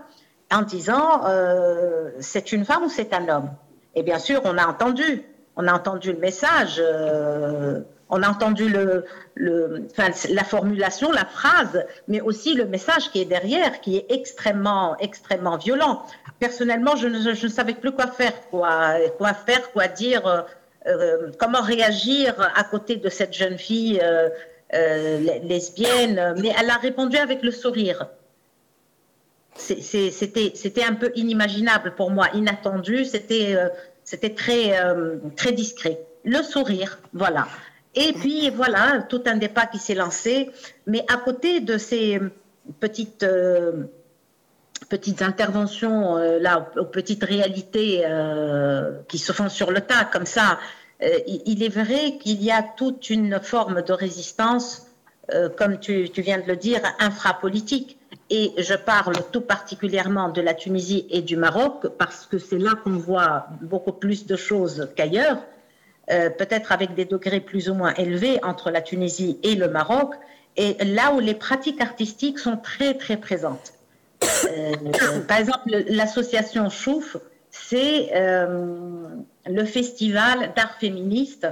en 0.51 0.63
disant 0.63 1.23
c'est 2.19 2.51
une 2.51 2.65
femme 2.65 2.83
ou 2.83 2.89
c'est 2.89 3.13
un 3.13 3.29
homme? 3.29 3.49
Et 3.95 4.03
bien 4.03 4.19
sûr, 4.19 4.41
on 4.45 4.57
a 4.57 4.67
entendu, 4.67 5.23
on 5.55 5.67
a 5.67 5.73
entendu 5.73 6.13
le 6.13 6.19
message, 6.19 6.75
euh, 6.79 7.81
on 8.09 8.23
a 8.23 8.29
entendu 8.29 8.69
la 9.37 10.43
formulation, 10.43 11.11
la 11.11 11.25
phrase, 11.25 11.85
mais 12.07 12.21
aussi 12.21 12.53
le 12.55 12.65
message 12.65 13.11
qui 13.11 13.21
est 13.21 13.25
derrière, 13.25 13.81
qui 13.81 13.97
est 13.97 14.05
extrêmement, 14.09 14.97
extrêmement 14.97 15.57
violent. 15.57 16.03
Personnellement, 16.39 16.95
je 16.95 17.07
ne, 17.07 17.49
savais 17.49 17.73
plus 17.73 17.91
quoi 17.91 18.07
faire, 18.07 18.33
quoi, 18.49 18.95
quoi 19.17 19.33
faire, 19.33 19.71
quoi 19.71 19.87
dire, 19.87 20.25
euh, 20.25 20.41
euh, 20.87 21.31
comment 21.37 21.61
réagir 21.61 22.33
à 22.55 22.63
côté 22.63 22.95
de 22.95 23.09
cette 23.09 23.33
jeune 23.33 23.57
fille 23.57 24.01
lesbienne, 24.71 26.35
mais 26.37 26.51
elle 26.59 26.69
a 26.69 26.77
répondu 26.77 27.17
avec 27.17 27.43
le 27.43 27.51
sourire 27.51 28.07
c'était 29.59 30.83
un 30.83 30.93
peu 30.93 31.11
inimaginable 31.15 31.93
pour 31.95 32.11
moi, 32.11 32.27
inattendu, 32.33 33.05
c'était 33.05 33.55
euh, 33.55 33.69
très, 34.35 34.79
euh, 34.79 35.17
très 35.35 35.51
discret. 35.51 35.99
Le 36.23 36.41
sourire, 36.43 36.99
voilà. 37.13 37.47
Et 37.95 38.13
puis 38.13 38.49
voilà, 38.49 39.03
tout 39.09 39.23
un 39.25 39.37
débat 39.37 39.65
qui 39.65 39.79
s'est 39.79 39.95
lancé, 39.95 40.51
mais 40.85 41.03
à 41.11 41.17
côté 41.17 41.59
de 41.59 41.77
ces 41.77 42.19
petites, 42.79 43.23
euh, 43.23 43.83
petites 44.89 45.21
interventions, 45.21 46.17
là, 46.17 46.69
aux 46.77 46.85
petites 46.85 47.23
réalités 47.23 48.03
qui 49.07 49.17
se 49.17 49.31
font 49.31 49.49
sur 49.49 49.71
le 49.71 49.81
tas, 49.81 50.05
comme 50.05 50.25
ça, 50.25 50.59
il 51.01 51.63
est 51.63 51.69
vrai 51.69 52.17
qu'il 52.19 52.43
y 52.43 52.51
a 52.51 52.63
toute 52.63 53.09
une 53.09 53.39
forme 53.41 53.81
de 53.81 53.93
résistance, 53.93 54.87
comme 55.57 55.79
tu, 55.79 56.09
tu 56.09 56.21
viens 56.21 56.39
de 56.39 56.47
le 56.47 56.55
dire, 56.55 56.81
infrapolitique. 56.99 57.99
Et 58.29 58.53
je 58.57 58.75
parle 58.75 59.15
tout 59.31 59.41
particulièrement 59.41 60.29
de 60.29 60.41
la 60.41 60.53
Tunisie 60.53 61.07
et 61.09 61.21
du 61.21 61.35
Maroc 61.35 61.87
parce 61.97 62.27
que 62.27 62.37
c'est 62.37 62.59
là 62.59 62.73
qu'on 62.83 62.91
voit 62.97 63.47
beaucoup 63.61 63.91
plus 63.91 64.27
de 64.27 64.35
choses 64.35 64.87
qu'ailleurs, 64.95 65.39
euh, 66.11 66.29
peut-être 66.29 66.71
avec 66.71 66.95
des 66.95 67.05
degrés 67.05 67.39
plus 67.39 67.69
ou 67.69 67.73
moins 67.73 67.93
élevés 67.95 68.39
entre 68.43 68.71
la 68.71 68.81
Tunisie 68.81 69.39
et 69.43 69.55
le 69.55 69.69
Maroc, 69.69 70.15
et 70.57 70.83
là 70.83 71.13
où 71.13 71.19
les 71.19 71.35
pratiques 71.35 71.81
artistiques 71.81 72.39
sont 72.39 72.57
très 72.57 72.95
très 72.95 73.17
présentes. 73.17 73.73
Euh, 74.23 75.21
par 75.27 75.37
exemple, 75.37 75.69
l'association 75.87 76.69
Chouf, 76.69 77.17
c'est 77.51 78.11
euh, 78.15 79.07
le 79.45 79.65
festival 79.65 80.51
d'art 80.55 80.73
féministe 80.79 81.47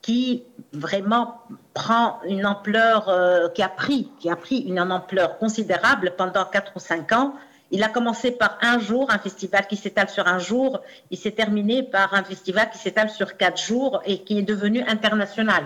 qui 0.00 0.42
vraiment 0.72 1.38
prend 1.74 2.20
une 2.24 2.44
ampleur, 2.44 3.08
euh, 3.08 3.48
qui 3.48 3.62
a 3.62 3.68
pris, 3.68 4.10
qui 4.18 4.28
a 4.30 4.36
pris 4.36 4.58
une 4.58 4.80
ampleur 4.80 5.38
considérable 5.38 6.14
pendant 6.18 6.44
4 6.44 6.72
ou 6.76 6.80
5 6.80 7.12
ans. 7.12 7.34
Il 7.72 7.82
a 7.82 7.88
commencé 7.88 8.30
par 8.30 8.58
un 8.62 8.78
jour, 8.78 9.10
un 9.10 9.18
festival 9.18 9.66
qui 9.66 9.76
s'étale 9.76 10.08
sur 10.08 10.28
un 10.28 10.38
jour. 10.38 10.80
Il 11.10 11.18
s'est 11.18 11.32
terminé 11.32 11.82
par 11.82 12.14
un 12.14 12.22
festival 12.22 12.70
qui 12.70 12.78
s'étale 12.78 13.10
sur 13.10 13.36
quatre 13.36 13.60
jours 13.60 14.00
et 14.04 14.18
qui 14.18 14.38
est 14.38 14.42
devenu 14.42 14.82
international. 14.82 15.64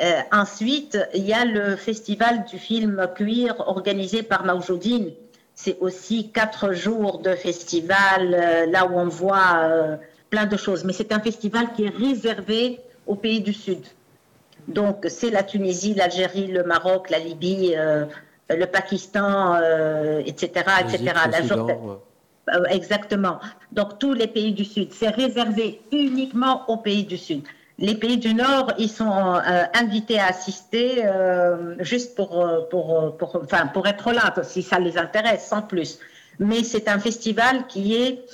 Euh, 0.00 0.20
ensuite, 0.32 0.98
il 1.12 1.24
y 1.24 1.34
a 1.34 1.44
le 1.44 1.76
festival 1.76 2.44
du 2.44 2.58
film 2.58 3.06
cuir 3.14 3.54
organisé 3.66 4.22
par 4.22 4.44
Maujoudine. 4.44 5.12
C'est 5.54 5.76
aussi 5.80 6.30
quatre 6.30 6.72
jours 6.72 7.18
de 7.18 7.34
festival, 7.34 8.34
euh, 8.34 8.66
là 8.66 8.86
où 8.86 8.98
on 8.98 9.08
voit 9.08 9.98
plein 10.30 10.46
de 10.46 10.56
choses. 10.56 10.84
Mais 10.84 10.92
c'est 10.92 11.12
un 11.12 11.20
festival 11.20 11.72
qui 11.74 11.84
est 11.84 11.94
réservé 11.96 12.80
aux 13.06 13.16
pays 13.16 13.40
du 13.40 13.52
Sud. 13.52 13.84
Donc, 14.68 15.06
c'est 15.08 15.30
la 15.30 15.42
Tunisie, 15.42 15.94
l'Algérie, 15.94 16.46
le 16.46 16.64
Maroc, 16.64 17.10
la 17.10 17.18
Libye, 17.18 17.74
euh, 17.76 18.06
le 18.50 18.66
Pakistan, 18.66 19.56
etc., 20.24 20.64
etc. 20.80 21.12
La 21.14 21.40
Exactement. 22.70 23.40
Donc, 23.72 23.98
tous 23.98 24.12
les 24.12 24.26
pays 24.26 24.52
du 24.52 24.64
Sud. 24.64 24.92
C'est 24.92 25.08
réservé 25.08 25.80
uniquement 25.92 26.68
aux 26.68 26.76
pays 26.76 27.04
du 27.04 27.16
Sud. 27.16 27.42
Les 27.78 27.94
pays 27.94 28.18
du 28.18 28.34
Nord, 28.34 28.72
ils 28.78 28.90
sont 28.90 29.34
euh, 29.34 29.64
invités 29.74 30.20
à 30.20 30.26
assister 30.26 31.04
euh, 31.04 31.74
juste 31.80 32.14
pour, 32.14 32.46
pour, 32.70 33.16
pour, 33.16 33.36
enfin, 33.42 33.66
pour 33.66 33.86
être 33.88 34.12
là, 34.12 34.32
si 34.42 34.62
ça 34.62 34.78
les 34.78 34.96
intéresse, 34.96 35.46
sans 35.46 35.62
plus. 35.62 35.98
Mais 36.38 36.62
c'est 36.62 36.88
un 36.88 36.98
festival 36.98 37.66
qui 37.66 37.96
est 37.96 38.24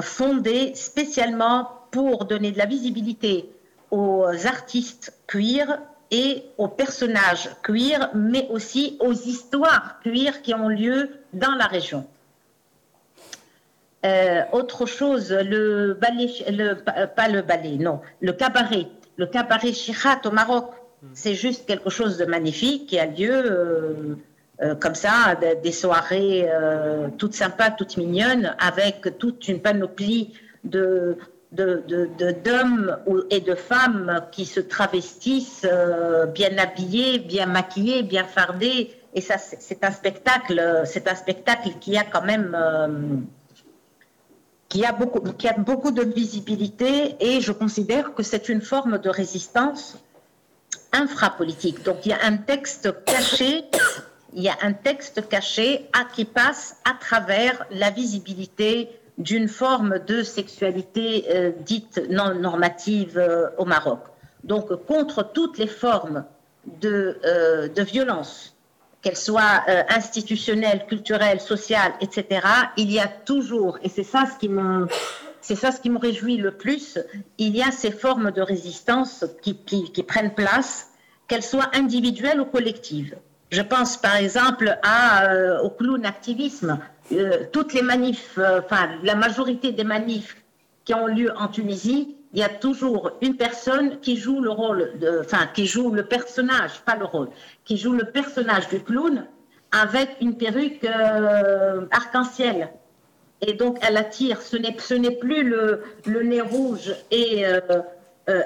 fondé 0.00 0.72
spécialement 0.74 1.68
pour 1.90 2.24
donner 2.24 2.52
de 2.52 2.58
la 2.58 2.66
visibilité 2.66 3.50
aux 3.90 4.24
artistes 4.46 5.12
queer 5.26 5.78
et 6.10 6.42
aux 6.58 6.68
personnages 6.68 7.50
queer, 7.62 8.10
mais 8.14 8.46
aussi 8.50 8.96
aux 9.00 9.12
histoires 9.12 10.00
queer 10.02 10.42
qui 10.42 10.54
ont 10.54 10.68
lieu 10.68 11.10
dans 11.32 11.54
la 11.54 11.66
région. 11.66 12.06
Euh, 14.04 14.42
autre 14.52 14.86
chose, 14.86 15.30
le 15.30 15.92
ballet, 15.92 16.28
le, 16.48 16.74
pas 16.74 17.28
le 17.28 17.42
ballet, 17.42 17.76
non, 17.76 18.00
le 18.20 18.32
cabaret, 18.32 18.86
le 19.16 19.26
cabaret 19.26 19.72
Chichat 19.72 20.22
au 20.24 20.30
Maroc, 20.30 20.72
hmm. 21.02 21.08
c'est 21.12 21.34
juste 21.34 21.66
quelque 21.66 21.90
chose 21.90 22.16
de 22.16 22.24
magnifique 22.24 22.86
qui 22.88 22.98
a 22.98 23.04
lieu 23.04 23.30
euh, 23.30 24.16
euh, 24.62 24.74
comme 24.74 24.94
ça, 24.94 25.36
des 25.62 25.72
soirées 25.72 26.48
toutes 27.18 27.34
sympas, 27.34 27.70
toutes 27.70 27.98
mignonnes, 27.98 28.56
avec 28.58 29.18
toute 29.18 29.46
une 29.48 29.60
panoplie 29.60 30.32
de, 30.64 31.16
d'hommes 31.52 32.96
de, 33.06 33.26
et 33.30 33.40
de 33.40 33.54
femmes 33.54 34.22
qui 34.30 34.46
se 34.46 34.60
travestissent 34.60 35.66
euh, 35.70 36.26
bien 36.26 36.56
habillés, 36.58 37.18
bien 37.18 37.46
maquillés, 37.46 38.02
bien 38.02 38.24
fardés. 38.24 38.94
Et 39.14 39.20
ça, 39.20 39.38
c'est 39.38 39.82
un 39.82 39.90
spectacle, 39.90 40.82
c'est 40.84 41.08
un 41.08 41.14
spectacle 41.16 41.70
qui 41.80 41.96
a 41.96 42.04
quand 42.04 42.22
même, 42.22 42.56
euh, 42.56 43.16
qui 44.68 44.84
a 44.84 44.92
beaucoup, 44.92 45.20
qui 45.32 45.48
a 45.48 45.54
beaucoup 45.54 45.90
de 45.90 46.02
visibilité. 46.02 47.16
Et 47.18 47.40
je 47.40 47.50
considère 47.50 48.14
que 48.14 48.22
c'est 48.22 48.48
une 48.48 48.60
forme 48.60 48.98
de 48.98 49.08
résistance 49.08 49.98
infrapolitique. 50.92 51.82
Donc 51.82 52.06
il 52.06 52.10
y 52.10 52.12
a 52.12 52.24
un 52.24 52.36
texte 52.36 52.94
caché. 53.04 53.64
Il 54.32 54.44
y 54.44 54.48
a 54.48 54.56
un 54.62 54.72
texte 54.72 55.28
caché 55.28 55.88
à, 55.92 56.04
qui 56.04 56.24
passe 56.24 56.76
à 56.84 56.94
travers 56.94 57.66
la 57.72 57.90
visibilité 57.90 58.99
d'une 59.18 59.48
forme 59.48 59.98
de 60.06 60.22
sexualité 60.22 61.26
euh, 61.30 61.52
dite 61.64 62.00
non 62.10 62.34
normative 62.34 63.18
euh, 63.18 63.48
au 63.58 63.64
Maroc. 63.64 64.00
Donc 64.44 64.74
contre 64.86 65.22
toutes 65.22 65.58
les 65.58 65.66
formes 65.66 66.24
de, 66.80 67.18
euh, 67.24 67.68
de 67.68 67.82
violence, 67.82 68.56
qu'elles 69.02 69.16
soient 69.16 69.64
institutionnelles, 69.88 70.84
culturelles, 70.86 71.40
sociales, 71.40 71.92
etc., 72.02 72.46
il 72.76 72.92
y 72.92 73.00
a 73.00 73.08
toujours, 73.08 73.78
et 73.82 73.88
c'est 73.88 74.04
ça 74.04 74.24
ce 74.30 74.38
qui 74.38 74.48
me... 74.48 74.86
C'est 75.42 75.54
ça 75.54 75.72
ce 75.72 75.80
qui 75.80 75.88
me 75.88 75.98
réjouit 75.98 76.36
le 76.36 76.50
plus. 76.50 76.98
Il 77.38 77.56
y 77.56 77.62
a 77.62 77.70
ces 77.70 77.90
formes 77.90 78.30
de 78.30 78.42
résistance 78.42 79.24
qui, 79.40 79.56
qui, 79.56 80.02
prennent 80.02 80.34
place, 80.34 80.90
qu'elles 81.28 81.42
soient 81.42 81.70
individuelles 81.72 82.42
ou 82.42 82.44
collectives. 82.44 83.16
Je 83.50 83.62
pense 83.62 83.96
par 83.96 84.16
exemple 84.16 84.78
au 85.64 85.70
clown 85.70 86.04
activisme. 86.04 86.78
Euh, 87.12 87.44
toutes 87.52 87.74
les 87.74 87.82
manifs, 87.82 88.38
euh, 88.38 88.60
enfin 88.64 88.90
la 89.02 89.16
majorité 89.16 89.72
des 89.72 89.84
manifs 89.84 90.36
qui 90.84 90.94
ont 90.94 91.06
lieu 91.06 91.32
en 91.36 91.48
Tunisie, 91.48 92.16
il 92.32 92.38
y 92.38 92.42
a 92.44 92.48
toujours 92.48 93.12
une 93.20 93.36
personne 93.36 93.98
qui 93.98 94.16
joue 94.16 94.40
le 94.40 94.50
rôle, 94.50 94.92
enfin 95.20 95.48
qui 95.52 95.66
joue 95.66 95.90
le 95.90 96.04
personnage, 96.04 96.80
pas 96.86 96.94
le 96.94 97.04
rôle, 97.04 97.28
qui 97.64 97.76
joue 97.76 97.92
le 97.92 98.04
personnage 98.04 98.68
du 98.68 98.80
clown 98.80 99.26
avec 99.72 100.10
une 100.20 100.36
perruque 100.36 100.84
euh, 100.84 101.86
arc-en-ciel. 101.90 102.70
Et 103.40 103.54
donc 103.54 103.78
elle 103.82 103.96
attire, 103.96 104.40
ce 104.40 104.56
n'est 104.56 104.76
plus 105.16 105.42
le, 105.42 105.82
nez 106.22 106.40
rouge 106.40 106.94
et, 107.10 107.44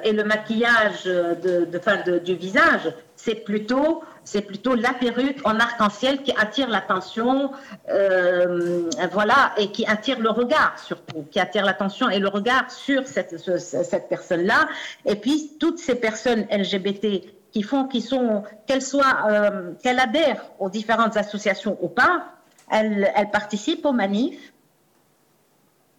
et 0.05 0.13
le 0.13 0.25
maquillage 0.25 1.05
de, 1.05 2.19
du 2.21 2.35
visage, 2.37 2.95
c'est 3.17 3.45
plutôt 3.45 4.05
c'est 4.25 4.43
plutôt 4.43 4.75
la 4.75 4.93
perruque 4.93 5.41
en 5.45 5.59
arc-en-ciel 5.59 6.23
qui 6.23 6.33
attire 6.33 6.69
l'attention, 6.69 7.53
euh, 7.91 8.89
voilà, 9.13 9.53
et 9.59 9.71
qui 9.71 9.87
attire 9.87 10.19
le 10.21 10.31
regard 10.31 10.79
surtout, 10.79 11.25
qui 11.31 11.39
attire 11.39 11.65
l'attention 11.65 12.09
et 12.09 12.19
le 12.19 12.29
regard 12.29 12.71
sur 12.71 13.07
cette, 13.07 13.39
cette 13.39 14.09
personne-là. 14.09 14.67
Et 15.05 15.17
puis 15.17 15.53
toutes 15.61 15.79
ces 15.79 15.95
personnes 15.95 16.47
LGBT 16.51 17.23
qui 17.53 17.63
font, 17.63 17.87
qui 17.87 18.01
sont, 18.01 18.43
qu'elles 18.67 18.83
soient, 18.83 19.27
euh, 19.29 19.73
qu'elles 19.83 20.01
adhèrent 20.01 20.45
aux 20.59 20.71
différentes 20.71 21.17
associations 21.17 21.79
ou 21.81 21.89
pas, 21.89 22.27
elles, 22.71 23.13
participent 23.31 23.85
aux 23.85 23.93
manifs 23.93 24.53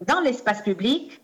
dans 0.01 0.19
l'espace 0.19 0.61
public 0.61 1.21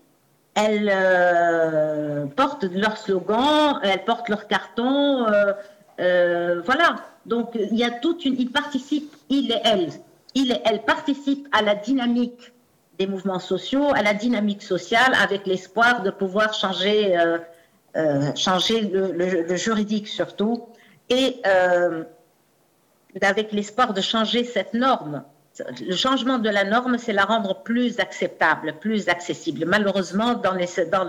elles 0.53 0.91
euh, 0.93 2.25
portent 2.25 2.65
leur 2.65 2.97
slogan, 2.97 3.79
elles 3.83 4.03
portent 4.03 4.27
leur 4.27 4.47
carton, 4.47 5.25
euh, 5.27 5.53
voilà. 5.97 6.95
Donc, 7.25 7.51
il 7.53 7.77
y 7.77 7.83
a 7.83 7.91
toute 7.91 8.25
une. 8.25 8.39
Il 8.39 8.51
participe, 8.51 9.15
il 9.29 9.51
et 9.51 9.59
elle, 9.63 9.89
il 10.33 10.51
et 10.51 10.61
elle 10.65 10.83
participent 10.83 11.47
à 11.51 11.61
la 11.61 11.75
dynamique 11.75 12.53
des 12.97 13.07
mouvements 13.07 13.39
sociaux, 13.39 13.87
à 13.95 14.01
la 14.01 14.13
dynamique 14.13 14.63
sociale, 14.63 15.13
avec 15.21 15.45
l'espoir 15.45 16.03
de 16.03 16.11
pouvoir 16.11 16.53
changer, 16.53 17.17
euh, 17.17 17.37
euh, 17.95 18.35
changer 18.35 18.81
le, 18.81 19.55
juridique 19.55 20.07
surtout, 20.07 20.67
et 21.09 21.41
euh, 21.45 22.03
avec 23.21 23.51
l'espoir 23.51 23.93
de 23.93 24.01
changer 24.01 24.43
cette 24.43 24.73
norme. 24.73 25.23
Le 25.81 25.95
changement 25.95 26.37
de 26.37 26.49
la 26.49 26.63
norme, 26.63 26.97
c'est 26.97 27.11
la 27.11 27.25
rendre 27.25 27.61
plus 27.61 27.99
acceptable, 27.99 28.75
plus 28.79 29.09
accessible. 29.09 29.65
Malheureusement, 29.65 30.35
dans 30.35 30.53
les, 30.53 30.69
dans, 30.91 31.07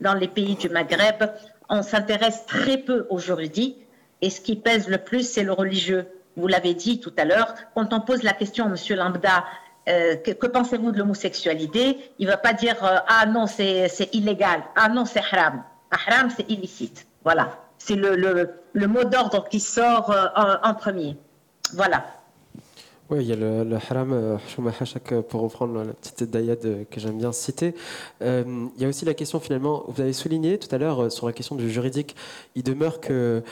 dans 0.00 0.14
les 0.14 0.28
pays 0.28 0.56
du 0.56 0.68
Maghreb, 0.70 1.24
on 1.68 1.82
s'intéresse 1.82 2.46
très 2.46 2.78
peu 2.78 3.06
au 3.10 3.18
juridique 3.18 3.81
et 4.22 4.30
ce 4.30 4.40
qui 4.40 4.56
pèse 4.56 4.88
le 4.88 4.98
plus, 4.98 5.28
c'est 5.28 5.42
le 5.42 5.52
religieux. 5.52 6.06
Vous 6.36 6.46
l'avez 6.46 6.72
dit 6.74 7.00
tout 7.00 7.12
à 7.18 7.24
l'heure, 7.24 7.54
quand 7.74 7.92
on 7.92 8.00
pose 8.00 8.22
la 8.22 8.32
question 8.32 8.64
à 8.64 8.68
M. 8.68 8.76
Lambda, 8.96 9.44
euh, 9.88 10.16
que, 10.16 10.46
pensez-vous 10.46 10.92
de 10.92 10.98
l'homosexualité 10.98 11.98
Il 12.18 12.26
ne 12.26 12.30
va 12.30 12.36
pas 12.36 12.52
dire 12.52 12.82
euh, 12.84 12.98
Ah 13.08 13.26
non, 13.26 13.46
c'est 13.46 14.08
illégal, 14.12 14.62
ah 14.76 14.88
non, 14.88 15.04
c'est 15.04 15.20
haram. 15.20 15.64
Ah, 15.90 15.96
haram, 16.06 16.30
c'est 16.34 16.48
illicite. 16.48 17.06
Voilà. 17.24 17.58
C'est 17.78 17.96
le, 17.96 18.86
mot 18.86 19.04
d'ordre 19.04 19.48
qui 19.48 19.58
sort 19.58 20.10
euh, 20.10 20.56
en 20.62 20.74
premier. 20.74 21.16
Voilà. 21.74 22.04
Oui, 23.12 23.18
il 23.20 23.28
y 23.28 23.32
a 23.34 23.36
le, 23.36 23.62
le 23.62 23.76
haram, 23.76 24.10
euh, 24.14 25.22
pour 25.28 25.42
reprendre 25.42 25.84
la 25.84 25.92
petite 25.92 26.30
dayade 26.30 26.64
euh, 26.64 26.84
que 26.90 26.98
j'aime 26.98 27.18
bien 27.18 27.30
citer. 27.30 27.74
Euh, 28.22 28.42
il 28.74 28.82
y 28.82 28.86
a 28.86 28.88
aussi 28.88 29.04
la 29.04 29.12
question 29.12 29.38
finalement, 29.38 29.84
vous 29.88 30.00
avez 30.00 30.14
souligné 30.14 30.56
tout 30.56 30.74
à 30.74 30.78
l'heure 30.78 31.12
sur 31.12 31.26
la 31.26 31.34
question 31.34 31.54
du 31.54 31.70
juridique, 31.70 32.16
il 32.54 32.62
demeure 32.62 33.00
que 33.00 33.42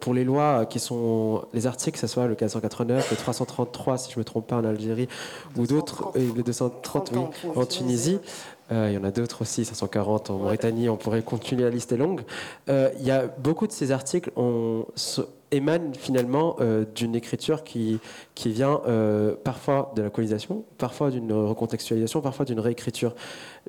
pour 0.00 0.14
les 0.14 0.24
lois 0.24 0.64
qui 0.64 0.78
sont 0.78 1.44
les 1.52 1.66
articles, 1.66 1.96
que 1.96 2.00
ce 2.00 2.06
soit 2.06 2.26
le 2.26 2.34
489, 2.34 3.10
le 3.10 3.16
333 3.18 3.98
si 3.98 4.10
je 4.12 4.16
ne 4.16 4.20
me 4.20 4.24
trompe 4.24 4.46
pas 4.46 4.56
en 4.56 4.64
Algérie, 4.64 5.08
ou 5.56 5.66
d'autres, 5.66 6.12
le 6.14 6.42
230 6.42 7.12
oui, 7.12 7.50
en 7.54 7.66
Tunisie, 7.66 8.18
il 8.70 8.92
y 8.92 8.96
en 8.96 9.04
a 9.04 9.10
d'autres 9.10 9.42
aussi, 9.42 9.66
540 9.66 10.30
en 10.30 10.38
Mauritanie, 10.38 10.88
on 10.88 10.96
pourrait 10.96 11.22
continuer, 11.22 11.64
la 11.64 11.70
liste 11.70 11.92
est 11.92 11.98
longue. 11.98 12.22
il 12.68 13.04
y 13.04 13.10
a 13.10 13.26
beaucoup 13.26 13.66
de 13.66 13.72
ces 13.72 13.92
articles, 13.92 14.30
on, 14.36 14.86
émane 15.52 15.94
finalement 15.94 16.56
euh, 16.60 16.84
d'une 16.94 17.14
écriture 17.14 17.62
qui, 17.62 18.00
qui 18.34 18.50
vient 18.50 18.80
euh, 18.86 19.36
parfois 19.44 19.92
de 19.94 20.02
la 20.02 20.10
colonisation, 20.10 20.64
parfois 20.78 21.10
d'une 21.10 21.32
recontextualisation, 21.32 22.20
parfois 22.20 22.44
d'une 22.44 22.58
réécriture. 22.58 23.14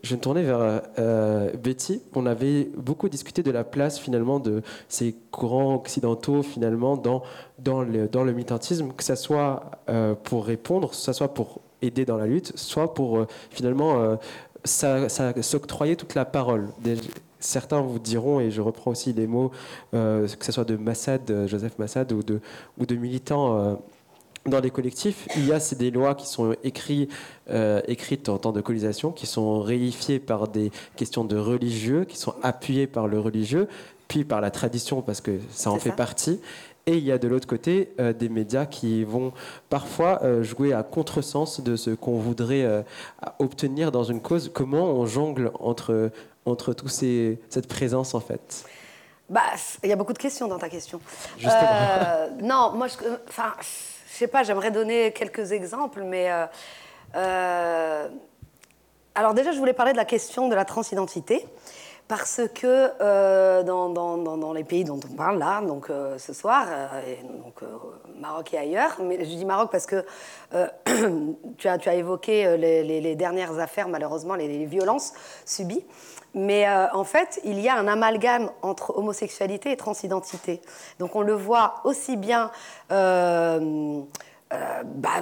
Je 0.01 0.15
me 0.15 0.21
tourner 0.21 0.43
vers 0.43 0.81
euh, 0.97 1.51
Betty. 1.53 2.01
On 2.15 2.25
avait 2.25 2.69
beaucoup 2.75 3.09
discuté 3.09 3.43
de 3.43 3.51
la 3.51 3.63
place 3.63 3.99
finalement 3.99 4.39
de 4.39 4.63
ces 4.87 5.15
courants 5.29 5.75
occidentaux 5.75 6.41
finalement 6.41 6.97
dans, 6.97 7.21
dans, 7.59 7.81
le, 7.81 8.07
dans 8.07 8.23
militantisme, 8.23 8.93
que 8.93 9.03
ce 9.03 9.15
soit 9.15 9.71
pour 10.23 10.45
répondre, 10.45 10.89
que 10.89 10.95
ce 10.95 11.13
soit 11.13 11.33
pour 11.33 11.59
aider 11.81 12.05
dans 12.05 12.17
la 12.17 12.25
lutte, 12.25 12.53
soit 12.57 12.93
pour 12.93 13.25
finalement 13.51 14.17
s'octroyer 14.63 15.95
toute 15.95 16.15
la 16.15 16.25
parole 16.25 16.69
certains 17.43 17.81
vous 17.81 17.99
diront, 17.99 18.39
et 18.39 18.51
je 18.51 18.61
reprends 18.61 18.91
aussi 18.91 19.13
les 19.13 19.27
mots, 19.27 19.51
euh, 19.93 20.27
que 20.27 20.45
ce 20.45 20.51
soit 20.51 20.65
de 20.65 20.75
Massad, 20.75 21.29
euh, 21.29 21.47
Joseph 21.47 21.77
Massad, 21.77 22.11
ou 22.11 22.23
de, 22.23 22.39
ou 22.77 22.85
de 22.85 22.95
militants 22.95 23.57
euh, 23.57 23.75
dans 24.45 24.59
les 24.59 24.71
collectifs, 24.71 25.27
il 25.37 25.45
y 25.45 25.53
a 25.53 25.59
des 25.75 25.89
lois 25.89 26.15
qui 26.15 26.27
sont 26.27 26.53
écrites, 26.65 27.09
écrites 27.87 28.27
en 28.27 28.37
temps 28.37 28.51
de 28.51 28.59
colonisation, 28.59 29.13
qui 29.13 29.25
sont 29.25 29.61
réifiées 29.61 30.19
par 30.19 30.49
des 30.49 30.69
questions 30.97 31.23
de 31.23 31.37
religieux, 31.37 32.03
qui 32.03 32.17
sont 32.17 32.33
appuyées 32.43 32.85
par 32.85 33.07
le 33.07 33.21
religieux, 33.21 33.69
puis 34.09 34.25
par 34.25 34.41
la 34.41 34.51
tradition, 34.51 35.01
parce 35.01 35.21
que 35.21 35.39
ça 35.49 35.71
en 35.71 35.79
fait 35.79 35.95
partie. 35.95 36.41
Et 36.87 36.97
il 36.97 37.05
y 37.05 37.13
a 37.13 37.17
de 37.17 37.29
l'autre 37.29 37.47
côté 37.47 37.93
des 38.19 38.27
médias 38.27 38.65
qui 38.65 39.05
vont 39.05 39.31
parfois 39.69 40.21
jouer 40.41 40.73
à 40.73 40.83
contresens 40.83 41.61
de 41.61 41.77
ce 41.77 41.91
qu'on 41.91 42.19
voudrait 42.19 42.83
obtenir 43.39 43.93
dans 43.93 44.03
une 44.03 44.19
cause. 44.19 44.51
Comment 44.53 44.91
on 44.91 45.05
jongle 45.05 45.51
entre 45.61 46.11
entre 46.45 46.73
tous 46.73 46.89
ces, 46.89 47.39
cette 47.49 47.67
présence 47.67 48.13
en 48.13 48.19
fait? 48.19 48.65
Bah, 49.29 49.41
Il 49.83 49.89
y 49.89 49.93
a 49.93 49.95
beaucoup 49.95 50.13
de 50.13 50.19
questions 50.19 50.47
dans 50.47 50.59
ta 50.59 50.69
question. 50.69 50.99
Euh, 51.43 52.27
non, 52.41 52.71
moi, 52.75 52.87
je, 52.87 52.95
enfin, 53.27 53.53
je 53.59 54.15
sais 54.15 54.27
pas, 54.27 54.43
j'aimerais 54.43 54.71
donner 54.71 55.11
quelques 55.11 55.51
exemples, 55.51 56.03
mais. 56.03 56.31
Euh, 56.31 56.45
euh, 57.15 58.07
alors, 59.15 59.33
déjà, 59.33 59.51
je 59.51 59.59
voulais 59.59 59.73
parler 59.73 59.91
de 59.91 59.97
la 59.97 60.05
question 60.05 60.49
de 60.49 60.55
la 60.55 60.65
transidentité. 60.65 61.45
Parce 62.05 62.41
que 62.53 63.63
dans, 63.63 63.89
dans, 63.89 64.17
dans, 64.17 64.53
les 64.53 64.65
pays 64.65 64.83
dont 64.83 64.99
on 65.09 65.15
parle 65.15 65.39
là, 65.39 65.61
donc 65.61 65.89
ce 66.17 66.33
soir, 66.33 66.67
donc, 67.23 67.61
Maroc 68.19 68.53
et 68.53 68.57
ailleurs, 68.57 68.97
mais 69.01 69.23
je 69.23 69.29
dis 69.29 69.45
Maroc 69.45 69.71
parce 69.71 69.85
que 69.85 70.05
tu, 71.57 71.67
as, 71.67 71.77
tu 71.77 71.89
as 71.89 71.95
évoqué 71.95 72.57
les, 72.57 72.83
les, 72.83 73.15
dernières 73.15 73.57
affaires, 73.57 73.87
malheureusement, 73.87 74.35
les, 74.35 74.49
les 74.49 74.65
violences 74.65 75.13
subies. 75.45 75.85
Mais 76.33 76.67
euh, 76.67 76.87
en 76.93 77.03
fait, 77.03 77.39
il 77.43 77.59
y 77.59 77.69
a 77.69 77.75
un 77.75 77.87
amalgame 77.87 78.49
entre 78.61 78.97
homosexualité 78.97 79.71
et 79.71 79.77
transidentité. 79.77 80.61
Donc 80.99 81.15
on 81.15 81.21
le 81.21 81.33
voit 81.33 81.75
aussi 81.83 82.17
bien, 82.17 82.49
euh, 82.91 84.01
euh, 84.51 84.83
bah, 84.83 85.21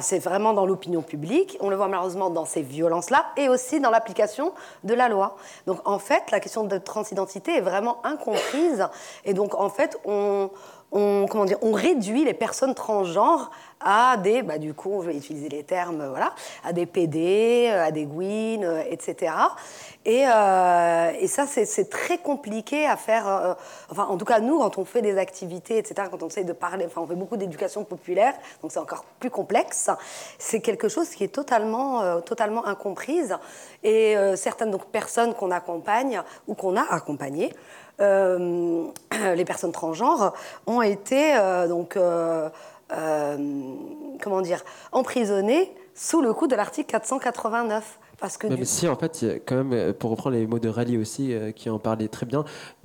c'est 0.00 0.18
vraiment 0.20 0.52
dans 0.52 0.66
l'opinion 0.66 1.02
publique, 1.02 1.56
on 1.60 1.70
le 1.70 1.76
voit 1.76 1.88
malheureusement 1.88 2.30
dans 2.30 2.44
ces 2.44 2.62
violences-là, 2.62 3.26
et 3.36 3.48
aussi 3.48 3.80
dans 3.80 3.90
l'application 3.90 4.52
de 4.84 4.94
la 4.94 5.08
loi. 5.08 5.36
Donc 5.66 5.80
en 5.88 5.98
fait, 5.98 6.30
la 6.30 6.40
question 6.40 6.64
de 6.64 6.78
transidentité 6.78 7.56
est 7.56 7.60
vraiment 7.60 7.98
incomprise, 8.04 8.88
et 9.24 9.34
donc 9.34 9.54
en 9.54 9.68
fait, 9.68 9.98
on, 10.04 10.50
comment 10.90 11.44
dire, 11.44 11.58
on 11.62 11.72
réduit 11.72 12.24
les 12.24 12.34
personnes 12.34 12.74
transgenres 12.74 13.50
à 13.80 14.16
des, 14.16 14.42
bah, 14.42 14.58
du 14.58 14.74
coup, 14.74 15.02
je 15.02 15.08
vais 15.10 15.16
utiliser 15.16 15.48
les 15.48 15.62
termes, 15.62 16.06
voilà, 16.08 16.34
à 16.64 16.72
des 16.72 16.86
PD, 16.86 17.68
à 17.68 17.90
des 17.90 18.06
GWIN, 18.06 18.80
etc. 18.90 19.32
Et, 20.04 20.24
euh, 20.26 21.12
et 21.20 21.26
ça, 21.26 21.46
c'est 21.46 21.90
très 21.90 22.18
compliqué 22.18 22.86
à 22.86 22.96
faire. 22.96 23.28
Euh, 23.28 23.54
enfin, 23.90 24.06
en 24.06 24.16
tout 24.16 24.24
cas, 24.24 24.40
nous, 24.40 24.58
quand 24.58 24.78
on 24.78 24.84
fait 24.84 25.02
des 25.02 25.18
activités, 25.18 25.78
etc., 25.78 26.08
quand 26.10 26.22
on 26.22 26.28
essaie 26.28 26.44
de 26.44 26.52
parler, 26.52 26.86
enfin, 26.86 27.02
on 27.02 27.06
fait 27.06 27.14
beaucoup 27.14 27.36
d'éducation 27.36 27.84
populaire, 27.84 28.34
donc 28.62 28.72
c'est 28.72 28.78
encore 28.78 29.04
plus 29.20 29.30
complexe. 29.30 29.90
C'est 30.38 30.60
quelque 30.60 30.88
chose 30.88 31.10
qui 31.10 31.24
est 31.24 31.34
totalement, 31.34 32.00
euh, 32.00 32.20
totalement 32.20 32.66
incomprise. 32.66 33.36
Et 33.84 34.16
certaines 34.34 34.70
donc, 34.70 34.86
personnes 34.86 35.34
qu'on 35.34 35.50
accompagne 35.50 36.22
ou 36.48 36.54
qu'on 36.54 36.76
a 36.76 36.82
accompagnées, 36.82 37.54
les 37.98 39.44
personnes 39.44 39.72
transgenres, 39.72 40.32
ont 40.66 40.82
été 40.82 41.34
donc 41.68 41.96
comment 42.90 44.40
dire 44.40 44.64
emprisonnées 44.92 45.72
sous 45.94 46.22
le 46.22 46.32
coup 46.32 46.46
de 46.46 46.54
l'article 46.54 46.90
489. 46.90 47.98
Parce 48.20 48.36
que 48.36 48.48
Même 48.48 48.64
si, 48.64 48.88
en 48.88 48.96
fait, 48.96 49.24
quand 49.46 49.54
même, 49.54 49.72
euh, 49.72 49.92
pour 49.92 50.10
reprendre 50.10 50.34
les 50.34 50.46
mots 50.46 50.58
de 50.58 50.68
Rally 50.68 50.98
aussi, 50.98 51.32
euh, 51.32 51.52
qui 51.52 51.70
en 51.70 51.78
parlait 51.78 52.08
très 52.08 52.26
bien, 52.26 52.44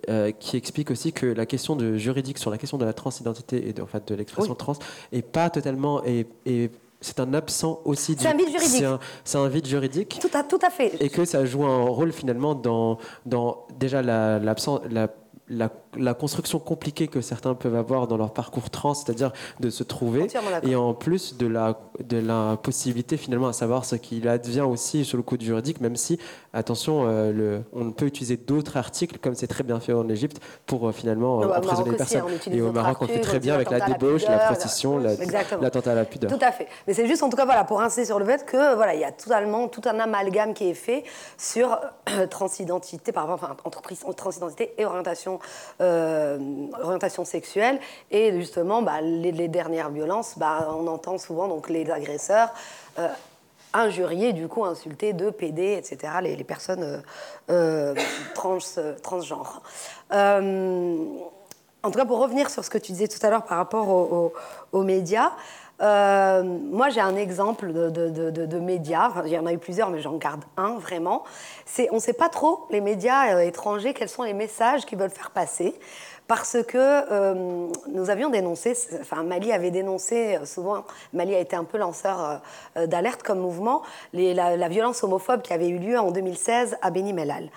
euh, 0.10 0.32
qui 0.32 0.58
explique 0.58 0.92
aussi 0.92 1.12
que 1.12 1.26
la 1.26 1.48
question 1.48 1.76
de 1.76 1.98
juridique 1.98 2.38
sur 2.38 2.52
la 2.52 2.60
question 2.60 2.78
de 2.78 2.86
la 2.86 2.94
transidentité 2.94 3.68
et 3.68 3.74
de, 3.74 3.82
en 3.82 3.88
fait, 3.88 4.08
de 4.08 4.14
l'expression 4.14 4.54
trans 4.54 4.76
est 5.12 5.24
pas 5.24 5.50
totalement. 5.50 6.04
Et, 6.06 6.28
c'est 7.02 7.20
un 7.20 7.34
absent 7.34 7.82
aussi. 7.84 8.16
C'est 8.18 8.30
un 8.30 8.38
vide 8.38 8.48
juridique. 8.48 8.86
C'est 9.26 9.38
un, 9.38 9.48
vide 9.50 9.68
juridique. 9.68 10.20
Tout 10.22 10.30
à, 10.34 10.42
tout 10.42 10.60
à 10.62 10.70
fait. 10.70 10.96
Et 11.02 11.10
que 11.10 11.26
ça 11.26 11.44
joue 11.44 11.66
un 11.66 11.84
rôle 11.84 12.14
finalement 12.14 12.56
dans, 12.56 12.98
dans 13.26 13.66
déjà 13.78 14.02
l'absence. 14.02 14.80
La, 14.90 15.10
la, 15.50 15.70
la, 15.98 16.14
construction 16.14 16.60
compliquée 16.60 17.08
que 17.08 17.22
certains 17.22 17.54
peuvent 17.54 17.76
avoir 17.76 18.08
dans 18.08 18.18
leur 18.18 18.32
parcours 18.32 18.70
trans, 18.70 18.94
c'est-à-dire 18.94 19.32
de 19.60 19.70
se 19.70 19.84
trouver, 19.84 20.28
et 20.64 20.76
en 20.76 20.94
plus 20.94 21.38
de 21.38 21.48
la, 21.48 21.80
de 22.00 22.18
la 22.18 22.58
possibilité 22.62 23.18
finalement 23.18 23.48
à 23.48 23.54
savoir 23.54 23.86
ce 23.86 23.96
qu'il 23.96 24.28
advient 24.28 24.62
aussi 24.62 25.06
sur 25.06 25.18
le 25.18 25.24
coup 25.24 25.38
du 25.38 25.46
juridique, 25.46 25.82
même 25.82 25.96
si, 25.96 26.20
attention, 26.54 27.06
euh, 27.08 27.32
le, 27.32 27.64
on 27.74 27.92
peut 27.92 28.06
utiliser 28.06 28.38
d'autres 28.38 28.78
articles, 28.78 29.18
comme 29.20 29.36
c'est 29.36 29.48
très 29.48 29.64
bien 29.64 29.80
fait 29.80 29.94
en 29.94 30.08
Égypte, 30.10 30.40
pour 30.66 30.88
euh, 30.88 30.92
finalement 30.92 31.42
euh, 31.42 31.58
emprisonner 31.58 31.92
les 31.92 31.98
personnes. 31.98 32.24
et 32.52 32.62
au 32.62 32.72
Maroc, 32.72 32.98
on 33.02 33.08
fait 33.08 33.22
très 33.22 33.40
bien 33.40 33.56
avec 33.56 33.70
la 33.70 33.82
débauche, 33.82 34.24
la, 34.24 34.38
prostitution, 34.38 35.00
l'attentat 35.00 35.92
à 35.92 35.96
la 35.96 36.06
pudeur. 36.06 36.32
Tout 36.32 36.46
à 36.46 36.52
fait. 36.52 36.68
Mais 36.88 36.94
c'est 36.94 37.08
juste, 37.08 37.24
en 37.24 37.30
tout 37.30 37.38
cas, 37.38 37.46
voilà, 37.46 37.64
pour 37.64 37.82
insister 37.82 38.06
sur 38.06 38.20
le 38.20 38.26
fait 38.26 38.46
que 38.46 38.76
voilà, 38.76 38.94
il 38.94 39.00
y 39.00 39.06
a 39.06 39.12
totalement 39.12 39.68
tout 39.68 39.82
un 39.86 40.00
amalgame 40.00 40.54
qui 40.54 40.70
est 40.70 40.74
fait 40.74 41.04
sur 41.38 41.80
transidentité, 42.30 43.12
par 43.12 43.28
rapport 43.28 43.56
entre 43.64 43.82
transidentité 44.16 44.74
et 44.78 44.86
orientation 44.86 45.40
euh, 45.84 46.38
orientation 46.82 47.26
sexuelle. 47.26 47.80
Et 48.10 48.32
justement, 48.34 48.82
bah, 48.82 49.02
les, 49.02 49.48
dernières 49.48 49.90
violences, 49.90 50.38
bah, 50.38 50.70
on 50.78 50.88
entend 50.88 51.18
souvent 51.18 51.48
donc, 51.48 51.70
les 51.70 51.90
agresseurs 51.92 52.54
euh, 53.00 53.08
injurier, 53.74 54.34
du 54.34 54.48
coup, 54.48 54.66
insulter 54.66 55.14
de 55.14 55.32
PD, 55.32 55.74
etc., 55.74 56.14
les, 56.22 56.44
personnes 56.44 56.84
euh, 56.84 57.02
euh, 57.50 57.96
trans, 58.36 58.60
transgenres. 59.02 59.64
en 60.12 61.92
tout 61.92 61.98
cas, 61.98 62.06
pour 62.06 62.20
revenir 62.20 62.50
sur 62.52 62.64
ce 62.64 62.70
que 62.70 62.78
tu 62.78 62.92
disais 62.92 63.08
tout 63.08 63.26
à 63.26 63.32
l'heure 63.32 63.46
par 63.46 63.58
rapport 63.58 63.90
aux, 64.72 64.84
médias, 64.84 65.32
moi, 65.80 66.90
j'ai 66.90 67.02
un 67.02 67.16
exemple 67.16 67.74
de, 67.74 67.90
de, 67.90 68.30
de, 68.30 68.60
médias. 68.60 69.12
il 69.26 69.32
y 69.32 69.38
en 69.38 69.46
a 69.46 69.54
eu 69.54 69.58
plusieurs, 69.58 69.90
mais 69.90 70.00
j'en 70.00 70.18
garde 70.18 70.44
un 70.56 70.78
vraiment. 70.78 71.24
C'est, 71.66 71.90
on 71.92 71.96
ne 71.96 72.00
sait 72.00 72.14
pas 72.14 72.30
trop, 72.30 72.68
les 72.72 72.82
médias 72.82 73.42
étrangers, 73.42 73.94
quels 73.94 74.10
sont 74.10 74.24
les 74.24 74.34
messages 74.34 74.86
qu'ils 74.86 74.98
veulent 74.98 75.10
faire 75.10 75.32
passer 75.32 75.76
parce 76.28 76.58
que 76.64 76.78
euh, 76.78 77.68
nous 77.90 78.10
avions 78.10 78.30
dénoncé, 78.30 78.74
enfin 79.02 79.24
Mali 79.24 79.52
avait 79.52 79.72
dénoncé, 79.72 80.38
euh, 80.38 80.46
souvent 80.46 80.84
Mali 81.12 81.36
a 81.36 81.40
été 81.40 81.56
un 81.56 81.64
peu 81.64 81.78
lanceur 81.78 82.42
euh, 82.78 82.88
d'alerte 82.88 83.24
comme 83.24 83.40
mouvement, 83.40 83.82
la, 84.14 84.56
la, 84.56 84.70
violence 84.70 85.04
homophobe 85.04 85.42
qui 85.42 85.54
avait 85.54 85.68
eu 85.68 85.78
lieu 85.78 86.00
en 86.00 86.12
2016 86.12 86.78
à 86.82 86.92
Beni 86.92 87.14
Mellal. 87.14 87.50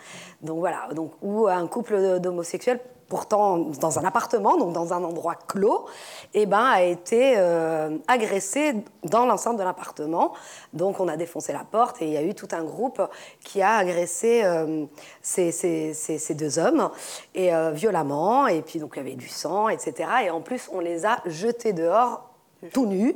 Donc 0.42 0.58
voilà, 0.58 0.88
donc, 0.94 1.12
où 1.22 1.46
un 1.46 1.66
couple 1.66 2.18
d'homosexuels 2.20 2.80
pourtant 3.08 3.58
dans 3.58 3.98
un 3.98 4.04
appartement, 4.04 4.56
donc 4.56 4.72
dans 4.72 4.92
un 4.92 5.04
endroit 5.04 5.36
clos, 5.46 5.86
eh 6.34 6.46
ben, 6.46 6.64
a 6.64 6.82
été 6.82 7.34
euh, 7.36 7.96
agressé 8.08 8.74
dans 9.04 9.26
l'enceinte 9.26 9.56
de 9.56 9.62
l'appartement. 9.62 10.32
Donc 10.72 10.98
on 10.98 11.08
a 11.08 11.16
défoncé 11.16 11.52
la 11.52 11.64
porte 11.64 12.02
et 12.02 12.06
il 12.06 12.12
y 12.12 12.16
a 12.16 12.22
eu 12.22 12.34
tout 12.34 12.48
un 12.52 12.64
groupe 12.64 13.00
qui 13.44 13.62
a 13.62 13.76
agressé 13.76 14.42
euh, 14.44 14.86
ces, 15.22 16.34
deux 16.34 16.58
hommes 16.58 16.90
et 17.34 17.54
euh, 17.54 17.70
violemment. 17.70 18.48
Et 18.48 18.62
puis 18.62 18.78
donc 18.78 18.92
il 18.96 18.98
y 18.98 19.06
avait 19.06 19.14
du 19.14 19.28
sang, 19.28 19.68
etc. 19.68 20.08
Et 20.24 20.30
en 20.30 20.40
plus 20.40 20.68
on 20.72 20.80
les 20.80 21.06
a 21.06 21.18
jetés 21.26 21.72
dehors 21.72 22.28
tout 22.72 22.86
nus. 22.86 23.14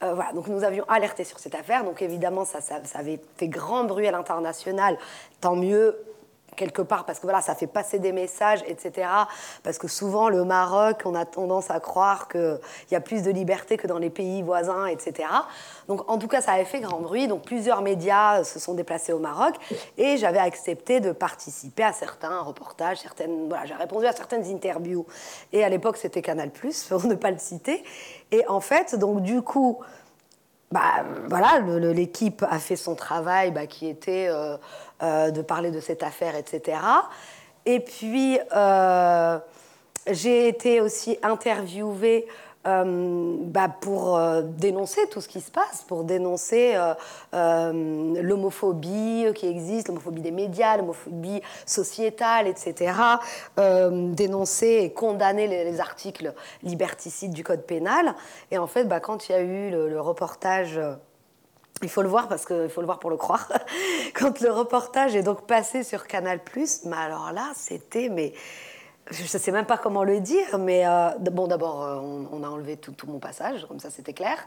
voilà, 0.00 0.32
donc 0.32 0.48
nous 0.48 0.64
avions 0.64 0.84
alerté 0.88 1.22
sur 1.22 1.38
cette 1.38 1.54
affaire. 1.54 1.84
Donc 1.84 2.02
évidemment, 2.02 2.44
ça 2.44 2.58
avait 2.94 3.20
fait 3.36 3.46
grand 3.46 3.84
bruit 3.84 4.08
à 4.08 4.10
l'international. 4.10 4.98
Tant 5.40 5.54
mieux, 5.54 5.96
quelque 6.56 6.82
part 6.82 7.04
parce 7.04 7.18
que 7.18 7.26
voilà, 7.26 7.40
ça 7.40 7.54
fait 7.54 7.66
passer 7.66 7.98
des 7.98 8.12
messages, 8.12 8.62
etc. 8.66 9.08
Parce 9.62 9.78
que 9.78 9.88
souvent, 9.88 10.28
le 10.28 10.44
Maroc, 10.44 11.02
on 11.04 11.14
a 11.14 11.24
tendance 11.24 11.70
à 11.70 11.80
croire 11.80 12.28
qu'il 12.28 12.58
y 12.90 12.94
a 12.94 13.00
plus 13.00 13.22
de 13.22 13.30
liberté 13.30 13.76
que 13.76 13.86
dans 13.86 13.98
les 13.98 14.10
pays 14.10 14.42
voisins, 14.42 14.86
etc. 14.86 15.28
Donc, 15.88 16.08
en 16.10 16.18
tout 16.18 16.28
cas, 16.28 16.40
ça 16.40 16.52
avait 16.52 16.64
fait 16.64 16.80
grand 16.80 17.00
bruit. 17.00 17.28
Donc, 17.28 17.42
plusieurs 17.42 17.82
médias 17.82 18.44
se 18.44 18.58
sont 18.58 18.74
déplacés 18.74 19.12
au 19.12 19.18
Maroc 19.18 19.54
et 19.98 20.16
j'avais 20.16 20.38
accepté 20.38 21.00
de 21.00 21.12
participer 21.12 21.84
à 21.84 21.92
certains 21.92 22.40
reportages, 22.40 22.98
certaines. 22.98 23.48
Voilà, 23.48 23.66
j'ai 23.66 23.74
répondu 23.74 24.06
à 24.06 24.12
certaines 24.12 24.44
interviews. 24.46 25.06
Et 25.52 25.64
à 25.64 25.68
l'époque, 25.68 25.96
c'était 25.96 26.22
Canal+, 26.22 26.50
pour 26.88 27.06
ne 27.06 27.14
pas 27.14 27.30
le 27.30 27.38
citer. 27.38 27.82
Et 28.30 28.46
en 28.48 28.60
fait, 28.60 28.94
donc, 28.96 29.22
du 29.22 29.42
coup. 29.42 29.80
Bah, 30.72 31.04
voilà, 31.28 31.60
l'équipe 31.60 32.42
a 32.48 32.58
fait 32.58 32.76
son 32.76 32.94
travail 32.94 33.50
bah, 33.50 33.66
qui 33.66 33.86
était 33.86 34.28
euh, 34.30 34.56
euh, 35.02 35.30
de 35.30 35.42
parler 35.42 35.70
de 35.70 35.80
cette 35.80 36.02
affaire, 36.02 36.34
etc. 36.34 36.78
Et 37.66 37.78
puis, 37.80 38.38
euh, 38.56 39.38
j'ai 40.10 40.48
été 40.48 40.80
aussi 40.80 41.18
interviewée 41.22 42.26
euh, 42.66 43.36
bah, 43.38 43.68
pour 43.68 44.20
dénoncer 44.42 45.00
tout 45.10 45.20
ce 45.20 45.28
qui 45.28 45.40
se 45.40 45.50
passe, 45.50 45.84
pour 45.86 46.04
dénoncer 46.04 46.74
l'homophobie 47.32 49.26
qui 49.34 49.46
existe, 49.46 49.88
l'homophobie 49.88 50.22
des 50.22 50.30
médias, 50.30 50.76
l'homophobie 50.76 51.42
sociétale, 51.66 52.46
etc. 52.46 52.92
dénoncer 53.56 54.80
et 54.82 54.92
condamner 54.92 55.46
les, 55.46 55.80
articles 55.80 56.34
liberticides 56.62 57.32
du 57.32 57.42
Code 57.44 57.62
pénal. 57.62 58.14
Et 58.50 58.58
en 58.58 58.66
fait, 58.66 58.84
bah, 58.84 59.00
quand 59.00 59.28
il 59.28 59.32
y 59.32 59.34
a 59.34 59.40
eu 59.40 59.70
le 59.70 60.00
reportage 60.00 60.78
il 61.82 61.88
faut 61.88 62.02
le 62.02 62.08
voir 62.08 62.28
parce 62.28 62.46
qu'il 62.46 62.68
faut 62.68 62.80
le 62.80 62.86
voir 62.86 62.98
pour 62.98 63.10
le 63.10 63.16
croire. 63.16 63.48
Quand 64.14 64.40
le 64.40 64.50
reportage 64.50 65.16
est 65.16 65.22
donc 65.22 65.46
passé 65.46 65.82
sur 65.82 66.06
Canal+, 66.06 66.40
mais 66.84 66.96
alors 66.96 67.32
là, 67.32 67.52
c'était 67.54 68.08
mais 68.08 68.32
je 69.10 69.22
ne 69.22 69.26
sais 69.26 69.52
même 69.52 69.66
pas 69.66 69.78
comment 69.78 70.04
le 70.04 70.20
dire, 70.20 70.58
mais 70.58 70.86
euh, 70.86 71.10
bon, 71.18 71.48
d'abord, 71.48 71.82
euh, 71.82 71.98
on, 72.32 72.42
a 72.44 72.48
enlevé 72.48 72.76
tout, 72.76 72.92
tout, 72.92 73.06
mon 73.06 73.18
passage, 73.18 73.66
comme 73.66 73.80
ça 73.80 73.90
c'était 73.90 74.12
clair. 74.12 74.38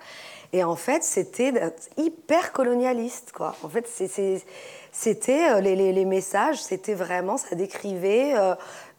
Et 0.53 0.64
en 0.64 0.76
fait, 0.76 1.03
c'était 1.03 1.73
hyper 1.98 2.53
colonialiste, 2.53 3.32
quoi. 3.34 3.56
En 3.64 3.69
fait, 3.69 3.88
c'était 4.98 5.50
euh, 5.52 5.60
les, 5.60 6.06
messages, 6.06 6.64
c'était 6.64 6.94
vraiment, 6.94 7.38
ça 7.38 7.56
décrivait 7.56 8.34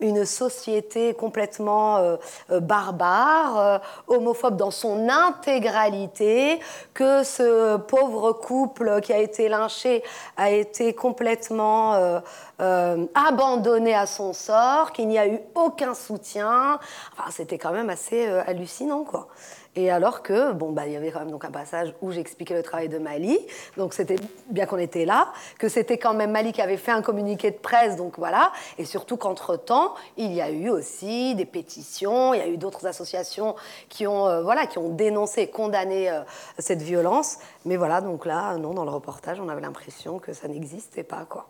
une 0.01 0.24
société 0.24 1.14
complètement 1.14 1.97
euh, 1.97 2.16
euh, 2.51 2.60
barbare, 2.60 3.59
euh, 3.59 3.78
homophobe 4.09 4.56
dans 4.56 4.70
son 4.70 5.09
intégralité, 5.09 6.60
que 6.93 7.23
ce 7.23 7.77
pauvre 7.77 8.32
couple 8.32 9.01
qui 9.01 9.12
a 9.12 9.18
été 9.18 9.48
lynché 9.48 10.02
a 10.36 10.51
été 10.51 10.94
complètement 10.94 12.20
abandonné 12.59 13.94
à 13.94 14.06
son 14.06 14.32
sort, 14.32 14.93
qu'il 14.93 15.09
n'y 15.09 15.18
a 15.18 15.27
eu 15.27 15.40
aucun 15.55 15.94
soutien. 15.94 16.78
Enfin, 17.12 17.31
c'était 17.31 17.59
quand 17.59 17.73
même 17.73 17.90
assez 17.90 18.27
hallucinant, 18.27 19.05
quoi. 19.05 19.28
Et 19.77 19.90
alors 19.90 20.23
que, 20.23 20.53
bon, 20.53 20.73
bah, 20.73 20.86
il 20.86 20.93
y 20.94 20.97
avait 20.97 21.11
quand 21.11 21.19
même 21.19 21.31
donc 21.31 21.44
un 21.44 21.51
passage 21.51 21.94
où 22.01 22.11
j'expliquais 22.11 22.55
le 22.55 22.62
travail 22.62 22.89
de 22.89 22.97
Mali, 22.97 23.39
donc 23.77 23.93
c'était 23.93 24.16
bien 24.48 24.65
qu'on 24.65 24.78
était 24.78 25.05
là, 25.05 25.28
que 25.59 25.69
c'était 25.69 25.98
quand 25.98 26.15
même 26.15 26.31
Mali 26.31 26.53
qui 26.53 26.62
avait 26.62 26.78
fait 26.78 26.93
un 26.93 27.03
communiqué 27.03 27.51
de 27.51 27.59
presse, 27.59 27.97
donc 27.97 28.19
voilà, 28.19 28.53
et 28.78 28.86
surtout 28.86 29.19
qu'entre-temps, 29.19 29.94
il 30.16 30.32
y 30.32 30.40
a 30.40 30.51
eu 30.51 30.70
aussi 30.70 31.35
des 31.35 31.44
pétitions, 31.44 32.32
il 32.32 32.39
y 32.39 32.43
a 32.43 32.48
eu 32.48 32.57
d'autres 32.57 32.86
associations 32.86 33.55
qui 33.90 34.07
ont, 34.07 34.27
euh, 34.27 34.43
voilà, 34.43 34.66
qui 34.66 34.78
ont 34.78 34.89
dénoncé 34.89 35.48
condamné 35.48 36.11
euh, 36.11 36.23
cette 36.59 36.81
violence, 36.81 37.36
mais 37.66 37.77
voilà, 37.77 38.01
donc 38.01 38.24
là, 38.24 38.57
non, 38.57 38.73
dans 38.73 38.85
le 38.85 38.90
reportage, 38.90 39.40
on 39.40 39.48
avait 39.51 39.61
l'impression 39.61 40.19
que 40.19 40.32
ça 40.32 40.48
n'existait 40.48 41.05
pas, 41.05 41.27
quoi 41.28 41.48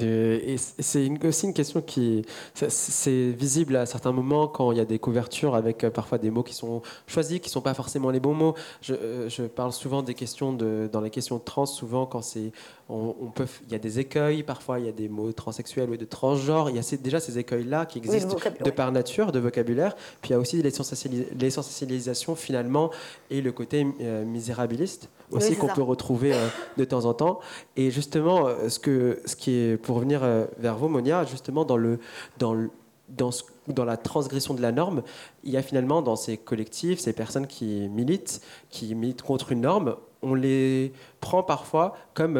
et 0.00 0.56
c'est 0.56 1.10
aussi 1.24 1.46
une 1.46 1.54
question 1.54 1.82
qui 1.82 2.24
c'est 2.54 3.30
visible 3.30 3.76
à 3.76 3.86
certains 3.86 4.12
moments 4.12 4.48
quand 4.48 4.72
il 4.72 4.78
y 4.78 4.80
a 4.80 4.84
des 4.84 4.98
couvertures 4.98 5.54
avec 5.54 5.84
euh, 5.84 5.90
parfois 5.90 6.18
des 6.18 6.30
mots 6.30 6.42
qui 6.42 6.54
sont 6.54 6.82
choisis, 7.06 7.40
qui 7.40 7.48
ne 7.48 7.52
sont 7.52 7.60
pas 7.60 7.74
forcément 7.74 8.10
les 8.10 8.20
bons 8.20 8.34
mots. 8.34 8.54
Je, 8.80 8.94
euh, 8.94 9.28
je, 9.28 9.42
parle 9.42 9.72
souvent 9.72 10.02
des 10.02 10.14
questions 10.14 10.52
de, 10.52 10.88
dans 10.90 11.00
les 11.00 11.10
questions 11.10 11.38
trans, 11.38 11.66
souvent 11.66 12.06
quand 12.06 12.22
c'est 12.22 12.52
on, 12.88 13.30
peut, 13.34 13.46
il 13.66 13.72
y 13.72 13.74
a 13.74 13.78
des 13.78 13.98
écueils, 14.00 14.42
parfois 14.42 14.78
il 14.78 14.86
y 14.86 14.88
a 14.88 14.92
des 14.92 15.08
mots 15.08 15.32
transsexuels 15.32 15.88
ou 15.88 15.96
de 15.96 16.04
transgenre. 16.04 16.68
Il 16.68 16.76
y 16.76 16.78
a 16.78 16.96
déjà 16.98 17.20
ces 17.20 17.38
écueils-là 17.38 17.86
qui 17.86 17.98
existent 17.98 18.36
de 18.62 18.70
par 18.70 18.92
nature, 18.92 19.32
de 19.32 19.38
vocabulaire. 19.38 19.94
Puis 20.20 20.30
il 20.30 20.32
y 20.32 20.36
a 20.36 20.38
aussi 20.38 20.62
l'essentialisation 20.62 22.34
finalement 22.34 22.90
et 23.30 23.40
le 23.40 23.52
côté 23.52 23.86
euh, 24.00 24.24
misérabiliste 24.24 25.08
aussi 25.32 25.56
qu'on 25.56 25.68
peut 25.68 25.82
retrouver 25.82 26.32
euh, 26.32 26.48
de 26.76 26.84
temps 26.84 27.04
en 27.04 27.14
temps. 27.14 27.40
Et 27.76 27.90
justement, 27.90 28.46
euh, 28.46 28.68
ce, 28.68 28.78
que, 28.78 29.20
ce 29.24 29.36
qui 29.36 29.52
est 29.52 29.76
pour 29.76 29.96
revenir 29.96 30.22
vers 30.58 30.76
vous, 30.76 30.88
Monia, 30.88 31.24
justement 31.24 31.64
dans 31.64 31.76
le, 31.76 31.98
dans 32.38 32.54
le 32.54 32.70
dans, 33.08 33.30
dans, 33.68 33.84
la 33.84 33.98
transgression 33.98 34.54
de 34.54 34.62
la 34.62 34.72
norme, 34.72 35.02
il 35.44 35.50
y 35.50 35.58
a 35.58 35.62
finalement 35.62 36.00
dans 36.00 36.16
ces 36.16 36.38
collectifs, 36.38 36.98
ces 36.98 37.12
personnes 37.12 37.46
qui 37.46 37.90
militent, 37.90 38.40
qui 38.70 38.94
militent 38.94 39.20
contre 39.20 39.52
une 39.52 39.60
norme, 39.60 39.96
on 40.22 40.34
les 40.34 40.94
prend 41.20 41.42
parfois 41.42 41.94
comme 42.14 42.38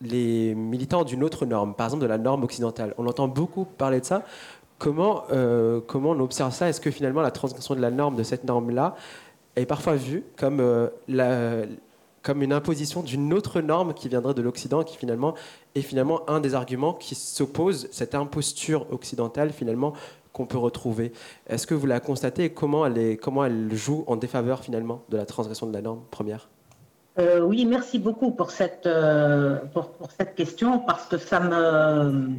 les 0.00 0.54
militants 0.54 1.04
d'une 1.04 1.22
autre 1.22 1.46
norme, 1.46 1.74
par 1.74 1.86
exemple 1.86 2.02
de 2.02 2.08
la 2.08 2.18
norme 2.18 2.44
occidentale. 2.44 2.94
On 2.98 3.06
entend 3.06 3.28
beaucoup 3.28 3.64
parler 3.64 4.00
de 4.00 4.04
ça. 4.04 4.24
Comment, 4.78 5.24
euh, 5.30 5.80
comment 5.86 6.10
on 6.10 6.20
observe 6.20 6.54
ça? 6.54 6.68
Est-ce 6.68 6.80
que 6.80 6.90
finalement 6.90 7.20
la 7.20 7.30
transgression 7.30 7.74
de 7.74 7.80
la 7.80 7.90
norme, 7.90 8.16
de 8.16 8.22
cette 8.22 8.44
norme-là, 8.44 8.94
est 9.56 9.66
parfois 9.66 9.96
vue 9.96 10.24
comme, 10.38 10.60
euh, 10.60 10.88
la, 11.06 11.66
comme 12.22 12.42
une 12.42 12.52
imposition 12.52 13.02
d'une 13.02 13.32
autre 13.32 13.60
norme 13.60 13.94
qui 13.94 14.08
viendrait 14.08 14.34
de 14.34 14.42
l'Occident, 14.42 14.82
qui 14.82 14.96
finalement 14.96 15.34
est 15.74 15.82
finalement 15.82 16.28
un 16.28 16.40
des 16.40 16.54
arguments 16.54 16.92
qui 16.94 17.14
s'oppose, 17.14 17.88
cette 17.90 18.14
imposture 18.14 18.86
occidentale 18.92 19.50
finalement 19.50 19.94
qu'on 20.32 20.46
peut 20.46 20.58
retrouver. 20.58 21.12
Est-ce 21.48 21.66
que 21.66 21.74
vous 21.74 21.86
la 21.86 22.00
constatez 22.00 22.44
et 22.44 22.50
comment 22.50 22.86
elle, 22.86 23.18
comment 23.18 23.44
elle 23.44 23.74
joue 23.74 24.04
en 24.06 24.16
défaveur 24.16 24.62
finalement 24.62 25.02
de 25.08 25.16
la 25.16 25.26
transgression 25.26 25.66
de 25.66 25.72
la 25.72 25.82
norme 25.82 26.02
première? 26.10 26.48
Euh, 27.18 27.40
oui, 27.40 27.64
merci 27.66 27.98
beaucoup 27.98 28.30
pour 28.30 28.50
cette, 28.50 28.86
euh, 28.86 29.56
pour, 29.74 29.90
cette 30.16 30.34
question 30.36 30.78
parce 30.78 31.06
que 31.06 31.18
ça 31.18 31.40
me, 31.40 32.30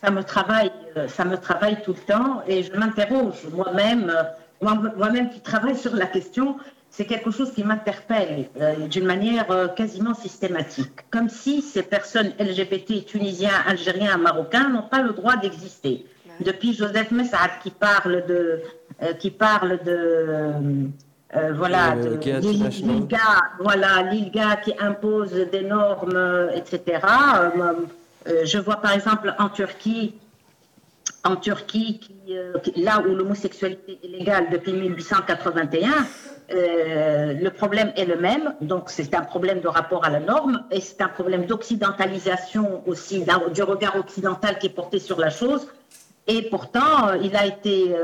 ça, 0.00 0.10
me 0.10 0.22
travaille, 0.22 0.70
ça 1.08 1.24
me 1.24 1.36
travaille 1.36 1.82
tout 1.82 1.94
le 1.94 2.12
temps 2.12 2.42
et 2.46 2.62
je 2.62 2.72
m'interroge 2.76 3.48
moi-même, 3.52 4.12
moi-même 4.60 5.30
qui 5.30 5.40
travaille 5.40 5.76
sur 5.76 5.96
la 5.96 6.06
question, 6.06 6.56
c'est 6.90 7.04
quelque 7.04 7.30
chose 7.30 7.52
qui 7.52 7.64
m'interpelle 7.64 8.48
euh, 8.60 8.86
d'une 8.88 9.06
manière 9.06 9.74
quasiment 9.74 10.14
systématique, 10.14 11.10
comme 11.10 11.28
si 11.28 11.62
ces 11.62 11.82
personnes 11.82 12.32
LGBT, 12.38 13.04
tunisiens, 13.06 13.62
algériens, 13.66 14.16
marocains 14.16 14.68
n'ont 14.68 14.88
pas 14.88 15.02
le 15.02 15.12
droit 15.12 15.36
d'exister. 15.36 16.04
Depuis 16.40 16.72
Joseph 16.74 17.10
Messaad 17.10 17.50
qui 17.62 17.70
parle 17.70 18.24
de, 18.26 18.60
qui 19.18 19.30
parle 19.30 19.78
de 19.84 20.90
euh, 21.36 21.52
voilà, 21.56 21.94
l'ILGA, 21.94 23.18
voilà, 23.60 24.02
l'ILGA 24.02 24.56
qui 24.56 24.74
impose 24.80 25.32
des 25.32 25.62
normes, 25.62 26.16
euh, 26.16 26.50
etc. 26.56 27.06
Euh, 28.26 28.44
je 28.44 28.58
vois 28.58 28.76
par 28.76 28.92
exemple 28.92 29.32
en 29.38 29.48
Turquie, 29.48 30.14
en 31.22 31.36
Turquie, 31.36 32.00
là 32.76 33.00
où 33.00 33.14
l'homosexualité 33.14 33.98
est 34.02 34.08
légale 34.08 34.50
depuis 34.50 34.72
1881, 34.72 35.88
le 36.50 37.48
problème 37.50 37.92
est 37.96 38.04
le 38.04 38.16
même. 38.16 38.54
Donc 38.60 38.90
c'est 38.90 39.14
un 39.14 39.22
problème 39.22 39.60
de 39.60 39.68
rapport 39.68 40.04
à 40.04 40.10
la 40.10 40.20
norme 40.20 40.64
et 40.70 40.80
c'est 40.80 41.00
un 41.00 41.08
problème 41.08 41.46
d'occidentalisation 41.46 42.82
aussi, 42.86 43.24
du 43.54 43.62
regard 43.62 43.96
occidental 43.96 44.58
qui 44.58 44.66
est 44.66 44.74
porté 44.74 44.98
sur 44.98 45.18
la 45.20 45.30
chose. 45.30 45.68
Et 46.26 46.42
pourtant, 46.42 47.14
il 47.22 47.36
a 47.36 47.46
été 47.46 47.94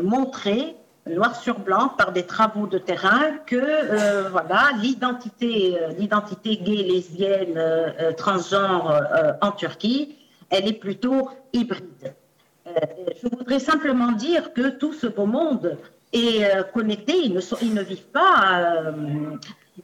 montré 0.00 0.76
noir 1.06 1.36
sur 1.36 1.58
blanc, 1.58 1.88
par 1.88 2.12
des 2.12 2.24
travaux 2.24 2.66
de 2.66 2.78
terrain, 2.78 3.38
que 3.46 3.56
euh, 3.56 4.28
voilà, 4.30 4.70
l'identité, 4.80 5.76
euh, 5.80 5.88
l'identité 5.98 6.56
gay, 6.56 6.82
lesbienne, 6.82 7.54
euh, 7.56 8.12
transgenre 8.12 9.00
en 9.40 9.52
Turquie, 9.52 10.16
elle 10.50 10.68
est 10.68 10.74
plutôt 10.74 11.28
hybride. 11.52 12.14
Je 12.66 13.28
voudrais 13.28 13.58
simplement 13.58 14.12
dire 14.12 14.52
que 14.52 14.70
tout 14.70 14.92
ce 14.92 15.06
beau 15.06 15.26
monde 15.26 15.78
est 16.12 16.44
connecté, 16.72 17.14
ils 17.24 17.32
ne, 17.32 17.40
sont, 17.40 17.56
ils 17.62 17.74
ne 17.74 17.82
vivent 17.82 18.10
pas 18.12 18.92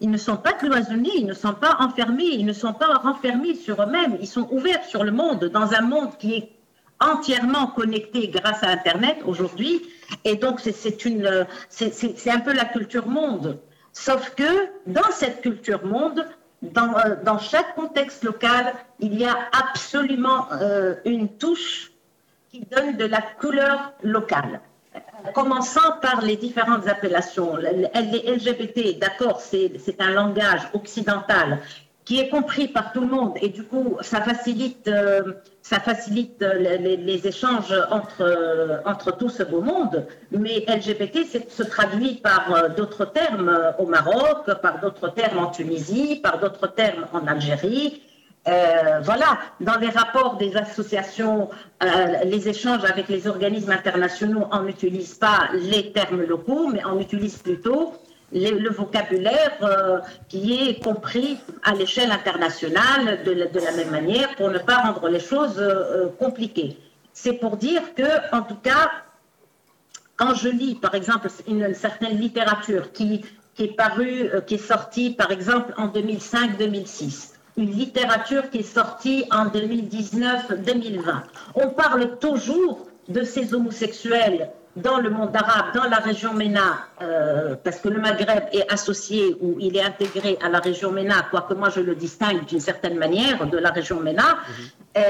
ils 0.00 0.10
ne 0.10 0.16
sont 0.16 0.36
pas 0.36 0.52
cloisonnés, 0.52 1.10
ils 1.16 1.26
ne 1.26 1.34
sont 1.34 1.54
pas 1.54 1.76
enfermés, 1.80 2.28
ils 2.32 2.46
ne 2.46 2.52
sont 2.52 2.74
pas 2.74 2.94
renfermés 2.94 3.54
sur 3.54 3.82
eux-mêmes, 3.82 4.18
ils 4.20 4.26
sont 4.26 4.48
ouverts 4.50 4.84
sur 4.84 5.04
le 5.04 5.10
monde, 5.10 5.46
dans 5.46 5.72
un 5.72 5.80
monde 5.80 6.16
qui 6.18 6.34
est 6.34 6.52
entièrement 7.00 7.68
connecté 7.68 8.28
grâce 8.28 8.62
à 8.62 8.68
Internet 8.68 9.18
aujourd'hui. 9.24 9.82
Et 10.24 10.36
donc, 10.36 10.60
c'est 10.60 12.30
un 12.30 12.40
peu 12.40 12.52
la 12.52 12.64
culture 12.64 13.06
monde. 13.06 13.58
Sauf 13.92 14.34
que 14.34 14.68
dans 14.86 15.10
cette 15.10 15.40
culture 15.40 15.84
monde, 15.84 16.24
dans, 16.62 16.96
euh, 16.98 17.16
dans 17.24 17.38
chaque 17.38 17.74
contexte 17.74 18.24
local, 18.24 18.74
il 19.00 19.18
y 19.18 19.24
a 19.24 19.36
absolument 19.52 20.48
euh, 20.52 20.96
une 21.04 21.28
touche 21.28 21.92
qui 22.50 22.60
donne 22.60 22.96
de 22.96 23.04
la 23.04 23.22
couleur 23.40 23.92
locale 24.02 24.60
commençant 25.34 25.98
par 26.00 26.22
les 26.22 26.36
différentes 26.36 26.86
appellations. 26.88 27.56
Les 27.56 27.88
LGBT, 27.94 28.98
d'accord, 28.98 29.40
c'est 29.40 30.00
un 30.00 30.10
langage 30.10 30.62
occidental 30.74 31.58
qui 32.04 32.20
est 32.20 32.30
compris 32.30 32.68
par 32.68 32.92
tout 32.92 33.02
le 33.02 33.06
monde 33.06 33.34
et 33.42 33.50
du 33.50 33.64
coup, 33.64 33.98
ça 34.00 34.22
facilite, 34.22 34.88
euh, 34.88 35.34
ça 35.60 35.78
facilite 35.78 36.40
les, 36.40 37.26
échanges 37.26 37.74
entre, 37.90 38.22
euh, 38.22 38.78
entre 38.86 39.14
tout 39.14 39.28
ce 39.28 39.42
beau 39.42 39.60
monde. 39.60 40.06
Mais 40.30 40.64
LGBT 40.66 41.26
se 41.50 41.62
traduit 41.64 42.14
par 42.14 42.54
euh, 42.54 42.68
d'autres 42.70 43.04
termes 43.04 43.74
au 43.78 43.84
Maroc, 43.84 44.50
par 44.62 44.80
d'autres 44.80 45.08
termes 45.08 45.38
en 45.38 45.48
Tunisie, 45.48 46.20
par 46.22 46.38
d'autres 46.38 46.68
termes 46.68 47.06
en 47.12 47.26
Algérie. 47.26 48.00
Euh, 48.48 49.00
voilà, 49.02 49.38
dans 49.60 49.76
les 49.76 49.90
rapports 49.90 50.36
des 50.36 50.56
associations, 50.56 51.50
euh, 51.82 51.86
les 52.24 52.48
échanges 52.48 52.84
avec 52.84 53.08
les 53.08 53.26
organismes 53.26 53.72
internationaux, 53.72 54.46
on 54.50 54.62
n'utilise 54.62 55.14
pas 55.14 55.50
les 55.52 55.92
termes 55.92 56.22
locaux, 56.22 56.68
mais 56.68 56.82
on 56.86 56.98
utilise 56.98 57.36
plutôt 57.36 57.92
le 58.32 58.70
vocabulaire 58.70 59.52
euh, 59.62 60.00
qui 60.28 60.68
est 60.68 60.82
compris 60.82 61.38
à 61.62 61.74
l'échelle 61.74 62.10
internationale 62.10 63.22
de, 63.24 63.32
la 63.32 63.72
même 63.72 63.90
manière 63.90 64.34
pour 64.36 64.50
ne 64.50 64.58
pas 64.58 64.76
rendre 64.76 65.08
les 65.08 65.20
choses 65.20 65.62
compliquées. 66.18 66.78
C'est 67.12 67.34
pour 67.34 67.56
dire 67.56 67.82
que, 67.94 68.34
en 68.34 68.42
tout 68.42 68.56
cas, 68.62 68.90
quand 70.16 70.34
je 70.34 70.48
lis, 70.48 70.74
par 70.74 70.94
exemple, 70.94 71.28
une, 71.46 71.74
certaine 71.74 72.18
littérature 72.18 72.92
qui, 72.92 73.24
est 73.58 73.76
parue, 73.76 74.30
qui 74.46 74.54
est 74.54 74.58
sortie, 74.58 75.10
par 75.10 75.30
exemple, 75.30 75.72
en 75.76 75.88
2005-2006, 75.88 77.37
une 77.58 77.72
littérature 77.72 78.48
qui 78.50 78.58
est 78.58 78.62
sortie 78.62 79.24
en 79.30 79.46
2019-2020. 79.46 81.00
On 81.56 81.68
parle 81.70 82.18
toujours 82.18 82.86
de 83.08 83.22
ces 83.22 83.52
homosexuels 83.52 84.50
dans 84.76 84.98
le 84.98 85.10
monde 85.10 85.34
arabe, 85.34 85.74
dans 85.74 85.84
la 85.84 85.96
région 85.96 86.32
MENA, 86.34 86.78
euh, 87.02 87.56
parce 87.64 87.80
que 87.80 87.88
le 87.88 88.00
Maghreb 88.00 88.44
est 88.52 88.70
associé 88.72 89.36
ou 89.40 89.56
il 89.58 89.76
est 89.76 89.82
intégré 89.82 90.38
à 90.40 90.48
la 90.48 90.60
région 90.60 90.92
MENA, 90.92 91.26
quoique 91.30 91.54
moi 91.54 91.68
je 91.68 91.80
le 91.80 91.96
distingue 91.96 92.44
d'une 92.46 92.60
certaine 92.60 92.96
manière 92.96 93.44
de 93.46 93.58
la 93.58 93.70
région 93.70 93.98
MENA. 94.00 94.22
Mhm. 94.22 94.64
Euh, 94.96 95.00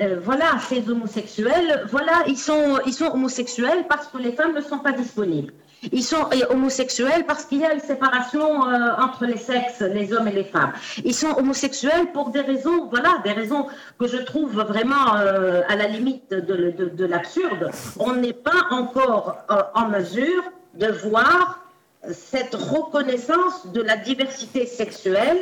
euh, 0.00 0.20
voilà, 0.22 0.58
ces 0.66 0.88
homosexuels, 0.88 1.84
voilà, 1.90 2.24
ils 2.26 2.38
sont, 2.38 2.78
ils 2.86 2.94
sont 2.94 3.10
homosexuels 3.12 3.84
parce 3.88 4.06
que 4.06 4.16
les 4.18 4.32
femmes 4.32 4.54
ne 4.54 4.62
sont 4.62 4.78
pas 4.78 4.92
disponibles. 4.92 5.52
Ils 5.92 6.02
sont 6.02 6.28
homosexuels 6.50 7.24
parce 7.26 7.44
qu'il 7.44 7.58
y 7.58 7.64
a 7.64 7.72
une 7.72 7.80
séparation 7.80 8.68
euh, 8.68 8.96
entre 8.98 9.26
les 9.26 9.36
sexes, 9.36 9.80
les 9.80 10.12
hommes 10.12 10.26
et 10.28 10.32
les 10.32 10.44
femmes. 10.44 10.72
Ils 11.04 11.14
sont 11.14 11.36
homosexuels 11.36 12.10
pour 12.12 12.30
des 12.30 12.40
raisons, 12.40 12.88
voilà, 12.88 13.20
des 13.24 13.32
raisons 13.32 13.66
que 13.98 14.08
je 14.08 14.16
trouve 14.16 14.54
vraiment 14.60 15.16
euh, 15.16 15.62
à 15.68 15.76
la 15.76 15.86
limite 15.86 16.30
de, 16.30 17.04
l'absurde. 17.04 17.70
On 17.98 18.14
n'est 18.14 18.32
pas 18.32 18.66
encore 18.70 19.38
euh, 19.50 19.62
en 19.74 19.88
mesure 19.88 20.42
de 20.74 20.88
voir 20.88 21.60
cette 22.10 22.54
reconnaissance 22.54 23.66
de 23.72 23.82
la 23.82 23.96
diversité 23.96 24.66
sexuelle, 24.66 25.38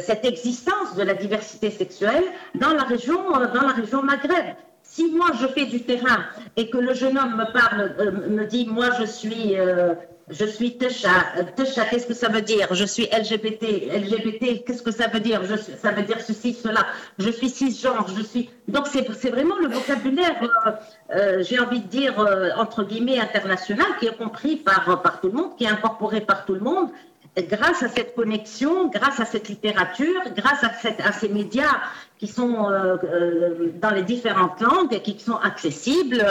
cette 0.00 0.24
existence 0.24 0.96
de 0.96 1.02
la 1.02 1.14
diversité 1.14 1.70
sexuelle 1.70 2.24
dans 2.54 2.72
la 2.72 2.82
région, 2.82 3.30
dans 3.30 3.62
la 3.62 3.72
région 3.72 4.02
Maghreb. 4.02 4.56
Si 4.94 5.10
moi 5.10 5.28
je 5.40 5.46
fais 5.46 5.64
du 5.64 5.80
terrain 5.84 6.20
et 6.54 6.68
que 6.68 6.76
le 6.76 6.92
jeune 6.92 7.16
homme 7.16 7.36
me 7.38 7.50
parle, 7.50 7.94
euh, 7.98 8.10
me 8.28 8.44
dit 8.44 8.66
moi 8.66 8.88
je 9.00 9.06
suis 9.06 9.58
euh, 9.58 9.94
je 10.28 10.44
suis 10.44 10.76
Tesha, 10.76 11.16
Tesha 11.56 11.86
qu'est-ce 11.86 12.06
que 12.06 12.12
ça 12.12 12.28
veut 12.28 12.42
dire? 12.42 12.66
Je 12.74 12.84
suis 12.84 13.04
LGBT, 13.04 13.64
LGBT 14.02 14.64
qu'est-ce 14.66 14.82
que 14.82 14.90
ça 14.90 15.06
veut 15.06 15.20
dire? 15.20 15.40
Ça 15.80 15.92
veut 15.92 16.02
dire 16.02 16.20
ceci, 16.20 16.52
cela. 16.52 16.84
Je 17.18 17.30
suis 17.30 17.48
cisgenre, 17.48 18.06
je 18.14 18.22
suis. 18.22 18.50
Donc 18.68 18.86
c'est 18.86 19.30
vraiment 19.30 19.56
le 19.56 19.68
vocabulaire, 19.68 20.36
euh, 21.16 21.42
j'ai 21.42 21.58
envie 21.58 21.80
de 21.80 21.88
dire 21.88 22.14
entre 22.58 22.84
guillemets 22.84 23.18
international 23.18 23.86
qui 23.98 24.08
est 24.08 24.18
compris 24.18 24.56
par 24.56 25.20
tout 25.22 25.28
le 25.28 25.32
monde, 25.32 25.56
qui 25.56 25.64
est 25.64 25.68
incorporé 25.68 26.20
par 26.20 26.44
tout 26.44 26.54
le 26.54 26.60
monde 26.60 26.90
grâce 27.36 27.82
à 27.82 27.88
cette 27.88 28.14
connexion, 28.14 28.88
grâce 28.88 29.20
à 29.20 29.24
cette 29.24 29.48
littérature, 29.48 30.20
grâce 30.36 30.64
à, 30.64 31.12
ces 31.12 31.28
médias 31.28 31.80
qui 32.22 32.28
sont 32.28 32.70
euh, 32.70 32.96
euh, 33.02 33.72
dans 33.80 33.90
les 33.90 34.04
différentes 34.04 34.60
langues 34.60 34.94
et 34.94 35.02
qui 35.02 35.18
sont 35.18 35.38
accessibles, 35.38 36.24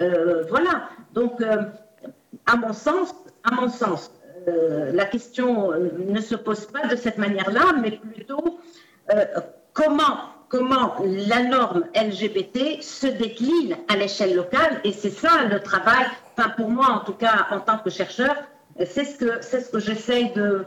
euh, 0.00 0.44
voilà. 0.48 0.88
Donc, 1.12 1.42
à 2.46 2.56
mon 2.56 2.72
sens, 2.72 3.14
à 3.44 3.54
mon 3.54 3.68
sens, 3.68 4.10
la 4.46 5.04
question 5.04 5.72
ne 5.72 6.20
se 6.22 6.36
pose 6.36 6.64
pas 6.64 6.86
de 6.86 6.96
cette 6.96 7.18
manière-là, 7.18 7.74
mais 7.82 7.90
plutôt 7.90 8.60
comment 9.74 10.16
comment 10.48 10.94
la 11.04 11.42
norme 11.42 11.84
LGBT 11.94 12.80
se 12.80 13.08
décline 13.08 13.76
à 13.88 13.96
l'échelle 13.96 14.36
locale, 14.36 14.80
et 14.84 14.92
c'est 14.92 15.10
ça 15.10 15.44
le 15.50 15.60
travail, 15.60 16.06
enfin 16.32 16.48
pour 16.50 16.70
moi 16.70 16.86
en 16.88 17.00
tout 17.00 17.14
cas 17.14 17.48
en 17.50 17.60
tant 17.60 17.78
que 17.78 17.90
chercheur, 17.90 18.34
c'est 18.78 19.04
ce 19.04 19.18
que, 19.18 19.44
ce 19.44 19.70
que 19.70 19.80
j'essaie 19.80 20.32
de, 20.36 20.64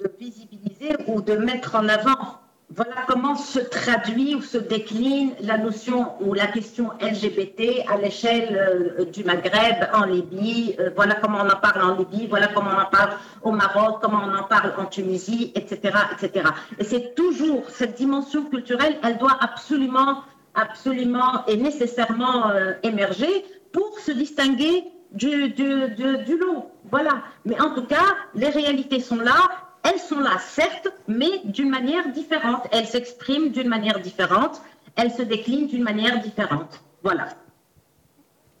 de 0.00 0.10
visibiliser 0.18 0.96
ou 1.08 1.20
de 1.20 1.34
mettre 1.34 1.74
en 1.74 1.88
avant. 1.88 2.43
Voilà 2.70 3.04
comment 3.06 3.36
se 3.36 3.60
traduit 3.60 4.34
ou 4.34 4.40
se 4.40 4.56
décline 4.56 5.34
la 5.40 5.58
notion 5.58 6.12
ou 6.20 6.32
la 6.32 6.46
question 6.46 6.90
LGBT 7.00 7.84
à 7.88 7.98
l'échelle 7.98 8.56
euh, 8.98 9.04
du 9.04 9.22
Maghreb, 9.22 9.86
en 9.92 10.04
Libye. 10.04 10.74
Euh, 10.80 10.90
voilà 10.96 11.16
comment 11.16 11.38
on 11.42 11.50
en 11.50 11.60
parle 11.60 11.82
en 11.82 11.96
Libye, 11.96 12.26
voilà 12.26 12.48
comment 12.48 12.70
on 12.74 12.80
en 12.80 12.86
parle 12.86 13.18
au 13.42 13.52
Maroc, 13.52 13.98
comment 14.00 14.22
on 14.24 14.34
en 14.34 14.44
parle 14.44 14.72
en 14.78 14.86
Tunisie, 14.86 15.52
etc. 15.54 15.94
etc. 16.12 16.48
Et 16.78 16.84
c'est 16.84 17.14
toujours 17.14 17.68
cette 17.68 17.96
dimension 17.96 18.44
culturelle, 18.44 18.96
elle 19.02 19.18
doit 19.18 19.36
absolument, 19.40 20.22
absolument 20.54 21.44
et 21.46 21.58
nécessairement 21.58 22.48
euh, 22.48 22.72
émerger 22.82 23.44
pour 23.72 23.98
se 23.98 24.10
distinguer 24.10 24.84
du, 25.12 25.50
du, 25.50 26.38
lot. 26.38 26.70
Voilà. 26.90 27.22
Mais 27.44 27.60
en 27.60 27.74
tout 27.74 27.84
cas, 27.84 28.16
les 28.34 28.48
réalités 28.48 29.00
sont 29.00 29.18
là. 29.18 29.36
Elles 29.84 30.00
sont 30.00 30.18
là, 30.18 30.38
certes, 30.38 30.88
mais 31.08 31.42
d'une 31.44 31.70
manière 31.70 32.10
différente. 32.12 32.62
Elles 32.72 32.86
s'expriment 32.86 33.50
d'une 33.50 33.68
manière 33.68 34.00
différente. 34.00 34.62
Elles 34.96 35.12
se 35.12 35.22
déclinent 35.22 35.66
d'une 35.66 35.82
manière 35.82 36.20
différente. 36.22 36.82
Voilà. 37.02 37.28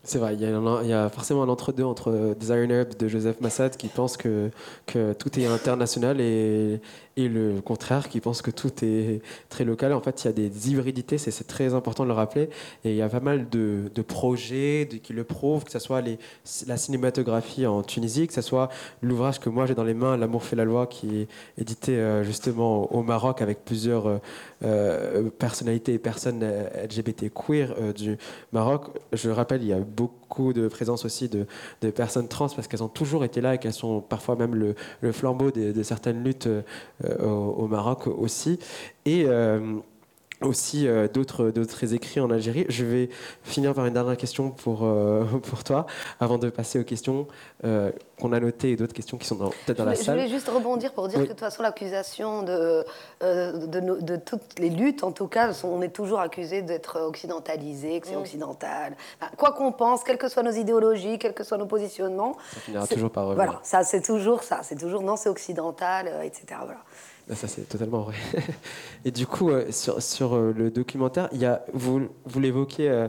C'est 0.06 0.18
vrai, 0.18 0.34
il 0.34 0.42
y, 0.42 0.92
a 0.92 1.08
forcément 1.08 1.44
un 1.44 1.48
entre-deux 1.48 1.82
entre 1.82 2.34
Desire 2.38 2.70
Herb 2.70 2.94
de 2.94 3.08
Joseph 3.08 3.40
Massad 3.40 3.74
qui 3.78 3.88
pense 3.88 4.18
que, 4.18 4.50
que 4.84 5.14
tout 5.14 5.40
est 5.40 5.46
international 5.46 6.20
et, 6.20 6.82
et 7.16 7.28
le 7.28 7.60
contraire 7.60 8.08
qui 8.08 8.20
pense 8.20 8.42
que 8.42 8.50
tout 8.50 8.72
est 8.82 9.20
très 9.48 9.64
local. 9.64 9.92
En 9.92 10.00
fait, 10.00 10.24
il 10.24 10.26
y 10.26 10.30
a 10.30 10.32
des 10.32 10.70
hybridités, 10.70 11.18
c'est 11.18 11.46
très 11.46 11.74
important 11.74 12.04
de 12.04 12.08
le 12.08 12.14
rappeler. 12.14 12.48
Et 12.84 12.90
il 12.90 12.96
y 12.96 13.02
a 13.02 13.08
pas 13.08 13.20
mal 13.20 13.48
de, 13.48 13.90
projets 14.06 14.88
qui 15.02 15.12
le 15.12 15.24
prouvent, 15.24 15.64
que 15.64 15.70
ce 15.70 15.78
soit 15.78 16.02
la 16.66 16.76
cinématographie 16.76 17.66
en 17.66 17.82
Tunisie, 17.82 18.26
que 18.26 18.34
ce 18.34 18.42
soit 18.42 18.68
l'ouvrage 19.02 19.40
que 19.40 19.48
moi 19.48 19.66
j'ai 19.66 19.74
dans 19.74 19.84
les 19.84 19.94
mains, 19.94 20.16
L'amour 20.16 20.44
fait 20.44 20.56
la 20.56 20.64
loi, 20.64 20.86
qui 20.86 21.20
est 21.20 21.28
édité 21.58 21.96
euh, 21.96 22.22
justement 22.22 22.92
au 22.94 23.02
Maroc 23.02 23.42
avec 23.42 23.64
plusieurs 23.64 24.06
euh, 24.06 24.18
euh, 24.64 25.30
personnalités 25.30 25.94
et 25.94 25.98
personnes 25.98 26.44
LGBT 26.44 27.32
queer 27.32 27.74
du 27.94 28.16
Maroc. 28.52 28.86
Je 29.12 29.28
le 29.28 29.34
rappelle, 29.34 29.62
il 29.62 29.68
y 29.68 29.72
a 29.72 29.78
beaucoup 29.78 30.23
de 30.38 30.68
présence 30.68 31.04
aussi 31.04 31.28
de, 31.28 31.46
personnes 31.90 32.28
trans 32.28 32.48
parce 32.48 32.68
qu'elles 32.68 32.82
ont 32.82 32.88
toujours 32.88 33.24
été 33.24 33.40
là 33.40 33.54
et 33.54 33.58
qu'elles 33.58 33.72
sont 33.72 34.00
parfois 34.00 34.36
même 34.36 34.54
le, 34.54 35.12
flambeau 35.12 35.50
de, 35.50 35.82
certaines 35.82 36.22
luttes 36.22 36.46
euh, 36.46 36.62
au, 37.22 37.66
Maroc 37.66 38.06
aussi. 38.06 38.58
Euh, 39.06 39.76
aussi 40.42 40.86
euh, 40.86 41.08
d'autres 41.08 41.50
d'autres 41.50 41.94
écrits 41.94 42.20
en 42.20 42.30
Algérie. 42.30 42.66
Je 42.68 42.84
vais 42.84 43.08
finir 43.42 43.74
par 43.74 43.86
une 43.86 43.94
dernière 43.94 44.16
question 44.16 44.50
pour 44.50 44.84
euh, 44.84 45.24
pour 45.42 45.64
toi 45.64 45.86
avant 46.20 46.38
de 46.38 46.50
passer 46.50 46.78
aux 46.78 46.84
questions 46.84 47.26
euh, 47.64 47.90
qu'on 48.20 48.32
a 48.32 48.40
notées 48.40 48.72
et 48.72 48.76
d'autres 48.76 48.92
questions 48.92 49.16
qui 49.16 49.26
sont 49.26 49.36
peut-être 49.36 49.78
dans 49.78 49.84
la 49.84 49.94
salle. 49.94 50.18
Je 50.18 50.24
voulais 50.24 50.34
juste 50.34 50.48
rebondir 50.48 50.92
pour 50.92 51.08
dire 51.08 51.18
que 51.20 51.24
de 51.24 51.28
toute 51.28 51.40
façon 51.40 51.62
l'accusation 51.62 52.42
de, 52.42 52.84
de, 53.20 54.00
de, 54.00 54.16
toutes 54.16 54.58
les 54.58 54.70
luttes, 54.70 55.02
en 55.02 55.10
tout 55.10 55.26
cas, 55.26 55.50
on 55.64 55.82
est 55.82 55.88
toujours 55.88 56.20
accusé 56.20 56.62
d'être 56.62 57.00
occidentalisé, 57.00 58.00
que 58.00 58.06
c'est 58.06 58.16
occidental. 58.16 58.96
quoi 59.36 59.52
qu'on 59.52 59.72
pense, 59.72 60.04
quelles 60.04 60.18
que 60.18 60.28
soient 60.28 60.44
nos 60.44 60.52
idéologies, 60.52 61.18
quels 61.18 61.34
que 61.34 61.42
soient 61.42 61.58
nos 61.58 61.66
positionnements, 61.66 62.36
ça 62.52 62.60
finira 62.60 62.86
toujours 62.86 63.10
par 63.10 63.26
revenir. 63.26 63.44
Voilà, 63.44 63.60
ça 63.64 63.82
c'est 63.82 64.02
toujours 64.02 64.42
ça, 64.42 64.60
c'est 64.62 64.76
toujours 64.78 65.02
non, 65.02 65.16
c'est 65.16 65.28
occidental, 65.28 66.08
etc. 66.22 66.60
Voilà. 66.64 66.80
Ça, 67.30 67.48
c'est 67.48 67.66
totalement 67.66 68.02
vrai. 68.02 68.16
Et 69.06 69.10
du 69.10 69.26
coup, 69.26 69.48
euh, 69.48 69.70
sur, 69.70 70.02
sur 70.02 70.34
euh, 70.34 70.52
le 70.54 70.70
documentaire, 70.70 71.30
y 71.32 71.46
a, 71.46 71.64
vous, 71.72 72.08
vous 72.26 72.40
l'évoquez, 72.40 72.90
euh, 72.90 73.08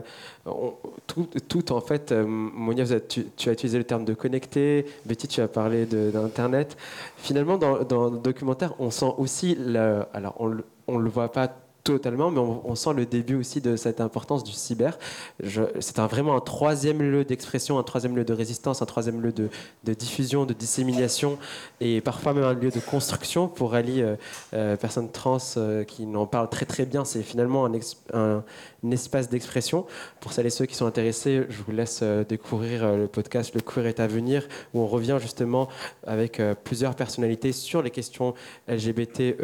tout, 1.06 1.72
en 1.72 1.82
fait, 1.82 2.12
Monia, 2.12 2.84
tu, 3.00 3.26
as 3.46 3.52
utilisé 3.52 3.76
le 3.76 3.84
terme 3.84 4.06
de 4.06 4.14
connecter, 4.14 4.86
Betty, 5.04 5.28
tu 5.28 5.42
as 5.42 5.48
parlé 5.48 5.84
d'Internet. 5.84 6.78
Finalement, 7.18 7.58
dans, 7.58 7.84
dans, 7.84 8.08
le 8.08 8.18
documentaire, 8.18 8.74
on 8.78 8.90
sent 8.90 9.12
aussi, 9.18 9.54
le, 9.54 10.04
alors 10.14 10.36
on 10.38 10.98
ne 10.98 11.02
le 11.02 11.10
voit 11.10 11.30
pas 11.30 11.52
totalement, 11.86 12.30
mais 12.32 12.40
on, 12.40 12.74
sent 12.74 12.92
le 12.94 13.06
début 13.06 13.36
aussi 13.36 13.60
de 13.60 13.76
cette 13.76 14.00
importance 14.00 14.42
du 14.42 14.52
cyber. 14.52 14.98
C'est 15.44 15.98
vraiment 15.98 16.36
un 16.36 16.40
troisième 16.40 17.00
lieu 17.00 17.24
d'expression, 17.24 17.78
un 17.78 17.84
troisième 17.84 18.16
lieu 18.16 18.24
de 18.24 18.32
résistance, 18.32 18.82
un 18.82 18.86
troisième 18.86 19.20
lieu 19.22 19.32
de, 19.32 19.94
diffusion, 19.94 20.44
de 20.44 20.52
dissémination, 20.52 21.38
et 21.80 22.00
parfois 22.00 22.34
même 22.34 22.44
un 22.44 22.54
lieu 22.54 22.70
de 22.70 22.80
construction 22.80 23.46
pour 23.46 23.74
Ali, 23.74 24.02
euh, 24.02 24.16
euh, 24.54 24.76
personnes 24.76 25.10
trans 25.10 25.38
euh, 25.56 25.84
qui 25.84 26.06
n'en 26.06 26.26
parlent 26.26 26.50
très 26.50 26.66
très 26.66 26.86
bien. 26.86 27.04
C'est 27.04 27.22
finalement 27.22 27.70
un, 28.12 28.42
espace 28.90 29.28
d'expression. 29.28 29.86
Pour 30.20 30.32
celles 30.32 30.46
et 30.46 30.50
ceux 30.50 30.66
qui 30.66 30.74
sont 30.74 30.86
intéressés, 30.86 31.44
je 31.48 31.62
vous 31.62 31.72
laisse 31.72 32.02
découvrir 32.28 32.96
le 32.96 33.06
podcast 33.06 33.54
Le 33.54 33.60
Queer 33.60 33.86
est 33.86 34.00
à 34.00 34.06
venir, 34.06 34.46
où 34.74 34.80
on 34.80 34.86
revient 34.86 35.18
justement 35.20 35.68
avec 36.06 36.40
plusieurs 36.64 36.94
personnalités 36.94 37.52
sur 37.52 37.82
les 37.82 37.90
questions 37.90 38.34
LGBT 38.68 39.34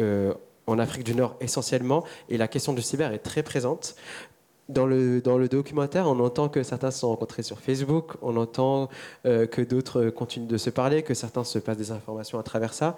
en 0.67 0.79
Afrique 0.79 1.03
du 1.03 1.15
Nord 1.15 1.35
essentiellement, 1.41 2.03
et 2.29 2.37
la 2.37 2.47
question 2.47 2.73
du 2.73 2.81
cyber 2.81 3.11
est 3.11 3.19
très 3.19 3.43
présente. 3.43 3.95
Dans 4.69 4.85
le, 4.85 5.21
dans 5.21 5.37
le 5.37 5.49
documentaire, 5.49 6.07
on 6.07 6.17
entend 6.21 6.47
que 6.47 6.63
certains 6.63 6.89
se 6.89 6.99
sont 6.99 7.09
rencontrés 7.09 7.43
sur 7.43 7.59
Facebook, 7.59 8.13
on 8.21 8.37
entend 8.37 8.89
euh, 9.25 9.45
que 9.45 9.61
d'autres 9.61 10.09
continuent 10.09 10.47
de 10.47 10.57
se 10.57 10.69
parler, 10.69 11.03
que 11.03 11.13
certains 11.13 11.43
se 11.43 11.59
passent 11.59 11.77
des 11.77 11.91
informations 11.91 12.39
à 12.39 12.43
travers 12.43 12.73
ça. 12.73 12.95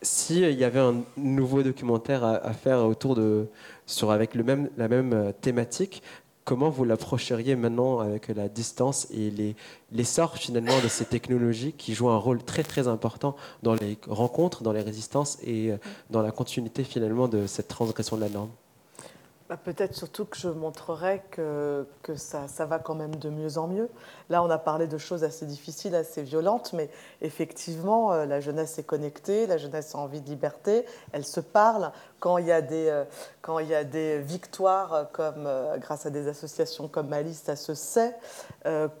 S'il 0.00 0.50
y 0.50 0.64
avait 0.64 0.80
un 0.80 1.02
nouveau 1.18 1.62
documentaire 1.62 2.24
à, 2.24 2.52
faire 2.54 2.86
autour 2.86 3.14
de, 3.14 3.46
sur, 3.84 4.10
avec 4.10 4.34
le 4.34 4.42
même, 4.42 4.70
la 4.78 4.88
même 4.88 5.12
euh, 5.12 5.32
thématique, 5.38 6.02
comment 6.46 6.70
vous 6.70 6.84
l'approcheriez 6.84 7.56
maintenant 7.56 7.98
avec 7.98 8.28
la 8.28 8.48
distance 8.48 9.08
et 9.10 9.54
l'essor 9.92 10.36
finalement 10.36 10.80
de 10.80 10.88
ces 10.88 11.04
technologies 11.04 11.72
qui 11.72 11.92
jouent 11.92 12.08
un 12.08 12.16
rôle 12.16 12.42
très 12.42 12.62
très 12.62 12.86
important 12.86 13.36
dans 13.64 13.74
les 13.74 13.98
rencontres, 14.08 14.62
dans 14.62 14.72
les 14.72 14.80
résistances 14.80 15.38
et 15.42 15.72
euh, 15.72 15.76
dans 16.08 16.22
la 16.22 16.30
continuité 16.30 16.84
finalement 16.84 17.26
de 17.26 17.46
cette 17.48 17.68
transgression 17.68 18.16
de 18.16 18.22
la 18.22 18.28
norme? 18.28 18.50
Bah, 19.48 19.56
peut-être 19.56 19.94
surtout 19.94 20.24
que 20.24 20.36
je 20.36 20.48
montrerai 20.48 21.22
que, 21.30 21.86
que 22.02 22.16
ça, 22.16 22.48
ça, 22.48 22.66
va 22.66 22.80
quand 22.80 22.96
même 22.96 23.14
de 23.14 23.30
mieux 23.30 23.58
en 23.58 23.68
mieux. 23.68 23.88
Là, 24.28 24.42
on 24.42 24.50
a 24.50 24.58
parlé 24.58 24.88
de 24.88 24.98
choses 24.98 25.22
assez 25.22 25.46
difficiles, 25.46 25.94
assez 25.94 26.22
violentes, 26.22 26.72
mais 26.72 26.90
effectivement, 27.22 28.12
euh, 28.12 28.26
la 28.26 28.40
jeunesse 28.40 28.76
est 28.78 28.82
connectée, 28.82 29.46
la 29.46 29.56
jeunesse 29.56 29.94
a 29.94 29.98
envie 29.98 30.20
de 30.20 30.28
liberté, 30.28 30.84
elle 31.12 31.24
se 31.24 31.38
parle. 31.38 31.92
Quand 32.18 32.38
il 32.38 32.46
y 32.46 32.52
a 32.52 32.60
des, 32.60 32.88
euh, 32.88 33.04
quand 33.40 33.60
il 33.60 33.68
y 33.68 33.74
a 33.74 33.84
des 33.84 34.18
victoires, 34.18 34.92
euh, 34.92 35.04
comme, 35.12 35.48
grâce 35.78 36.06
à 36.06 36.10
des 36.10 36.26
associations 36.26 36.88
comme 36.88 37.06
Malice, 37.08 37.42
ça 37.44 37.54
se 37.54 37.74
sait. 37.74 38.16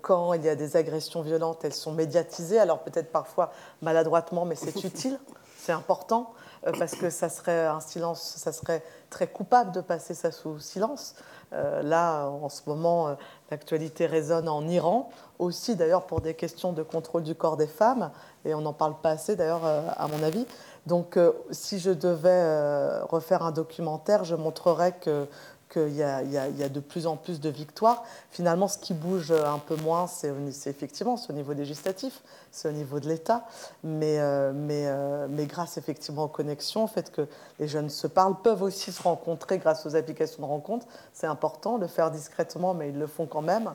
quand 0.00 0.32
il 0.34 0.44
y 0.44 0.48
a 0.48 0.54
des 0.54 0.76
agressions 0.76 1.22
violentes, 1.22 1.64
elles 1.64 1.74
sont 1.74 1.92
médiatisées, 1.92 2.60
alors 2.60 2.84
peut-être 2.84 3.10
parfois 3.10 3.50
maladroitement, 3.82 4.44
mais 4.44 4.54
c'est 4.54 4.84
utile, 4.84 5.18
c'est 5.58 5.72
important. 5.72 6.32
Euh, 6.66 6.72
parce 6.78 6.94
que 6.94 7.10
ça 7.10 7.28
serait 7.28 7.66
un 7.66 7.80
silence, 7.80 8.34
ça 8.36 8.52
serait 8.52 8.82
très 9.10 9.26
coupable 9.26 9.72
de 9.72 9.80
passer 9.80 10.14
ça 10.14 10.30
sous 10.30 10.58
silence. 10.58 11.14
Euh, 11.52 11.82
là, 11.82 12.26
en 12.26 12.48
ce 12.48 12.62
moment, 12.66 13.08
euh, 13.08 13.14
l'actualité 13.50 14.06
résonne 14.06 14.48
en 14.48 14.66
Iran, 14.66 15.10
aussi 15.38 15.76
d'ailleurs 15.76 16.06
pour 16.06 16.20
des 16.20 16.34
questions 16.34 16.72
de 16.72 16.82
contrôle 16.82 17.22
du 17.22 17.34
corps 17.34 17.56
des 17.56 17.68
femmes, 17.68 18.10
et 18.44 18.54
on 18.54 18.60
n'en 18.60 18.72
parle 18.72 18.94
pas 19.00 19.10
assez 19.10 19.36
d'ailleurs, 19.36 19.64
à 19.64 20.08
mon 20.08 20.22
avis. 20.22 20.46
Donc, 20.86 21.18
si 21.50 21.78
je 21.80 21.90
devais 21.90 23.00
refaire 23.02 23.42
un 23.42 23.50
documentaire, 23.50 24.24
je 24.24 24.36
montrerais 24.36 24.92
que 24.92 25.26
qu'il 25.68 25.96
y, 25.96 26.02
a 26.02 26.68
de 26.68 26.80
plus 26.80 27.06
en 27.06 27.16
plus 27.16 27.40
de 27.40 27.48
victoires. 27.48 28.04
Finalement, 28.30 28.68
ce 28.68 28.78
qui 28.78 28.94
bouge 28.94 29.32
un 29.32 29.58
peu 29.58 29.76
moins, 29.76 30.06
c'est 30.06 30.30
effectivement 30.66 31.16
au 31.28 31.32
niveau 31.32 31.52
législatif, 31.52 32.22
c'est 32.52 32.68
au 32.68 32.72
niveau 32.72 33.00
de 33.00 33.08
l'État. 33.08 33.44
Mais, 33.82 34.18
euh, 34.20 34.52
euh, 34.52 35.26
mais, 35.28 35.46
grâce 35.46 35.76
effectivement 35.76 36.24
aux 36.24 36.28
connexions, 36.28 36.84
au 36.84 36.86
fait 36.86 37.10
que 37.10 37.26
les 37.58 37.66
jeunes 37.66 37.90
se 37.90 38.06
parlent, 38.06 38.36
peuvent 38.42 38.62
aussi 38.62 38.92
se 38.92 39.02
rencontrer 39.02 39.58
grâce 39.58 39.84
aux 39.86 39.96
applications 39.96 40.42
de 40.42 40.48
rencontre. 40.48 40.86
C'est 41.12 41.26
important, 41.26 41.78
le 41.78 41.88
faire 41.88 42.10
discrètement, 42.10 42.72
mais 42.72 42.90
ils 42.90 42.98
le 42.98 43.06
font 43.06 43.26
quand 43.26 43.42
même. 43.42 43.74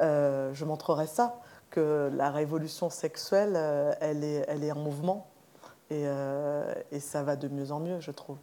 Euh, 0.00 0.52
je 0.52 0.64
montrerai 0.64 1.06
ça, 1.06 1.36
que 1.70 2.10
la 2.14 2.30
révolution 2.30 2.90
sexuelle, 2.90 3.56
elle, 4.00 4.24
est, 4.24 4.44
elle 4.48 4.64
est 4.64 4.72
en 4.72 4.78
mouvement. 4.78 5.26
Et, 5.90 6.04
et 6.92 7.00
ça 7.00 7.22
va 7.22 7.36
de 7.36 7.48
mieux 7.48 7.72
en 7.72 7.80
mieux, 7.80 8.00
je 8.00 8.10
trouve. 8.10 8.36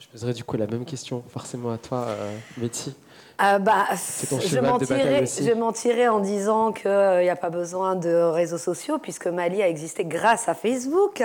Je 0.00 0.08
poserais 0.08 0.32
du 0.32 0.44
coup 0.44 0.56
la 0.56 0.66
même 0.66 0.84
question, 0.84 1.22
forcément 1.28 1.70
à 1.70 1.78
toi, 1.78 2.06
euh, 2.08 2.36
Betty. 2.56 2.96
Euh, 3.42 3.58
bah, 3.58 3.86
je, 3.92 4.58
mentirais, 4.60 5.24
je 5.24 5.52
mentirais 5.52 6.08
en 6.08 6.20
disant 6.20 6.72
qu'il 6.72 6.90
n'y 6.90 6.96
euh, 6.96 7.32
a 7.32 7.36
pas 7.36 7.48
besoin 7.48 7.94
de 7.94 8.14
réseaux 8.14 8.58
sociaux, 8.58 8.98
puisque 8.98 9.28
Mali 9.28 9.62
a 9.62 9.68
existé 9.68 10.04
grâce 10.04 10.48
à 10.48 10.54
Facebook, 10.54 11.22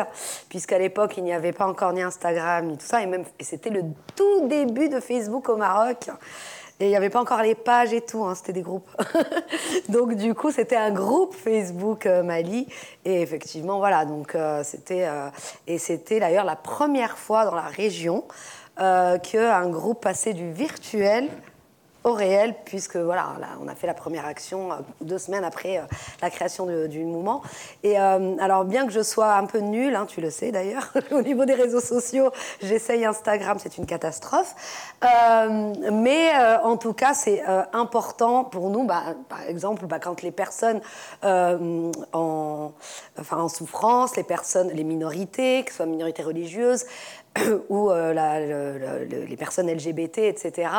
puisqu'à 0.47 0.77
l'époque, 0.77 1.15
il 1.17 1.25
n'y 1.25 1.33
avait 1.33 1.51
pas 1.51 1.67
encore 1.67 1.91
ni 1.91 2.01
Instagram, 2.01 2.67
ni 2.67 2.77
tout 2.77 2.85
ça, 2.85 3.01
et, 3.01 3.05
même, 3.05 3.25
et 3.37 3.43
c'était 3.43 3.69
le 3.69 3.81
tout 4.15 4.47
début 4.47 4.87
de 4.87 5.01
Facebook 5.01 5.49
au 5.49 5.57
Maroc. 5.57 6.09
Et 6.79 6.85
il 6.85 6.89
n'y 6.89 6.95
avait 6.95 7.09
pas 7.09 7.21
encore 7.21 7.41
les 7.41 7.55
pages 7.55 7.93
et 7.93 8.01
tout, 8.01 8.23
hein, 8.23 8.35
c'était 8.35 8.53
des 8.53 8.61
groupes. 8.61 8.89
donc 9.89 10.15
du 10.15 10.33
coup, 10.33 10.51
c'était 10.51 10.75
un 10.75 10.91
groupe 10.91 11.33
Facebook 11.33 12.05
euh, 12.05 12.23
Mali. 12.23 12.67
Et 13.03 13.21
effectivement, 13.21 13.79
voilà, 13.79 14.05
donc 14.05 14.37
c'était... 14.63 15.07
et 15.67 15.77
c'était 15.77 16.19
d'ailleurs 16.19 16.45
la 16.45 16.55
première 16.55 17.17
fois 17.17 17.45
dans 17.45 17.55
la 17.55 17.61
région 17.61 18.23
euh, 18.79 19.17
qu'un 19.19 19.69
groupe 19.69 20.01
passait 20.01 20.33
du 20.33 20.51
virtuel 20.51 21.29
au 22.03 22.11
réel, 22.11 22.53
puisque 22.65 22.97
voilà, 22.97 23.33
on 23.63 23.67
a 23.67 23.73
fait 23.73 23.87
la 23.87 23.93
première 23.93 24.25
action 24.25 24.71
euh, 24.71 24.75
deux 25.01 25.17
semaines 25.17 25.45
après 25.45 25.77
euh, 25.77 25.83
la 26.21 26.29
création 26.29 26.67
du 26.87 27.03
mouvement. 27.03 27.41
Et 27.83 27.97
alors, 27.97 28.65
bien 28.65 28.85
que 28.85 28.91
je 28.91 29.01
sois 29.01 29.33
un 29.33 29.45
peu 29.45 29.59
nulle, 29.59 29.95
hein, 29.95 30.05
tu 30.07 30.19
le 30.19 30.29
sais 30.29 30.51
d'ailleurs, 30.51 30.93
au 31.11 31.21
niveau 31.21 31.45
des 31.45 31.53
réseaux 31.53 31.79
sociaux, 31.79 32.31
j'essaye 32.61 33.05
Instagram, 33.05 33.57
c'est 33.59 33.77
une 33.77 33.85
catastrophe. 33.85 34.53
mais 35.01 36.31
en 36.63 36.75
tout 36.77 36.93
cas, 36.93 37.13
c'est 37.13 37.41
important 37.73 38.43
pour 38.43 38.69
nous, 38.69 38.83
bah, 38.83 39.15
par 39.29 39.41
exemple, 39.43 39.85
bah, 39.85 39.99
quand 39.99 40.21
les 40.21 40.31
personnes 40.31 40.81
en, 41.23 42.71
en 43.31 43.47
souffrance, 43.47 44.15
les 44.15 44.23
personnes, 44.23 44.69
les 44.69 44.83
minorités, 44.83 45.63
que 45.63 45.71
ce 45.71 45.77
soit 45.77 45.85
minorités 45.85 46.23
religieuses, 46.23 46.85
ou 47.69 47.91
euh, 47.91 49.05
les 49.05 49.37
personnes 49.37 49.69
LGBT, 49.69 50.19
etc., 50.19 50.69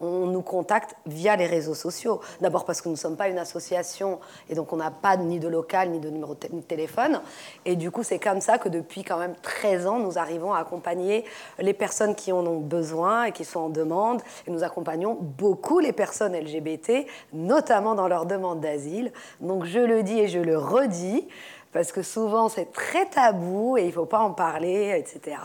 on 0.00 0.26
nous 0.26 0.42
contacte 0.42 0.94
via 1.06 1.36
les 1.36 1.46
réseaux 1.46 1.74
sociaux. 1.74 2.20
D'abord 2.40 2.64
parce 2.64 2.80
que 2.80 2.88
nous 2.88 2.94
ne 2.94 2.98
sommes 2.98 3.16
pas 3.16 3.28
une 3.28 3.38
association 3.38 4.20
et 4.48 4.54
donc 4.54 4.72
on 4.72 4.76
n'a 4.76 4.90
pas 4.90 5.16
ni 5.16 5.40
de 5.40 5.48
local 5.48 5.90
ni 5.90 5.98
de 5.98 6.10
numéro 6.10 6.34
de 6.34 6.60
téléphone. 6.60 7.20
Et 7.64 7.76
du 7.76 7.90
coup, 7.90 8.02
c'est 8.02 8.18
comme 8.18 8.40
ça 8.40 8.58
que 8.58 8.68
depuis 8.68 9.02
quand 9.02 9.18
même 9.18 9.34
13 9.42 9.86
ans, 9.86 9.98
nous 9.98 10.18
arrivons 10.18 10.52
à 10.52 10.60
accompagner 10.60 11.24
les 11.58 11.74
personnes 11.74 12.14
qui 12.14 12.32
en 12.32 12.46
ont 12.46 12.60
besoin 12.60 13.24
et 13.24 13.32
qui 13.32 13.44
sont 13.44 13.60
en 13.60 13.68
demande. 13.68 14.22
Et 14.46 14.50
nous 14.50 14.62
accompagnons 14.62 15.18
beaucoup 15.20 15.80
les 15.80 15.92
personnes 15.92 16.36
LGBT, 16.36 17.06
notamment 17.32 17.94
dans 17.94 18.08
leur 18.08 18.26
demande 18.26 18.60
d'asile. 18.60 19.12
Donc 19.40 19.64
je 19.64 19.80
le 19.80 20.02
dis 20.02 20.20
et 20.20 20.28
je 20.28 20.38
le 20.38 20.56
redis 20.56 21.26
parce 21.74 21.90
que 21.90 22.02
souvent 22.02 22.48
c'est 22.48 22.72
très 22.72 23.04
tabou 23.06 23.76
et 23.76 23.82
il 23.82 23.88
ne 23.88 23.92
faut 23.92 24.06
pas 24.06 24.20
en 24.20 24.30
parler, 24.30 24.94
etc. 24.96 25.36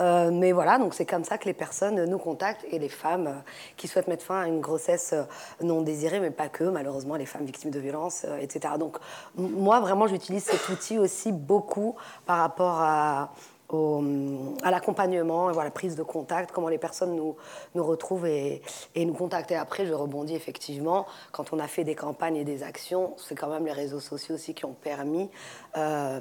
Euh, 0.00 0.30
mais 0.32 0.50
voilà, 0.52 0.78
donc 0.78 0.94
c'est 0.94 1.04
comme 1.04 1.24
ça 1.24 1.36
que 1.36 1.44
les 1.44 1.52
personnes 1.52 2.06
nous 2.06 2.18
contactent 2.18 2.64
et 2.70 2.78
les 2.78 2.88
femmes 2.88 3.26
euh, 3.26 3.50
qui 3.76 3.86
souhaitent 3.86 4.08
mettre 4.08 4.24
fin 4.24 4.40
à 4.40 4.46
une 4.48 4.60
grossesse 4.60 5.12
euh, 5.12 5.24
non 5.62 5.82
désirée, 5.82 6.20
mais 6.20 6.30
pas 6.30 6.48
que, 6.48 6.64
malheureusement, 6.64 7.16
les 7.16 7.26
femmes 7.26 7.44
victimes 7.44 7.70
de 7.70 7.78
violences, 7.78 8.24
etc. 8.40 8.74
Donc 8.78 8.96
moi, 9.36 9.80
vraiment, 9.80 10.06
j'utilise 10.06 10.44
cet 10.44 10.66
outil 10.70 10.98
aussi 10.98 11.32
beaucoup 11.32 11.96
par 12.24 12.38
rapport 12.38 12.80
à 12.80 13.32
à 13.72 14.70
l'accompagnement, 14.70 15.48
à 15.48 15.64
la 15.64 15.70
prise 15.70 15.96
de 15.96 16.02
contact, 16.02 16.52
comment 16.52 16.68
les 16.68 16.78
personnes 16.78 17.16
nous, 17.16 17.36
nous 17.74 17.84
retrouvent 17.84 18.26
et, 18.26 18.62
nous 18.96 19.14
contactent. 19.14 19.50
Et 19.52 19.56
après, 19.56 19.86
je 19.86 19.94
rebondis 19.94 20.34
effectivement, 20.34 21.06
quand 21.30 21.52
on 21.52 21.58
a 21.58 21.68
fait 21.68 21.84
des 21.84 21.94
campagnes 21.94 22.36
et 22.36 22.44
des 22.44 22.62
actions, 22.62 23.14
c'est 23.16 23.34
quand 23.34 23.48
même 23.48 23.64
les 23.64 23.72
réseaux 23.72 24.00
sociaux 24.00 24.34
aussi 24.34 24.54
qui 24.54 24.64
ont 24.64 24.74
permis 24.74 25.30
euh, 25.76 26.20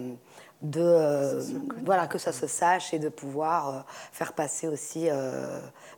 de, 0.61 0.81
euh, 0.81 1.41
voilà, 1.85 2.07
que 2.07 2.17
ça 2.17 2.31
se 2.31 2.47
sache 2.47 2.93
et 2.93 2.99
de 2.99 3.09
pouvoir 3.09 3.69
euh, 3.69 3.79
faire 4.11 4.33
passer 4.33 4.67
aussi 4.67 5.09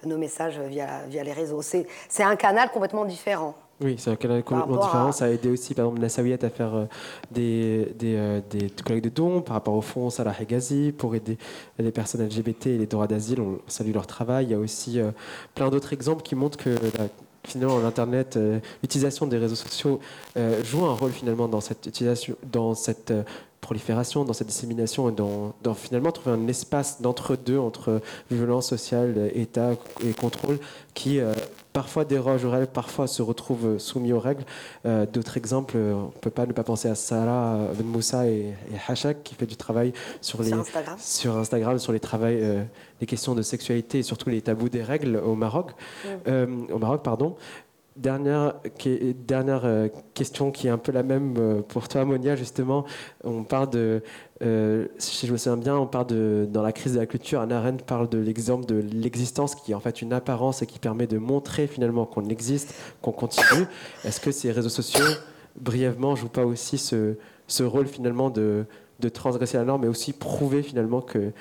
nos 0.05 0.17
messages 0.17 0.59
via, 0.59 1.01
via 1.07 1.23
les 1.23 1.33
réseaux. 1.33 1.61
C'est 1.61 1.87
un 2.23 2.35
canal 2.35 2.71
complètement 2.71 3.05
différent. 3.05 3.55
Oui, 3.81 3.95
c'est 3.97 4.11
un 4.11 4.15
canal 4.15 4.43
complètement 4.43 4.77
différent. 4.77 5.11
Ça 5.11 5.25
a 5.25 5.29
aidé 5.29 5.49
aussi, 5.49 5.73
par 5.73 5.85
exemple, 5.85 6.01
Nassawiyat 6.01 6.37
à 6.41 6.49
faire 6.49 6.75
euh, 6.75 6.85
des, 7.31 7.93
des, 7.97 8.15
euh, 8.15 8.39
des, 8.49 8.69
collectes 8.69 9.05
de 9.05 9.09
dons 9.09 9.41
par 9.41 9.55
rapport 9.55 9.73
au 9.73 9.81
fonds 9.81 10.09
Salah 10.09 10.33
Hegazi 10.39 10.93
pour 10.95 11.15
aider 11.15 11.37
les 11.79 11.91
personnes 11.91 12.25
LGBT 12.25 12.67
et 12.67 12.77
les 12.77 12.85
droits 12.85 13.07
d'asile. 13.07 13.41
On 13.41 13.59
salue 13.67 13.93
leur 13.93 14.07
travail. 14.07 14.45
Il 14.45 14.51
y 14.51 14.53
a 14.53 14.59
aussi 14.59 14.99
euh, 14.99 15.11
plein 15.55 15.69
d'autres 15.69 15.91
exemples 15.91 16.21
qui 16.21 16.35
montrent 16.35 16.57
que 16.57 16.75
finalement 17.43 17.79
l'internet, 17.79 18.39
l'utilisation 18.81 19.27
des 19.27 19.37
réseaux 19.37 19.55
sociaux 19.55 19.99
joue 20.63 20.85
un 20.85 20.93
rôle 20.93 21.11
finalement 21.11 21.49
dans 21.49 21.59
cette 21.59 21.85
utilisation, 21.85 22.35
dans 22.49 22.73
cette 22.73 23.13
prolifération, 23.63 24.23
dans 24.25 24.33
cette 24.33 24.47
dissémination 24.47 25.09
et 25.09 25.11
dans, 25.11 25.53
dans 25.63 25.73
finalement 25.73 26.11
trouver 26.11 26.35
un 26.35 26.47
espace 26.47 27.01
d'entre-deux 27.01 27.57
entre 27.57 28.01
violence 28.29 28.69
sociale, 28.69 29.31
État 29.33 29.71
et 30.03 30.13
contrôle 30.13 30.59
qui 30.93 31.19
parfois 31.73 32.05
déroge 32.05 32.45
aux 32.45 32.51
règles, 32.51 32.67
parfois 32.67 33.07
se 33.07 33.21
retrouve 33.21 33.79
soumis 33.79 34.13
aux 34.13 34.19
règles. 34.19 34.43
Euh, 34.85 35.05
d'autres 35.05 35.37
exemples, 35.37 35.75
euh, 35.75 35.93
on 35.95 36.05
ne 36.05 36.21
peut 36.21 36.29
pas 36.29 36.45
ne 36.45 36.53
pas 36.53 36.63
penser 36.63 36.87
à 36.87 36.95
Sarah 36.95 37.67
Ben 37.75 37.85
Moussa 37.85 38.27
et, 38.27 38.53
Hachak 38.87 39.23
qui 39.23 39.35
fait 39.35 39.47
du 39.47 39.57
travail 39.57 39.91
sur, 40.21 40.41
les, 40.43 40.53
Instagram. 40.53 40.97
sur 40.99 41.37
Instagram, 41.37 41.79
sur 41.79 41.91
les, 41.91 41.99
euh, 42.13 42.63
les 43.01 43.07
questions 43.07 43.33
de 43.33 43.41
sexualité 43.41 43.99
et 43.99 44.03
surtout 44.03 44.29
les 44.29 44.41
tabous 44.41 44.69
des 44.69 44.83
règles 44.83 45.17
au 45.17 45.35
Maroc. 45.35 45.71
au 46.27 46.77
Maroc 46.77 47.03
pardon. 47.03 47.35
Dernière, 47.95 48.55
dernière 49.27 49.89
question 50.15 50.49
qui 50.49 50.65
est 50.65 50.71
un 50.71 50.79
peu 50.79 50.91
la 50.91 51.03
même 51.03 51.61
pour 51.67 51.87
toi, 51.87 52.05
Monia, 52.05 52.35
justement. 52.35 52.85
On 53.23 53.43
parle 53.43 53.69
de 53.69 54.01
euh, 54.43 54.87
si 54.97 55.25
je 55.25 55.31
me 55.31 55.37
souviens 55.37 55.57
bien, 55.57 55.77
on 55.77 55.87
parle 55.87 56.47
dans 56.47 56.61
la 56.61 56.71
crise 56.71 56.93
de 56.93 56.99
la 56.99 57.05
culture, 57.05 57.39
Anna 57.39 57.59
Arendt 57.59 57.83
parle 57.85 58.09
de 58.09 58.17
l'exemple 58.17 58.65
de 58.65 58.75
l'existence 58.75 59.55
qui 59.55 59.71
est 59.71 59.75
en 59.75 59.79
fait 59.79 60.01
une 60.01 60.11
apparence 60.11 60.61
et 60.61 60.65
qui 60.65 60.79
permet 60.79 61.07
de 61.07 61.17
montrer 61.17 61.67
finalement 61.67 62.05
qu'on 62.05 62.27
existe, 62.27 62.75
qu'on 63.01 63.11
continue. 63.11 63.65
Est-ce 64.03 64.19
que 64.19 64.31
ces 64.31 64.51
réseaux 64.51 64.69
sociaux, 64.69 65.05
brièvement, 65.55 66.15
jouent 66.15 66.27
pas 66.27 66.45
aussi 66.45 66.77
ce, 66.77 67.15
rôle 67.61 67.87
finalement 67.87 68.29
de, 68.29 68.65
de, 68.99 69.09
transgresser 69.09 69.57
la 69.57 69.63
norme, 69.63 69.83
mais 69.83 69.87
aussi 69.87 70.11
prouver 70.11 70.61
finalement 70.61 71.01
que 71.01 71.31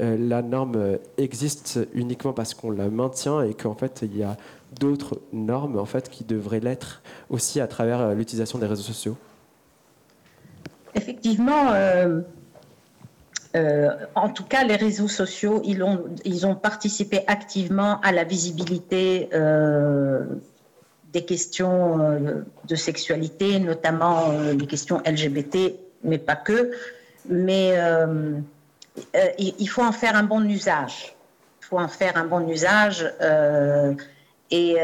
euh, 0.00 0.16
la 0.18 0.42
norme 0.42 0.98
existe 1.16 1.78
uniquement 1.92 2.32
parce 2.32 2.54
qu'on 2.54 2.70
la 2.70 2.88
maintient 2.88 3.42
et 3.42 3.54
qu'en 3.54 3.74
fait 3.74 4.00
il 4.02 4.16
y 4.16 4.22
a 4.22 4.36
d'autres 4.78 5.20
normes 5.32 5.78
en 5.78 5.84
fait 5.84 6.10
qui 6.10 6.24
devraient 6.24 6.60
l'être 6.60 7.02
aussi 7.30 7.60
à 7.60 7.66
travers 7.66 8.00
euh, 8.00 8.14
l'utilisation 8.14 8.58
des 8.58 8.66
réseaux 8.66 8.82
sociaux 8.82 9.16
Effectivement, 10.94 11.72
euh, 13.56 13.90
en 14.14 14.28
tout 14.28 14.44
cas, 14.44 14.64
les 14.64 14.76
réseaux 14.76 15.08
sociaux, 15.08 15.62
ils 15.64 15.82
ont, 15.82 16.04
ils 16.24 16.46
ont 16.46 16.54
participé 16.54 17.24
activement 17.26 18.00
à 18.02 18.12
la 18.12 18.24
visibilité 18.24 19.28
euh, 19.32 20.24
des 21.12 21.24
questions 21.24 22.00
euh, 22.00 22.42
de 22.66 22.74
sexualité, 22.74 23.58
notamment 23.58 24.32
les 24.32 24.66
questions 24.66 25.00
LGBT, 25.06 25.74
mais 26.04 26.18
pas 26.18 26.36
que. 26.36 26.72
Mais 27.28 27.74
il 29.38 29.68
faut 29.68 29.82
en 29.82 29.92
faire 29.92 30.16
un 30.16 30.22
bon 30.22 30.42
usage. 30.48 31.14
Il 31.62 31.66
faut 31.66 31.78
en 31.78 31.88
faire 31.88 32.16
un 32.16 32.24
bon 32.24 32.48
usage. 32.48 33.06
Et 34.50 34.76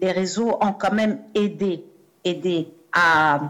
les 0.00 0.12
réseaux 0.12 0.56
ont 0.60 0.72
quand 0.72 0.92
même 0.92 1.18
aidé, 1.34 1.84
aidé 2.24 2.68
à 2.92 3.40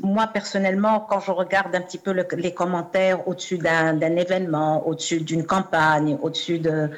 moi, 0.00 0.28
personnellement, 0.28 1.00
quand 1.00 1.20
je 1.20 1.32
regarde 1.32 1.74
un 1.74 1.80
petit 1.80 1.98
peu 1.98 2.12
les 2.12 2.54
commentaires 2.54 3.26
au-dessus 3.26 3.58
d'un 3.58 4.16
événement, 4.16 4.86
au-dessus 4.86 5.20
d'une 5.20 5.44
campagne, 5.44 6.16
au-dessus 6.22 6.60
de, 6.60 6.88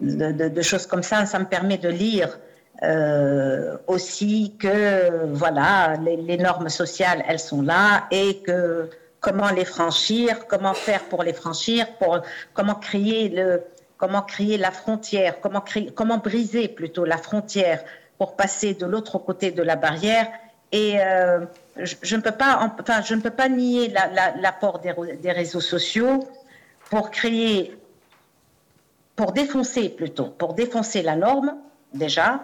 de, 0.00 0.62
choses 0.62 0.86
comme 0.86 1.04
ça, 1.04 1.24
ça 1.26 1.38
me 1.38 1.44
permet 1.44 1.78
de 1.78 1.88
lire 1.88 2.38
euh, 2.82 3.76
aussi 3.86 4.54
que 4.58 5.26
voilà, 5.32 5.94
les, 5.96 6.36
normes 6.36 6.68
sociales, 6.68 7.24
elles 7.28 7.38
sont 7.38 7.62
là 7.62 8.06
et 8.10 8.38
que 8.38 8.90
comment 9.20 9.50
les 9.50 9.64
franchir, 9.64 10.46
comment 10.48 10.74
faire 10.74 11.04
pour 11.04 11.22
les 11.22 11.32
franchir, 11.32 11.86
pour, 11.98 12.20
comment 12.54 12.74
créer 12.74 13.28
le, 13.28 13.62
comment 13.98 14.22
créer 14.22 14.56
la 14.56 14.70
frontière, 14.70 15.36
comment 15.40 16.18
briser 16.18 16.68
plutôt 16.68 17.04
la 17.04 17.18
frontière 17.18 17.84
pour 18.16 18.36
passer 18.36 18.74
de 18.74 18.86
l'autre 18.86 19.18
côté 19.18 19.50
de 19.50 19.62
la 19.62 19.76
barrière 19.76 20.28
et 20.72 21.00
euh, 21.00 21.40
je, 21.76 22.16
ne 22.16 22.20
peux 22.20 22.32
pas, 23.30 23.48
nier 23.48 23.88
l'apport 23.88 24.80
des, 24.80 25.32
réseaux 25.32 25.60
sociaux 25.60 26.28
pour 26.90 27.10
créer, 27.10 27.76
pour 29.16 29.32
défoncer 29.32 29.88
plutôt, 29.88 30.26
pour 30.26 30.54
défoncer 30.54 31.02
la 31.02 31.16
norme 31.16 31.56
déjà 31.94 32.42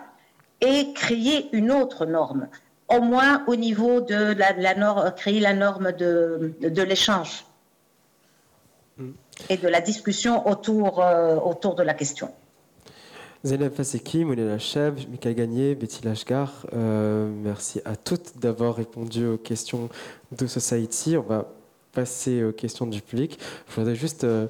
et 0.61 0.93
créer 0.95 1.55
une 1.55 1.71
autre 1.71 2.07
norme, 2.07 2.49
au 2.89 3.01
moins 3.01 3.45
au 3.47 3.57
niveau 3.57 4.01
de 4.01 4.35
la, 4.35 4.75
norme, 4.75 5.13
créer 5.17 5.41
la 5.41 5.53
norme 5.53 5.93
de, 5.93 6.83
l'échange. 6.83 7.45
Et 9.49 9.57
de 9.57 9.69
la 9.69 9.81
discussion 9.81 10.47
autour, 10.49 11.03
euh, 11.03 11.37
autour 11.37 11.75
de 11.75 11.83
la 11.83 11.95
question. 11.95 12.31
Zainab 13.45 13.75
Faseki, 13.75 14.25
Moulina 14.25 14.59
Chev, 14.59 15.07
Mika 15.11 15.35
Gagné, 15.35 15.75
Betty 15.75 16.03
Lashgar, 16.03 16.67
euh, 16.73 17.31
merci 17.43 17.83
à 17.85 17.95
toutes 17.95 18.39
d'avoir 18.39 18.75
répondu 18.75 19.27
aux 19.27 19.37
questions 19.37 19.91
de 20.33 20.47
Society. 20.47 21.19
On 21.19 21.23
va 21.23 21.53
passer 21.93 22.43
aux 22.43 22.53
questions 22.53 22.87
du 22.87 23.03
public. 23.03 23.39
Je 23.69 23.75
voudrais 23.75 23.97
juste 23.97 24.25
euh, 24.25 24.47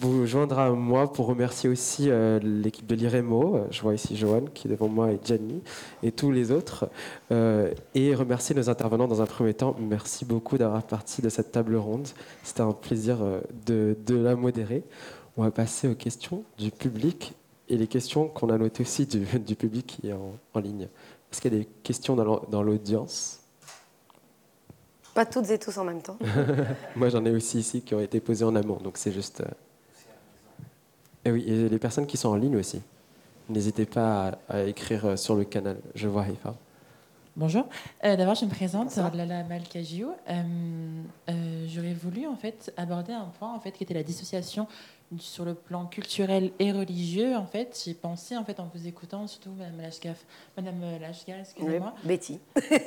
vous 0.00 0.26
joindre 0.26 0.58
à 0.58 0.70
moi 0.70 1.12
pour 1.12 1.26
remercier 1.26 1.68
aussi 1.68 2.10
euh, 2.10 2.38
l'équipe 2.40 2.86
de 2.86 2.94
l'IREMO. 2.94 3.66
Je 3.70 3.82
vois 3.82 3.94
ici 3.94 4.16
Joanne 4.16 4.48
qui 4.50 4.66
est 4.66 4.70
devant 4.70 4.88
moi 4.88 5.12
et 5.12 5.20
Gianni 5.22 5.62
et 6.02 6.12
tous 6.12 6.30
les 6.30 6.50
autres. 6.50 6.88
et 7.30 8.14
remercier 8.14 8.54
nos 8.54 8.70
intervenants 8.70 9.08
dans 9.08 9.22
un 9.22 9.26
premier 9.26 9.54
temps. 9.54 9.76
Merci 9.78 10.24
beaucoup 10.24 10.58
d'avoir 10.58 10.82
parti 10.82 11.22
de 11.22 11.28
cette 11.28 11.52
table 11.52 11.76
ronde. 11.76 12.08
C'était 12.42 12.62
un 12.62 12.72
plaisir 12.72 13.18
de, 13.66 13.96
la 14.08 14.36
modérer. 14.36 14.82
On 15.36 15.42
va 15.42 15.50
passer 15.50 15.88
aux 15.88 15.94
questions 15.94 16.44
du 16.58 16.70
public 16.70 17.34
et 17.68 17.76
les 17.76 17.86
questions 17.86 18.28
qu'on 18.28 18.48
a 18.48 18.58
notées 18.58 18.82
aussi 18.82 19.06
du 19.06 19.26
public 19.56 19.86
qui 19.86 20.08
est 20.08 20.12
en, 20.12 20.60
ligne. 20.60 20.88
Est-ce 21.30 21.40
qu'il 21.40 21.52
y 21.52 21.56
a 21.56 21.58
des 21.58 21.68
questions 21.82 22.16
dans 22.16 22.62
l'audience 22.62 23.45
Pas 25.16 25.24
toutes 25.24 25.48
et 25.48 25.58
tous 25.58 25.78
en 25.78 25.84
même 25.84 26.02
temps. 26.02 26.18
Moi, 26.94 27.08
j'en 27.08 27.24
ai 27.24 27.30
aussi 27.30 27.58
ici 27.58 27.80
qui 27.80 27.94
ont 27.94 28.00
été 28.00 28.20
posées 28.20 28.44
en 28.44 28.54
amont, 28.54 28.76
donc 28.76 28.98
c'est 28.98 29.12
juste. 29.12 29.40
Euh, 29.40 29.46
et 31.24 31.30
oui, 31.30 31.42
et 31.48 31.70
les 31.70 31.78
personnes 31.78 32.06
qui 32.06 32.18
sont 32.18 32.28
en 32.28 32.36
ligne 32.36 32.58
aussi. 32.58 32.82
N'hésitez 33.48 33.86
pas 33.86 34.38
à, 34.46 34.64
écrire 34.64 35.06
euh, 35.06 35.16
sur 35.16 35.34
le 35.34 35.44
canal. 35.44 35.78
Je 35.94 36.06
vois 36.06 36.26
Haifa. 36.28 36.54
Bonjour. 37.34 37.66
Euh, 38.04 38.14
d'abord, 38.16 38.34
je 38.34 38.44
me 38.44 38.50
présente, 38.50 38.94
Lala 38.94 39.42
Malkajiou. 39.44 40.10
J'aurais 41.66 41.94
voulu 41.94 42.26
en 42.26 42.36
fait 42.36 42.70
aborder 42.76 43.14
un 43.14 43.30
point 43.38 43.54
en 43.54 43.58
fait 43.58 43.72
qui 43.72 43.84
était 43.84 43.94
la 43.94 44.02
dissociation 44.02 44.66
sur 45.18 45.44
le 45.44 45.54
plan 45.54 45.86
culturel 45.86 46.50
et 46.58 46.72
religieux, 46.72 47.36
en 47.36 47.46
fait, 47.46 47.80
j'ai 47.84 47.94
pensé, 47.94 48.36
en 48.36 48.44
fait, 48.44 48.58
en 48.58 48.70
vous 48.74 48.86
écoutant, 48.86 49.26
surtout 49.26 49.50
Madame 49.50 49.80
Lashkaf, 49.80 50.24
Madame 50.56 50.80
Lashka, 51.00 51.38
excusez-moi. 51.38 51.94
Betty. 52.04 52.40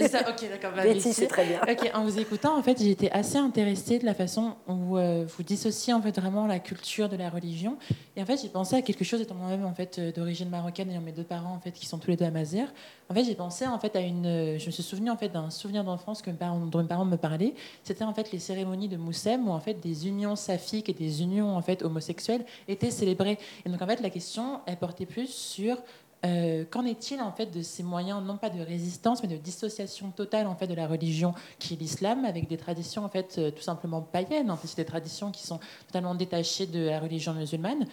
Ça, 0.09 0.29
ok, 0.29 0.49
d'accord. 0.49 0.71
Bah, 0.75 0.83
Betty, 0.83 1.13
c'est 1.13 1.27
très 1.27 1.45
bien. 1.45 1.61
Ok, 1.61 1.89
en 1.93 2.03
vous 2.03 2.19
écoutant, 2.19 2.57
en 2.57 2.61
fait, 2.61 2.77
j'ai 2.79 2.91
été 2.91 3.11
assez 3.11 3.37
intéressée 3.37 3.99
de 3.99 4.05
la 4.05 4.13
façon 4.13 4.55
où 4.67 4.97
euh, 4.97 5.25
vous 5.25 5.43
dissociez, 5.43 5.93
en 5.93 6.01
fait, 6.01 6.19
vraiment 6.19 6.45
la 6.45 6.59
culture 6.59 7.09
de 7.09 7.15
la 7.15 7.29
religion. 7.29 7.77
Et 8.15 8.21
en 8.21 8.25
fait, 8.25 8.41
j'ai 8.41 8.49
pensé 8.49 8.75
à 8.75 8.81
quelque 8.81 9.05
chose, 9.05 9.21
étant 9.21 9.35
moi-même, 9.35 9.65
en 9.65 9.73
fait, 9.73 9.97
euh, 9.99 10.11
d'origine 10.11 10.49
marocaine, 10.49 10.89
ayant 10.91 11.01
mes 11.01 11.13
deux 11.13 11.23
parents, 11.23 11.53
en 11.53 11.59
fait, 11.59 11.71
qui 11.71 11.85
sont 11.85 11.99
tous 11.99 12.11
les 12.11 12.17
deux 12.17 12.25
à 12.25 12.31
Mazères. 12.31 12.73
En 13.11 13.15
fait, 13.15 13.23
j'ai 13.23 13.33
pensé, 13.35 13.65
en 13.65 13.79
fait, 13.79 13.95
à 13.95 14.01
une... 14.01 14.57
Je 14.59 14.65
me 14.67 14.71
suis 14.71 14.83
souvenu, 14.83 15.09
en 15.09 15.17
fait, 15.17 15.29
d'un 15.29 15.49
souvenir 15.49 15.83
d'enfance 15.83 16.21
que 16.21 16.29
mes 16.29 16.37
parents, 16.37 16.59
dont 16.59 16.81
mes 16.81 16.87
parents 16.87 17.05
me 17.05 17.17
parlaient. 17.17 17.55
C'était, 17.83 18.03
en 18.03 18.13
fait, 18.13 18.31
les 18.31 18.37
cérémonies 18.37 18.87
de 18.87 18.97
Moussem, 18.97 19.47
où, 19.47 19.51
en 19.51 19.59
fait, 19.59 19.73
des 19.75 20.07
unions 20.07 20.35
saphiques 20.35 20.89
et 20.89 20.93
des 20.93 21.23
unions, 21.23 21.55
en 21.55 21.61
fait, 21.63 21.81
homosexuelles 21.81 22.45
étaient 22.67 22.91
célébrées. 22.91 23.39
Et 23.65 23.69
donc 23.69 23.81
en 23.81 23.87
fait 23.87 24.01
la 24.01 24.09
question 24.09 24.61
elle 24.65 24.77
portait 24.77 25.05
plus 25.05 25.27
sur 25.27 25.77
euh, 26.25 26.65
qu'en 26.69 26.85
est-il 26.85 27.21
en 27.21 27.31
fait 27.31 27.45
de 27.45 27.61
ces 27.61 27.81
moyens, 27.81 28.21
non 28.23 28.37
pas 28.37 28.49
de 28.49 28.59
résistance, 28.59 29.23
mais 29.23 29.29
de 29.29 29.37
dissociation 29.37 30.11
totale 30.11 30.47
en 30.47 30.55
fait 30.55 30.67
de 30.67 30.73
la 30.73 30.85
religion 30.85 31.33
qui 31.59 31.75
est 31.75 31.77
l'islam, 31.77 32.25
avec 32.25 32.47
des 32.47 32.57
traditions 32.57 33.05
en 33.05 33.09
fait 33.09 33.35
euh, 33.37 33.51
tout 33.51 33.61
simplement 33.61 34.01
païennes, 34.01 34.53
c'est 34.65 34.77
des 34.77 34.85
traditions 34.85 35.31
qui 35.31 35.45
sont 35.45 35.59
totalement 35.87 36.15
détachées 36.15 36.65
de 36.65 36.89
la 36.89 36.99
religion 36.99 37.33
musulmane. 37.33 37.85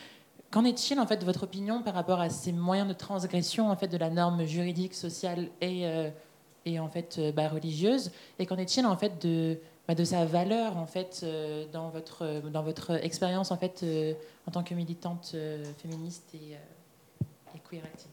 Qu'en 0.50 0.64
est-il 0.64 0.98
en 1.00 1.06
fait 1.06 1.16
de 1.16 1.24
votre 1.24 1.42
opinion 1.44 1.82
par 1.82 1.94
rapport 1.94 2.20
à 2.20 2.30
ces 2.30 2.52
moyens 2.52 2.88
de 2.88 2.94
transgression 2.94 3.70
en 3.70 3.76
fait 3.76 3.88
de 3.88 3.96
la 3.96 4.10
norme 4.10 4.44
juridique, 4.44 4.94
sociale 4.94 5.48
et, 5.60 5.86
euh, 5.86 6.08
et 6.64 6.78
en 6.78 6.88
fait 6.88 7.20
bah, 7.34 7.48
religieuse? 7.48 8.12
Et 8.38 8.46
qu'en 8.46 8.56
est-il 8.56 8.86
en 8.86 8.96
fait 8.96 9.20
de 9.24 9.58
bah, 9.88 9.94
de 9.94 10.04
sa 10.04 10.24
valeur 10.24 10.76
en 10.76 10.86
fait 10.86 11.24
dans 11.72 11.90
votre 11.90 12.40
dans 12.50 12.62
votre 12.62 12.92
expérience 13.04 13.50
en 13.50 13.56
fait 13.56 13.84
en 14.46 14.50
tant 14.50 14.62
que 14.62 14.74
militante 14.74 15.36
féministe 15.78 16.34
et, 16.34 16.56
queer 17.68 17.82
activiste? 17.84 18.12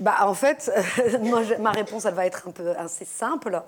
Bah, 0.00 0.16
en 0.22 0.32
fait, 0.32 0.72
ma 1.60 1.72
réponse, 1.72 2.06
elle 2.06 2.14
va 2.14 2.24
être 2.24 2.48
un 2.48 2.52
peu 2.52 2.70
assez 2.70 3.04
simple. 3.04 3.62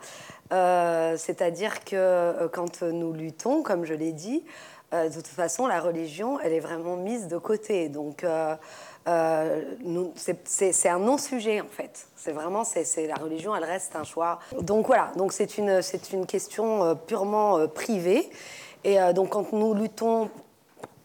Euh, 0.50 1.14
c'est-à-dire 1.18 1.84
que 1.84 1.94
euh, 1.94 2.48
quand 2.48 2.82
nous 2.82 3.12
luttons, 3.12 3.62
comme 3.62 3.84
je 3.84 3.92
l'ai 3.92 4.12
dit, 4.12 4.42
euh, 4.42 4.71
de 4.92 5.14
toute 5.14 5.26
façon, 5.26 5.66
la 5.66 5.80
religion, 5.80 6.38
elle 6.40 6.52
est 6.52 6.60
vraiment 6.60 6.96
mise 6.96 7.26
de 7.26 7.38
côté. 7.38 7.88
Donc, 7.88 8.26
c'est 9.06 10.88
un 10.88 10.98
non-sujet, 10.98 11.60
en 11.60 11.68
fait. 11.68 12.06
C'est 12.16 12.32
vraiment, 12.32 12.64
c'est 12.64 13.06
la 13.06 13.14
religion, 13.14 13.56
elle 13.56 13.64
reste 13.64 13.96
un 13.96 14.04
choix. 14.04 14.38
Donc 14.60 14.86
voilà, 14.86 15.10
donc 15.16 15.32
c'est 15.32 15.58
une, 15.58 15.80
une 16.12 16.26
question 16.26 16.96
purement 17.06 17.66
privée. 17.68 18.30
Et 18.84 18.98
donc, 19.14 19.30
quand 19.30 19.52
nous 19.52 19.74
luttons 19.74 20.28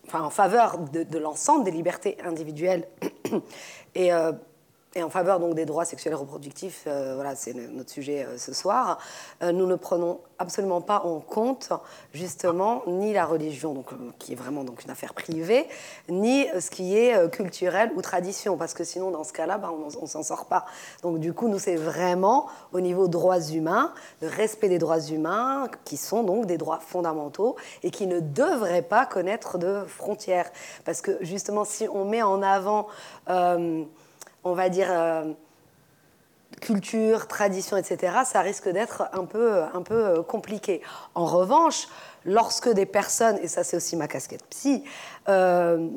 enfin, 0.05 0.21
en 0.21 0.29
faveur 0.29 0.77
de, 0.77 1.03
de 1.03 1.17
l'ensemble 1.17 1.63
des 1.63 1.71
libertés 1.71 2.17
individuelles 2.23 2.87
et 3.95 4.11
et 4.97 5.03
en 5.03 5.09
faveur 5.11 5.39
donc 5.39 5.53
des 5.53 5.65
droits 5.65 5.85
sexuels 5.85 6.13
et 6.13 6.15
reproductifs, 6.15 6.85
euh, 6.87 7.13
voilà, 7.13 7.35
c'est 7.35 7.53
notre 7.53 7.91
sujet 7.91 8.25
euh, 8.25 8.37
ce 8.37 8.51
soir, 8.51 8.97
euh, 9.43 9.51
nous 9.51 9.67
ne 9.67 9.75
prenons 9.75 10.19
absolument 10.39 10.81
pas 10.81 11.03
en 11.05 11.19
compte 11.19 11.71
justement 12.13 12.81
ni 12.87 13.13
la 13.13 13.25
religion, 13.25 13.73
donc, 13.73 13.89
qui 14.17 14.33
est 14.33 14.35
vraiment 14.35 14.63
donc 14.63 14.83
une 14.83 14.89
affaire 14.89 15.13
privée, 15.13 15.67
ni 16.09 16.47
ce 16.59 16.71
qui 16.71 16.97
est 16.97 17.29
culturel 17.31 17.91
ou 17.95 18.01
tradition, 18.01 18.57
parce 18.57 18.73
que 18.73 18.83
sinon 18.83 19.11
dans 19.11 19.23
ce 19.23 19.33
cas-là, 19.33 19.57
bah, 19.57 19.71
on, 19.71 20.01
ne 20.01 20.07
s'en 20.07 20.23
sort 20.23 20.45
pas. 20.45 20.65
Donc 21.03 21.19
du 21.19 21.33
coup, 21.33 21.47
nous 21.47 21.59
c'est 21.59 21.75
vraiment 21.75 22.47
au 22.71 22.79
niveau 22.81 23.07
droits 23.07 23.39
humains, 23.39 23.93
le 24.21 24.27
respect 24.27 24.69
des 24.69 24.79
droits 24.79 24.99
humains, 24.99 25.69
qui 25.85 25.97
sont 25.97 26.23
donc 26.23 26.45
des 26.45 26.57
droits 26.57 26.79
fondamentaux 26.79 27.55
et 27.83 27.91
qui 27.91 28.07
ne 28.07 28.19
devraient 28.19 28.83
pas 28.83 29.05
connaître 29.05 29.57
de 29.57 29.83
frontières, 29.87 30.51
parce 30.85 31.01
que 31.01 31.17
justement 31.21 31.65
si 31.65 31.87
on 31.87 32.05
met 32.05 32.21
en 32.21 32.41
avant 32.41 32.87
on 34.43 34.53
va 34.53 34.69
dire, 34.69 34.87
euh, 34.89 35.33
culture, 36.61 37.27
tradition, 37.27 37.77
etc., 37.77 38.17
ça 38.25 38.41
risque 38.41 38.69
d'être 38.69 39.03
un 39.13 39.25
peu, 39.25 39.63
un 39.73 39.81
peu 39.81 40.05
euh, 40.05 40.23
compliqué. 40.23 40.81
En 41.15 41.25
revanche, 41.25 41.87
lorsque 42.25 42.69
des 42.69 42.85
personnes, 42.85 43.37
et 43.41 43.47
ça 43.47 43.63
c'est 43.63 43.77
aussi 43.77 43.95
ma 43.95 44.07
casquette 44.07 44.43
psy, 44.49 44.83
euh, 45.29 45.87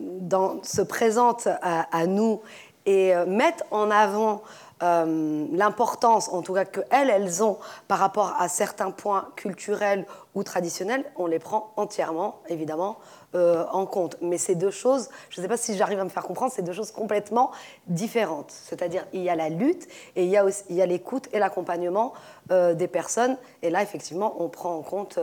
se 0.62 0.82
présentent 0.82 1.48
à, 1.62 2.06
nous 2.06 2.40
et 2.86 3.14
mettent 3.26 3.64
en 3.70 3.90
avant 3.90 4.42
l'importance, 4.80 6.28
en 6.30 6.40
tout 6.40 6.54
cas 6.54 6.64
qu'elles, 6.64 7.10
elles 7.10 7.42
ont 7.42 7.58
par 7.88 7.98
rapport 7.98 8.34
à 8.38 8.48
certains 8.48 8.90
points 8.90 9.28
culturels 9.36 10.06
ou 10.34 10.42
traditionnels, 10.42 11.04
on 11.16 11.26
les 11.26 11.38
prend 11.38 11.72
entièrement, 11.76 12.40
évidemment, 12.48 12.96
euh, 13.36 13.64
en 13.70 13.86
compte. 13.86 14.16
Mais 14.20 14.38
ces 14.38 14.56
deux 14.56 14.72
choses, 14.72 15.08
je 15.28 15.40
ne 15.40 15.44
sais 15.44 15.48
pas 15.48 15.56
si 15.56 15.76
j'arrive 15.76 16.00
à 16.00 16.04
me 16.04 16.08
faire 16.08 16.24
comprendre, 16.24 16.52
c'est 16.52 16.62
deux 16.62 16.72
choses 16.72 16.90
complètement 16.90 17.52
différentes. 17.86 18.50
C'est-à-dire, 18.50 19.06
il 19.12 19.22
y 19.22 19.28
a 19.28 19.36
la 19.36 19.48
lutte 19.48 19.86
et 20.16 20.24
il 20.24 20.30
y 20.30 20.36
a, 20.36 20.44
il 20.68 20.74
y 20.74 20.82
a 20.82 20.86
l'écoute 20.86 21.28
et 21.32 21.38
l'accompagnement 21.38 22.12
euh, 22.50 22.74
des 22.74 22.88
personnes. 22.88 23.36
Et 23.62 23.70
là, 23.70 23.82
effectivement, 23.82 24.34
on 24.40 24.48
prend 24.48 24.74
en 24.74 24.82
compte. 24.82 25.18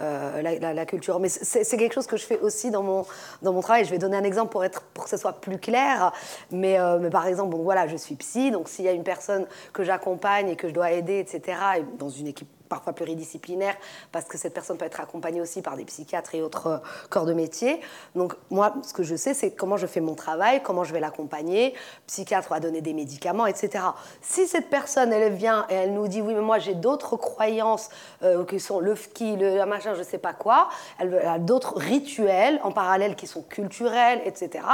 Euh, 0.00 0.42
la, 0.42 0.86
culture. 0.86 1.20
Mais 1.20 1.28
c'est 1.28 1.76
quelque 1.76 1.94
chose 1.94 2.08
que 2.08 2.16
je 2.16 2.26
fais 2.26 2.40
aussi 2.40 2.72
dans 2.72 2.82
mon, 2.82 3.06
dans 3.42 3.52
mon 3.52 3.60
travail. 3.60 3.84
Je 3.84 3.90
vais 3.90 3.98
donner 3.98 4.16
un 4.16 4.24
exemple 4.24 4.50
pour, 4.50 4.64
être, 4.64 4.82
pour 4.92 5.04
que 5.04 5.10
ce 5.10 5.16
soit 5.16 5.34
plus 5.34 5.58
clair. 5.58 6.12
Mais, 6.50 6.76
mais 7.00 7.10
par 7.10 7.28
exemple, 7.28 7.50
bon, 7.50 7.62
voilà, 7.62 7.86
je 7.86 7.96
suis 7.96 8.16
psy, 8.16 8.50
donc 8.50 8.68
s'il 8.68 8.84
y 8.84 8.88
a 8.88 8.92
une 8.92 9.04
personne 9.04 9.46
que 9.72 9.84
j'accompagne 9.84 10.48
et 10.48 10.56
que 10.56 10.66
je 10.66 10.74
dois 10.74 10.90
aider, 10.90 11.20
etc., 11.20 11.58
dans 11.96 12.08
une 12.08 12.26
équipe 12.26 12.48
parfois 12.74 12.92
pluridisciplinaire, 12.92 13.76
parce 14.10 14.24
que 14.24 14.36
cette 14.36 14.52
personne 14.52 14.76
peut 14.76 14.84
être 14.84 14.98
accompagnée 14.98 15.40
aussi 15.40 15.62
par 15.62 15.76
des 15.76 15.84
psychiatres 15.84 16.34
et 16.34 16.42
autres 16.42 16.66
euh, 16.66 16.78
corps 17.08 17.24
de 17.24 17.32
métier. 17.32 17.80
Donc 18.16 18.34
moi, 18.50 18.74
ce 18.82 18.92
que 18.92 19.04
je 19.04 19.14
sais, 19.14 19.32
c'est 19.32 19.52
comment 19.52 19.76
je 19.76 19.86
fais 19.86 20.00
mon 20.00 20.16
travail, 20.16 20.60
comment 20.60 20.82
je 20.82 20.92
vais 20.92 20.98
l'accompagner. 20.98 21.74
Psychiatre 22.08 22.48
va 22.48 22.58
donner 22.58 22.80
des 22.80 22.92
médicaments, 22.92 23.46
etc. 23.46 23.84
Si 24.22 24.48
cette 24.48 24.70
personne, 24.70 25.12
elle 25.12 25.34
vient 25.34 25.66
et 25.70 25.74
elle 25.74 25.94
nous 25.94 26.08
dit, 26.08 26.20
oui, 26.20 26.34
mais 26.34 26.40
moi 26.40 26.58
j'ai 26.58 26.74
d'autres 26.74 27.16
croyances 27.16 27.90
euh, 28.24 28.44
qui 28.44 28.58
sont 28.58 28.80
le 28.80 28.96
ski, 28.96 29.36
le 29.36 29.64
machin, 29.66 29.94
je 29.94 30.02
sais 30.02 30.18
pas 30.18 30.32
quoi, 30.32 30.68
elle 30.98 31.14
a 31.18 31.38
d'autres 31.38 31.78
rituels 31.78 32.58
en 32.64 32.72
parallèle 32.72 33.14
qui 33.14 33.28
sont 33.28 33.42
culturels, 33.42 34.20
etc. 34.24 34.64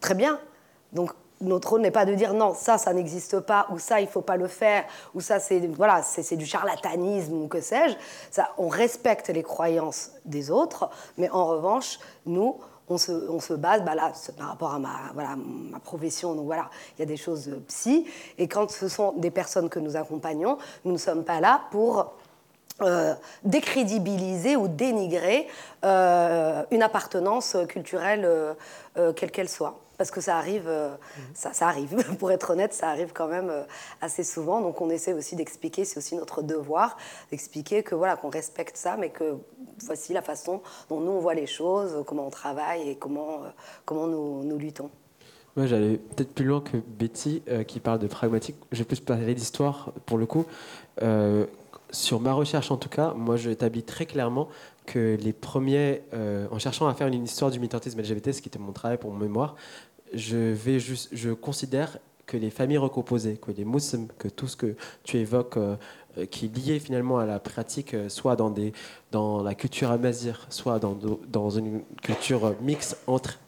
Très 0.00 0.14
bien. 0.14 0.40
Donc 0.94 1.12
notre 1.40 1.70
rôle 1.70 1.80
n'est 1.80 1.90
pas 1.90 2.04
de 2.04 2.14
dire 2.14 2.34
non, 2.34 2.54
ça, 2.54 2.78
ça 2.78 2.92
n'existe 2.92 3.40
pas, 3.40 3.66
ou 3.70 3.78
ça, 3.78 4.00
il 4.00 4.04
ne 4.04 4.10
faut 4.10 4.22
pas 4.22 4.36
le 4.36 4.48
faire, 4.48 4.84
ou 5.14 5.20
ça, 5.20 5.40
c'est 5.40 5.60
voilà, 5.68 6.02
du 6.32 6.46
charlatanisme, 6.46 7.42
ou 7.42 7.48
que 7.48 7.60
sais-je. 7.60 7.94
On 8.58 8.68
respecte 8.68 9.28
les 9.28 9.42
croyances 9.42 10.10
des 10.24 10.50
autres, 10.50 10.90
mais 11.16 11.30
en 11.30 11.46
revanche, 11.46 11.98
nous, 12.26 12.56
on 12.88 12.98
se, 12.98 13.12
on 13.30 13.40
se 13.40 13.54
base, 13.54 13.82
bah 13.84 13.94
là, 13.94 14.12
par 14.36 14.48
rapport 14.48 14.74
à 14.74 14.78
ma, 14.78 15.12
voilà, 15.14 15.36
ma 15.36 15.78
profession, 15.78 16.34
donc 16.34 16.46
voilà, 16.46 16.70
il 16.96 17.00
y 17.00 17.02
a 17.02 17.06
des 17.06 17.16
choses 17.16 17.50
psy, 17.68 18.06
et 18.38 18.48
quand 18.48 18.70
ce 18.70 18.88
sont 18.88 19.12
des 19.12 19.30
personnes 19.30 19.68
que 19.68 19.78
nous 19.78 19.96
accompagnons, 19.96 20.58
nous 20.84 20.92
ne 20.92 20.98
sommes 20.98 21.24
pas 21.24 21.40
là 21.40 21.62
pour 21.70 22.14
euh, 22.80 23.14
décrédibiliser 23.42 24.56
ou 24.56 24.68
dénigrer 24.68 25.48
euh, 25.84 26.62
une 26.70 26.82
appartenance 26.82 27.56
culturelle, 27.68 28.24
euh, 28.24 29.12
quelle 29.14 29.32
qu'elle 29.32 29.48
soit 29.48 29.78
parce 29.98 30.12
que 30.12 30.20
ça 30.20 30.38
arrive, 30.38 30.68
euh, 30.68 30.94
ça, 31.34 31.52
ça, 31.52 31.66
arrive, 31.66 31.96
pour 32.18 32.30
être 32.30 32.50
honnête, 32.50 32.72
ça 32.72 32.88
arrive 32.88 33.12
quand 33.12 33.26
même 33.26 33.50
euh, 33.50 33.64
assez 34.00 34.22
souvent. 34.22 34.62
Donc 34.62 34.80
on 34.80 34.88
essaie 34.88 35.12
aussi 35.12 35.36
d'expliquer, 35.36 35.84
c'est 35.84 35.98
aussi 35.98 36.14
notre 36.16 36.40
devoir, 36.40 36.96
d'expliquer 37.30 37.82
que 37.82 37.94
voilà, 37.94 38.16
qu'on 38.16 38.30
respecte 38.30 38.76
ça, 38.76 38.96
mais 38.96 39.10
que 39.10 39.36
voici 39.80 40.12
la 40.12 40.22
façon 40.22 40.62
dont 40.88 41.00
nous 41.00 41.10
on 41.10 41.18
voit 41.18 41.34
les 41.34 41.46
choses, 41.46 42.04
comment 42.06 42.28
on 42.28 42.30
travaille 42.30 42.88
et 42.88 42.96
comment, 42.96 43.42
euh, 43.42 43.48
comment 43.84 44.06
nous, 44.06 44.44
nous 44.44 44.56
luttons. 44.56 44.88
Moi, 45.56 45.66
j'allais 45.66 45.96
peut-être 45.96 46.32
plus 46.32 46.44
loin 46.44 46.60
que 46.60 46.76
Betty, 46.76 47.42
qui 47.66 47.80
parle 47.80 47.98
de 47.98 48.06
pragmatique. 48.06 48.54
Je 48.70 48.78
vais 48.78 48.84
plus 48.84 49.00
parler 49.00 49.34
d'histoire, 49.34 49.92
pour 50.06 50.16
le 50.16 50.24
coup. 50.24 50.46
sur 51.90 52.20
ma 52.20 52.32
recherche, 52.32 52.70
en 52.70 52.76
tout 52.76 52.88
cas, 52.88 53.12
moi, 53.14 53.34
je 53.34 53.50
établis 53.50 53.82
très 53.82 54.06
clairement 54.06 54.46
que 54.86 55.16
les 55.20 55.32
premiers, 55.32 56.02
en 56.52 56.60
cherchant 56.60 56.86
à 56.86 56.94
faire 56.94 57.08
une 57.08 57.24
histoire 57.24 57.50
du 57.50 57.58
militantisme 57.58 58.00
LGBT, 58.00 58.30
ce 58.30 58.40
qui 58.40 58.48
était 58.48 58.60
mon 58.60 58.70
travail 58.70 58.98
pour 58.98 59.10
mon 59.10 59.18
mémoire, 59.18 59.56
je, 60.14 61.32
considère 61.32 61.98
que 62.26 62.36
les 62.36 62.50
familles 62.50 62.78
recomposées, 62.78 63.36
que 63.36 63.50
les 63.50 63.64
musulmans, 63.64 64.08
que 64.18 64.28
tout 64.28 64.48
ce 64.48 64.56
que 64.56 64.76
tu 65.02 65.16
évoques 65.16 65.56
euh, 65.56 65.76
euh, 66.18 66.26
qui 66.26 66.46
est 66.46 66.56
lié 66.56 66.78
finalement 66.78 67.18
à 67.18 67.26
la 67.26 67.40
pratique, 67.40 67.94
euh, 67.94 68.08
soit 68.08 68.36
dans, 68.36 69.42
la 69.42 69.54
culture 69.54 69.90
amazir, 69.90 70.46
soit 70.50 70.78
dans, 70.78 71.50
une 71.50 71.82
culture 72.02 72.54
mixte 72.60 72.98
entre 73.06 73.38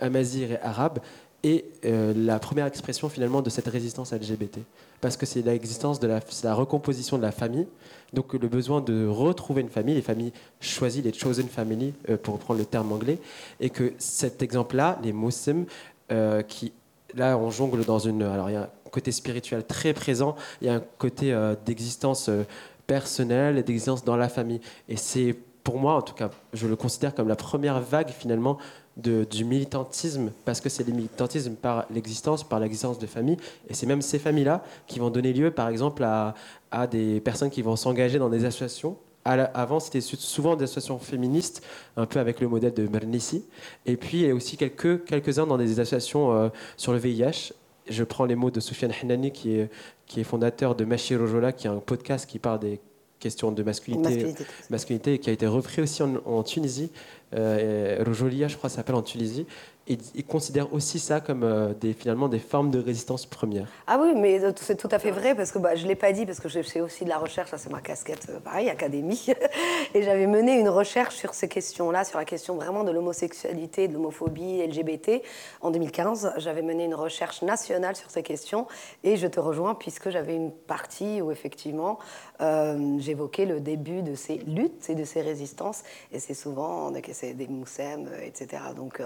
amazir 0.00 0.50
et 0.50 0.60
arabe, 0.60 0.98
est 1.44 1.64
la 1.84 2.38
première 2.38 2.64
expression 2.64 3.10
finalement 3.10 3.42
de 3.42 3.50
cette 3.50 3.68
résistance 3.68 4.14
LGBT. 4.14 4.60
Parce 5.02 5.18
que 5.18 5.26
c'est 5.26 5.42
l'existence 5.42 6.00
de 6.00 6.06
la, 6.06 6.20
la 6.42 6.54
recomposition 6.54 7.18
de 7.18 7.22
la 7.22 7.32
famille, 7.32 7.66
donc 8.14 8.32
le 8.32 8.48
besoin 8.48 8.80
de 8.80 9.06
retrouver 9.06 9.60
une 9.60 9.68
famille, 9.68 9.94
les 9.94 10.00
familles 10.00 10.32
choisies, 10.60 11.02
les 11.02 11.12
chosen 11.12 11.46
family, 11.46 11.92
pour 12.22 12.34
reprendre 12.34 12.60
le 12.60 12.64
terme 12.64 12.92
anglais, 12.92 13.18
et 13.60 13.68
que 13.68 13.92
cet 13.98 14.42
exemple-là, 14.42 14.98
les 15.02 15.12
musulmans, 15.12 15.66
euh, 16.12 16.42
qui, 16.42 16.72
là, 17.14 17.38
on 17.38 17.50
jongle 17.50 17.84
dans 17.84 17.98
une. 17.98 18.22
Alors, 18.22 18.50
il 18.50 18.54
y 18.54 18.56
a 18.56 18.62
un 18.62 18.90
côté 18.90 19.12
spirituel 19.12 19.64
très 19.64 19.92
présent, 19.94 20.36
il 20.60 20.66
y 20.66 20.70
a 20.70 20.74
un 20.74 20.82
côté 20.98 21.32
euh, 21.32 21.54
d'existence 21.64 22.28
euh, 22.28 22.44
personnelle 22.86 23.58
et 23.58 23.62
d'existence 23.62 24.04
dans 24.04 24.16
la 24.16 24.28
famille. 24.28 24.60
Et 24.88 24.96
c'est, 24.96 25.34
pour 25.62 25.78
moi, 25.78 25.94
en 25.94 26.02
tout 26.02 26.14
cas, 26.14 26.30
je 26.52 26.66
le 26.66 26.76
considère 26.76 27.14
comme 27.14 27.28
la 27.28 27.36
première 27.36 27.80
vague, 27.80 28.10
finalement, 28.10 28.58
du 28.96 29.44
militantisme, 29.44 30.30
parce 30.44 30.60
que 30.60 30.68
c'est 30.68 30.86
le 30.86 30.92
militantisme 30.92 31.54
par 31.54 31.86
l'existence, 31.90 32.44
par 32.44 32.60
l'existence 32.60 33.00
de 33.00 33.06
familles. 33.06 33.38
Et 33.68 33.74
c'est 33.74 33.86
même 33.86 34.02
ces 34.02 34.20
familles-là 34.20 34.62
qui 34.86 35.00
vont 35.00 35.10
donner 35.10 35.32
lieu, 35.32 35.50
par 35.50 35.68
exemple, 35.68 36.04
à 36.04 36.86
des 36.86 37.20
personnes 37.20 37.50
qui 37.50 37.62
vont 37.62 37.74
s'engager 37.74 38.20
dans 38.20 38.28
des 38.28 38.44
associations 38.44 38.96
avant, 39.24 39.80
c'était 39.80 40.00
souvent 40.00 40.56
des 40.56 40.64
associations 40.64 40.98
féministes, 40.98 41.62
un 41.96 42.06
peu 42.06 42.18
avec 42.18 42.40
le 42.40 42.48
modèle 42.48 42.74
de 42.74 42.86
Mernissi. 42.86 43.44
Et 43.86 43.96
puis, 43.96 44.20
il 44.20 44.26
y 44.26 44.30
a 44.30 44.34
aussi 44.34 44.56
quelques, 44.56 45.04
quelques-uns 45.04 45.46
dans 45.46 45.56
des 45.56 45.80
associations 45.80 46.32
euh, 46.32 46.48
sur 46.76 46.92
le 46.92 46.98
VIH. 46.98 47.52
Je 47.88 48.04
prends 48.04 48.24
les 48.24 48.34
mots 48.34 48.50
de 48.50 48.60
Soufiane 48.60 48.92
Hinani, 49.02 49.32
qui 49.32 49.56
est, 49.56 49.70
qui 50.06 50.20
est 50.20 50.24
fondateur 50.24 50.74
de 50.74 50.84
Machi 50.84 51.16
Rojola, 51.16 51.52
qui 51.52 51.66
est 51.66 51.70
un 51.70 51.80
podcast 51.80 52.28
qui 52.28 52.38
parle 52.38 52.60
des 52.60 52.80
questions 53.18 53.52
de 53.52 53.62
masculinité, 53.62 54.34
masculinité. 54.68 55.18
qui 55.18 55.30
a 55.30 55.32
été 55.32 55.46
repris 55.46 55.80
aussi 55.80 56.02
en, 56.02 56.42
Tunisie. 56.42 56.90
Euh, 57.34 58.02
Rojolia, 58.04 58.48
je 58.48 58.56
crois, 58.56 58.68
s'appelle 58.68 58.96
en 58.96 59.02
Tunisie. 59.02 59.46
Ils 59.86 60.24
considèrent 60.24 60.72
aussi 60.72 60.98
ça 60.98 61.20
comme 61.20 61.42
euh, 61.42 61.74
des, 61.74 61.92
finalement 61.92 62.28
des 62.28 62.38
formes 62.38 62.70
de 62.70 62.78
résistance 62.78 63.26
première. 63.26 63.68
Ah 63.86 63.98
oui, 64.00 64.14
mais 64.16 64.40
c'est 64.56 64.76
tout 64.76 64.88
à 64.90 64.98
fait 64.98 65.10
vrai 65.10 65.34
parce 65.34 65.52
que 65.52 65.58
bah, 65.58 65.74
je 65.74 65.82
ne 65.84 65.88
l'ai 65.88 65.94
pas 65.94 66.12
dit 66.12 66.24
parce 66.24 66.40
que 66.40 66.48
je 66.48 66.62
fais 66.62 66.80
aussi 66.80 67.04
de 67.04 67.10
la 67.10 67.18
recherche, 67.18 67.50
c'est 67.56 67.70
ma 67.70 67.80
casquette, 67.80 68.26
euh, 68.30 68.40
pareil, 68.40 68.70
académie. 68.70 69.26
et 69.94 70.02
j'avais 70.02 70.26
mené 70.26 70.58
une 70.58 70.70
recherche 70.70 71.16
sur 71.16 71.34
ces 71.34 71.48
questions-là, 71.48 72.04
sur 72.04 72.18
la 72.18 72.24
question 72.24 72.56
vraiment 72.56 72.82
de 72.82 72.90
l'homosexualité, 72.92 73.86
de 73.88 73.92
l'homophobie, 73.92 74.66
LGBT. 74.66 75.22
En 75.60 75.70
2015, 75.70 76.32
j'avais 76.38 76.62
mené 76.62 76.84
une 76.84 76.94
recherche 76.94 77.42
nationale 77.42 77.94
sur 77.94 78.10
ces 78.10 78.22
questions 78.22 78.66
et 79.02 79.18
je 79.18 79.26
te 79.26 79.38
rejoins 79.38 79.74
puisque 79.74 80.08
j'avais 80.08 80.34
une 80.34 80.50
partie 80.50 81.20
où 81.20 81.30
effectivement 81.30 81.98
euh, 82.40 82.96
j'évoquais 82.98 83.44
le 83.44 83.60
début 83.60 84.00
de 84.00 84.14
ces 84.14 84.36
luttes 84.36 84.88
et 84.88 84.94
de 84.94 85.04
ces 85.04 85.20
résistances 85.20 85.82
et 86.10 86.18
c'est 86.18 86.34
souvent 86.34 86.90
des, 86.90 87.02
des 87.34 87.48
moussem, 87.48 88.08
etc. 88.24 88.62
Donc 88.74 89.02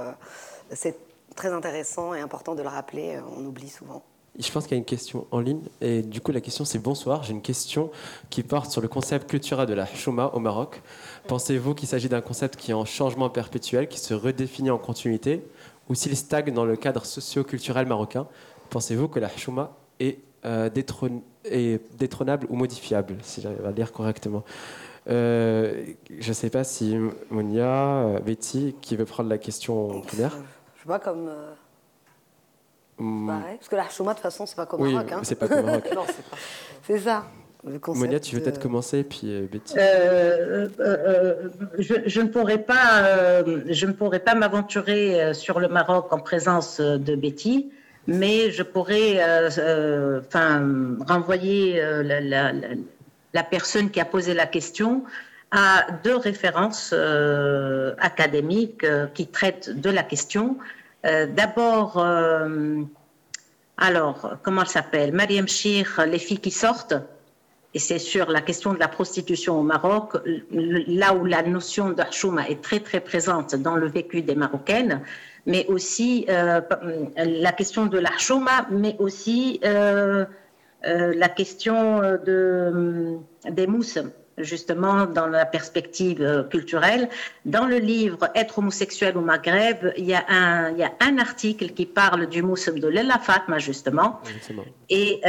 c'est 0.73 0.97
très 1.39 1.53
intéressant 1.53 2.15
et 2.15 2.20
important 2.20 2.55
de 2.55 2.62
le 2.62 2.69
rappeler, 2.69 3.16
euh, 3.16 3.20
on 3.36 3.45
oublie 3.45 3.69
souvent. 3.69 4.03
Je 4.39 4.51
pense 4.53 4.65
qu'il 4.65 4.73
y 4.73 4.74
a 4.74 4.78
une 4.78 4.85
question 4.85 5.27
en 5.31 5.40
ligne. 5.40 5.62
Et 5.81 6.03
du 6.03 6.20
coup, 6.20 6.31
la 6.31 6.40
question, 6.40 6.65
c'est 6.65 6.78
bonsoir. 6.78 7.24
J'ai 7.24 7.32
une 7.32 7.43
question 7.43 7.90
qui 8.31 8.43
porte 8.43 8.70
sur 8.70 8.81
le 8.81 8.86
concept 8.86 9.28
culturel 9.28 9.66
de 9.66 9.74
la 9.74 9.86
chouma 9.86 10.27
au 10.35 10.39
Maroc. 10.39 10.81
Pensez-vous 11.27 11.74
qu'il 11.74 11.89
s'agit 11.89 12.09
d'un 12.09 12.20
concept 12.20 12.57
qui 12.57 12.70
est 12.70 12.74
en 12.74 12.85
changement 12.85 13.31
perpétuel, 13.31 13.89
qui 13.89 13.99
se 13.99 14.15
redéfinit 14.15 14.70
en 14.70 14.78
continuité, 14.78 15.45
ou 15.89 15.95
s'il 15.95 16.16
stagne 16.16 16.53
dans 16.53 16.65
le 16.65 16.77
cadre 16.77 17.05
socio-culturel 17.05 17.86
marocain? 17.86 18.28
Pensez-vous 18.70 19.09
que 19.09 19.19
la 19.19 19.28
chouma 19.28 19.77
est, 19.99 20.19
euh, 20.45 20.70
détrônable 20.70 22.47
ou 22.49 22.55
modifiable, 22.55 23.16
si 23.23 23.40
j'arrive 23.40 23.65
à 23.66 23.73
lire 23.73 23.90
correctement? 23.93 24.45
Euh, 25.09 25.85
je 26.16 26.28
ne 26.28 26.35
sais 26.35 26.51
pas 26.51 26.62
si 26.62 26.97
Monia, 27.31 28.20
Betty, 28.24 28.77
qui 28.82 28.95
veut 28.95 29.07
prendre 29.07 29.31
la 29.31 29.39
question 29.39 29.99
en 29.99 30.01
première. 30.01 30.36
Je 30.89 30.90
vois 30.90 31.01
comme. 31.01 31.28
Euh, 31.28 31.52
hmm. 32.97 33.31
Parce 33.59 33.69
que 33.69 33.77
la 33.77 33.90
chouma, 33.90 34.12
de 34.12 34.16
toute 34.16 34.23
façon, 34.23 34.47
c'est 34.47 34.56
pas 34.56 34.65
comme 34.65 34.81
oui, 34.81 34.94
Maroc. 34.94 35.12
Hein. 35.12 35.20
c'est 35.23 35.35
pas 35.35 35.47
comme 35.47 35.66
Maroc. 35.66 35.85
non, 35.94 36.05
c'est 36.06 36.24
pas. 36.24 36.36
C'est 36.86 36.98
ça. 37.01 37.27
Monia, 37.89 38.19
tu 38.20 38.36
veux 38.36 38.43
peut-être 38.43 38.59
commencer, 38.59 39.05
puis 39.05 39.43
Betty. 39.52 39.74
je, 39.77 40.70
je, 42.06 42.20
ne 42.23 42.28
pourrais 42.28 42.56
pas, 42.56 43.44
je 43.44 43.85
ne 43.85 43.93
pourrais 43.93 44.20
pas 44.20 44.35
m'aventurer 44.35 45.35
sur 45.35 45.60
le 45.60 45.69
Maroc 45.69 46.10
en 46.10 46.20
présence 46.20 46.81
de 46.81 47.16
Betty, 47.16 47.70
mais 48.06 48.51
je 48.51 48.62
pourrais, 48.62 49.20
enfin, 50.20 50.97
renvoyer 51.06 51.82
la, 52.02 52.20
la 52.20 52.52
la 53.35 53.43
personne 53.43 53.90
qui 53.90 54.01
a 54.01 54.05
posé 54.05 54.35
la 54.35 54.47
question 54.47 55.05
a 55.51 55.86
deux 56.05 56.16
références 56.16 56.90
euh, 56.93 57.94
académiques 57.98 58.85
euh, 58.85 59.06
qui 59.06 59.27
traitent 59.27 59.70
de 59.70 59.90
la 59.90 60.02
question. 60.02 60.56
Euh, 61.06 61.26
d'abord, 61.26 61.98
alors, 63.76 64.38
comment 64.42 64.62
elle 64.62 64.68
s'appelle? 64.68 65.12
Mariam 65.12 65.48
Shir, 65.48 66.04
Les 66.06 66.18
filles 66.18 66.40
qui 66.40 66.50
sortent, 66.50 66.94
et 67.74 67.78
c'est 67.78 67.98
sur 67.98 68.30
la 68.30 68.40
question 68.40 68.72
de 68.72 68.78
la 68.78 68.88
prostitution 68.88 69.60
au 69.60 69.62
Maroc, 69.62 70.16
là 70.50 71.14
où 71.14 71.24
la 71.24 71.42
notion 71.42 71.90
d'Achouma 71.90 72.48
est 72.48 72.62
très 72.62 72.80
très 72.80 73.00
présente 73.00 73.54
dans 73.54 73.76
le 73.76 73.86
vécu 73.86 74.22
des 74.22 74.34
Marocaines, 74.34 75.02
mais 75.46 75.66
aussi 75.66 76.26
la 76.28 77.52
question 77.52 77.86
de 77.86 77.98
l'Achouma, 77.98 78.66
mais 78.70 78.96
aussi 78.98 79.60
euh, 80.86 81.12
la 81.16 81.28
question 81.28 82.02
euh, 82.02 82.18
de, 82.18 82.32
euh, 82.32 83.50
des 83.50 83.66
mousses 83.66 83.98
justement 84.40 85.06
dans 85.06 85.27
la 85.27 85.47
perspective 85.47 86.47
culturelle. 86.51 87.09
Dans 87.44 87.66
le 87.66 87.78
livre 87.78 88.28
Être 88.35 88.59
homosexuel 88.59 89.16
au 89.16 89.20
Maghreb, 89.20 89.93
il 89.97 90.05
y 90.05 90.15
a 90.15 90.24
un, 90.28 90.70
il 90.70 90.78
y 90.78 90.85
a 90.85 90.93
un 91.01 91.19
article 91.19 91.70
qui 91.70 91.86
parle 91.86 92.28
du 92.28 92.43
moussem 92.43 92.78
de 92.78 92.89
Lella 92.89 93.19
Fatma, 93.19 93.59
justement. 93.59 94.20
Et 94.90 95.20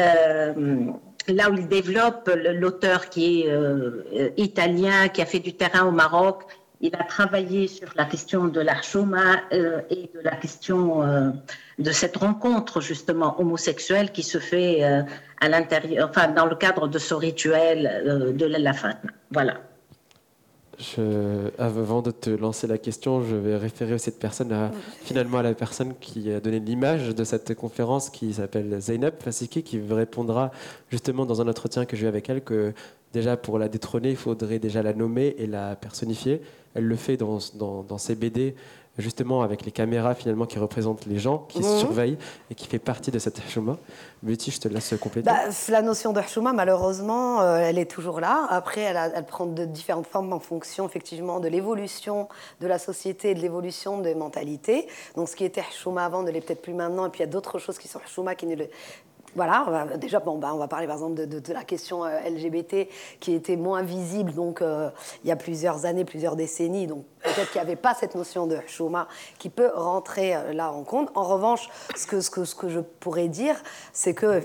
là 1.27 1.49
où 1.52 1.56
il 1.56 1.68
développe 1.68 2.30
l'auteur 2.53 3.10
qui 3.10 3.44
est 3.44 4.34
italien, 4.38 5.10
qui 5.10 5.22
a 5.22 5.26
fait 5.26 5.40
du 5.40 5.53
terrain 5.53 5.86
au 5.86 5.91
Maroc, 5.91 6.44
il 6.81 6.95
a 6.95 7.03
travaillé 7.03 7.68
sur 7.68 7.90
la 7.95 8.06
question 8.06 8.48
de 8.48 8.61
la 8.61 8.81
chouma 8.81 9.41
et 9.52 10.10
de 10.14 10.22
la 10.23 10.36
question 10.36 11.34
de 11.80 11.91
cette 11.91 12.18
rencontre 12.18 12.81
justement 12.81 13.39
homosexuelle 13.39 14.11
qui 14.11 14.23
se 14.23 14.38
fait 14.38 14.84
euh, 14.84 15.01
à 15.39 15.49
l'intérieur, 15.49 16.10
enfin 16.10 16.27
dans 16.27 16.45
le 16.45 16.56
cadre 16.56 16.88
de 16.88 16.99
ce 16.99 17.14
rituel 17.14 18.03
euh, 18.06 18.31
de 18.34 18.45
la 18.45 18.73
Voilà. 19.31 19.61
Je, 20.77 21.49
avant 21.57 22.01
de 22.01 22.11
te 22.11 22.30
lancer 22.30 22.65
la 22.65 22.77
question, 22.77 23.22
je 23.22 23.35
vais 23.35 23.57
référer 23.57 23.97
cette 23.97 24.18
personne 24.18 24.53
à, 24.53 24.72
finalement 25.01 25.39
à 25.39 25.43
la 25.43 25.53
personne 25.53 25.93
qui 25.99 26.31
a 26.31 26.39
donné 26.39 26.60
l'image 26.60 27.14
de 27.14 27.23
cette 27.26 27.53
conférence 27.53 28.10
qui 28.10 28.34
s'appelle 28.34 28.80
Zainab 28.80 29.14
Fasiki, 29.19 29.64
qui 29.64 29.81
répondra 29.89 30.51
justement 30.89 31.26
dans 31.26 31.41
un 31.41 31.49
entretien 31.49 31.84
que 31.84 31.97
j'ai 31.97 32.06
eu 32.06 32.07
avec 32.07 32.30
elle 32.30 32.41
que 32.41 32.73
déjà 33.11 33.35
pour 33.35 33.60
la 33.60 33.68
détrôner, 33.68 34.11
il 34.11 34.15
faudrait 34.15 34.60
déjà 34.60 34.81
la 34.81 34.93
nommer 34.93 35.35
et 35.38 35.47
la 35.47 35.76
personnifier. 35.76 36.41
Elle 36.73 36.85
le 36.85 36.95
fait 36.95 37.18
dans, 37.18 37.39
dans 37.57 37.97
ses 37.97 38.15
BD 38.15 38.56
justement 38.99 39.41
avec 39.41 39.65
les 39.65 39.71
caméras 39.71 40.15
finalement 40.15 40.45
qui 40.45 40.59
représentent 40.59 41.05
les 41.05 41.19
gens, 41.19 41.45
qui 41.49 41.59
mhm. 41.59 41.80
surveillent 41.80 42.17
et 42.51 42.55
qui 42.55 42.67
fait 42.67 42.80
partie 42.80 43.11
de 43.11 43.19
cette 43.19 43.39
hchouma. 43.39 43.77
Betty, 44.23 44.51
je 44.51 44.59
te 44.59 44.67
laisse 44.67 44.93
compléter. 44.99 45.30
Bah, 45.30 45.49
la 45.69 45.81
notion 45.81 46.13
de 46.13 46.19
hchouma, 46.21 46.53
malheureusement, 46.53 47.41
euh, 47.41 47.57
elle 47.57 47.77
est 47.77 47.89
toujours 47.89 48.19
là. 48.19 48.45
Après, 48.49 48.81
elle, 48.81 49.11
elle, 49.15 49.26
prend 49.26 49.45
de 49.45 49.65
différentes 49.65 50.07
formes 50.07 50.34
en 50.34 50.39
fonction 50.39 50.85
effectivement 50.85 51.39
de 51.39 51.47
l'évolution 51.47 52.27
de 52.61 52.67
la 52.67 52.80
société 52.80 53.31
et 53.31 53.35
de 53.35 53.41
l'évolution 53.41 53.99
des 53.99 54.15
mentalités. 54.15 54.88
Donc 55.15 55.30
ce 55.30 55.35
qui 55.35 55.45
était 55.45 55.61
hchouma 55.61 56.05
avant 56.05 56.23
ne 56.23 56.31
l'est 56.31 56.41
peut-être 56.41 56.61
plus 56.61 56.73
maintenant. 56.73 57.05
Et 57.05 57.09
puis 57.09 57.19
il 57.19 57.26
y 57.26 57.30
a 57.30 57.31
d'autres 57.31 57.59
choses 57.59 57.77
qui 57.77 57.88
sont 57.88 57.99
hchouma 57.99 58.35
qui 58.35 58.45
ne 58.45 58.55
le 58.55 58.69
voilà, 59.35 59.88
déjà, 59.97 60.19
bon, 60.19 60.38
bah, 60.38 60.51
on 60.53 60.57
va 60.57 60.68
parler 60.68 60.88
par 60.88 60.95
exemple 60.95 61.27
de, 61.27 61.53
la 61.53 61.64
question 61.64 62.03
euh, 62.03 62.19
LGBT 62.27 62.88
qui 63.19 63.34
était 63.34 63.56
moins 63.56 63.81
visible 63.81 64.34
donc, 64.34 64.61
euh, 64.61 64.89
il 65.23 65.30
y 65.30 65.31
a 65.31 65.35
plusieurs 65.35 65.85
années, 65.85 66.06
plusieurs 66.06 66.35
décennies. 66.35 66.88
Donc 66.88 67.06
peut-être 67.23 67.51
qu'il 67.51 67.61
n'y 67.61 67.68
avait 67.68 67.76
pas 67.76 67.93
cette 67.93 68.15
notion 68.15 68.47
de 68.47 68.57
chouma 68.68 69.07
qui 69.38 69.49
peut 69.49 69.72
rentrer 69.73 70.35
euh, 70.35 70.53
là 70.53 70.72
en 70.72 70.84
compte. 70.84 71.10
En 71.15 71.23
revanche, 71.23 71.69
ce 71.95 72.07
que, 72.07 72.22
ce 72.22 72.30
que, 72.30 72.43
ce 72.43 72.56
que 72.56 72.69
je 72.69 72.80
pourrais 72.80 73.27
dire, 73.27 73.56
c'est 73.93 74.14
que 74.14 74.41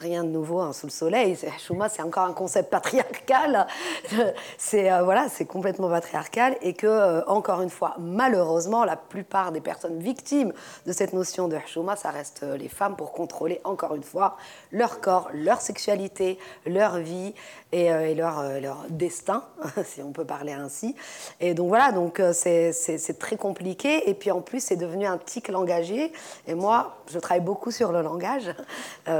rien 0.00 0.22
de 0.24 0.28
nouveau 0.28 0.60
hein, 0.60 0.72
sous 0.72 0.86
le 0.86 0.92
soleil. 0.92 1.36
Chouma, 1.58 1.88
c'est 1.88 2.02
encore 2.02 2.24
un 2.24 2.32
concept 2.32 2.70
patriarcal. 2.70 3.66
c'est 4.58 4.92
euh, 4.92 5.02
voilà, 5.02 5.28
c'est 5.28 5.44
complètement 5.44 5.88
patriarcal 5.88 6.56
et 6.62 6.74
que 6.74 6.86
euh, 6.86 7.24
encore 7.26 7.62
une 7.62 7.70
fois, 7.70 7.96
malheureusement, 7.98 8.84
la 8.84 8.96
plupart 8.96 9.52
des 9.52 9.60
personnes 9.60 9.98
victimes 9.98 10.52
de 10.86 10.92
cette 10.92 11.12
notion 11.12 11.48
de 11.48 11.58
Chouma, 11.66 11.96
ça 11.96 12.10
reste 12.10 12.42
euh, 12.42 12.56
les 12.56 12.68
femmes 12.68 12.96
pour 12.96 13.12
contrôler 13.12 13.60
encore 13.64 13.94
une 13.94 14.02
fois 14.02 14.36
leur 14.70 15.00
corps, 15.00 15.30
leur 15.34 15.60
sexualité, 15.60 16.38
leur 16.66 16.98
vie 16.98 17.34
et, 17.72 18.14
leur, 18.14 18.42
leur 18.60 18.86
destin, 18.88 19.44
si 19.84 20.00
on 20.00 20.12
peut 20.12 20.24
parler 20.24 20.52
ainsi. 20.52 20.94
Et 21.40 21.54
donc 21.54 21.68
voilà, 21.68 21.92
donc 21.92 22.22
c'est 22.32 23.18
très 23.18 23.36
compliqué 23.36 24.08
et 24.08 24.14
puis 24.14 24.30
en 24.30 24.40
plus 24.40 24.62
c'est 24.62 24.76
devenu 24.76 25.06
un 25.06 25.18
tic 25.18 25.48
langagier. 25.48 26.12
Et 26.46 26.54
moi, 26.54 26.96
je 27.10 27.18
travaille 27.18 27.44
beaucoup 27.44 27.70
sur 27.70 27.92
le 27.92 28.00
langage, 28.00 28.54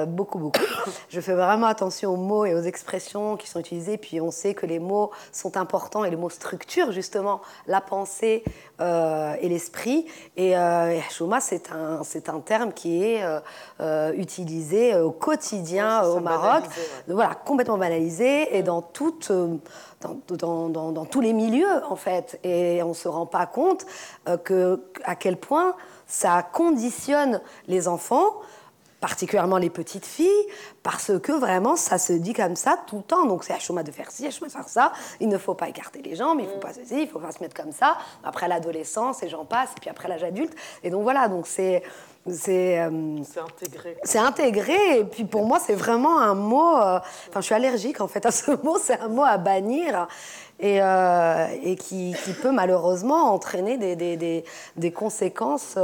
beaucoup 0.06 0.38
beaucoup. 0.38 0.68
Je 1.09 1.20
fais 1.20 1.35
vraiment 1.35 1.66
attention 1.66 2.12
aux 2.12 2.16
mots 2.16 2.45
et 2.45 2.55
aux 2.55 2.62
expressions 2.62 3.36
qui 3.36 3.49
sont 3.49 3.61
utilisées. 3.61 3.99
Puis 3.99 4.20
on 4.20 4.31
sait 4.31 4.55
que 4.55 4.66
les 4.66 4.78
mots 4.78 5.11
sont 5.32 5.57
importants 5.57 6.05
et 6.05 6.11
les 6.11 6.16
mots 6.16 6.31
structurent 6.31 6.93
justement 6.93 7.40
la 7.66 7.81
pensée 7.81 8.45
euh, 8.81 9.35
et 9.40 9.49
l'esprit. 9.49 10.07
Et 10.36 10.57
euh, 10.57 10.99
c'est 11.40 11.73
un, 11.73 12.03
c'est 12.05 12.28
un 12.28 12.40
terme 12.40 12.73
qui 12.73 13.05
est 13.05 13.23
euh, 13.23 13.40
euh, 13.81 14.12
utilisé 14.12 14.95
au 14.97 15.11
quotidien 15.11 16.03
au 16.05 16.20
Maroc. 16.20 16.65
Voilà, 17.07 17.35
complètement 17.35 17.78
banalisé 17.78 18.57
et 18.57 18.62
dans 18.62 18.82
toutes. 18.82 19.32
Dans, 20.01 20.69
dans, 20.69 20.93
dans, 20.93 21.05
tous 21.07 21.20
les 21.20 21.32
milieux 21.32 21.82
en 21.90 21.97
fait 21.97 22.39
et 22.45 22.81
on 22.85 22.90
ne 22.90 22.95
se 22.95 23.09
rend 23.09 23.27
pas 23.27 23.47
compte 23.47 23.85
que 24.45 24.81
à 25.03 25.16
quel 25.16 25.36
point 25.36 25.74
ça 26.07 26.43
conditionne 26.43 27.40
les 27.66 27.89
enfants 27.89 28.36
particulièrement 29.00 29.58
les 29.58 29.70
petites 29.70 30.06
filles, 30.06 30.46
parce 30.82 31.12
que 31.20 31.32
vraiment, 31.32 31.76
ça 31.76 31.98
se 31.98 32.12
dit 32.12 32.32
comme 32.32 32.56
ça 32.56 32.78
tout 32.86 32.96
le 32.96 33.02
temps. 33.02 33.26
Donc, 33.26 33.44
c'est 33.44 33.52
à 33.52 33.58
chemin 33.58 33.82
de 33.82 33.90
faire 33.90 34.10
ci, 34.10 34.26
à 34.26 34.30
chemin 34.30 34.48
de 34.48 34.52
faire 34.52 34.68
ça. 34.68 34.92
Il 35.20 35.28
ne 35.28 35.38
faut 35.38 35.54
pas 35.54 35.68
écarter 35.68 36.02
les 36.02 36.16
jambes, 36.16 36.38
il 36.40 36.46
ne 36.46 36.50
faut 36.50 36.58
pas 36.58 36.72
ceci, 36.72 36.94
il 36.94 37.02
ne 37.02 37.06
faut 37.06 37.20
pas 37.20 37.32
se 37.32 37.42
mettre 37.42 37.60
comme 37.60 37.72
ça. 37.72 37.96
Après 38.24 38.48
l'adolescence, 38.48 39.22
et 39.22 39.28
j'en 39.28 39.44
passe, 39.44 39.70
et 39.76 39.80
puis 39.80 39.90
après 39.90 40.08
l'âge 40.08 40.24
adulte. 40.24 40.54
Et 40.82 40.90
donc, 40.90 41.02
voilà, 41.02 41.28
donc 41.28 41.46
c'est. 41.46 41.82
C'est 42.30 42.78
euh, 42.78 42.90
intégré. 42.90 43.96
C'est 44.02 44.18
intégré. 44.18 44.98
Et 44.98 45.04
puis 45.04 45.24
pour 45.24 45.46
moi, 45.46 45.58
c'est 45.58 45.74
vraiment 45.74 46.18
un 46.20 46.34
mot. 46.34 46.76
Euh, 46.76 46.98
enfin, 47.30 47.40
je 47.40 47.46
suis 47.46 47.54
allergique 47.54 48.02
en 48.02 48.08
fait 48.08 48.26
à 48.26 48.30
ce 48.30 48.50
mot. 48.62 48.76
C'est 48.78 49.00
un 49.00 49.08
mot 49.08 49.24
à 49.24 49.38
bannir 49.38 50.08
et, 50.60 50.82
euh, 50.82 51.46
et 51.62 51.76
qui, 51.76 52.14
qui, 52.24 52.32
peut 52.34 52.50
malheureusement 52.50 53.32
entraîner 53.32 53.78
des, 53.78 53.96
des, 53.96 54.18
des, 54.18 54.44
des 54.76 54.92
conséquences 54.92 55.78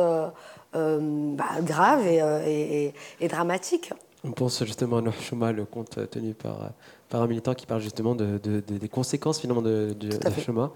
bah, 0.75 1.61
grave 1.63 2.03
euh, 2.07 2.45
et, 2.47 2.87
et, 2.87 2.95
et, 3.21 3.29
dramatique. 3.29 3.93
On 4.25 4.33
pense 4.33 4.65
justement 4.65 4.99
à 4.99 5.03
Nohchouma, 5.03 5.53
le 5.53 5.65
conte 5.65 6.11
tenu 6.11 6.35
par 6.35 6.73
par 7.15 7.23
un 7.23 7.29
militant 7.29 7.55
qui 7.55 7.65
parle 7.65 7.81
justement 7.81 8.17
de, 8.17 8.39
des 8.39 8.89
conséquences 8.89 9.41
finalement 9.41 9.63
de, 9.63 9.95
du 9.99 10.11
chemin. 10.45 10.73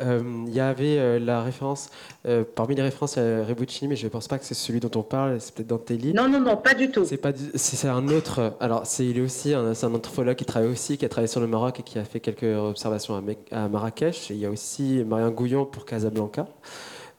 Euh, 0.00 0.22
il 0.46 0.54
y 0.54 0.60
avait 0.60 0.98
euh, 0.98 1.18
la 1.18 1.42
référence, 1.42 1.90
euh, 2.26 2.44
parmi 2.54 2.76
les 2.76 2.82
références 2.82 3.18
à 3.18 3.44
Rebuccini, 3.44 3.88
mais 3.88 3.96
je 3.96 4.04
ne 4.04 4.10
pense 4.10 4.28
pas 4.28 4.38
que 4.38 4.44
c'est 4.44 4.54
celui 4.54 4.78
dont 4.78 4.90
on 4.94 5.02
parle, 5.02 5.40
c'est 5.40 5.52
peut-être 5.54 5.68
dans 5.68 5.78
Telly. 5.78 6.14
Non, 6.14 6.28
non, 6.28 6.40
non, 6.40 6.56
pas 6.56 6.74
du 6.74 6.90
tout. 6.90 7.04
C'est 7.04 7.16
pas, 7.16 7.32
c'est 7.56 7.88
un 7.88 8.08
autre. 8.08 8.54
Alors, 8.60 8.86
c'est 8.86 9.04
il 9.06 9.18
est 9.18 9.20
aussi 9.20 9.52
un, 9.54 9.72
un 9.72 9.94
anthropologue 9.94 10.36
qui 10.36 10.44
travaille 10.44 10.70
aussi, 10.70 10.96
qui 10.96 11.04
a 11.04 11.08
travaillé 11.08 11.28
sur 11.28 11.40
le 11.40 11.48
Maroc 11.48 11.80
et 11.80 11.82
qui 11.82 11.98
a 11.98 12.04
fait 12.04 12.20
quelques 12.20 12.56
observations 12.56 13.22
à, 13.50 13.68
Marrakech. 13.68 14.30
Et 14.30 14.34
il 14.34 14.40
y 14.40 14.46
a 14.46 14.50
aussi 14.50 15.02
Marion 15.04 15.30
Gouillon 15.30 15.66
pour 15.66 15.84
Casablanca. 15.84 16.46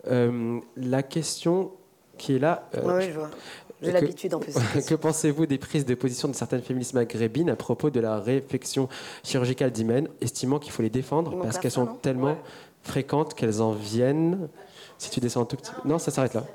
la 0.07 1.03
question 1.03 1.71
qui 2.23 2.35
est 2.35 2.39
là. 2.39 2.69
oui, 2.85 3.09
je 3.13 3.19
vois. 3.19 3.29
J'ai 3.81 3.91
l'habitude 3.91 4.33
en 4.33 4.39
plus. 4.39 4.53
que 4.87 4.95
pensez-vous 4.95 5.45
des 5.45 5.57
prises 5.57 5.85
de 5.85 5.93
position 5.93 6.29
de 6.29 6.33
certaines 6.33 6.61
féministes 6.61 6.93
maghrébines 6.93 7.49
à 7.49 7.57
propos 7.57 7.89
de 7.89 7.99
la 7.99 8.17
réflexion 8.17 8.87
chirurgicale 9.23 9.71
d'hymen, 9.71 10.07
estimant 10.21 10.57
qu'il 10.57 10.71
faut 10.71 10.83
les 10.83 10.89
défendre 10.89 11.37
parce 11.41 11.57
qu'elles 11.57 11.71
sont 11.71 11.85
tellement 11.85 12.37
fréquentes 12.81 13.33
qu'elles 13.33 13.61
en 13.61 13.73
viennent 13.73 14.47
Si 14.97 15.09
tu 15.09 15.19
descends 15.19 15.41
un 15.41 15.45
tout 15.45 15.57
petit 15.57 15.71
Non, 15.83 15.99
ça 15.99 16.11
s'arrête 16.11 16.33
là. 16.33 16.45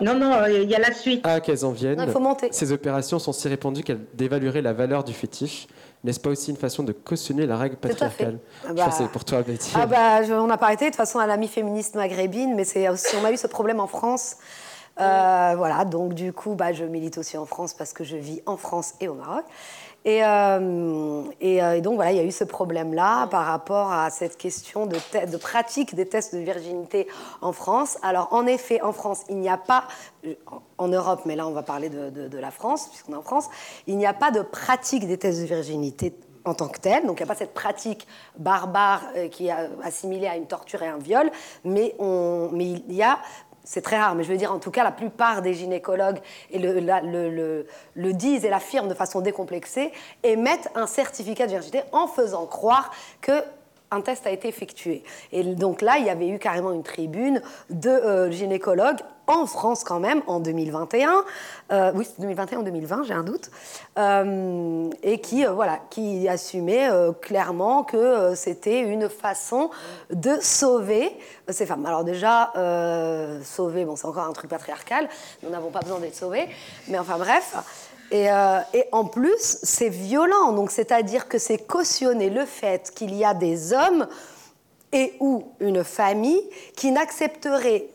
Non, 0.00 0.16
non, 0.16 0.46
il 0.46 0.70
y 0.70 0.74
a 0.76 0.78
la 0.78 0.92
suite. 0.92 1.22
Ah, 1.24 1.40
qu'elles 1.40 1.64
en 1.64 1.72
viennent. 1.72 2.02
il 2.06 2.12
faut 2.12 2.20
monter. 2.20 2.48
Ces 2.52 2.70
opérations 2.70 3.18
sont 3.18 3.32
si 3.32 3.48
répandues 3.48 3.82
qu'elles 3.82 4.06
dévalueraient 4.14 4.62
la 4.62 4.72
valeur 4.72 5.02
du 5.02 5.12
fétiche. 5.12 5.66
N'est-ce 6.04 6.18
pas 6.18 6.30
aussi 6.30 6.50
une 6.50 6.56
façon 6.56 6.82
de 6.82 6.92
cautionner 6.92 7.46
la 7.46 7.56
règle 7.56 7.76
patriarcale? 7.76 8.38
Ah 8.68 8.72
bah, 8.72 8.90
c'est 8.90 9.08
pour 9.08 9.24
toi, 9.24 9.42
Betty. 9.42 9.72
Ah 9.74 9.86
bah, 9.86 10.20
on 10.30 10.48
n'a 10.48 10.58
pas 10.58 10.66
arrêté. 10.66 10.86
De 10.86 10.90
toute 10.90 10.96
façon, 10.96 11.20
à 11.20 11.26
l'ami 11.26 11.46
féministe 11.46 11.94
maghrébine, 11.94 12.54
mais 12.56 12.64
c'est 12.64 12.88
aussi, 12.88 13.14
on 13.20 13.24
a 13.24 13.30
eu 13.30 13.36
ce 13.36 13.46
problème 13.46 13.78
en 13.78 13.86
France 13.86 14.36
euh, 15.00 15.54
voilà, 15.56 15.84
donc 15.84 16.14
du 16.14 16.32
coup, 16.32 16.54
bah, 16.54 16.72
je 16.72 16.84
milite 16.84 17.18
aussi 17.18 17.38
en 17.38 17.46
France 17.46 17.74
parce 17.74 17.92
que 17.92 18.04
je 18.04 18.16
vis 18.16 18.42
en 18.46 18.56
France 18.56 18.94
et 19.00 19.08
au 19.08 19.14
Maroc. 19.14 19.44
Et, 20.04 20.24
euh, 20.24 21.22
euh, 21.42 21.72
et, 21.72 21.80
donc 21.80 21.94
voilà, 21.94 22.10
il 22.10 22.16
y 22.16 22.20
a 22.20 22.24
eu 22.24 22.32
ce 22.32 22.44
problème-là 22.44 23.28
par 23.28 23.46
rapport 23.46 23.92
à 23.92 24.10
cette 24.10 24.36
question 24.36 24.86
de, 24.86 24.96
pratique 25.36 25.94
des 25.94 26.06
tests 26.06 26.34
de 26.34 26.40
virginité 26.40 27.06
en 27.40 27.52
France. 27.52 27.98
Alors 28.02 28.28
en 28.32 28.46
effet, 28.46 28.80
en 28.82 28.92
France, 28.92 29.22
il 29.28 29.36
n'y 29.36 29.48
a 29.48 29.56
pas, 29.56 29.84
en 30.78 30.88
Europe, 30.88 31.22
mais 31.24 31.36
là 31.36 31.46
on 31.46 31.52
va 31.52 31.62
parler 31.62 31.88
de, 31.88 32.38
la 32.38 32.50
France, 32.50 32.88
puisqu'on 32.88 33.12
est 33.12 33.16
en 33.16 33.22
France, 33.22 33.48
il 33.86 33.96
n'y 33.96 34.06
a 34.06 34.14
pas 34.14 34.32
de 34.32 34.42
pratique 34.42 35.06
des 35.06 35.18
tests 35.18 35.40
de 35.40 35.46
virginité 35.46 36.14
en 36.44 36.54
tant 36.54 36.66
que 36.66 36.80
telle. 36.80 37.06
Donc 37.06 37.20
il 37.20 37.22
n'y 37.22 37.30
a 37.30 37.32
pas 37.32 37.38
cette 37.38 37.54
pratique 37.54 38.08
barbare 38.36 39.02
qui 39.30 39.46
est 39.46 39.54
assimilée 39.84 40.26
à 40.26 40.36
une 40.36 40.46
torture 40.46 40.82
et 40.82 40.88
un 40.88 40.98
viol, 40.98 41.30
mais 41.64 41.94
il 42.00 42.92
y 42.92 43.04
a 43.04 43.18
c'est 43.64 43.82
très 43.82 43.98
rare, 43.98 44.14
mais 44.14 44.24
je 44.24 44.32
veux 44.32 44.38
dire, 44.38 44.52
en 44.52 44.58
tout 44.58 44.70
cas, 44.70 44.84
la 44.84 44.92
plupart 44.92 45.42
des 45.42 45.54
gynécologues 45.54 46.20
le, 46.52 48.12
disent 48.12 48.44
et 48.44 48.50
l'affirment 48.50 48.88
de 48.88 48.94
façon 48.94 49.20
décomplexée 49.20 49.92
et 50.22 50.36
mettent 50.36 50.68
un 50.74 50.86
certificat 50.86 51.46
de 51.46 51.52
virginité 51.52 51.82
en 51.92 52.06
faisant 52.06 52.46
croire 52.46 52.90
que 53.20 53.32
un 53.92 54.00
test 54.00 54.26
a 54.26 54.30
été 54.30 54.48
effectué. 54.48 55.04
Et 55.32 55.44
donc 55.44 55.82
là, 55.82 55.98
il 55.98 56.06
y 56.06 56.10
avait 56.10 56.28
eu 56.28 56.38
carrément 56.38 56.72
une 56.72 56.82
tribune 56.82 57.42
de 57.68 57.90
euh, 57.90 58.30
gynécologues 58.30 59.00
en 59.26 59.46
France 59.46 59.84
quand 59.84 60.00
même, 60.00 60.22
en 60.26 60.40
2021. 60.40 61.24
Euh, 61.70 61.92
oui, 61.94 62.04
c'est 62.04 62.20
2021 62.20 62.58
ou 62.58 62.62
2020, 62.62 63.04
j'ai 63.04 63.14
un 63.14 63.22
doute. 63.22 63.50
Euh, 63.98 64.90
et 65.02 65.20
qui, 65.20 65.44
voilà, 65.44 65.78
qui 65.90 66.28
assumait 66.28 66.88
clairement 67.20 67.84
que 67.84 68.34
c'était 68.34 68.80
une 68.80 69.08
façon 69.08 69.70
de 70.10 70.36
sauver 70.40 71.16
ces 71.48 71.66
femmes. 71.66 71.86
Alors 71.86 72.04
déjà, 72.04 72.52
sauver, 73.44 73.84
bon, 73.84 73.96
c'est 73.96 74.06
encore 74.06 74.26
un 74.26 74.32
truc 74.32 74.50
patriarcal, 74.50 75.08
nous 75.42 75.50
n'avons 75.50 75.70
pas 75.70 75.80
besoin 75.80 76.00
d'être 76.00 76.16
sauvés, 76.16 76.48
mais 76.88 76.98
enfin 76.98 77.18
bref. 77.18 77.56
Euh, 78.12 78.60
et, 78.74 78.84
en 78.92 79.04
plus, 79.04 79.58
c'est 79.62 79.88
violent. 79.88 80.52
Donc, 80.52 80.70
c'est-à-dire 80.70 81.28
que 81.28 81.38
c'est 81.38 81.58
cautionner 81.58 82.30
le 82.30 82.44
fait 82.44 82.92
qu'il 82.94 83.14
y 83.14 83.24
a 83.24 83.34
des 83.34 83.72
hommes 83.72 84.06
et 84.92 85.14
ou 85.20 85.44
une 85.60 85.82
famille 85.84 86.42
qui 86.76 86.90
n'accepteraient 86.90 87.86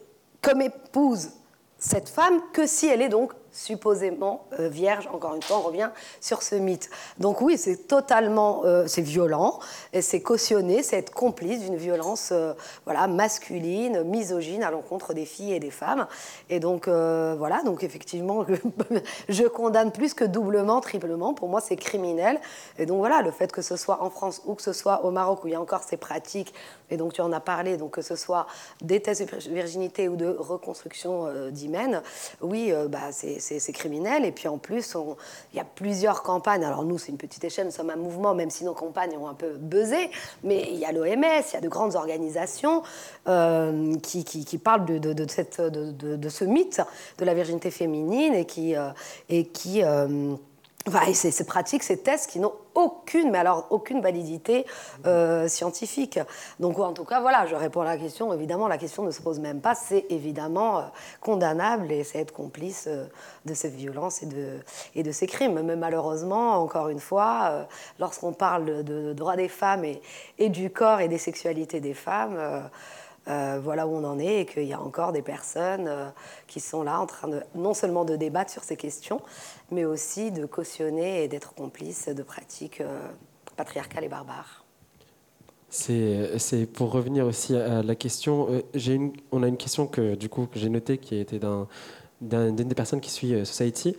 comme 0.41 0.61
épouse 0.61 1.30
cette 1.77 2.09
femme 2.09 2.41
que 2.53 2.65
si 2.65 2.88
elle 2.88 3.01
est 3.01 3.09
donc 3.09 3.34
supposément 3.57 4.45
euh, 4.59 4.69
vierge. 4.69 5.09
Encore 5.11 5.34
une 5.35 5.41
fois, 5.41 5.57
on 5.57 5.61
revient 5.61 5.89
sur 6.21 6.43
ce 6.43 6.55
mythe. 6.55 6.89
Donc 7.17 7.41
oui, 7.41 7.57
c'est 7.57 7.88
totalement, 7.88 8.61
euh, 8.65 8.85
c'est 8.88 9.01
violent, 9.01 9.59
et 9.93 10.01
c'est 10.01 10.21
cautionné, 10.21 10.84
c'est 10.84 10.97
être 10.97 11.13
complice 11.13 11.61
d'une 11.61 11.75
violence 11.75 12.29
euh, 12.31 12.53
voilà, 12.85 13.07
masculine, 13.07 14.03
misogyne 14.03 14.63
à 14.63 14.69
l'encontre 14.69 15.13
des 15.13 15.25
filles 15.25 15.53
et 15.53 15.59
des 15.59 15.71
femmes. 15.71 16.07
Et 16.49 16.59
donc 16.59 16.88
voilà, 16.88 17.63
donc 17.63 17.84
effectivement, 17.84 18.45
je, 19.29 19.43
condamne 19.47 19.91
plus 19.91 20.13
que 20.13 20.23
doublement, 20.23 20.79
triplement. 20.81 21.34
Pour 21.34 21.49
moi, 21.49 21.61
c'est 21.61 21.75
criminel. 21.75 22.39
Et 22.77 22.85
donc 22.85 22.99
voilà, 22.99 23.21
le 23.21 23.31
fait 23.31 23.51
que 23.51 23.61
ce 23.61 23.75
soit 23.75 24.03
en 24.03 24.09
France 24.09 24.41
ou 24.45 24.53
que 24.53 24.61
ce 24.61 24.73
soit 24.73 25.03
au 25.03 25.11
Maroc 25.11 25.43
où 25.43 25.47
il 25.47 25.53
y 25.53 25.55
a 25.55 25.61
encore 25.61 25.84
ces 25.84 25.97
pratiques, 25.97 26.53
et 26.89 26.97
donc 26.97 27.13
tu 27.13 27.21
en 27.21 27.31
as 27.31 27.39
parlé, 27.39 27.77
donc 27.77 27.91
que 27.91 28.01
ce 28.01 28.15
soit 28.15 28.45
des 28.81 29.01
tests 29.01 29.23
de 29.23 29.53
virginité 29.53 30.07
ou 30.07 30.15
de 30.15 30.27
reconstruction 30.27 31.49
d'hymen, 31.49 32.01
oui, 32.41 32.71
bah, 32.89 33.11
c'est 33.11 33.39
c'est 33.60 33.72
criminel. 33.72 34.26
Et 34.26 34.32
puis 34.32 34.48
en 34.48 34.57
plus, 34.57 34.95
il 35.53 35.57
y 35.57 35.60
a 35.60 35.65
plusieurs 35.65 36.24
campagnes. 36.24 36.64
Alors 36.64 36.84
nous, 36.84 36.98
c'est 36.98 37.11
une 37.11 37.18
petite 37.18 37.44
échelle, 37.44 37.65
nous 37.65 37.72
sommes 37.72 37.90
un 37.90 37.95
mouvement, 37.95 38.34
même 38.34 38.49
si 38.49 38.64
nos 38.64 38.74
campagnes 38.74 39.18
ont 39.18 39.28
un 39.28 39.34
peu 39.34 39.53
buzzé. 39.57 40.10
Mais 40.44 40.68
il 40.72 40.78
y 40.78 40.86
a 40.86 40.91
l'OMS, 40.91 41.06
il 41.06 41.53
y 41.53 41.57
a 41.57 41.61
de 41.61 41.69
grandes 41.69 41.95
organisations 41.95 42.84
euh, 43.28 43.95
qui, 43.98 44.24
qui, 44.24 44.57
parlent 44.57 44.86
de, 44.86 44.98
de, 44.98 45.30
cette, 45.30 45.61
de, 45.61 46.30
ce 46.30 46.45
mythe 46.45 46.82
de 47.18 47.26
la 47.26 47.34
virginité 47.34 47.72
féminine 47.72 48.34
et 48.34 48.45
qui... 48.45 48.76
Euh, 48.76 48.90
et 49.30 49.45
qui 49.45 49.84
euh, 49.84 50.36
Enfin, 50.88 51.11
c'est 51.14 51.31
ces 51.31 51.45
pratiques, 51.45 51.84
ces 51.84 51.97
tests 51.97 52.30
qui 52.30 52.39
n'ont 52.39 52.53
aucune, 52.73 53.31
mais 53.31 53.39
alors 53.39 53.68
aucune 53.72 54.01
validité 54.01 54.65
euh, 55.05 55.49
scientifique. 55.49 56.18
Donc, 56.61 56.80
en 56.80 56.93
tout 56.93 57.03
cas, 57.03 57.19
voilà, 57.19 57.45
je 57.45 57.55
réponds 57.55 57.81
à 57.81 57.85
la 57.85 57.97
question. 57.97 58.31
Évidemment, 58.34 58.69
la 58.69 58.77
question 58.77 59.03
ne 59.03 59.11
se 59.11 59.22
pose 59.22 59.39
même 59.39 59.59
pas. 59.59 59.76
C'est 59.76 60.05
évidemment 60.09 60.77
euh, 60.77 60.81
condamnable 61.19 61.91
et 61.91 62.05
c'est 62.05 62.19
être 62.19 62.31
complice 62.34 62.85
euh, 62.88 63.05
de 63.45 63.53
cette 63.53 63.73
violence 63.73 64.23
et 64.23 64.27
de, 64.27 64.59
et 64.95 65.03
de 65.03 65.11
ces 65.11 65.27
crimes. 65.27 65.59
Mais 65.61 65.76
malheureusement, 65.76 66.53
encore 66.53 66.88
une 66.88 67.01
fois, 67.01 67.68
lorsqu'on 67.99 68.31
parle 68.31 68.84
de, 68.84 69.11
droits 69.11 69.35
des 69.35 69.49
femmes 69.49 69.84
et, 69.84 70.01
et, 70.38 70.49
du 70.49 70.69
corps 70.69 71.01
et 71.01 71.09
des 71.09 71.18
sexualités 71.18 71.81
des 71.81 71.93
femmes, 71.93 72.38
euh, 73.30 73.60
voilà 73.62 73.88
où 73.88 73.95
on 73.95 74.04
en 74.06 74.20
est 74.20 74.41
et 74.41 74.45
qu'il 74.45 74.64
y 74.64 74.74
a 74.74 74.82
encore 74.82 75.12
des 75.12 75.22
personnes 75.22 75.88
euh, 75.88 76.10
qui 76.48 76.62
sont 76.62 76.84
là 76.84 76.99
en 76.99 77.06
train 77.06 77.28
de 77.28 77.41
non 77.56 77.74
seulement 77.74 78.06
de 78.06 78.16
débattre 78.16 78.52
sur 78.52 78.64
ces 78.64 78.78
questions, 78.78 79.22
mais 79.70 79.84
aussi 79.84 80.32
de 80.32 80.45
cautionner 80.45 81.24
et 81.24 81.28
d'être 81.28 81.54
complices 81.54 82.08
de 82.08 82.24
pratiques 82.24 82.80
euh, 82.80 83.02
patriarcales 83.58 84.06
et 84.06 84.10
barbares. 84.10 84.64
C'est 85.70 86.66
pour 86.72 86.94
revenir 86.94 87.26
aussi 87.26 87.54
à 87.54 87.84
la 87.84 87.95
question. 87.95 88.48
On 89.34 89.44
a 89.44 89.48
une 89.48 89.58
question 89.58 89.86
que 89.86 90.16
du 90.16 90.30
coup 90.30 90.48
j'ai 90.56 90.70
notée 90.70 90.98
qui 90.98 91.18
était 91.18 91.41
d'une 92.22 92.56
des 92.56 92.76
personnes 92.76 93.02
qui 93.02 93.12
suit 93.12 93.45
Society, 93.45 93.98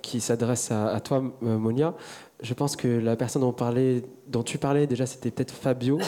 qui 0.00 0.20
s'adresse 0.22 0.70
à, 0.70 0.98
toi, 1.00 1.22
Monia. 1.42 1.94
Je 2.40 2.54
pense 2.54 2.76
que 2.76 2.88
la 2.88 3.14
personne 3.14 3.42
dont, 3.42 3.54
dont 4.26 4.42
tu 4.42 4.56
parlais 4.56 4.86
déjà, 4.86 5.04
c'était 5.04 5.30
peut-être 5.30 5.52
Fabio, 5.52 5.98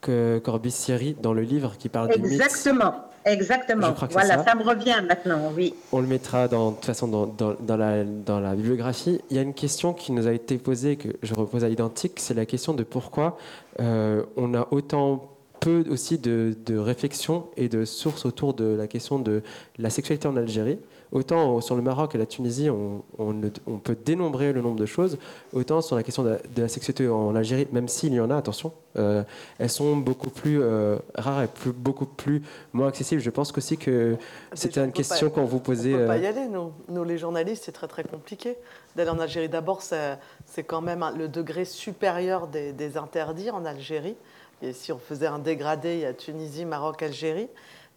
Corbis-Sierry 0.00 1.16
dans 1.20 1.32
le 1.32 1.42
livre 1.42 1.76
qui 1.78 1.88
parle 1.88 2.12
Exactement. 2.12 2.24
des 2.24 2.34
Exactement. 2.34 3.88
Exactement. 3.88 3.94
Voilà, 4.12 4.44
ça. 4.44 4.54
me 4.54 4.62
revient 4.62 5.02
maintenant, 5.06 5.52
oui. 5.56 5.74
On 5.90 6.00
le 6.00 6.06
mettra 6.06 6.46
dans, 6.46 6.70
de 6.70 6.76
toute 6.76 6.84
façon 6.84 7.08
dans, 7.08 7.26
dans, 7.26 7.76
la, 7.76 8.04
dans, 8.04 8.38
la, 8.38 8.54
bibliographie. 8.54 9.20
Il 9.30 9.36
y 9.36 9.40
a 9.40 9.42
une 9.42 9.54
question 9.54 9.92
qui 9.92 10.12
nous 10.12 10.28
a 10.28 10.32
été 10.32 10.58
posée, 10.58 10.96
que 10.96 11.08
je 11.24 11.34
repose 11.34 11.64
à 11.64 11.68
l'identique, 11.68 12.12
c'est 12.16 12.34
la 12.34 12.46
question 12.46 12.72
de 12.72 12.84
pourquoi 12.84 13.36
euh, 13.80 14.22
on 14.36 14.54
a 14.54 14.68
autant 14.70 15.32
peu 15.58 15.84
aussi 15.90 16.18
de, 16.18 16.54
de 16.64 16.76
réflexion 16.76 17.48
et 17.56 17.68
de 17.68 17.84
sources 17.84 18.26
autour 18.26 18.54
de 18.54 18.64
la 18.64 18.86
question 18.86 19.18
de 19.18 19.42
la 19.78 19.90
sexualité 19.90 20.28
en 20.28 20.36
Algérie. 20.36 20.78
Autant 21.12 21.60
sur 21.60 21.76
le 21.76 21.82
Maroc 21.82 22.14
et 22.14 22.18
la 22.18 22.26
Tunisie, 22.26 22.68
on, 22.68 23.02
on, 23.18 23.78
peut 23.78 23.96
dénombrer 24.04 24.52
le 24.52 24.60
nombre 24.60 24.76
de 24.76 24.86
choses, 24.86 25.18
autant 25.52 25.80
sur 25.80 25.94
la 25.94 26.02
question 26.02 26.24
de 26.24 26.38
la, 26.56 26.68
sexualité 26.68 27.08
en 27.08 27.34
Algérie, 27.36 27.68
même 27.72 27.88
s'il 27.88 28.12
y 28.12 28.20
en 28.20 28.30
a, 28.30 28.36
attention, 28.36 28.72
euh, 28.98 29.22
elles 29.58 29.70
sont 29.70 29.96
beaucoup 29.96 30.30
plus 30.30 30.60
euh, 30.60 30.96
rares 31.14 31.44
et 31.44 31.46
plus, 31.46 31.72
beaucoup 31.72 32.06
plus 32.06 32.42
moins 32.72 32.88
accessibles. 32.88 33.20
Je 33.20 33.30
pense 33.30 33.56
aussi 33.56 33.76
que 33.76 34.16
c'était 34.54 34.84
une 34.84 34.92
question 34.92 35.30
qu'on 35.30 35.44
vous 35.44 35.60
posait. 35.60 35.94
On 35.94 35.98
ne 35.98 36.02
peut 36.02 36.06
pas 36.08 36.18
y 36.18 36.26
euh, 36.26 36.30
aller, 36.30 36.48
nous. 36.48 36.72
nous 36.88 37.04
les 37.04 37.18
journalistes, 37.18 37.64
c'est 37.66 37.72
très 37.72 37.88
très 37.88 38.04
compliqué 38.04 38.56
d'aller 38.96 39.10
en 39.10 39.18
Algérie. 39.18 39.48
D'abord, 39.48 39.82
c'est 39.82 40.64
quand 40.64 40.80
même 40.80 41.04
le 41.16 41.28
degré 41.28 41.64
supérieur 41.64 42.48
des, 42.48 42.72
des 42.72 42.96
interdits 42.96 43.50
en 43.50 43.64
Algérie. 43.64 44.16
Et 44.62 44.72
si 44.72 44.90
on 44.90 44.98
faisait 44.98 45.26
un 45.26 45.38
dégradé, 45.38 45.94
il 45.94 46.00
y 46.00 46.04
a 46.06 46.14
Tunisie, 46.14 46.64
Maroc, 46.64 47.02
Algérie. 47.02 47.48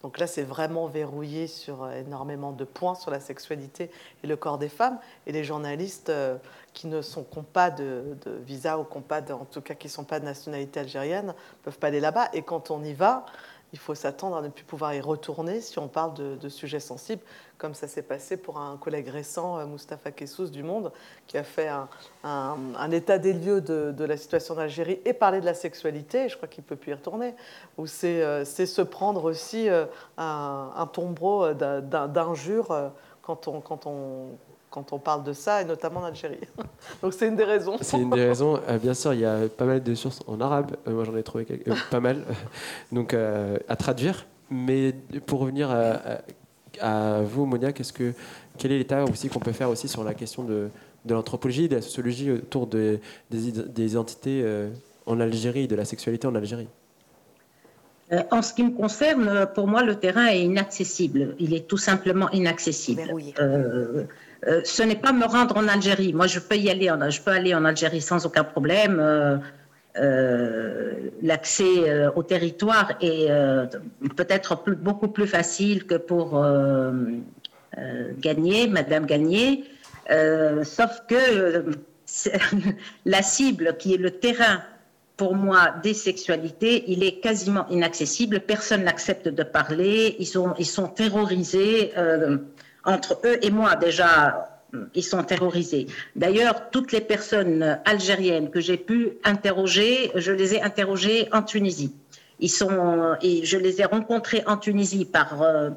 Donc 0.02 0.18
là, 0.18 0.28
c'est 0.28 0.44
vraiment 0.44 0.88
verrouillé 0.88 1.48
sur 1.48 1.84
euh, 1.84 1.92
énormément 2.00 2.52
de 2.52 2.64
points 2.64 2.96
sur 2.96 3.12
la 3.12 3.20
sexualité 3.20 3.92
et 4.24 4.28
le 4.28 4.36
corps 4.38 4.58
des 4.58 4.70
femmes. 4.70 4.98
Et 5.28 5.32
les 5.32 5.44
journalistes 5.44 6.10
euh, 6.10 6.38
qui 6.74 6.88
ne 6.88 7.02
sont 7.02 7.24
pas 7.24 7.70
de, 7.70 8.18
visa 8.46 8.78
ou 8.80 8.82
en 8.82 9.46
tout 9.46 9.62
cas 9.62 9.74
qui 9.74 9.88
ne 9.88 9.92
sont 9.92 10.06
pas 10.06 10.20
de 10.20 10.26
nationalité 10.26 10.80
algérienne, 10.80 11.34
peuvent 11.64 11.78
pas 11.78 11.88
aller 11.88 12.00
là-bas. 12.00 12.30
Et 12.34 12.44
quand 12.44 12.72
on 12.72 12.84
y 12.84 12.94
va, 12.94 13.26
il 13.74 13.80
faut 13.80 13.96
s'attendre 13.96 14.38
à 14.38 14.42
ne 14.42 14.50
plus 14.50 14.64
pouvoir 14.64 14.94
y 14.94 15.02
retourner 15.02 15.62
si 15.62 15.78
on 15.80 15.88
parle 15.88 16.14
de, 16.14 16.50
sujets 16.50 16.80
sensibles, 16.80 17.22
comme 17.58 17.74
ça 17.74 17.88
s'est 17.88 18.02
passé 18.02 18.38
pour 18.38 18.60
un 18.60 18.78
collègue 18.78 19.10
récent, 19.10 19.66
Mustapha 19.68 20.12
Kessous 20.12 20.50
du 20.50 20.64
Monde, 20.64 20.92
qui 21.28 21.38
a 21.38 21.44
fait 21.44 21.70
un, 22.24 22.92
état 22.92 23.18
des 23.18 23.34
lieux 23.34 23.62
de, 23.62 24.04
la 24.04 24.18
situation 24.18 24.56
d'Algérie 24.56 25.00
et 25.06 25.14
parler 25.14 25.42
de 25.42 25.46
la 25.46 25.54
sexualité, 25.54 26.30
je 26.30 26.38
crois 26.38 26.48
qu'il 26.48 26.64
ne 26.64 26.68
peut 26.68 26.76
plus 26.76 26.92
y 26.92 26.96
retourner, 26.96 27.36
où 27.78 27.86
c'est 27.86 28.46
se 28.46 28.82
prendre 28.82 29.26
aussi 29.26 29.68
un, 29.70 30.72
un 30.76 30.88
tombereau 30.88 31.54
d'injures 31.54 32.92
quand 33.22 33.48
on, 33.48 33.62
quand 33.62 33.86
on 33.86 34.38
quand 34.70 34.94
on 34.94 35.00
parle 35.00 35.24
de 35.24 35.34
ça, 35.34 35.62
et 35.62 35.66
notamment 35.66 36.02
en 36.02 36.06
Algérie. 36.06 36.40
Donc 37.02 37.14
c'est 37.14 37.28
une 37.28 37.36
des 37.36 37.44
raisons. 37.44 37.78
C'est 37.82 37.98
une 37.98 38.10
des 38.10 38.28
raisons. 38.28 38.60
Euh, 38.68 38.78
bien 38.78 38.94
sûr, 38.94 39.14
il 39.14 39.22
y 39.22 39.26
a 39.26 39.48
pas 39.48 39.66
mal 39.66 39.82
de 39.82 39.96
sources 39.96 40.22
en 40.28 40.40
arabe. 40.42 40.76
Euh, 40.88 40.92
moi, 40.92 41.04
j'en 41.06 41.16
ai 41.16 41.24
trouvé 41.24 41.48
euh, 41.50 41.74
pas 41.90 42.00
mal. 42.00 42.24
Donc 42.92 43.14
à 43.14 43.76
traduire. 43.76 44.26
Mais 44.52 44.96
pour 45.28 45.42
revenir 45.42 45.70
à, 46.80 47.22
vous, 47.22 47.46
Monia, 47.46 47.72
qu'est-ce 47.72 47.94
que, 47.94 48.14
quel 48.58 48.72
est 48.72 48.80
l'état 48.80 49.04
aussi 49.04 49.30
qu'on 49.30 49.40
peut 49.40 49.52
faire 49.52 49.70
aussi 49.70 49.88
sur 49.88 50.04
la 50.04 50.16
question 50.16 50.44
de, 50.44 50.70
de 51.06 51.14
l'anthropologie, 51.14 51.70
de 51.70 51.76
la 51.76 51.82
sociologie 51.84 52.32
autour 52.32 52.66
de, 52.66 53.00
des, 53.30 53.52
des, 53.52 53.92
identités 53.92 54.44
en 55.06 55.20
Algérie, 55.20 55.68
de 55.68 55.76
la 55.76 55.86
sexualité 55.86 56.26
en 56.26 56.34
Algérie? 56.34 56.68
En 58.32 58.42
ce 58.42 58.54
qui 58.54 58.64
me 58.64 58.72
concerne, 58.72 59.48
pour 59.54 59.68
moi, 59.68 59.84
le 59.84 59.96
terrain 59.96 60.28
est 60.28 60.42
inaccessible. 60.42 61.36
Il 61.38 61.54
est 61.54 61.68
tout 61.68 61.78
simplement 61.78 62.30
inaccessible. 62.32 63.04
Euh, 63.40 64.06
ce 64.46 64.84
n'est 64.84 64.96
pas 64.96 65.12
me 65.12 65.26
rendre 65.26 65.58
en 65.58 65.68
Algérie. 65.68 66.14
Moi, 66.14 66.28
je 66.28 66.40
peux 66.40 66.56
y 66.56 66.70
aller, 66.70 66.92
je 67.10 67.22
peux 67.22 67.32
aller 67.32 67.54
en 67.54 67.66
Algérie 67.66 68.02
sans 68.02 68.26
aucun 68.26 68.44
problème. 68.44 69.00
Euh, 69.00 69.38
euh, 69.98 70.94
l'accès 71.22 72.08
au 72.16 72.24
territoire 72.24 72.94
est 73.02 73.28
peut-être 74.16 74.64
beaucoup 74.78 75.10
plus 75.10 75.28
facile 75.28 75.86
que 75.86 75.96
pour 75.96 76.46
gagner, 78.20 78.68
Madame 78.68 79.06
Gagné. 79.06 79.66
sauf 80.64 81.02
que 81.08 81.66
la 83.06 83.22
cible, 83.22 83.76
qui 83.78 83.96
est 83.96 83.98
le 83.98 84.12
terrain 84.12 84.62
pour 85.18 85.36
moi 85.36 85.74
des 85.84 85.94
sexualités, 85.94 86.86
il 86.88 87.04
est 87.04 87.20
quasiment 87.20 87.68
inaccessible. 87.68 88.40
Personne 88.40 88.86
n'accepte 88.86 89.28
de 89.28 89.44
parler. 89.44 90.16
Ils 90.20 90.26
sont 90.66 90.88
terrorisés 90.88 91.92
entre 92.86 93.20
eux 93.26 93.38
et 93.42 93.52
moi 93.52 93.76
déjà, 93.76 94.50
ils 94.94 95.04
sont 95.04 95.24
terrorisés. 95.24 95.88
D'ailleurs, 96.16 96.70
toutes 96.70 96.92
les 96.92 97.02
personnes 97.02 97.80
algériennes 97.86 98.50
que 98.50 98.60
j'ai 98.60 98.78
pu 98.78 99.14
interroger, 99.24 100.12
je 100.16 100.32
les 100.32 100.56
ai 100.56 100.62
interrogées 100.62 101.28
en 101.32 101.42
Tunisie. 101.42 101.94
Ils 102.40 102.50
sont, 102.50 103.18
et 103.22 103.46
je 103.46 103.58
les 103.58 103.82
ai 103.82 103.86
rencontrés 103.86 104.44
en 104.48 104.58
Tunisie 104.58 105.06
par 105.06 105.42
euh, 105.42 105.72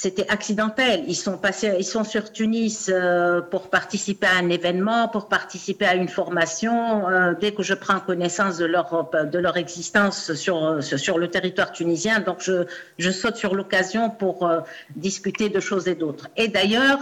c'était 0.00 0.28
accidentel. 0.28 1.02
Ils 1.08 1.16
sont 1.16 1.38
passés, 1.38 1.74
ils 1.76 1.84
sont 1.84 2.04
sur 2.04 2.30
Tunis 2.30 2.88
euh, 2.88 3.40
pour 3.40 3.68
participer 3.68 4.28
à 4.28 4.36
un 4.36 4.48
événement, 4.48 5.08
pour 5.08 5.26
participer 5.28 5.86
à 5.86 5.96
une 5.96 6.06
formation. 6.06 7.08
Euh, 7.08 7.34
dès 7.40 7.50
que 7.52 7.64
je 7.64 7.74
prends 7.74 7.98
connaissance 7.98 8.58
de 8.58 8.66
leur 8.66 9.10
de 9.34 9.38
leur 9.40 9.56
existence 9.56 10.34
sur 10.34 10.56
sur 10.80 11.18
le 11.18 11.28
territoire 11.28 11.72
tunisien, 11.72 12.20
donc 12.20 12.38
je 12.40 12.66
je 12.98 13.10
saute 13.10 13.34
sur 13.34 13.56
l'occasion 13.56 14.08
pour 14.08 14.46
euh, 14.46 14.60
discuter 14.94 15.48
de 15.48 15.58
choses 15.58 15.88
et 15.88 15.96
d'autres. 15.96 16.28
Et 16.36 16.46
d'ailleurs, 16.46 17.00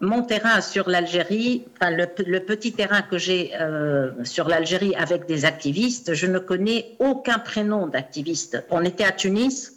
mon 0.00 0.22
terrain 0.22 0.60
sur 0.60 0.88
l'Algérie, 0.88 1.64
enfin 1.74 1.90
le, 1.90 2.06
le, 2.24 2.38
petit 2.38 2.72
terrain 2.72 3.02
que 3.02 3.18
j'ai 3.18 3.50
sur 4.22 4.46
l'Algérie 4.46 4.94
avec 4.94 5.26
des 5.26 5.44
activistes, 5.44 6.14
je 6.14 6.28
ne 6.28 6.38
connais 6.38 6.94
aucun 7.00 7.40
prénom 7.40 7.88
d'activiste. 7.88 8.64
On 8.70 8.84
était 8.84 9.06
à 9.06 9.10
Tunis. 9.10 9.72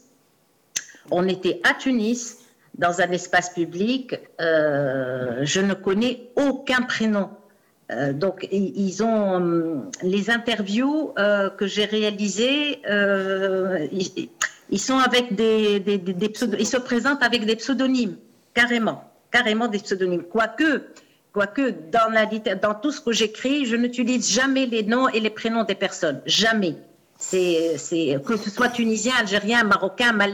On 1.09 1.27
était 1.27 1.59
à 1.63 1.73
Tunis 1.73 2.37
dans 2.77 3.01
un 3.01 3.11
espace 3.11 3.49
public, 3.49 4.15
euh, 4.39 5.39
je 5.43 5.61
ne 5.61 5.73
connais 5.73 6.29
aucun 6.35 6.81
prénom. 6.81 7.29
Euh, 7.91 8.13
donc, 8.13 8.47
ils 8.51 9.03
ont 9.03 9.41
euh, 9.41 9.75
les 10.03 10.29
interviews 10.29 11.13
que 11.57 11.67
j'ai 11.67 11.85
réalisées. 11.85 12.81
Ils, 14.69 14.79
sont 14.79 14.97
avec 14.97 15.35
des, 15.35 15.83
ils 16.59 16.67
se 16.67 16.77
présentent 16.77 17.23
avec 17.23 17.45
des 17.45 17.57
pseudonymes, 17.57 18.15
carrément, 18.53 19.03
carrément 19.31 19.67
des 19.67 19.79
pseudonymes. 19.79 20.23
Quoique, 20.23 20.83
quoique 21.33 21.73
dans 21.91 22.73
tout 22.75 22.91
ce 22.91 23.01
que 23.01 23.11
j'écris, 23.11 23.65
je 23.65 23.75
n'utilise 23.75 24.31
jamais 24.31 24.65
les 24.65 24.83
noms 24.83 25.09
et 25.09 25.19
les 25.19 25.29
prénoms 25.29 25.63
des 25.63 25.75
personnes, 25.75 26.21
jamais. 26.25 26.75
C'est, 27.19 27.75
que 28.25 28.37
ce 28.37 28.49
soit 28.49 28.69
tunisien, 28.69 29.13
algérien, 29.19 29.63
marocain, 29.63 30.13
mal, 30.13 30.31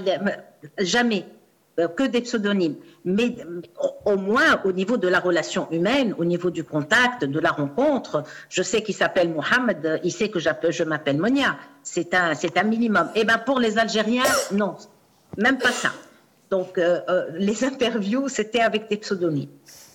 jamais. 0.80 1.26
Euh, 1.80 1.88
que 1.88 2.02
des 2.02 2.22
pseudonymes. 2.22 2.74
Mais 3.06 3.36
au 4.06 4.18
moins 4.18 4.60
au 4.66 4.72
niveau 4.72 4.98
de 4.98 5.08
la 5.08 5.20
relation 5.20 5.68
humaine, 5.70 6.16
au 6.18 6.26
niveau 6.26 6.50
du 6.50 6.64
contact, 6.64 7.24
de 7.24 7.40
la 7.40 7.52
rencontre, 7.52 8.24
je 8.50 8.64
sais 8.64 8.82
qu'il 8.82 8.96
s'appelle 8.96 9.30
Mohamed, 9.30 10.02
il 10.04 10.12
sait 10.12 10.30
que 10.30 10.40
je 10.40 10.84
m'appelle 10.84 11.20
Monia. 11.20 11.56
C'est 11.84 12.16
un, 12.16 12.34
c'est 12.34 12.58
un 12.58 12.64
minimum. 12.64 13.12
Et 13.14 13.20
eh 13.22 13.26
ben 13.26 13.38
pour 13.38 13.60
les 13.60 13.78
Algériens, 13.78 14.24
non, 14.54 14.76
même 15.38 15.60
pas 15.60 15.72
ça. 15.72 15.92
Donc 16.50 16.80
euh, 16.80 17.00
euh, 17.10 17.28
les 17.36 17.64
interviews, 17.64 18.28
c'était 18.28 18.62
avec 18.62 18.90
des 18.90 18.98
pseudonymes. 18.98 19.52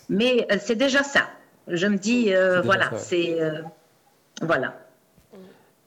Mais 0.08 0.46
c'est 0.60 0.76
déjà 0.76 1.02
ça. 1.02 1.30
Je 1.66 1.88
me 1.88 1.96
dis, 1.96 2.32
voilà, 2.62 2.92
c'est 2.96 3.40
voilà. 4.40 4.78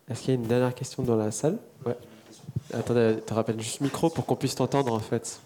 Est-ce 0.09 0.23
qu'il 0.23 0.33
y 0.33 0.37
a 0.37 0.41
une 0.41 0.47
dernière 0.47 0.75
question 0.75 1.03
dans 1.03 1.15
la 1.15 1.31
salle? 1.31 1.57
Ouais. 1.85 1.95
Attendez, 2.73 3.17
te 3.25 3.33
rappelle 3.33 3.61
juste 3.61 3.79
micro 3.79 4.09
pour 4.09 4.25
qu'on 4.25 4.35
puisse 4.35 4.55
t'entendre 4.55 4.91
en 4.91 4.99
fait. 4.99 5.39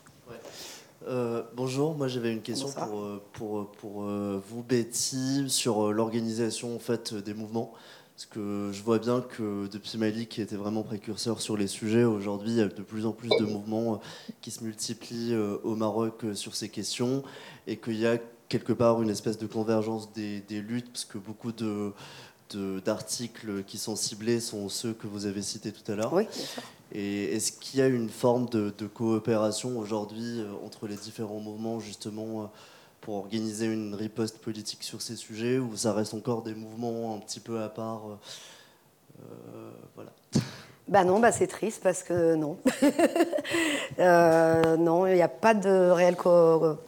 Euh, 1.07 1.43
bonjour, 1.55 1.95
moi 1.95 2.07
j'avais 2.07 2.34
une 2.34 2.41
question 2.41 2.69
pour, 2.71 2.99
euh, 2.99 3.23
pour, 3.34 3.71
pour, 3.71 4.03
euh, 4.03 4.41
vous, 4.49 4.63
Betty, 4.63 5.45
sur 5.49 5.93
l'organisation 5.93 6.76
en 6.76 6.80
fait, 6.80 7.13
des 7.13 7.34
mouvements. 7.34 7.73
Parce 8.15 8.26
que 8.26 8.69
je 8.73 8.84
vois 8.84 8.99
bien 8.99 9.21
que 9.21 9.67
depuis 9.67 9.97
Mali, 9.97 10.27
qui 10.27 10.41
était 10.41 10.57
vraiment 10.57 10.84
précurseur 10.84 11.39
sur 11.39 11.55
les 11.55 11.67
sujets, 11.67 12.03
aujourd'hui 12.03 12.51
il 12.51 12.57
y 12.57 12.61
a 12.61 12.67
de 12.67 12.81
plus 12.81 13.05
en 13.05 13.13
plus 13.13 13.30
de 13.30 13.45
mouvements 13.45 14.01
qui 14.41 14.51
se 14.51 14.61
multiplient 14.61 15.38
au 15.63 15.76
Maroc 15.76 16.26
sur 16.34 16.53
ces 16.53 16.67
questions 16.67 17.23
et 17.65 17.77
qu'il 17.77 17.95
y 17.95 18.05
a 18.05 18.17
quelque 18.49 18.73
part 18.73 19.01
une 19.01 19.09
espèce 19.09 19.38
de 19.38 19.47
convergence 19.47 20.11
des, 20.11 20.41
des 20.41 20.59
luttes, 20.59 20.91
parce 20.91 21.05
que 21.05 21.17
beaucoup 21.17 21.53
de, 21.53 21.93
d'articles 22.84 23.63
qui 23.63 23.77
sont 23.77 23.95
ciblés 23.95 24.41
sont 24.41 24.67
ceux 24.67 24.91
que 24.91 25.07
vous 25.07 25.26
avez 25.26 25.41
cités 25.41 25.71
tout 25.71 25.89
à 25.89 25.95
l'heure. 25.95 26.11
Oui, 26.11 26.26
et 26.91 27.35
est-ce 27.35 27.51
qu'il 27.51 27.79
y 27.79 27.83
a 27.83 27.87
une 27.87 28.09
forme 28.09 28.49
de, 28.49 28.71
coopération 28.87 29.77
aujourd'hui 29.77 30.39
euh, 30.39 30.51
entre 30.65 30.87
les 30.87 30.95
différents 30.95 31.39
mouvements 31.39 31.79
justement 31.79 32.43
euh, 32.43 32.45
pour 33.01 33.15
organiser 33.15 33.67
une 33.67 33.93
riposte 33.93 34.39
politique 34.39 34.83
sur 34.83 35.01
ces 35.01 35.15
sujets 35.15 35.59
ou 35.59 35.77
ça 35.77 35.93
reste 35.93 36.13
encore 36.13 36.41
des 36.41 36.55
mouvements 36.55 37.15
un 37.15 37.19
petit 37.19 37.39
peu 37.39 37.61
à 37.61 37.69
part 37.69 38.01
euh, 39.19 39.71
Voilà. 39.95 40.11
Bah 40.89 41.03
non, 41.03 41.19
bah 41.19 41.31
c'est 41.31 41.45
triste 41.45 41.81
parce 41.83 42.01
que 42.01 42.33
non. 42.33 42.57
non, 44.79 45.05
il 45.05 45.13
n'y 45.13 45.21
a 45.21 45.27
pas 45.27 45.53
de 45.53 45.91
réelle 45.91 46.15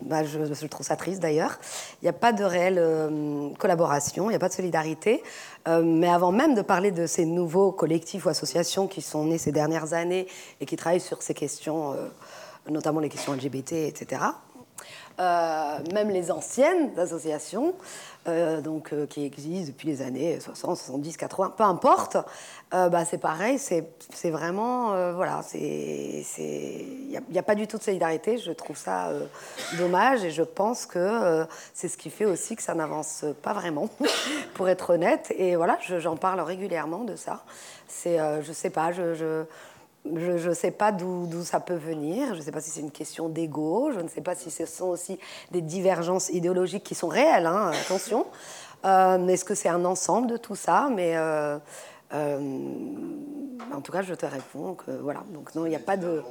bah 0.02 0.24
je, 0.24 0.66
trouve 0.66 0.86
ça 0.86 0.96
triste 0.96 1.22
d'ailleurs. 1.22 1.60
Il 2.02 2.06
n'y 2.06 2.10
a 2.10 2.14
pas 2.14 2.34
de 2.34 2.44
réelle 2.44 2.82
collaboration, 3.60 4.26
il 4.26 4.30
n'y 4.30 4.36
a 4.36 4.40
pas 4.40 4.50
de 4.50 4.54
solidarité. 4.54 5.22
Euh, 5.68 5.84
mais 5.84 6.10
avant 6.10 6.32
même 6.32 6.56
de 6.56 6.64
parler 6.64 6.90
de 6.92 7.06
ces 7.06 7.26
nouveaux 7.26 7.72
collectifs 7.72 8.26
ou 8.26 8.30
associations 8.30 8.88
qui 8.88 9.02
sont 9.02 9.26
nés 9.26 9.38
ces 9.38 9.52
dernières 9.52 9.94
années 9.94 10.28
et 10.60 10.66
qui 10.66 10.76
travaillent 10.76 11.00
sur 11.00 11.22
ces 11.22 11.36
questions, 11.36 11.94
euh, 11.94 12.08
notamment 12.70 13.00
les 13.00 13.10
questions 13.10 13.34
LGBT, 13.34 13.74
etc., 13.88 14.22
euh, 15.22 15.78
même 15.94 16.10
les 16.10 16.32
anciennes 16.32 16.98
associations, 16.98 17.74
donc, 18.64 18.94
qui 19.08 19.26
existent 19.26 19.72
depuis 19.72 19.88
les 19.88 20.04
années 20.04 20.40
60, 20.40 20.78
70, 20.78 21.18
80, 21.18 21.54
peu 21.58 21.64
importe, 21.64 22.18
bah, 22.72 23.04
c'est 23.04 23.18
pareil, 23.18 23.58
c'est 23.58 24.30
vraiment, 24.30 25.14
voilà, 25.14 25.42
il 25.56 26.24
n'y 27.32 27.40
a, 27.40 27.44
pas 27.44 27.56
du 27.56 27.66
tout 27.66 27.80
de 27.80 27.84
solidarité, 27.84 28.38
je 28.38 28.52
trouve 28.52 28.78
ça 28.78 29.12
dommage 29.80 30.24
et 30.24 30.30
je 30.30 30.44
pense 30.44 30.86
que 30.86 31.48
c'est 31.74 31.88
ce 31.88 31.98
qui 31.98 32.12
fait 32.12 32.26
aussi 32.26 32.56
que 32.56 32.62
ça 32.62 32.76
n'avance 32.76 33.26
pas 33.42 33.54
vraiment, 33.54 33.90
pour 34.54 34.70
être 34.70 34.92
honnête, 34.92 35.34
et 35.36 35.56
voilà, 35.56 35.80
j'en 35.98 36.16
parle 36.16 36.42
régulièrement 36.42 37.04
de 37.04 37.16
ça. 37.16 37.44
C'est, 37.88 38.20
je 38.44 38.52
sais 38.52 38.70
pas, 38.70 38.92
je 38.92 39.46
je 40.06 40.50
ne 40.50 40.54
sais 40.54 40.72
pas 40.72 40.92
d'où 40.92 41.44
ça 41.44 41.60
peut 41.60 41.76
venir, 41.76 42.34
je 42.34 42.40
ne 42.40 42.42
sais 42.44 42.52
pas 42.52 42.62
si 42.62 42.72
c'est 42.72 42.82
une 42.82 42.92
question 42.92 43.30
d'ego, 43.30 43.92
je 43.94 44.00
ne 44.00 44.08
sais 44.08 44.22
pas 44.22 44.36
si 44.36 44.50
ce 44.50 44.66
sont 44.66 44.88
aussi 44.88 45.20
des 45.52 45.62
divergences 45.62 46.30
idéologiques 46.30 46.84
qui 46.84 46.96
sont 46.96 47.08
réelles, 47.08 47.46
hein, 47.46 47.72
attention. 47.86 48.26
Euh, 48.86 49.28
Est-ce 49.28 49.46
que 49.46 49.56
c'est 49.56 49.70
un 49.70 49.86
ensemble 49.86 50.28
de 50.28 50.38
tout 50.38 50.56
ça? 50.56 50.90
Mais 50.94 51.16
euh, 51.16 51.60
euh, 52.14 52.40
en 53.72 53.82
tout 53.82 53.92
cas, 53.92 54.02
je 54.02 54.16
te 54.16 54.26
réponds 54.26 54.74
que 54.74 54.92
voilà. 54.92 55.24
Donc 55.34 55.54
non, 55.56 55.66
il 55.66 55.70
n'y 55.70 55.76
a 55.76 55.80
pas 55.80 55.98
de. 55.98 56.24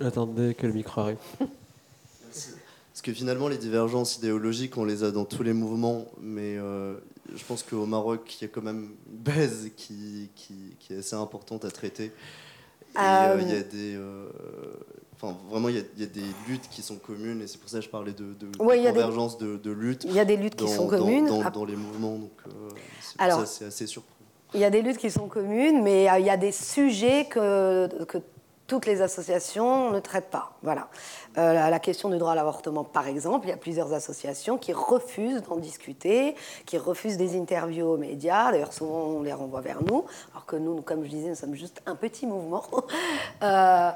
Attendez 0.00 0.54
que 0.54 0.66
le 0.66 0.72
micro 0.72 1.02
arrive. 1.02 1.18
Parce 1.38 3.02
que 3.02 3.12
finalement, 3.12 3.48
les 3.48 3.58
divergences 3.58 4.18
idéologiques, 4.18 4.76
on 4.76 4.84
les 4.84 5.04
a 5.04 5.10
dans 5.12 5.24
tous 5.24 5.42
les 5.42 5.52
mouvements, 5.52 6.06
mais 6.20 6.56
euh, 6.58 6.94
je 7.34 7.44
pense 7.44 7.62
qu'au 7.62 7.86
Maroc, 7.86 8.36
il 8.40 8.42
y 8.42 8.44
a 8.46 8.48
quand 8.48 8.62
même 8.62 8.90
une 9.10 9.18
baise 9.18 9.70
qui, 9.76 10.30
qui, 10.34 10.76
est 10.90 10.98
assez 10.98 11.16
importante 11.16 11.64
à 11.64 11.70
traiter. 11.70 12.06
Et 12.94 12.98
euh, 12.98 13.38
il 13.40 13.48
y 13.48 13.56
a 13.56 13.62
des. 13.62 13.98
Enfin, 15.14 15.36
vraiment, 15.48 15.68
il 15.68 15.76
y, 15.76 16.02
a, 16.02 16.06
des 16.06 16.20
luttes 16.48 16.68
qui 16.68 16.82
sont 16.82 16.96
communes, 16.96 17.42
et 17.42 17.46
c'est 17.46 17.58
pour 17.58 17.70
ça 17.70 17.78
que 17.78 17.84
je 17.84 17.88
parlais 17.88 18.12
de, 18.12 18.34
de, 18.34 18.56
convergence 18.58 19.38
de, 19.38 19.56
de, 19.56 19.70
luttes. 19.70 20.04
Il 20.04 20.12
y 20.12 20.18
a 20.18 20.24
des 20.24 20.36
luttes 20.36 20.56
qui 20.56 20.68
sont 20.68 20.88
communes. 20.88 21.26
Dans, 21.26 21.64
les 21.64 21.76
mouvements, 21.76 22.16
donc 22.16 22.32
c'est 23.00 23.46
c'est 23.46 23.64
assez 23.66 23.86
surprenant. 23.86 24.12
Il 24.54 24.60
y 24.60 24.64
a 24.64 24.70
des 24.70 24.82
luttes 24.82 24.98
qui 24.98 25.10
sont 25.10 25.28
communes, 25.28 25.82
mais 25.82 26.06
il 26.18 26.26
y 26.26 26.30
a 26.30 26.36
des 26.36 26.52
sujets 26.52 27.26
que, 27.26 28.04
que 28.04 28.18
toutes 28.72 28.86
les 28.86 29.02
associations 29.02 29.90
ne 29.90 30.00
traitent 30.00 30.30
pas. 30.30 30.52
Voilà. 30.62 30.88
Euh, 31.36 31.68
la, 31.68 31.78
question 31.78 32.08
du 32.08 32.16
droit 32.16 32.32
à 32.32 32.34
l'avortement, 32.34 32.84
par 32.84 33.06
exemple, 33.06 33.44
il 33.44 33.50
y 33.50 33.52
a 33.52 33.58
plusieurs 33.58 33.92
associations 33.92 34.56
qui 34.56 34.72
refusent 34.72 35.42
d'en 35.42 35.56
discuter, 35.56 36.34
qui 36.64 36.78
refusent 36.78 37.18
des 37.18 37.38
interviews 37.38 37.86
aux 37.86 37.98
médias. 37.98 38.50
D'ailleurs, 38.50 38.72
souvent, 38.72 39.08
on 39.08 39.22
les 39.22 39.34
renvoie 39.34 39.60
vers 39.60 39.82
nous, 39.82 40.06
alors 40.32 40.46
que 40.46 40.56
nous, 40.56 40.80
comme 40.80 41.04
je 41.04 41.10
disais, 41.10 41.28
nous 41.28 41.34
sommes 41.34 41.54
juste 41.54 41.82
un 41.84 41.96
petit 41.96 42.26
mouvement. 42.26 42.64
euh, 43.42 43.90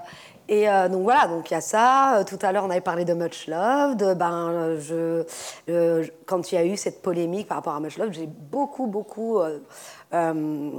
et 0.49 0.69
euh, 0.69 0.89
donc 0.89 1.03
voilà, 1.03 1.27
donc 1.27 1.51
il 1.51 1.55
y 1.55 1.57
a 1.57 1.61
ça. 1.61 2.25
Tout 2.27 2.39
à 2.43 2.53
l'heure, 2.53 2.65
on 2.65 2.71
avait 2.71 2.81
parlé 2.81 3.05
de 3.05 3.15
Much 3.15 3.49
Love. 3.49 3.97
ben, 4.15 4.77
je, 4.79 5.25
quand 6.25 6.53
il 6.53 6.55
y 6.55 6.59
a 6.59 6.65
eu 6.65 6.77
cette 6.77 7.03
polémique 7.03 7.49
par 7.49 7.59
rapport 7.59 7.75
à 7.75 7.81
Much 7.81 7.99
Love, 7.99 8.13
j'ai 8.13 8.27
beaucoup, 8.27 8.87
beaucoup 8.87 9.41
euh, 9.41 9.59
euh, 10.15 10.71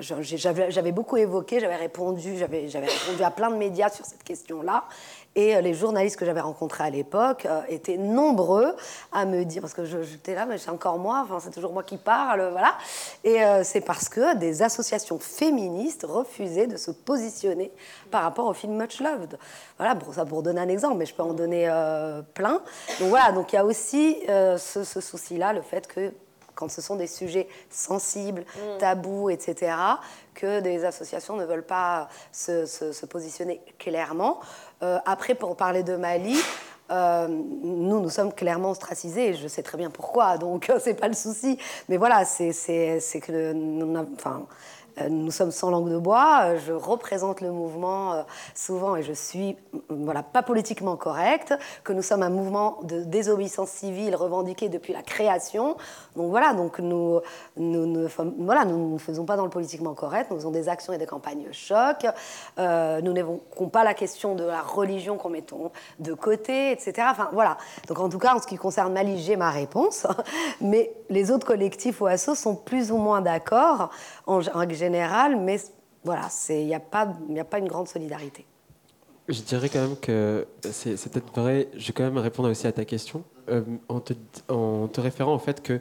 j'avais 0.00 0.92
beaucoup 0.92 1.16
évoqué, 1.16 1.58
j'avais 1.58 1.76
répondu, 1.76 2.36
j'avais 2.36 2.66
répondu 2.66 3.22
à 3.22 3.30
plein 3.30 3.50
de 3.50 3.56
médias 3.56 3.88
sur 3.88 4.04
cette 4.04 4.22
question-là. 4.22 4.84
Et 5.36 5.54
euh, 5.54 5.60
les 5.60 5.74
journalistes 5.74 6.16
que 6.16 6.24
j'avais 6.24 6.40
rencontrés 6.40 6.82
à 6.82 6.90
l'époque 6.90 7.46
euh, 7.46 7.60
étaient 7.68 7.98
nombreux 7.98 8.74
à 9.12 9.24
me 9.26 9.44
dire, 9.44 9.60
parce 9.60 9.74
que 9.74 9.84
j'étais 9.84 10.34
là, 10.34 10.46
mais 10.46 10.58
c'est 10.58 10.70
encore 10.70 10.98
moi, 10.98 11.24
enfin, 11.24 11.38
c'est 11.40 11.52
toujours 11.52 11.72
moi 11.72 11.84
qui 11.84 11.98
parle, 11.98 12.48
voilà. 12.50 12.74
Et 13.22 13.38
c'est 13.62 13.82
parce 13.82 14.08
que 14.08 14.36
des 14.36 14.62
associations 14.62 15.18
féministes 15.18 16.06
refusaient 16.08 16.66
de 16.66 16.76
se 16.76 16.90
positionner 16.90 17.70
par 18.10 18.22
rapport 18.22 18.46
au 18.46 18.54
film 18.54 18.80
Much 18.80 19.00
Loved. 19.00 19.38
Voilà, 19.78 19.94
pour 19.94 20.14
ça, 20.14 20.24
pour 20.24 20.42
donner 20.42 20.60
un 20.60 20.68
exemple, 20.68 20.96
mais 20.96 21.06
je 21.06 21.14
peux 21.14 21.22
en 21.22 21.34
donner 21.34 21.68
plein. 22.34 22.62
Donc 23.00 23.08
voilà, 23.08 23.32
donc 23.32 23.52
il 23.52 23.56
y 23.56 23.58
a 23.58 23.64
aussi 23.64 24.18
ce, 24.26 24.84
ce 24.84 25.00
souci-là, 25.00 25.52
le 25.52 25.62
fait 25.62 25.86
que 25.86 26.12
quand 26.56 26.70
ce 26.70 26.80
sont 26.80 26.96
des 26.96 27.06
sujets 27.06 27.46
sensibles, 27.70 28.40
mm. 28.40 28.78
tabous, 28.78 29.30
etc., 29.30 29.76
que 30.34 30.60
des 30.60 30.84
associations 30.84 31.36
ne 31.36 31.44
veulent 31.44 31.64
pas 31.64 32.08
se, 32.32 33.06
positionner 33.06 33.60
clairement. 33.78 34.40
Euh, 34.82 34.98
après, 35.06 35.34
pour 35.34 35.56
parler 35.56 35.82
de 35.82 35.96
Mali, 35.96 36.36
euh, 36.90 37.26
nous, 37.28 38.00
nous 38.00 38.10
sommes 38.10 38.32
clairement 38.32 38.70
ostracisés, 38.70 39.34
je 39.34 39.48
sais 39.48 39.62
très 39.62 39.78
bien 39.78 39.90
pourquoi, 39.90 40.38
donc 40.38 40.70
c'est 40.80 40.94
pas 40.94 41.08
le 41.08 41.14
souci. 41.14 41.58
Mais 41.88 41.96
voilà, 41.96 42.24
c'est 42.24 42.52
que 43.20 44.12
enfin, 44.14 44.46
nous 45.10 45.30
sommes 45.30 45.50
sans 45.50 45.70
langue 45.70 45.90
de 45.90 45.98
bois, 45.98 46.40
euh, 46.44 46.58
je 46.64 46.72
représente 46.72 47.40
le 47.40 47.50
mouvement 47.50 48.14
euh, 48.14 48.22
souvent 48.54 48.96
et 48.96 49.02
je 49.02 49.12
suis 49.12 49.56
voilà, 49.90 50.22
pas 50.22 50.42
politiquement 50.42 50.96
correcte, 50.96 51.54
que 51.84 51.92
nous 51.92 52.02
sommes 52.02 52.22
un 52.22 52.30
mouvement 52.30 52.78
de 52.82 53.02
désobéissance 53.02 53.70
civile 53.70 54.16
revendiqué 54.16 54.68
depuis 54.68 54.92
la 54.92 55.02
création. 55.02 55.76
Donc 56.16 56.30
voilà, 56.30 56.54
donc 56.54 56.78
nous, 56.78 57.20
nous 57.56 58.08
voilà, 58.38 58.64
nous 58.64 58.94
ne 58.94 58.98
faisons 58.98 59.24
pas 59.24 59.36
dans 59.36 59.44
le 59.44 59.50
politiquement 59.50 59.94
correct, 59.94 60.30
nous 60.30 60.36
faisons 60.36 60.50
des 60.50 60.68
actions 60.68 60.92
et 60.92 60.98
des 60.98 61.06
campagnes 61.06 61.46
choc. 61.52 62.06
nous 62.58 63.12
n'évoquons 63.12 63.68
pas 63.68 63.84
la 63.84 63.94
question 63.94 64.34
de 64.34 64.44
la 64.44 64.62
religion 64.62 65.16
qu'on 65.18 65.28
mettons 65.28 65.70
de 65.98 66.14
côté, 66.14 66.72
etc. 66.72 67.08
Enfin 67.10 67.28
voilà. 67.32 67.58
Donc 67.88 68.00
en 68.00 68.08
tout 68.08 68.18
cas, 68.18 68.34
en 68.34 68.40
ce 68.40 68.46
qui 68.46 68.56
concerne 68.56 68.92
Mali, 68.92 69.18
j'ai 69.18 69.36
ma 69.36 69.50
réponse. 69.50 70.06
Mais 70.60 70.92
les 71.10 71.30
autres 71.30 71.46
collectifs 71.46 72.00
ou 72.00 72.06
assos 72.06 72.34
sont 72.34 72.56
plus 72.56 72.90
ou 72.90 72.96
moins 72.96 73.20
d'accord 73.20 73.90
en 74.26 74.40
mais 74.90 75.58
voilà, 76.04 76.28
il 76.50 76.66
n'y 76.66 76.74
a, 76.74 76.80
pas, 76.80 77.14
a 77.38 77.44
pas 77.44 77.58
une 77.58 77.68
grande 77.68 77.88
solidarité. 77.88 78.46
Je 79.28 79.42
dirais 79.42 79.68
quand 79.68 79.80
même 79.80 79.96
que 79.96 80.46
c'est 80.62 81.10
peut-être 81.10 81.32
vrai, 81.34 81.68
je 81.76 81.88
vais 81.88 81.92
quand 81.92 82.04
même 82.04 82.18
répondre 82.18 82.48
aussi 82.48 82.66
à 82.66 82.72
ta 82.72 82.84
question, 82.84 83.24
euh, 83.48 83.62
en, 83.88 84.00
te, 84.00 85.00
référant 85.00 85.34
au 85.34 85.38
fait 85.38 85.62
que 85.62 85.80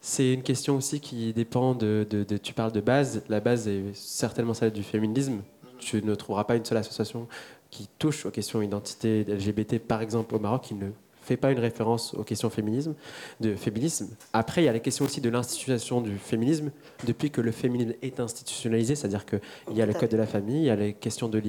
c'est 0.00 0.32
une 0.32 0.42
question 0.42 0.76
aussi 0.76 1.00
qui 1.00 1.32
dépend 1.32 1.74
de, 1.74 2.06
de, 2.08 2.36
Tu 2.36 2.54
parles 2.54 2.72
de 2.72 2.80
base, 2.80 3.22
la 3.28 3.40
base 3.40 3.66
est 3.66 3.94
certainement 3.94 4.54
celle 4.54 4.72
du 4.72 4.84
féminisme. 4.84 5.42
Tu 5.78 6.02
ne 6.02 6.14
trouveras 6.14 6.44
pas 6.44 6.56
une 6.56 6.64
seule 6.64 6.78
association 6.78 7.26
qui 7.70 7.88
touche 7.98 8.24
aux 8.24 8.30
questions 8.30 8.60
d'identité 8.60 9.24
LGBT, 9.24 9.78
par 9.78 10.00
exemple 10.00 10.34
au 10.34 10.38
Maroc, 10.38 10.62
qui 10.62 10.74
ne 10.74 10.90
fait 11.22 11.36
pas 11.36 11.50
une 11.52 11.58
référence 11.58 12.14
aux 12.14 12.24
questions 12.24 12.50
féminisme, 12.50 12.94
de 13.40 13.54
féminisme. 13.54 14.08
Après, 14.32 14.62
il 14.62 14.64
y 14.66 14.68
a 14.68 14.72
la 14.72 14.78
question 14.78 15.04
aussi 15.04 15.20
de 15.20 15.28
l'institution 15.28 16.00
du 16.00 16.16
féminisme. 16.18 16.70
Depuis 17.06 17.30
que 17.30 17.40
le 17.40 17.52
féminisme 17.52 17.94
est 18.02 18.20
institutionnalisé, 18.20 18.94
c'est-à-dire 18.94 19.24
qu'il 19.26 19.76
y 19.76 19.82
a 19.82 19.86
le 19.86 19.94
code 19.94 20.10
de 20.10 20.16
la 20.16 20.26
famille, 20.26 20.62
il 20.62 20.66
y 20.66 20.70
a 20.70 20.76
les 20.76 20.92
questions 20.92 21.28
de, 21.28 21.40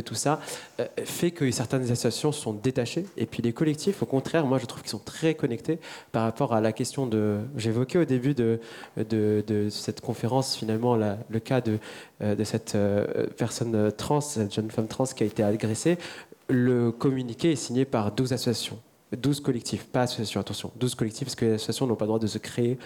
tout 0.00 0.14
ça, 0.14 0.40
euh, 0.80 0.86
fait 1.04 1.30
que 1.30 1.50
certaines 1.50 1.82
associations 1.90 2.32
sont 2.32 2.52
détachées. 2.52 3.06
Et 3.16 3.26
puis 3.26 3.42
les 3.42 3.52
collectifs, 3.52 4.02
au 4.02 4.06
contraire, 4.06 4.46
moi 4.46 4.58
je 4.58 4.66
trouve 4.66 4.82
qu'ils 4.82 4.90
sont 4.90 4.98
très 4.98 5.34
connectés 5.34 5.78
par 6.12 6.24
rapport 6.24 6.52
à 6.52 6.60
la 6.60 6.72
question 6.72 7.06
de... 7.06 7.38
J'évoquais 7.56 7.98
au 7.98 8.04
début 8.04 8.34
de, 8.34 8.58
cette 9.70 10.00
conférence, 10.00 10.56
finalement, 10.56 10.96
le 10.96 11.38
cas 11.38 11.60
de, 11.60 11.78
euh, 12.22 12.36
cette 12.44 12.74
euh, 12.74 13.26
personne 13.36 13.92
trans, 13.92 14.20
cette 14.20 14.54
jeune 14.54 14.70
femme 14.70 14.88
trans 14.88 15.04
qui 15.04 15.22
a 15.22 15.26
été 15.26 15.42
agressée. 15.42 15.98
Le 16.48 16.90
communiqué 16.90 17.52
est 17.52 17.56
signé 17.56 17.84
par 17.84 18.12
12 18.12 18.32
associations. 18.32 18.78
12 19.16 19.40
collectifs, 19.40 19.86
pas 19.86 20.02
associations, 20.02 20.40
attention, 20.40 20.72
12 20.76 20.94
collectifs, 20.94 21.26
parce 21.26 21.34
que 21.34 21.44
les 21.44 21.52
associations 21.54 21.86
n'ont 21.86 21.96
pas 21.96 22.04
le 22.04 22.08
droit 22.10 22.18
de 22.18 22.26
se 22.26 22.38
créer 22.38 22.78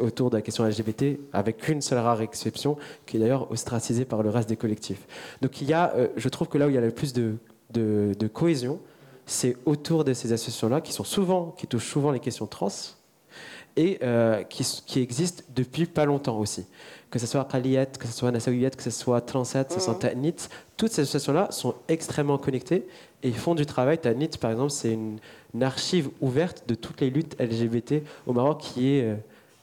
autour 0.00 0.30
de 0.30 0.36
la 0.36 0.42
question 0.42 0.64
LGBT, 0.64 1.18
avec 1.32 1.68
une 1.68 1.82
seule 1.82 1.98
rare 1.98 2.22
exception, 2.22 2.76
qui 3.04 3.16
est 3.16 3.20
d'ailleurs 3.20 3.50
ostracisée 3.50 4.04
par 4.04 4.22
le 4.22 4.30
reste 4.30 4.48
des 4.48 4.56
collectifs. 4.56 5.06
Donc 5.42 5.60
il 5.60 5.68
y 5.68 5.72
a, 5.72 5.92
euh, 5.94 6.08
je 6.16 6.28
trouve 6.28 6.48
que 6.48 6.58
là 6.58 6.66
où 6.66 6.70
il 6.70 6.74
y 6.74 6.78
a 6.78 6.82
le 6.82 6.90
plus 6.90 7.12
de, 7.12 7.36
de, 7.72 8.28
cohésion, 8.28 8.80
c'est 9.26 9.56
autour 9.66 10.04
de 10.04 10.12
ces 10.14 10.32
associations-là, 10.32 10.80
qui 10.80 10.96
qui 11.56 11.66
touchent 11.66 11.90
souvent 11.90 12.12
les 12.12 12.20
questions 12.20 12.46
trans, 12.46 12.68
et 13.76 13.98
euh, 14.02 14.42
qui, 14.44 14.64
qui, 14.86 15.00
existent 15.00 15.42
depuis 15.54 15.86
pas 15.86 16.06
longtemps 16.06 16.38
aussi. 16.38 16.64
Que 17.16 17.20
ce 17.20 17.26
soit 17.26 17.46
Khaliyat, 17.46 17.86
que 17.86 18.06
ce 18.06 18.12
soit 18.12 18.30
Nassawiyat, 18.30 18.72
que 18.72 18.82
ce 18.82 18.90
soit 18.90 19.22
Transat, 19.22 19.66
que 19.66 19.72
ce 19.72 19.80
soit 19.80 19.94
mmh. 19.94 19.98
Ta'nit, 20.00 20.34
toutes 20.76 20.92
ces 20.92 21.00
associations-là 21.00 21.50
sont 21.50 21.74
extrêmement 21.88 22.36
connectées 22.36 22.86
et 23.22 23.32
font 23.32 23.54
du 23.54 23.64
travail. 23.64 23.96
Tanit, 23.96 24.28
par 24.38 24.50
exemple, 24.50 24.70
c'est 24.70 24.92
une, 24.92 25.18
archive 25.62 26.10
ouverte 26.20 26.64
de 26.68 26.74
toutes 26.74 27.00
les 27.00 27.08
luttes 27.08 27.34
LGBT 27.40 28.02
au 28.26 28.34
Maroc 28.34 28.60
qui 28.60 28.90
est, 28.90 29.04
euh, 29.04 29.14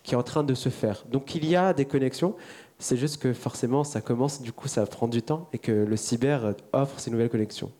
qui 0.02 0.16
est 0.16 0.18
en 0.18 0.24
train 0.24 0.44
de 0.44 0.56
se 0.56 0.70
faire. 0.70 1.06
Donc 1.12 1.36
il 1.36 1.46
y 1.46 1.56
a 1.56 1.74
des 1.74 1.86
connexions. 1.86 2.34
C'est 2.80 2.98
juste 2.98 3.22
que 3.22 3.34
forcément, 3.34 3.84
ça 3.84 4.02
commence, 4.02 4.42
du 4.42 4.52
coup, 4.52 4.68
ça 4.68 4.84
prend 4.88 5.08
du 5.08 5.22
temps 5.22 5.48
et 5.54 5.60
que 5.60 5.72
le 5.72 5.96
cyber 5.96 6.56
offre 6.72 7.00
ces 7.00 7.12
nouvelles 7.12 7.30
connexions. 7.30 7.72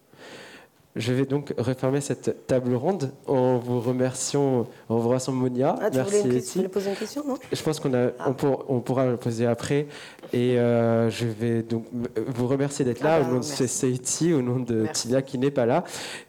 Je 0.96 1.12
vais 1.12 1.26
donc 1.26 1.54
refermer 1.58 2.02
cette 2.02 2.46
table 2.46 2.76
ronde 2.76 3.12
en 3.26 3.58
vous 3.58 3.80
remerciant, 3.80 4.68
en 4.90 4.98
vous 4.98 5.08
remerciant 5.08 5.34
Monia. 5.34 5.76
Ah, 5.82 5.90
tu 5.90 5.98
Merci 5.98 6.22
voulais, 6.22 6.40
voulais 6.40 6.68
poser 6.68 6.90
une 6.92 6.96
question, 6.96 7.24
non? 7.28 7.36
Je 7.52 7.64
pense 7.64 7.80
qu'on 7.80 7.94
a, 7.96 8.12
ah. 8.20 8.32
on, 8.70 8.80
pourra 8.80 9.08
le 9.08 9.18
poser 9.18 9.48
après. 9.48 9.88
Et 10.34 10.60
euh, 10.60 11.10
je 11.10 11.26
vais 11.26 11.64
donc 11.64 11.86
vous 12.28 12.48
remercier 12.48 12.86
d'être 12.86 13.02
là, 13.02 13.16
ah, 13.16 13.22
au 13.22 13.34
nom 13.34 13.40
de 13.40 13.44
Seiti, 13.44 14.34
au 14.34 14.44
nom 14.44 14.60
de 14.60 14.86
Tia 14.94 15.24
qui 15.24 15.40
n'est 15.40 15.52
pas 15.52 15.66
là, 15.66 15.84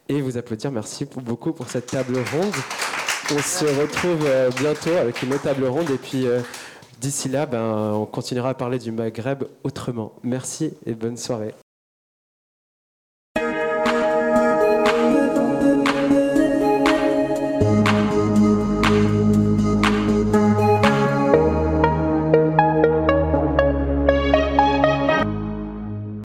et 0.09 0.23
vous 0.23 0.39
applaudir. 0.39 0.73
Merci 0.73 1.07
beaucoup 1.15 1.53
pour 1.53 1.69
cette 1.69 1.87
table 1.87 2.17
ronde. 2.33 2.55
On 3.33 3.39
se 3.39 3.65
retrouve 3.65 4.27
euh, 4.27 4.51
bientôt 4.59 4.97
avec 4.99 5.23
une 5.23 5.35
autre 5.35 5.43
table 5.43 5.67
ronde. 5.67 5.91
Et 5.91 5.99
puis 5.99 6.27
euh, 6.27 6.41
d'ici 7.01 7.29
là, 7.29 7.45
ben, 7.45 7.93
on 7.95 8.07
continuera 8.07 8.51
à 8.51 8.55
parler 8.55 8.79
du 8.79 8.93
Maghreb 8.93 9.45
autrement. 9.63 10.13
Merci 10.23 10.73
et 10.87 10.95
bonne 10.95 11.19
soirée. 11.19 11.55